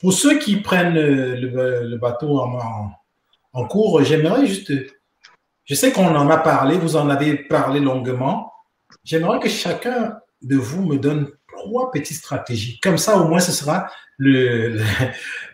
pour 0.03 0.13
ceux 0.13 0.39
qui 0.39 0.57
prennent 0.57 0.95
le, 0.95 1.97
bateau 1.97 2.41
en, 2.41 3.67
cours, 3.69 4.03
j'aimerais 4.03 4.47
juste, 4.47 4.73
je 5.65 5.75
sais 5.75 5.93
qu'on 5.93 6.15
en 6.17 6.29
a 6.29 6.39
parlé, 6.39 6.77
vous 6.77 6.97
en 6.97 7.09
avez 7.09 7.37
parlé 7.37 7.79
longuement, 7.79 8.53
j'aimerais 9.05 9.39
que 9.39 9.49
chacun 9.49 10.19
de 10.43 10.57
vous 10.57 10.85
me 10.85 10.99
donne 10.99 11.31
trois 11.57 11.93
petites 11.93 12.17
stratégies. 12.17 12.81
Comme 12.81 12.99
ça, 12.99 13.17
au 13.17 13.29
moins, 13.29 13.39
ce 13.39 13.53
sera 13.53 13.87
le, 14.19 14.81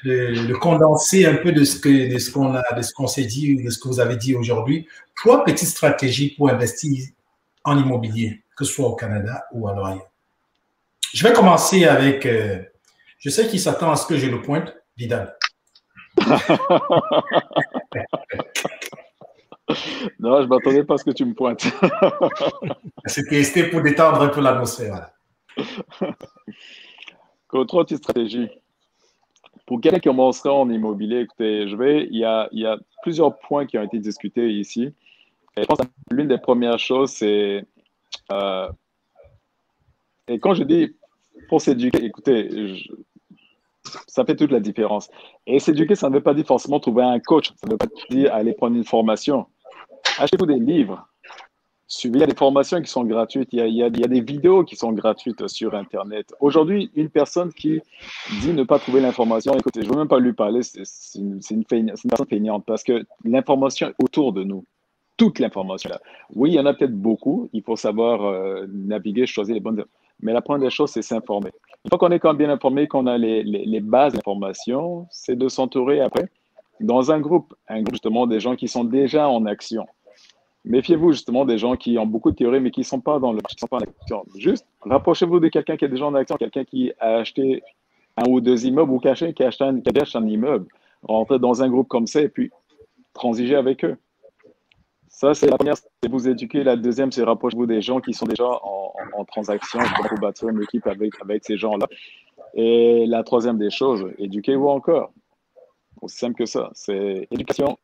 le, 0.04 0.52
condensé 0.54 1.26
un 1.26 1.34
peu 1.34 1.52
de 1.52 1.64
ce 1.64 1.78
que 1.78 2.94
qu'on 2.94 3.06
s'est 3.06 3.24
dit 3.24 3.62
de 3.62 3.68
ce 3.68 3.78
que 3.78 3.88
vous 3.88 4.00
avez 4.00 4.16
dit 4.16 4.34
aujourd'hui. 4.34 4.88
Trois 5.14 5.44
petites 5.44 5.68
stratégies 5.68 6.34
pour 6.36 6.48
investir 6.48 7.06
en 7.64 7.76
immobilier, 7.76 8.42
que 8.56 8.64
ce 8.64 8.72
soit 8.72 8.88
au 8.88 8.96
Canada 8.96 9.44
ou 9.52 9.68
à 9.68 9.72
ailleurs. 9.72 10.10
Je 11.12 11.26
vais 11.26 11.34
commencer 11.34 11.84
avec. 11.84 12.24
Euh, 12.24 12.62
je 13.18 13.30
sais 13.30 13.46
qu'il 13.48 13.60
s'attend 13.60 13.90
à 13.90 13.96
ce 13.96 14.06
que 14.06 14.16
je 14.16 14.26
le 14.26 14.40
pointe, 14.42 14.74
Vidal. 14.96 15.36
non, 20.18 20.38
je 20.38 20.42
ne 20.42 20.46
m'attendais 20.46 20.84
pas 20.84 20.94
à 20.94 20.98
ce 20.98 21.04
que 21.04 21.10
tu 21.10 21.24
me 21.24 21.34
pointes. 21.34 21.66
C'était 23.06 23.68
pour 23.70 23.82
détendre 23.82 24.22
un 24.22 24.28
peu 24.28 24.40
l'atmosphère. 24.40 25.10
Trois 27.48 27.84
petites 27.84 27.98
stratégies. 27.98 28.48
Pour 29.66 29.80
quelqu'un 29.80 29.98
qui 29.98 30.08
commencerait 30.08 30.50
en 30.50 30.70
immobilier, 30.70 31.20
écoutez, 31.20 31.68
je 31.68 31.76
vais, 31.76 32.08
il 32.10 32.18
y, 32.18 32.24
a, 32.24 32.48
il 32.52 32.60
y 32.60 32.66
a 32.66 32.78
plusieurs 33.02 33.38
points 33.38 33.66
qui 33.66 33.76
ont 33.78 33.82
été 33.82 33.98
discutés 33.98 34.50
ici. 34.50 34.94
Et 35.56 35.62
je 35.62 35.66
pense 35.66 35.78
que 35.78 36.14
l'une 36.14 36.28
des 36.28 36.38
premières 36.38 36.78
choses, 36.78 37.10
c'est. 37.10 37.64
Euh, 38.32 38.68
et 40.28 40.38
quand 40.38 40.54
je 40.54 40.62
dis 40.62 40.96
pour 41.48 41.60
s'éduquer, 41.60 42.04
écoutez, 42.04 42.76
ça 44.06 44.24
fait 44.24 44.36
toute 44.36 44.50
la 44.50 44.60
différence. 44.60 45.10
Et 45.46 45.58
s'éduquer, 45.58 45.94
ça 45.94 46.08
ne 46.08 46.14
veut 46.14 46.22
pas 46.22 46.34
dire 46.34 46.46
forcément 46.46 46.80
trouver 46.80 47.02
un 47.02 47.18
coach. 47.20 47.52
Ça 47.56 47.66
ne 47.66 47.72
veut 47.72 47.78
pas 47.78 47.86
dire 48.10 48.32
aller 48.34 48.52
prendre 48.52 48.76
une 48.76 48.84
formation. 48.84 49.46
Achetez-vous 50.18 50.46
des 50.46 50.58
livres. 50.58 51.08
Il 52.04 52.18
y 52.18 52.22
a 52.22 52.26
des 52.26 52.34
formations 52.34 52.82
qui 52.82 52.90
sont 52.90 53.04
gratuites, 53.04 53.48
il 53.52 53.66
y, 53.74 53.82
a, 53.82 53.88
des 53.88 54.20
vidéos 54.20 54.62
qui 54.62 54.76
sont 54.76 54.92
gratuites 54.92 55.48
sur 55.48 55.74
Internet. 55.74 56.34
Aujourd'hui, 56.38 56.90
une 56.94 57.08
personne 57.08 57.50
qui 57.50 57.80
dit 58.42 58.52
ne 58.52 58.64
pas 58.64 58.78
trouver 58.78 59.00
l'information, 59.00 59.54
écoutez, 59.54 59.80
je 59.80 59.86
ne 59.86 59.92
veux 59.92 59.98
même 60.00 60.08
pas 60.08 60.18
lui 60.18 60.34
parler, 60.34 60.60
c'est 60.62 61.18
une, 61.18 61.64
personne 61.64 62.26
feignante 62.28 62.64
parce 62.66 62.84
que 62.84 63.06
l'information 63.24 63.88
est 63.88 63.94
autour 64.04 64.34
de 64.34 64.44
nous. 64.44 64.66
Toute 65.16 65.38
l'information. 65.38 65.90
Oui, 66.34 66.50
il 66.50 66.54
y 66.54 66.60
en 66.60 66.66
a 66.66 66.74
peut-être 66.74 66.94
beaucoup, 66.94 67.48
il 67.54 67.62
faut 67.62 67.74
savoir 67.74 68.22
euh, 68.22 68.66
naviguer, 68.68 69.26
choisir 69.26 69.54
les 69.54 69.60
bonnes. 69.60 69.82
Mais 70.20 70.32
la 70.32 70.42
première 70.42 70.68
des 70.68 70.70
choses, 70.70 70.90
c'est 70.90 71.02
s'informer. 71.02 71.50
Une 71.84 71.90
fois 71.90 71.98
qu'on 71.98 72.10
est 72.10 72.18
quand 72.18 72.30
même 72.30 72.38
bien 72.38 72.50
informé, 72.50 72.88
qu'on 72.88 73.06
a 73.06 73.16
les, 73.16 73.42
les, 73.44 73.80
bases 73.80 74.12
d'information, 74.12 75.06
c'est 75.10 75.36
de 75.36 75.48
s'entourer 75.48 76.00
après 76.00 76.28
dans 76.80 77.10
un 77.10 77.20
groupe, 77.20 77.54
un 77.68 77.82
groupe 77.82 77.94
justement 77.94 78.26
des 78.26 78.40
gens 78.40 78.56
qui 78.56 78.68
sont 78.68 78.84
déjà 78.84 79.28
en 79.28 79.46
action 79.46 79.86
Méfiez-vous 80.64 81.12
justement 81.12 81.44
des 81.44 81.56
gens 81.56 81.76
qui 81.76 81.96
ont 81.98 82.06
beaucoup 82.06 82.30
de 82.30 82.36
théories, 82.36 82.60
mais 82.60 82.70
qui 82.70 82.80
ne 82.80 82.84
sont 82.84 83.00
pas 83.00 83.18
dans 83.18 83.32
le 83.32 83.40
sont 83.56 83.66
pas 83.66 83.78
en. 83.78 84.24
Juste, 84.36 84.66
rapprochez-vous 84.82 85.40
de 85.40 85.48
quelqu'un 85.48 85.76
qui 85.76 85.84
est 85.86 85.88
déjà 85.88 86.04
en 86.04 86.14
action, 86.14 86.36
quelqu'un 86.36 86.64
qui 86.64 86.92
a 86.98 87.16
acheté 87.16 87.62
un 88.16 88.28
ou 88.28 88.40
deux 88.40 88.66
immeubles 88.66 88.92
ou 88.92 88.98
quelqu'un 88.98 89.32
qui 89.32 89.42
a 89.42 89.46
acheté 89.46 89.64
un, 89.64 89.80
qui 89.80 90.16
un 90.16 90.26
immeuble. 90.26 90.66
Rentrez 91.04 91.38
dans 91.38 91.62
un 91.62 91.70
groupe 91.70 91.88
comme 91.88 92.06
ça 92.06 92.20
et 92.20 92.28
puis 92.28 92.50
transigez 93.14 93.54
avec 93.54 93.84
eux. 93.84 93.96
Ça, 95.08 95.32
c'est 95.32 95.46
la 95.46 95.56
première, 95.56 95.76
c'est 96.02 96.10
vous 96.10 96.28
éduquer. 96.28 96.62
La 96.62 96.76
deuxième, 96.76 97.10
c'est 97.10 97.24
rapprochez-vous 97.24 97.66
des 97.66 97.82
gens 97.82 98.00
qui 98.00 98.14
sont 98.14 98.26
déjà 98.26 98.44
en, 98.44 98.92
en, 99.12 99.24
transaction 99.24 99.80
pour 99.96 100.18
bâtir 100.18 100.48
une 100.48 100.62
équipe 100.62 100.86
avec, 100.86 101.12
avec 101.20 101.44
ces 101.44 101.56
gens-là. 101.56 101.86
Et 102.54 103.04
la 103.06 103.22
troisième 103.24 103.58
des 103.58 103.70
choses, 103.70 104.06
éduquez-vous 104.18 104.68
encore. 104.68 105.12
Aussi 106.00 106.18
simple 106.18 106.36
que 106.36 106.46
ça. 106.46 106.70
C'est 106.74 107.26
éducation, 107.30 107.78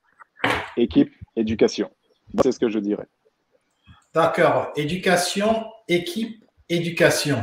équipe, 0.77 1.13
éducation. 1.35 1.91
C'est 2.43 2.53
ce 2.53 2.61
que 2.61 2.69
je 2.69 2.79
dirais. 2.79 3.07
D'accord. 4.15 4.73
Éducation, 4.77 5.67
équipe, 5.89 6.45
éducation. 6.69 7.39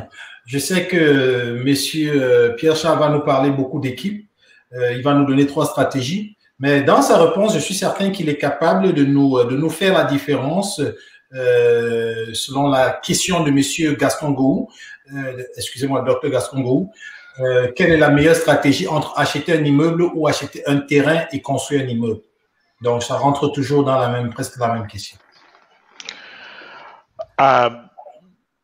Je 0.46 0.58
sais 0.58 0.88
que 0.88 1.62
monsieur 1.64 2.24
euh, 2.24 2.54
Pierre 2.54 2.78
Charles 2.78 3.00
va 3.00 3.10
nous 3.10 3.22
parler 3.22 3.52
beaucoup 3.52 3.80
d'équipe. 3.80 4.28
il 4.74 5.02
va 5.02 5.14
nous 5.14 5.26
donner 5.26 5.46
trois 5.46 5.66
stratégies. 5.66 6.38
Mais 6.62 6.82
dans 6.84 7.02
sa 7.02 7.18
réponse, 7.18 7.54
je 7.54 7.60
suis 7.60 7.74
certain 7.74 8.12
qu'il 8.12 8.30
est 8.30 8.38
capable 8.38 8.94
de 8.94 9.04
nous, 9.04 9.44
de 9.44 9.58
nous 9.58 9.70
faire 9.70 9.94
la 9.94 10.06
différence 10.06 10.80
selon 11.32 12.70
la 12.70 12.92
question 12.92 13.44
de 13.44 13.52
Monsieur 13.52 13.96
Gaston 13.96 14.32
Gou, 14.32 14.70
excusez-moi, 15.58 16.02
docteur 16.02 16.30
Gaston 16.30 16.62
Gou, 16.62 16.92
quelle 17.76 17.92
est 17.92 17.98
la 17.98 18.10
meilleure 18.10 18.36
stratégie 18.36 18.88
entre 18.88 19.18
acheter 19.18 19.54
un 19.54 19.64
immeuble 19.66 20.04
ou 20.14 20.28
acheter 20.28 20.62
un 20.68 20.78
terrain 20.78 21.26
et 21.34 21.42
construire 21.42 21.84
un 21.84 21.88
immeuble? 21.88 22.22
Donc, 22.82 23.04
ça 23.04 23.16
rentre 23.16 23.48
toujours 23.50 23.84
dans 23.84 23.98
la 23.98 24.10
même, 24.10 24.32
presque 24.32 24.58
la 24.58 24.74
même 24.74 24.88
question. 24.88 25.18
Euh, 27.40 27.70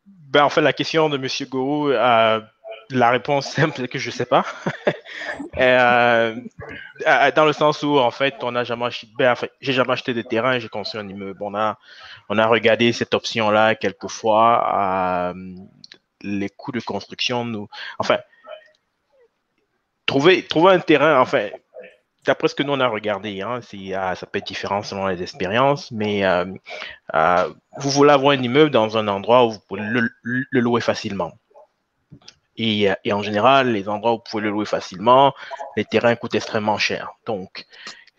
ben, 0.06 0.44
en 0.44 0.50
fait, 0.50 0.62
la 0.62 0.74
question 0.74 1.10
de 1.10 1.18
M. 1.18 1.28
Gourou, 1.50 1.90
euh, 1.90 2.42
la 2.90 3.10
réponse 3.10 3.48
simple 3.52 3.74
c'est 3.78 3.88
que 3.88 4.00
je 4.00 4.10
ne 4.10 4.14
sais 4.14 4.26
pas. 4.26 4.46
Euh, 5.58 6.36
dans 7.36 7.46
le 7.46 7.54
sens 7.54 7.84
où, 7.84 7.98
en 7.98 8.12
fait, 8.12 8.36
on 8.42 8.52
n'a 8.52 8.64
jamais 8.64 8.86
acheté, 8.86 9.08
ben, 9.18 9.36
j'ai 9.62 9.74
jamais 9.74 9.92
acheté 9.92 10.14
de 10.14 10.22
terrain 10.22 10.58
j'ai 10.60 10.70
construit 10.70 11.02
un 11.02 11.08
immeuble. 11.08 11.40
On 11.42 11.54
a, 11.54 11.78
regardé 12.30 12.92
cette 12.92 13.14
option-là 13.14 13.76
quelquefois. 13.76 15.34
les 16.22 16.50
coûts 16.50 16.72
de 16.72 16.80
construction, 16.80 17.46
nous, 17.46 17.68
enfin, 18.00 18.20
trouver, 20.06 20.44
trouver 20.44 20.74
un 20.74 20.80
terrain, 20.80 21.20
enfin, 21.20 21.50
d'après 22.28 22.48
ce 22.50 22.56
que 22.56 22.64
nous 22.64 22.74
on 22.74 22.80
a 22.80 22.88
regardé, 22.88 23.42
hein, 23.42 23.62
ah, 23.96 24.16
ça 24.16 24.26
peut 24.26 24.40
être 24.40 24.48
différent 24.48 24.84
selon 24.84 25.08
les 25.08 25.22
expériences, 25.22 25.92
mais 25.92 26.26
euh, 26.26 26.46
euh, 27.16 27.50
vous 27.78 27.90
voulez 27.90 28.12
avoir 28.12 28.38
un 28.38 28.42
immeuble 28.42 28.70
dans 28.70 28.98
un 28.98 29.08
endroit 29.08 29.46
où 29.46 29.52
vous 29.52 29.60
pouvez 29.68 29.82
le, 29.82 30.10
louer 30.52 30.82
facilement. 30.82 31.32
Et, 32.58 32.90
en 33.12 33.22
général, 33.22 33.72
les 33.72 33.88
endroits 33.88 34.14
où 34.14 34.16
vous 34.16 34.24
pouvez 34.30 34.44
le 34.44 34.50
louer 34.50 34.66
facilement, 34.66 35.34
les 35.76 35.86
terrains 35.86 36.16
coûtent 36.16 36.36
extrêmement 36.36 36.78
cher. 36.78 37.12
Donc, 37.26 37.66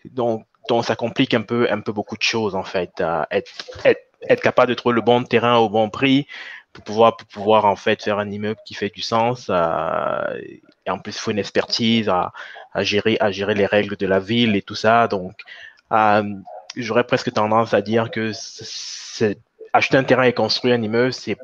donc, 0.05 0.45
donc 0.69 0.85
ça 0.85 0.95
complique 0.95 1.33
un 1.33 1.41
peu, 1.41 1.67
un 1.69 1.81
peu 1.81 1.91
beaucoup 1.91 2.15
de 2.15 2.21
choses 2.21 2.55
en 2.55 2.63
fait. 2.63 3.03
être, 3.31 3.51
être, 3.83 4.41
capable 4.41 4.69
de 4.69 4.75
trouver 4.75 4.95
le 4.95 5.01
bon 5.01 5.23
terrain 5.23 5.57
au 5.57 5.69
bon 5.69 5.89
prix 5.89 6.27
pour 6.71 6.83
pouvoir, 6.83 7.17
pour 7.17 7.27
pouvoir 7.27 7.65
en 7.65 7.75
fait 7.75 8.01
faire 8.03 8.19
un 8.19 8.29
immeuble 8.29 8.59
qui 8.65 8.75
fait 8.75 8.89
du 8.89 9.01
sens. 9.01 9.47
Euh, 9.49 10.39
et 10.85 10.89
en 10.89 10.99
plus, 10.99 11.15
il 11.15 11.19
faut 11.19 11.31
une 11.31 11.39
expertise 11.39 12.07
à, 12.09 12.31
à 12.73 12.83
gérer, 12.83 13.17
à 13.19 13.31
gérer 13.31 13.55
les 13.55 13.65
règles 13.65 13.97
de 13.97 14.07
la 14.07 14.19
ville 14.19 14.55
et 14.55 14.61
tout 14.61 14.75
ça. 14.75 15.07
Donc, 15.07 15.33
euh, 15.91 16.23
j'aurais 16.75 17.03
presque 17.03 17.33
tendance 17.33 17.73
à 17.73 17.81
dire 17.81 18.11
que 18.11 18.31
acheter 19.73 19.97
un 19.97 20.03
terrain 20.03 20.23
et 20.23 20.33
construire 20.33 20.75
un 20.75 20.81
immeuble, 20.81 21.13
c'est 21.13 21.37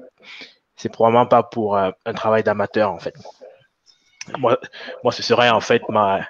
c'est 0.75 0.89
probablement 0.89 1.25
pas 1.25 1.43
pour 1.43 1.77
euh, 1.77 1.91
un 2.05 2.13
travail 2.13 2.43
d'amateur 2.43 2.91
en 2.91 2.99
fait. 2.99 3.15
Moi, 4.37 4.57
moi, 5.03 5.11
ce 5.11 5.23
serait 5.23 5.49
en 5.49 5.61
fait 5.61 5.81
ma 5.89 6.27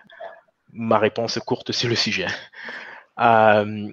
ma 0.74 1.00
réponse 1.00 1.40
courte 1.40 1.72
sur 1.72 1.90
le 1.90 1.96
sujet. 1.96 2.28
Euh, 3.20 3.88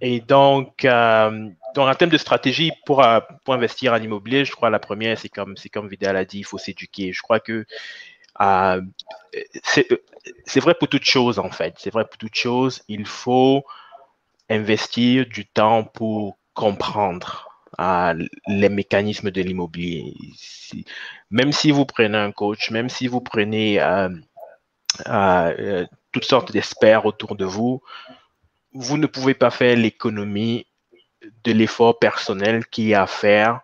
et 0.00 0.20
donc, 0.20 0.82
donc, 0.82 1.88
en 1.88 1.94
termes 1.94 2.10
de 2.10 2.18
stratégie 2.18 2.72
pour, 2.84 3.04
pour 3.44 3.54
investir 3.54 3.92
en 3.92 3.98
immobilier, 3.98 4.44
je 4.44 4.52
crois 4.52 4.68
la 4.68 4.80
première, 4.80 5.16
c'est 5.18 5.28
comme, 5.28 5.56
c'est 5.56 5.68
comme 5.68 5.88
Vidal 5.88 6.16
a 6.16 6.24
dit, 6.24 6.40
il 6.40 6.44
faut 6.44 6.58
s'éduquer. 6.58 7.12
Je 7.12 7.22
crois 7.22 7.38
que 7.38 7.64
c'est 9.64 10.60
vrai 10.60 10.74
pour 10.74 10.88
toute 10.88 11.04
chose, 11.04 11.38
en 11.38 11.50
fait. 11.50 11.74
C'est 11.78 11.90
vrai 11.90 12.04
pour 12.04 12.18
toute 12.18 12.34
chose. 12.34 12.82
Il 12.88 13.06
faut 13.06 13.64
investir 14.50 15.26
du 15.26 15.46
temps 15.46 15.84
pour 15.84 16.36
comprendre 16.54 17.53
euh, 17.80 18.14
les 18.46 18.68
mécanismes 18.68 19.30
de 19.30 19.42
l'immobilier. 19.42 20.14
même 21.30 21.52
si 21.52 21.70
vous 21.70 21.84
prenez 21.84 22.18
un 22.18 22.32
coach, 22.32 22.70
même 22.70 22.88
si 22.88 23.06
vous 23.06 23.20
prenez 23.20 23.80
euh, 23.80 24.08
euh, 25.08 25.86
toutes 26.12 26.24
sortes 26.24 26.52
d'experts 26.52 27.06
autour 27.06 27.36
de 27.36 27.44
vous, 27.44 27.82
vous 28.72 28.98
ne 28.98 29.06
pouvez 29.06 29.34
pas 29.34 29.50
faire 29.50 29.76
l'économie 29.76 30.66
de 31.44 31.52
l'effort 31.52 31.98
personnel 31.98 32.66
qu'il 32.66 32.88
y 32.88 32.94
a 32.94 33.02
à 33.02 33.06
faire 33.06 33.60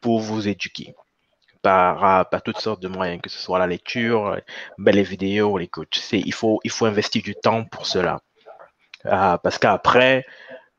pour 0.00 0.20
vous 0.20 0.48
éduquer 0.48 0.94
par, 1.62 2.28
toutes 2.44 2.58
sortes 2.58 2.82
de 2.82 2.88
moyens, 2.88 3.20
que 3.22 3.30
ce 3.30 3.38
soit 3.38 3.58
la 3.58 3.68
lecture, 3.68 4.36
ben, 4.78 4.94
les 4.94 5.04
vidéos, 5.04 5.58
les 5.58 5.68
coachs. 5.68 6.12
Il 6.12 6.34
faut, 6.34 6.60
investir 6.82 7.22
du 7.22 7.34
temps 7.36 7.64
pour 7.64 7.86
cela. 7.86 8.20
Euh, 9.06 9.36
parce 9.38 9.58
qu'après, 9.58 10.24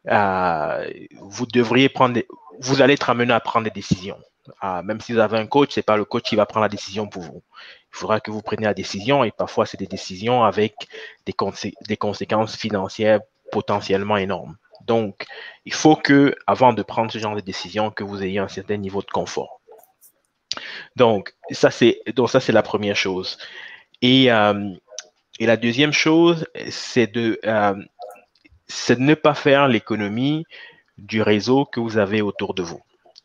euh, 0.09 0.89
vous 1.19 1.45
devriez 1.45 1.89
prendre, 1.89 2.21
vous 2.59 2.81
allez 2.81 2.93
être 2.93 3.09
amené 3.09 3.33
à 3.33 3.39
prendre 3.39 3.65
des 3.65 3.71
décisions. 3.71 4.17
Euh, 4.63 4.81
même 4.83 4.99
si 4.99 5.13
vous 5.13 5.19
avez 5.19 5.37
un 5.37 5.47
coach, 5.47 5.71
c'est 5.73 5.83
pas 5.83 5.95
le 5.95 6.05
coach 6.05 6.23
qui 6.23 6.35
va 6.35 6.45
prendre 6.45 6.63
la 6.63 6.69
décision 6.69 7.07
pour 7.07 7.21
vous. 7.21 7.43
Il 7.93 7.97
faudra 7.97 8.19
que 8.19 8.31
vous 8.31 8.41
preniez 8.41 8.65
la 8.65 8.73
décision 8.73 9.23
et 9.23 9.31
parfois 9.31 9.65
c'est 9.65 9.77
des 9.77 9.87
décisions 9.87 10.43
avec 10.43 10.75
des, 11.25 11.33
conséquences 11.95 12.55
financières 12.57 13.21
potentiellement 13.51 14.17
énormes. 14.17 14.57
Donc, 14.85 15.25
il 15.65 15.73
faut 15.73 15.95
que, 15.95 16.35
avant 16.45 16.73
de 16.73 16.83
prendre 16.83 17.11
ce 17.11 17.19
genre 17.19 17.35
de 17.35 17.41
décision, 17.41 17.89
que 17.89 18.03
vous 18.03 18.21
ayez 18.21 18.39
un 18.39 18.49
certain 18.49 18.75
niveau 18.75 19.01
de 19.01 19.09
confort. 19.09 19.61
Donc, 20.97 21.33
ça, 21.51 21.71
c'est, 21.71 22.01
la 22.49 22.63
première 22.63 22.97
chose. 22.97 23.37
Et, 24.01 24.29
euh, 24.31 24.71
et 25.39 25.45
la 25.45 25.55
deuxième 25.55 25.93
chose, 25.93 26.45
c'est 26.69 27.07
de, 27.07 27.39
euh, 27.45 27.75
ne 28.97 29.13
pas 29.13 29.33
faire 29.33 29.67
l'économie 29.67 30.45
du 30.97 31.21
réseau 31.21 31.65
que 31.65 31.79
vous 31.79 31.97
avez 31.97 32.21
autour 32.21 32.53
de 32.53 32.63
vous. 32.63 32.81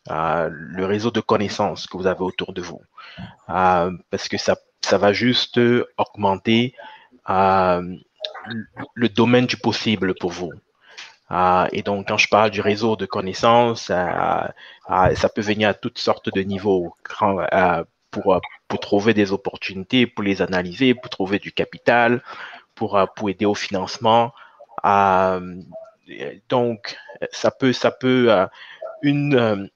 Euh, 0.09 0.49
le 0.51 0.85
réseau 0.85 1.11
de 1.11 1.19
connaissances 1.19 1.87
que 1.87 1.97
vous 1.97 2.07
avez 2.07 2.21
autour 2.21 2.53
de 2.53 2.61
vous. 2.61 2.81
parce 3.47 4.27
que 4.29 4.37
ça, 4.37 4.55
va 4.97 5.13
juste 5.13 5.59
augmenter 5.97 6.73
le 7.27 9.09
domaine 9.09 9.45
du 9.45 9.57
possible 9.57 10.15
pour 10.15 10.31
vous. 10.31 10.51
Et 11.71 11.83
donc, 11.83 12.07
quand 12.07 12.17
je 12.17 12.27
parle 12.27 12.49
du 12.49 12.61
réseau 12.61 12.95
de 12.95 13.05
connaissances, 13.05 13.89
euh, 13.91 14.47
euh, 14.89 15.15
ça 15.15 15.29
peut 15.29 15.41
venir 15.41 15.69
à 15.69 15.73
toutes 15.73 15.99
sortes 15.99 16.33
de 16.33 16.41
niveaux 16.41 16.95
euh, 17.21 17.83
pour, 18.09 18.41
pour 18.67 18.79
trouver 18.79 19.13
des 19.13 19.31
opportunités, 19.31 20.07
pour 20.07 20.23
les 20.23 20.41
analyser, 20.41 20.95
pour 20.95 21.09
trouver 21.09 21.37
du 21.37 21.51
capital, 21.51 22.23
pour, 22.73 22.99
pour 23.15 23.29
aider 23.29 23.45
au 23.45 23.53
financement. 23.53 24.33
Donc, 26.49 26.97
ça 27.31 27.51
peut, 27.51 27.73
ça 27.73 27.91
peut 27.91 28.29
une, 29.01 29.69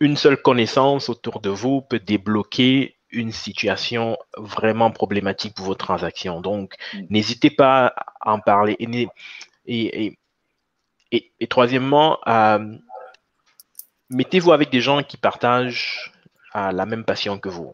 une 0.00 0.16
seule 0.16 0.40
connaissance 0.40 1.08
autour 1.08 1.40
de 1.40 1.50
vous 1.50 1.82
peut 1.82 1.98
débloquer 1.98 2.96
une 3.10 3.32
situation 3.32 4.16
vraiment 4.36 4.90
problématique 4.90 5.54
pour 5.54 5.66
vos 5.66 5.74
transactions. 5.74 6.40
Donc, 6.40 6.74
mm. 6.92 7.00
n'hésitez 7.10 7.50
pas 7.50 7.94
à 8.20 8.32
en 8.32 8.40
parler. 8.40 8.76
Et, 8.78 10.18
et, 11.12 11.32
et, 11.40 11.46
troisièmement, 11.46 12.18
euh, 12.26 12.76
mettez-vous 14.10 14.52
avec 14.52 14.70
des 14.70 14.80
gens 14.80 15.02
qui 15.02 15.16
partagent 15.16 16.12
euh, 16.54 16.72
la 16.72 16.86
même 16.86 17.04
passion 17.04 17.38
que 17.38 17.48
vous. 17.48 17.72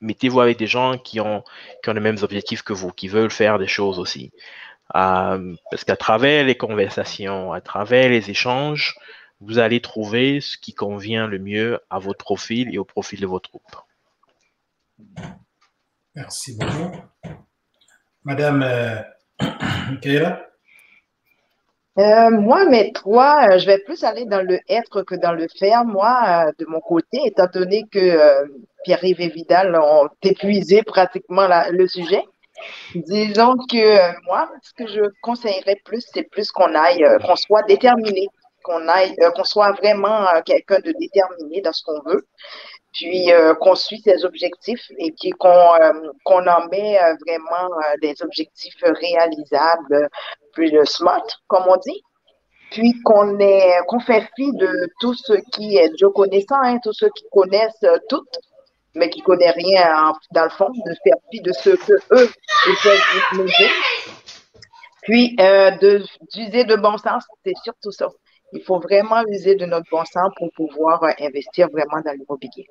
Mettez-vous 0.00 0.40
avec 0.40 0.58
des 0.58 0.66
gens 0.66 0.98
qui 0.98 1.20
ont, 1.20 1.42
qui 1.82 1.90
ont 1.90 1.94
les 1.94 2.00
mêmes 2.00 2.18
objectifs 2.22 2.62
que 2.62 2.74
vous, 2.74 2.90
qui 2.90 3.08
veulent 3.08 3.30
faire 3.30 3.58
des 3.58 3.66
choses 3.66 3.98
aussi. 3.98 4.30
Euh, 4.94 5.54
parce 5.70 5.84
qu'à 5.84 5.96
travers 5.96 6.44
les 6.44 6.56
conversations, 6.56 7.52
à 7.52 7.60
travers 7.60 8.08
les 8.08 8.30
échanges, 8.30 8.96
vous 9.40 9.58
allez 9.58 9.80
trouver 9.80 10.40
ce 10.40 10.56
qui 10.56 10.72
convient 10.74 11.26
le 11.26 11.38
mieux 11.38 11.80
à 11.90 11.98
votre 11.98 12.24
profil 12.24 12.72
et 12.72 12.78
au 12.78 12.84
profil 12.84 13.20
de 13.20 13.26
votre 13.26 13.50
groupe. 13.50 13.76
Merci 16.14 16.56
beaucoup. 16.56 16.96
Madame 18.24 18.62
euh, 18.62 19.02
euh, 21.98 22.30
moi, 22.30 22.64
mes 22.68 22.92
trois, 22.92 23.50
euh, 23.50 23.58
je 23.58 23.66
vais 23.66 23.78
plus 23.78 24.02
aller 24.02 24.24
dans 24.24 24.42
le 24.42 24.58
être 24.68 25.02
que 25.02 25.14
dans 25.14 25.32
le 25.32 25.46
faire. 25.58 25.84
Moi, 25.84 26.46
euh, 26.48 26.52
de 26.58 26.64
mon 26.66 26.80
côté, 26.80 27.20
étant 27.24 27.48
donné 27.52 27.84
que 27.92 28.48
Pierre-Yves 28.84 29.20
et 29.20 29.28
Vidal 29.28 29.76
ont 29.76 30.08
épuisé 30.22 30.82
pratiquement 30.82 31.48
le 31.70 31.86
sujet, 31.86 32.24
disons 32.94 33.56
que 33.70 34.24
moi, 34.26 34.50
ce 34.62 34.72
que 34.72 34.86
je 34.90 35.02
conseillerais 35.22 35.80
plus, 35.84 36.04
c'est 36.12 36.24
plus 36.24 36.50
qu'on 36.50 36.74
aille, 36.74 37.04
qu'on 37.24 37.36
soit 37.36 37.62
déterminé, 37.64 38.28
qu'on 38.62 38.88
aille, 38.88 39.16
qu'on 39.34 39.44
soit 39.44 39.72
vraiment 39.72 40.26
quelqu'un 40.44 40.78
de 40.80 40.92
déterminé 40.98 41.60
dans 41.60 41.72
ce 41.72 41.84
qu'on 41.84 42.00
veut, 42.02 42.26
puis 42.92 43.30
qu'on 43.60 43.74
suit 43.74 44.00
ses 44.00 44.24
objectifs 44.24 44.90
et 44.98 45.12
puis 45.12 45.30
qu'on 45.30 45.48
en 45.48 46.66
met 46.70 46.98
vraiment 47.26 47.68
des 48.02 48.14
objectifs 48.22 48.82
réalisables 48.82 50.08
plus 50.56 50.72
de 50.72 50.84
smart, 50.84 51.26
comme 51.46 51.64
on 51.68 51.76
dit. 51.76 52.02
Puis 52.70 53.00
qu'on 53.04 53.38
qu'on 53.86 54.00
fait 54.00 54.28
fi 54.34 54.50
de 54.52 54.88
tout 55.00 55.14
ce 55.14 55.34
qui 55.52 55.76
est 55.76 55.88
Dieu 55.90 56.08
connaissant, 56.10 56.60
hein, 56.62 56.78
tous 56.82 56.92
ceux 56.92 57.10
qui 57.10 57.24
connaissent 57.30 57.84
euh, 57.84 57.96
tout, 58.08 58.26
mais 58.96 59.10
qui 59.10 59.20
ne 59.20 59.24
connaissent 59.24 59.54
rien 59.54 60.12
dans 60.32 60.44
le 60.44 60.50
fond, 60.50 60.68
de 60.68 60.94
faire 61.04 61.16
fi 61.30 61.40
de 61.40 61.52
ce 61.52 61.70
que 61.70 61.92
eux 62.12 62.30
ils 62.66 62.76
peuvent 62.82 63.00
nous 63.34 63.48
Puis 65.02 65.36
euh, 65.40 65.70
d'user 66.32 66.64
de 66.64 66.76
bon 66.76 66.98
sens, 66.98 67.24
c'est 67.44 67.54
surtout 67.62 67.92
ça. 67.92 68.08
Il 68.52 68.62
faut 68.62 68.78
vraiment 68.78 69.22
user 69.28 69.54
de 69.56 69.66
notre 69.66 69.86
bon 69.90 70.04
sens 70.04 70.30
pour 70.36 70.50
pouvoir 70.52 71.02
euh, 71.02 71.10
investir 71.20 71.68
vraiment 71.70 72.00
dans 72.04 72.12
l'immobilier. 72.12 72.66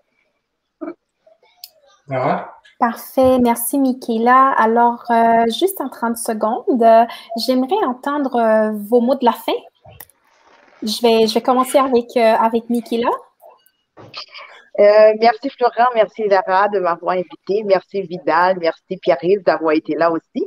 Parfait, 2.80 3.40
merci 3.40 3.80
Michaela. 3.80 4.52
Alors, 4.58 5.06
euh, 5.10 5.46
juste 5.48 5.80
en 5.80 5.90
30 5.90 6.18
secondes, 6.18 6.84
euh, 6.84 7.06
j'aimerais 7.38 7.84
entendre 7.86 8.36
euh, 8.36 8.72
vos 8.74 9.00
mots 9.00 9.16
de 9.16 9.26
la 9.26 9.32
fin. 9.32 9.54
Je 10.84 11.02
vais, 11.02 11.26
je 11.26 11.34
vais 11.34 11.42
commencer 11.42 11.78
avec, 11.78 12.16
avec 12.18 12.70
Michaela. 12.70 13.10
Merci 14.78 15.50
Florent, 15.50 15.90
merci 15.94 16.28
Lara 16.28 16.68
de 16.70 16.80
m'avoir 16.80 17.16
invité, 17.16 17.64
merci 17.66 18.02
Vidal, 18.02 18.58
merci 18.60 18.98
Pierre-Yves 19.02 19.44
d'avoir 19.44 19.74
été 19.74 19.96
là 19.96 20.12
aussi. 20.12 20.46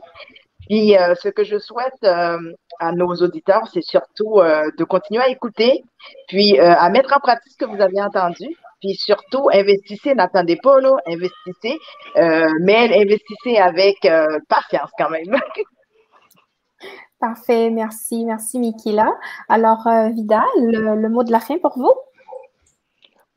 Puis 0.68 0.94
ce 1.22 1.28
que 1.28 1.44
je 1.44 1.58
souhaite 1.58 2.02
à 2.02 2.92
nos 2.92 3.14
auditeurs, 3.14 3.66
c'est 3.72 3.82
surtout 3.82 4.40
de 4.40 4.84
continuer 4.84 5.22
à 5.22 5.28
écouter, 5.28 5.82
puis 6.28 6.58
à 6.58 6.90
mettre 6.90 7.16
en 7.16 7.20
pratique 7.20 7.52
ce 7.52 7.64
que 7.64 7.70
vous 7.70 7.80
avez 7.80 8.00
entendu, 8.02 8.54
puis 8.80 8.94
surtout, 8.94 9.48
investissez, 9.52 10.14
n'attendez 10.14 10.56
pas, 10.56 10.76
investissez, 11.06 11.78
euh, 12.16 12.48
mais 12.60 12.88
investissez 12.94 13.58
avec 13.58 14.04
euh, 14.04 14.38
patience 14.48 14.90
quand 14.96 15.10
même. 15.10 15.24
Parfait, 17.20 17.70
merci, 17.70 18.24
merci 18.24 18.60
Mikila. 18.60 19.08
Alors, 19.48 19.84
euh, 19.88 20.10
Vidal, 20.10 20.44
le, 20.58 21.08
mot 21.08 21.24
de 21.24 21.32
la 21.32 21.40
fin 21.40 21.58
pour 21.58 21.76
vous? 21.76 21.92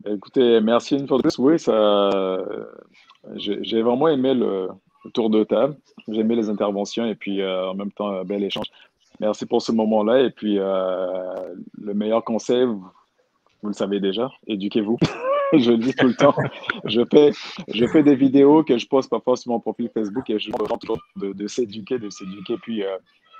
Écoutez, 0.06 0.62
merci 0.62 0.98
une 0.98 1.08
fois 1.08 1.18
de 1.18 1.24
plus. 1.24 1.38
Oui, 1.38 1.60
ça, 1.60 2.44
j'ai 3.36 3.82
vraiment 3.82 4.08
aimé 4.08 4.34
le, 4.34 4.70
tour 5.14 5.30
de 5.30 5.44
table. 5.44 5.76
J'ai 6.08 6.22
aimé 6.22 6.36
les 6.36 6.50
interventions 6.50 7.06
et 7.06 7.16
puis 7.16 7.44
en 7.46 7.74
même 7.74 7.92
temps, 7.92 8.10
un 8.10 8.24
bel 8.24 8.44
échange. 8.44 8.68
Merci 9.20 9.46
pour 9.46 9.62
ce 9.62 9.72
moment-là. 9.72 10.22
Et 10.22 10.32
puis, 10.32 10.56
le 10.56 11.94
meilleur 11.94 12.24
conseil, 12.24 12.66
vous 12.66 12.90
le 13.64 13.74
savez 13.74 14.00
déjà, 14.00 14.30
éduquez-vous. 14.48 14.98
je 15.54 15.72
le 15.72 15.78
dis 15.78 15.94
tout 15.94 16.08
le 16.08 16.16
temps. 16.16 16.36
Je 16.86 17.02
fais, 17.12 17.32
je 17.68 17.86
fais 17.88 18.04
des 18.04 18.16
vidéos 18.16 18.64
que 18.64 18.78
je 18.78 18.88
poste 18.88 19.10
parfois 19.10 19.36
sur 19.36 19.52
mon 19.52 19.60
profil 19.60 19.90
Facebook 19.94 20.30
et 20.30 20.40
je 20.40 20.52
demande 20.52 20.80
toujours 20.80 21.00
de, 21.16 21.48
s'éduquer, 21.48 22.00
de 22.00 22.10
s'éduquer. 22.10 22.58
Puis, 22.62 22.84
euh, 22.84 22.98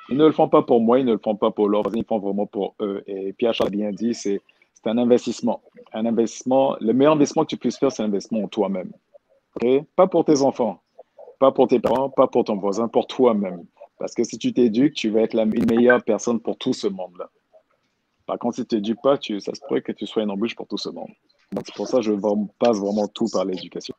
ils 0.10 0.18
ne 0.18 0.26
le 0.26 0.32
font 0.32 0.50
pas 0.50 0.62
pour 0.62 0.82
moi, 0.82 1.00
ils 1.00 1.06
ne 1.06 1.14
le 1.14 1.20
font 1.20 1.36
pas 1.36 1.52
pour 1.52 1.70
l'autre, 1.70 1.92
ils 1.94 2.00
le 2.00 2.06
font 2.06 2.20
vraiment 2.20 2.46
pour 2.46 2.76
eux. 2.82 3.04
Et 3.08 3.34
Pierre 3.34 3.54
a 3.62 3.70
bien 3.70 3.92
dit, 3.92 4.14
c'est 4.14 4.42
un 4.90 4.98
investissement. 4.98 5.62
Un 5.94 6.06
investissement, 6.06 6.76
le 6.80 6.94
meilleur 6.94 7.14
investissement 7.14 7.44
que 7.44 7.50
tu 7.50 7.58
puisses 7.58 7.78
faire, 7.78 7.92
c'est 7.92 8.04
un 8.04 8.06
investissement 8.06 8.44
en 8.44 8.48
toi-même. 8.48 8.92
Pas 9.96 10.08
pour 10.08 10.26
tes 10.26 10.42
enfants, 10.42 10.82
pas 11.40 11.52
pour 11.52 11.68
tes 11.68 11.80
parents, 11.80 12.10
pas 12.10 12.28
pour 12.28 12.46
ton 12.46 12.56
voisin, 12.56 12.88
pour 12.88 13.08
toi-même. 13.08 13.66
Parce 14.00 14.16
que 14.16 14.24
si 14.24 14.38
tu 14.38 14.54
t'éduques, 14.54 14.94
tu 14.94 15.10
vas 15.10 15.22
être 15.22 15.34
la, 15.34 15.46
meilleure 15.46 16.04
personne 16.04 16.40
pour 16.40 16.58
tout 16.58 16.74
ce 16.74 16.88
monde-là. 16.88 17.30
Par 18.26 18.40
contre, 18.40 18.56
si 18.56 18.62
tu 18.62 18.68
t'éduques 18.70 19.02
pas, 19.02 19.18
tu, 19.18 19.40
ça 19.40 19.54
se 19.54 19.62
pourrait 19.62 19.82
que 19.82 19.92
tu 19.92 20.08
sois 20.08 20.24
une 20.24 20.32
embûche 20.32 20.56
pour 20.56 20.68
tout 20.68 20.78
ce 20.78 20.90
monde. 20.90 21.10
C'est 21.66 21.76
pour 21.76 21.88
ça 21.88 21.98
que 21.98 22.04
je 22.04 22.14
passe 22.58 22.78
vraiment 22.78 23.08
tout 23.08 23.28
par 23.32 23.46
l'éducation. 23.46 23.94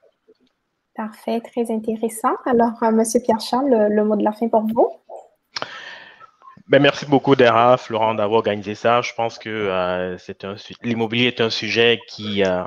Parfait, 0.94 1.40
très 1.40 1.70
intéressant. 1.70 2.34
Alors. 2.44 2.82
Euh, 2.82 2.90
Monsieur 2.90 3.20
Pierre-Charles, 3.20 3.88
le, 3.90 4.04
mot 4.04 4.16
de 4.16 4.24
la 4.24 4.32
fin 4.32 4.48
pour 4.48 4.66
vous. 4.66 4.88
Ben, 6.68 6.80
merci 6.80 7.06
beaucoup, 7.06 7.34
Dera, 7.34 7.76
Florent, 7.76 8.14
d'avoir 8.14 8.39
organisé 8.39 8.74
ça. 8.74 9.02
Je 9.02 9.12
pense 9.14 9.39
que 9.39 9.51
euh, 9.51 10.16
l'immobilier 10.82 11.26
est 11.26 11.40
un 11.40 11.51
sujet 11.51 12.01
qui, 12.06 12.44
euh, 12.44 12.64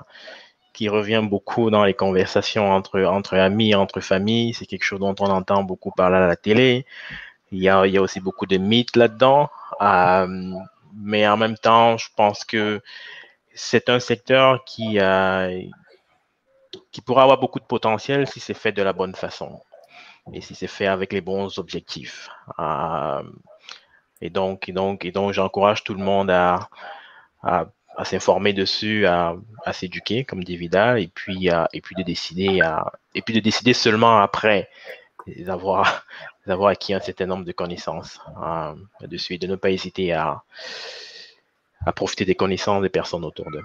qui 0.73 0.89
revient 0.89 1.22
beaucoup 1.23 1.69
dans 1.69 1.85
les 1.85 1.93
conversations 1.93 2.72
entre, 2.72 3.01
amis, 3.38 3.73
entre 3.73 4.01
familles. 4.01 4.53
C'est 4.53 4.65
quelque 4.65 4.84
chose 4.84 4.99
dont 4.99 5.15
on 5.19 5.30
entend 5.30 5.63
beaucoup 5.63 5.91
parler 5.91 6.17
à 6.17 6.27
la 6.27 6.35
télé. 6.35 6.85
Il 7.51 7.59
y 7.59 7.69
a, 7.69 7.81
aussi 8.01 8.19
beaucoup 8.19 8.45
de 8.45 8.57
mythes 8.57 8.95
là-dedans. 8.97 9.49
mais 10.93 11.27
en 11.27 11.38
même 11.38 11.57
temps, 11.57 11.97
je 11.97 12.07
pense 12.15 12.43
que 12.43 12.81
c'est 13.53 13.89
un 13.89 13.99
secteur 13.99 14.65
qui, 14.65 14.99
euh, 14.99 15.61
qui 16.91 17.01
pourra 17.01 17.23
avoir 17.23 17.39
beaucoup 17.39 17.59
de 17.59 17.65
potentiel 17.65 18.27
si 18.27 18.39
c'est 18.39 18.53
fait 18.53 18.73
de 18.73 18.84
la 18.84 18.93
bonne 18.93 19.15
façon 19.15 19.61
et 20.34 20.41
si 20.41 20.55
c'est 20.55 20.67
fait 20.67 20.88
avec 20.88 21.13
les 21.13 21.22
bons 21.22 21.57
objectifs. 21.59 22.30
Et 24.21 24.29
donc, 24.29 24.69
et 24.69 24.71
donc, 24.71 25.05
donc 25.07 25.33
j'encourage 25.33 25.83
tout 25.83 25.93
le 25.93 26.03
monde 26.03 26.29
à, 26.29 26.69
s'informer 28.03 28.53
dessus, 28.53 29.05
à, 29.05 29.35
s'éduquer, 29.71 30.23
comme 30.23 30.43
dit 30.43 30.57
Vidal, 30.57 30.99
et 30.99 31.07
puis, 31.07 31.49
et 31.73 31.81
puis 31.81 31.95
de 31.95 32.03
décider, 32.03 32.61
et 33.13 33.21
puis 33.21 33.33
de 33.33 33.39
décider 33.39 33.73
seulement 33.73 34.19
après 34.19 34.69
d'avoir, 35.37 36.05
d'avoir 36.47 36.69
acquis 36.69 36.93
un 36.93 36.99
certain 36.99 37.25
nombre 37.25 37.45
de 37.45 37.51
connaissances 37.51 38.19
euh, 38.43 38.73
dessus, 39.07 39.33
et 39.33 39.37
de 39.37 39.47
ne 39.47 39.55
pas 39.55 39.69
hésiter 39.69 40.13
à 40.13 40.43
profiter 41.95 42.25
des 42.25 42.35
connaissances 42.35 42.81
des 42.81 42.89
personnes 42.89 43.25
autour 43.25 43.51
d'eux. 43.51 43.63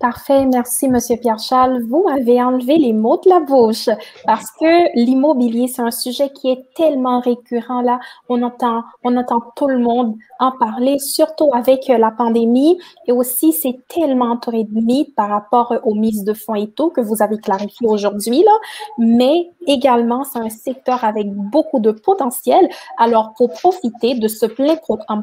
Parfait, 0.00 0.46
merci 0.46 0.88
Monsieur 0.88 1.18
Pierre-Charles. 1.18 1.82
Vous 1.82 2.02
m'avez 2.08 2.42
enlevé 2.42 2.78
les 2.78 2.94
mots 2.94 3.20
de 3.22 3.28
la 3.28 3.38
bouche 3.38 3.90
parce 4.24 4.50
que 4.50 4.98
l'immobilier, 4.98 5.68
c'est 5.68 5.82
un 5.82 5.90
sujet 5.90 6.30
qui 6.30 6.48
est 6.50 6.64
tellement 6.74 7.20
récurrent 7.20 7.82
là. 7.82 8.00
On 8.30 8.42
entend, 8.42 8.82
on 9.04 9.14
entend 9.18 9.42
tout 9.56 9.68
le 9.68 9.78
monde 9.78 10.14
en 10.38 10.52
parler, 10.52 10.98
surtout 10.98 11.50
avec 11.52 11.86
la 11.88 12.10
pandémie. 12.10 12.78
Et 13.06 13.12
aussi, 13.12 13.52
c'est 13.52 13.78
tellement 13.88 14.30
entouré 14.30 14.64
de 14.64 14.80
mythes 14.80 15.14
par 15.14 15.28
rapport 15.28 15.74
aux 15.84 15.94
mises 15.94 16.24
de 16.24 16.32
fonds 16.32 16.54
et 16.54 16.70
tout 16.70 16.88
que 16.88 17.02
vous 17.02 17.22
avez 17.22 17.36
clarifié 17.36 17.86
aujourd'hui 17.86 18.42
là. 18.42 18.52
Mais 18.96 19.50
également, 19.66 20.24
c'est 20.24 20.38
un 20.38 20.48
secteur 20.48 21.04
avec 21.04 21.30
beaucoup 21.30 21.78
de 21.78 21.90
potentiel. 21.90 22.70
Alors, 22.96 23.34
pour 23.36 23.50
profiter 23.50 24.14
de 24.14 24.28
ce 24.28 24.46
plein 24.46 24.76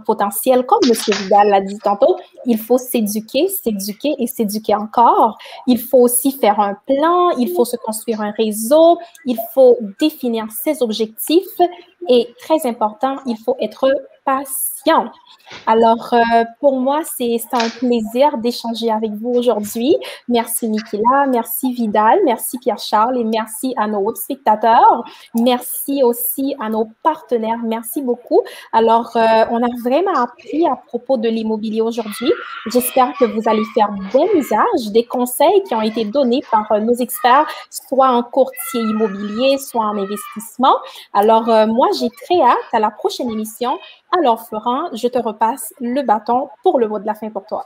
potentiel, 0.05 0.67
comme 0.67 0.81
Monsieur 0.87 1.15
Vidal 1.15 1.49
l'a 1.49 1.61
dit 1.61 1.79
tantôt, 1.79 2.15
il 2.45 2.59
faut 2.59 2.77
s'éduquer, 2.77 3.47
s'éduquer 3.47 4.13
et 4.19 4.27
s'éduquer 4.27 4.66
encore. 4.75 5.37
Il 5.67 5.79
faut 5.79 5.99
aussi 5.99 6.31
faire 6.31 6.59
un 6.59 6.75
plan, 6.85 7.31
il 7.31 7.49
faut 7.53 7.65
se 7.65 7.77
construire 7.77 8.21
un 8.21 8.31
réseau, 8.31 8.99
il 9.25 9.37
faut 9.53 9.77
définir 9.99 10.45
ses 10.51 10.81
objectifs 10.81 11.61
et 12.09 12.27
très 12.39 12.65
important, 12.65 13.17
il 13.25 13.37
faut 13.37 13.55
être 13.59 13.89
Alors, 15.65 16.13
euh, 16.13 16.45
pour 16.59 16.79
moi, 16.79 17.01
c'est 17.03 17.37
un 17.51 17.69
plaisir 17.69 18.37
d'échanger 18.37 18.91
avec 18.91 19.11
vous 19.11 19.31
aujourd'hui. 19.31 19.95
Merci, 20.27 20.69
Nicolas. 20.69 21.27
Merci, 21.27 21.73
Vidal. 21.73 22.19
Merci, 22.25 22.57
Pierre-Charles. 22.59 23.17
Et 23.17 23.23
merci 23.23 23.73
à 23.77 23.87
nos 23.87 24.13
spectateurs. 24.15 25.03
Merci 25.35 26.03
aussi 26.03 26.55
à 26.59 26.69
nos 26.69 26.87
partenaires. 27.03 27.59
Merci 27.63 28.01
beaucoup. 28.01 28.41
Alors, 28.71 29.15
euh, 29.15 29.45
on 29.49 29.61
a 29.61 29.67
vraiment 29.83 30.21
appris 30.21 30.65
à 30.67 30.75
propos 30.75 31.17
de 31.17 31.27
l'immobilier 31.27 31.81
aujourd'hui. 31.81 32.31
J'espère 32.67 33.13
que 33.17 33.25
vous 33.25 33.47
allez 33.47 33.65
faire 33.73 33.89
bon 34.13 34.27
usage 34.35 34.91
des 34.91 35.05
conseils 35.05 35.63
qui 35.67 35.75
ont 35.75 35.81
été 35.81 36.05
donnés 36.05 36.41
par 36.51 36.71
euh, 36.71 36.79
nos 36.79 36.95
experts, 36.95 37.47
soit 37.69 38.09
en 38.09 38.23
courtier 38.23 38.81
immobilier, 38.81 39.57
soit 39.57 39.85
en 39.85 39.97
investissement. 39.97 40.75
Alors, 41.13 41.45
moi, 41.67 41.87
j'ai 41.99 42.09
très 42.09 42.41
hâte 42.41 42.73
à 42.73 42.79
la 42.79 42.91
prochaine 42.91 43.29
émission. 43.29 43.77
Alors, 44.11 44.47
Florent, 44.47 44.89
je 44.93 45.07
te 45.07 45.17
repasse 45.17 45.73
le 45.79 46.01
bâton 46.01 46.49
pour 46.63 46.79
le 46.79 46.87
mot 46.87 46.99
de 46.99 47.05
la 47.05 47.13
fin 47.13 47.29
pour 47.29 47.45
toi. 47.45 47.65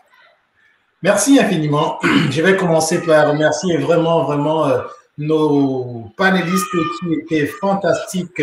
Merci 1.04 1.40
infiniment. 1.40 2.00
Je 2.30 2.42
vais 2.42 2.56
commencer 2.56 3.02
par 3.04 3.32
remercier 3.32 3.78
vraiment, 3.78 4.24
vraiment 4.24 4.68
euh, 4.68 4.82
nos 5.18 6.12
panélistes 6.18 6.66
qui 7.00 7.14
étaient 7.14 7.48
fantastiques. 7.48 8.42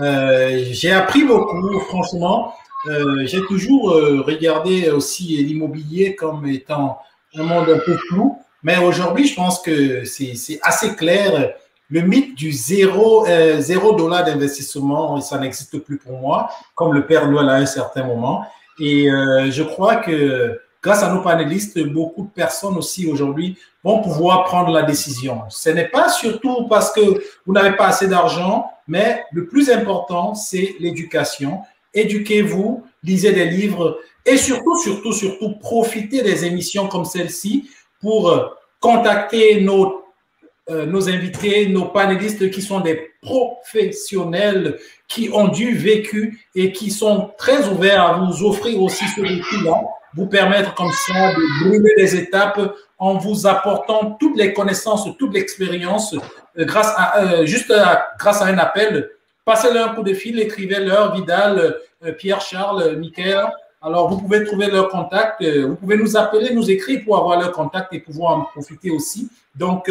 Euh, 0.00 0.64
j'ai 0.70 0.92
appris 0.92 1.24
beaucoup, 1.24 1.78
franchement. 1.80 2.54
Euh, 2.86 3.26
j'ai 3.26 3.44
toujours 3.46 3.90
regardé 4.24 4.90
aussi 4.90 5.42
l'immobilier 5.42 6.14
comme 6.14 6.46
étant 6.46 6.98
un 7.34 7.42
monde 7.42 7.68
un 7.68 7.78
peu 7.78 7.96
flou, 8.08 8.38
mais 8.62 8.78
aujourd'hui, 8.78 9.26
je 9.26 9.34
pense 9.34 9.60
que 9.60 10.04
c'est 10.04 10.60
assez 10.62 10.94
clair 10.94 11.52
le 11.90 12.02
mythe 12.02 12.36
du 12.36 12.52
zéro, 12.52 13.26
euh, 13.26 13.60
zéro 13.60 13.94
dollar 13.94 14.24
d'investissement, 14.24 15.20
ça 15.20 15.38
n'existe 15.38 15.78
plus 15.78 15.98
pour 15.98 16.18
moi, 16.18 16.50
comme 16.74 16.92
le 16.92 17.06
Père 17.06 17.30
Noël 17.30 17.48
à 17.48 17.54
un 17.54 17.66
certain 17.66 18.04
moment. 18.04 18.44
Et 18.78 19.10
euh, 19.10 19.50
je 19.50 19.62
crois 19.62 19.96
que 19.96 20.60
grâce 20.82 21.02
à 21.02 21.12
nos 21.12 21.22
panélistes, 21.22 21.78
beaucoup 21.80 22.24
de 22.24 22.30
personnes 22.30 22.76
aussi 22.76 23.06
aujourd'hui 23.06 23.56
vont 23.82 24.02
pouvoir 24.02 24.44
prendre 24.44 24.70
la 24.70 24.82
décision. 24.82 25.42
Ce 25.48 25.70
n'est 25.70 25.88
pas 25.88 26.08
surtout 26.08 26.68
parce 26.68 26.92
que 26.92 27.00
vous 27.46 27.52
n'avez 27.52 27.76
pas 27.76 27.88
assez 27.88 28.06
d'argent, 28.06 28.70
mais 28.86 29.24
le 29.32 29.46
plus 29.46 29.70
important, 29.70 30.34
c'est 30.34 30.76
l'éducation. 30.80 31.60
Éduquez-vous, 31.94 32.84
lisez 33.02 33.32
des 33.32 33.46
livres 33.46 33.98
et 34.26 34.36
surtout, 34.36 34.76
surtout, 34.78 35.12
surtout, 35.12 35.54
profitez 35.58 36.22
des 36.22 36.44
émissions 36.44 36.86
comme 36.86 37.06
celle-ci 37.06 37.70
pour 38.00 38.30
euh, 38.30 38.46
contacter 38.78 39.62
nos 39.62 40.02
euh, 40.70 40.84
nos 40.84 41.08
invités, 41.08 41.66
nos 41.66 41.86
panélistes 41.86 42.50
qui 42.50 42.60
sont 42.60 42.80
des 42.80 43.10
professionnels 43.22 44.78
qui 45.08 45.30
ont 45.32 45.48
du 45.48 45.74
vécu 45.74 46.46
et 46.54 46.72
qui 46.72 46.90
sont 46.90 47.30
très 47.38 47.66
ouverts 47.68 48.02
à 48.02 48.18
vous 48.18 48.44
offrir 48.44 48.82
aussi 48.82 49.06
ce 49.16 49.22
vécu-là, 49.22 49.80
vous 50.14 50.26
permettre 50.26 50.74
comme 50.74 50.92
ça 50.92 51.32
de 51.32 51.64
brûler 51.64 51.94
les 51.96 52.16
étapes 52.16 52.60
en 52.98 53.14
vous 53.14 53.46
apportant 53.46 54.18
toutes 54.20 54.36
les 54.36 54.52
connaissances, 54.52 55.08
toute 55.18 55.32
l'expérience 55.32 56.14
euh, 56.58 56.66
grâce 56.66 56.92
à, 56.98 57.22
euh, 57.22 57.46
juste 57.46 57.72
grâce 58.18 58.42
à 58.42 58.44
un 58.44 58.58
appel. 58.58 59.08
Passez-leur 59.46 59.92
un 59.92 59.94
coup 59.94 60.02
de 60.02 60.12
fil, 60.12 60.38
écrivez-leur 60.38 61.14
Vidal, 61.14 61.78
Pierre, 62.18 62.42
Charles, 62.42 62.96
Michael. 62.96 63.46
Alors, 63.80 64.10
vous 64.10 64.18
pouvez 64.18 64.44
trouver 64.44 64.66
leur 64.66 64.90
contact. 64.90 65.42
vous 65.42 65.76
pouvez 65.76 65.96
nous 65.96 66.18
appeler, 66.18 66.52
nous 66.52 66.70
écrire 66.70 67.00
pour 67.06 67.16
avoir 67.16 67.40
leur 67.40 67.52
contact 67.52 67.94
et 67.94 68.00
pouvoir 68.00 68.36
en 68.36 68.42
profiter 68.42 68.90
aussi. 68.90 69.30
Donc, 69.54 69.90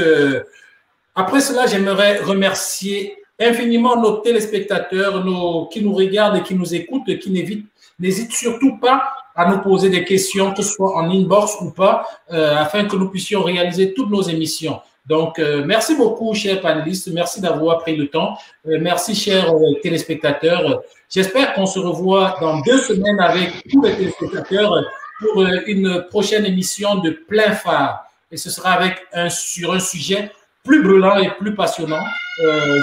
Après 1.20 1.42
cela, 1.42 1.66
j'aimerais 1.66 2.20
remercier 2.20 3.18
infiniment 3.40 4.00
nos 4.00 4.18
téléspectateurs 4.18 5.26
nos, 5.26 5.66
qui 5.66 5.82
nous 5.82 5.92
regardent 5.92 6.38
et 6.38 6.44
qui 6.44 6.54
nous 6.54 6.76
écoutent 6.76 7.10
et 7.10 7.18
qui 7.18 7.32
n'hésitent 7.32 8.32
surtout 8.32 8.78
pas 8.78 9.12
à 9.36 9.50
nous 9.50 9.58
poser 9.62 9.90
des 9.90 10.04
questions, 10.04 10.54
que 10.54 10.62
ce 10.62 10.74
soit 10.74 10.96
en 10.96 11.10
inbox 11.10 11.56
ou 11.62 11.72
pas, 11.72 12.08
euh, 12.32 12.56
afin 12.56 12.86
que 12.86 12.96
nous 12.96 13.10
puissions 13.10 13.42
réaliser 13.42 13.96
toutes 13.96 14.12
nos 14.12 14.22
émissions. 14.22 14.80
Donc, 15.08 15.40
euh, 15.40 15.64
merci 15.66 15.96
beaucoup, 15.96 16.36
chers 16.36 16.62
panélistes. 16.62 17.10
Merci 17.12 17.42
d'avoir 17.42 17.80
pris 17.80 17.96
le 17.96 18.10
temps. 18.10 18.38
Euh, 18.68 18.78
merci, 18.80 19.16
chers 19.16 19.52
téléspectateurs. 19.82 20.84
J'espère 21.10 21.56
qu'on 21.56 21.66
se 21.66 21.80
revoit 21.80 22.36
dans 22.40 22.60
deux 22.60 22.78
semaines 22.78 23.20
avec 23.20 23.68
tous 23.72 23.82
les 23.82 23.96
téléspectateurs 23.96 24.84
pour 25.20 25.44
une 25.66 26.06
prochaine 26.12 26.46
émission 26.46 26.98
de 26.98 27.10
plein 27.10 27.54
phare. 27.54 28.04
Et 28.32 28.38
ce 28.38 28.52
sera 28.52 28.74
avec 28.74 28.98
un, 29.14 29.30
sur 29.32 29.74
un 29.74 29.80
sujet 29.80 30.32
plus 30.68 30.84
brûlant 30.84 31.18
et 31.18 31.32
plus 31.32 31.56
passionnant. 31.56 32.04
Euh, 32.44 32.82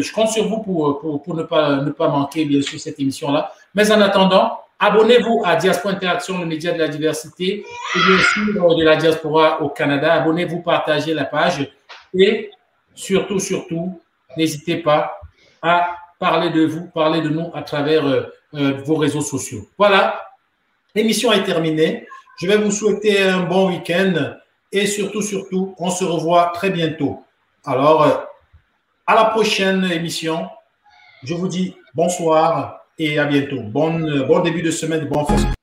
je, 0.00 0.12
compte 0.12 0.28
sur 0.28 0.48
vous 0.48 0.58
pour, 0.58 1.36
ne, 1.36 1.42
pas, 1.44 1.76
ne 1.76 1.90
pas 1.90 2.08
manquer, 2.08 2.44
bien 2.44 2.62
sûr, 2.62 2.80
cette 2.80 2.98
émission-là. 2.98 3.52
Mais 3.74 3.92
en 3.92 4.00
attendant, 4.00 4.58
abonnez-vous 4.80 5.42
à 5.44 5.56
Diaspora 5.56 5.94
Interaction, 5.94 6.38
le 6.38 6.46
média 6.46 6.72
de 6.72 6.78
la 6.78 6.88
diversité, 6.88 7.60
et 7.60 7.98
bien 8.08 8.18
sûr 8.18 8.74
de 8.74 8.82
la 8.82 8.96
diaspora 8.96 9.62
au 9.62 9.68
Canada. 9.68 10.14
Abonnez-vous, 10.14 10.62
partagez 10.62 11.14
la 11.14 11.24
page 11.24 11.70
et 12.14 12.50
surtout, 12.94 13.38
surtout, 13.38 14.00
n'hésitez 14.36 14.78
pas 14.78 15.20
à 15.62 15.96
parler 16.18 16.50
de 16.50 16.64
vous, 16.66 16.86
parler 16.86 17.20
de 17.20 17.28
nous 17.28 17.50
à 17.54 17.62
travers 17.62 18.06
euh, 18.06 18.22
euh, 18.54 18.72
vos 18.84 18.96
réseaux 18.96 19.20
sociaux. 19.20 19.68
Voilà, 19.78 20.26
l'émission 20.94 21.32
est 21.32 21.44
terminée. 21.44 22.06
Je 22.40 22.46
vais 22.46 22.56
vous 22.56 22.70
souhaiter 22.70 23.22
un 23.22 23.40
bon 23.40 23.68
week-end 23.68 24.34
et 24.72 24.86
surtout, 24.86 25.22
surtout, 25.22 25.74
on 25.78 25.90
se 25.90 26.04
revoit 26.04 26.52
très 26.54 26.70
bientôt. 26.70 27.24
Alors, 27.64 28.02
euh, 28.02 28.16
à 29.06 29.14
la 29.14 29.24
prochaine 29.26 29.84
émission. 29.84 30.48
Je 31.22 31.34
vous 31.34 31.48
dis 31.48 31.74
bonsoir 31.94 32.80
et 32.98 33.18
à 33.18 33.24
bientôt. 33.24 33.62
Bon, 33.62 33.98
bon 34.26 34.40
début 34.40 34.62
de 34.62 34.70
semaine, 34.70 35.06
bon 35.06 35.24
festival. 35.24 35.55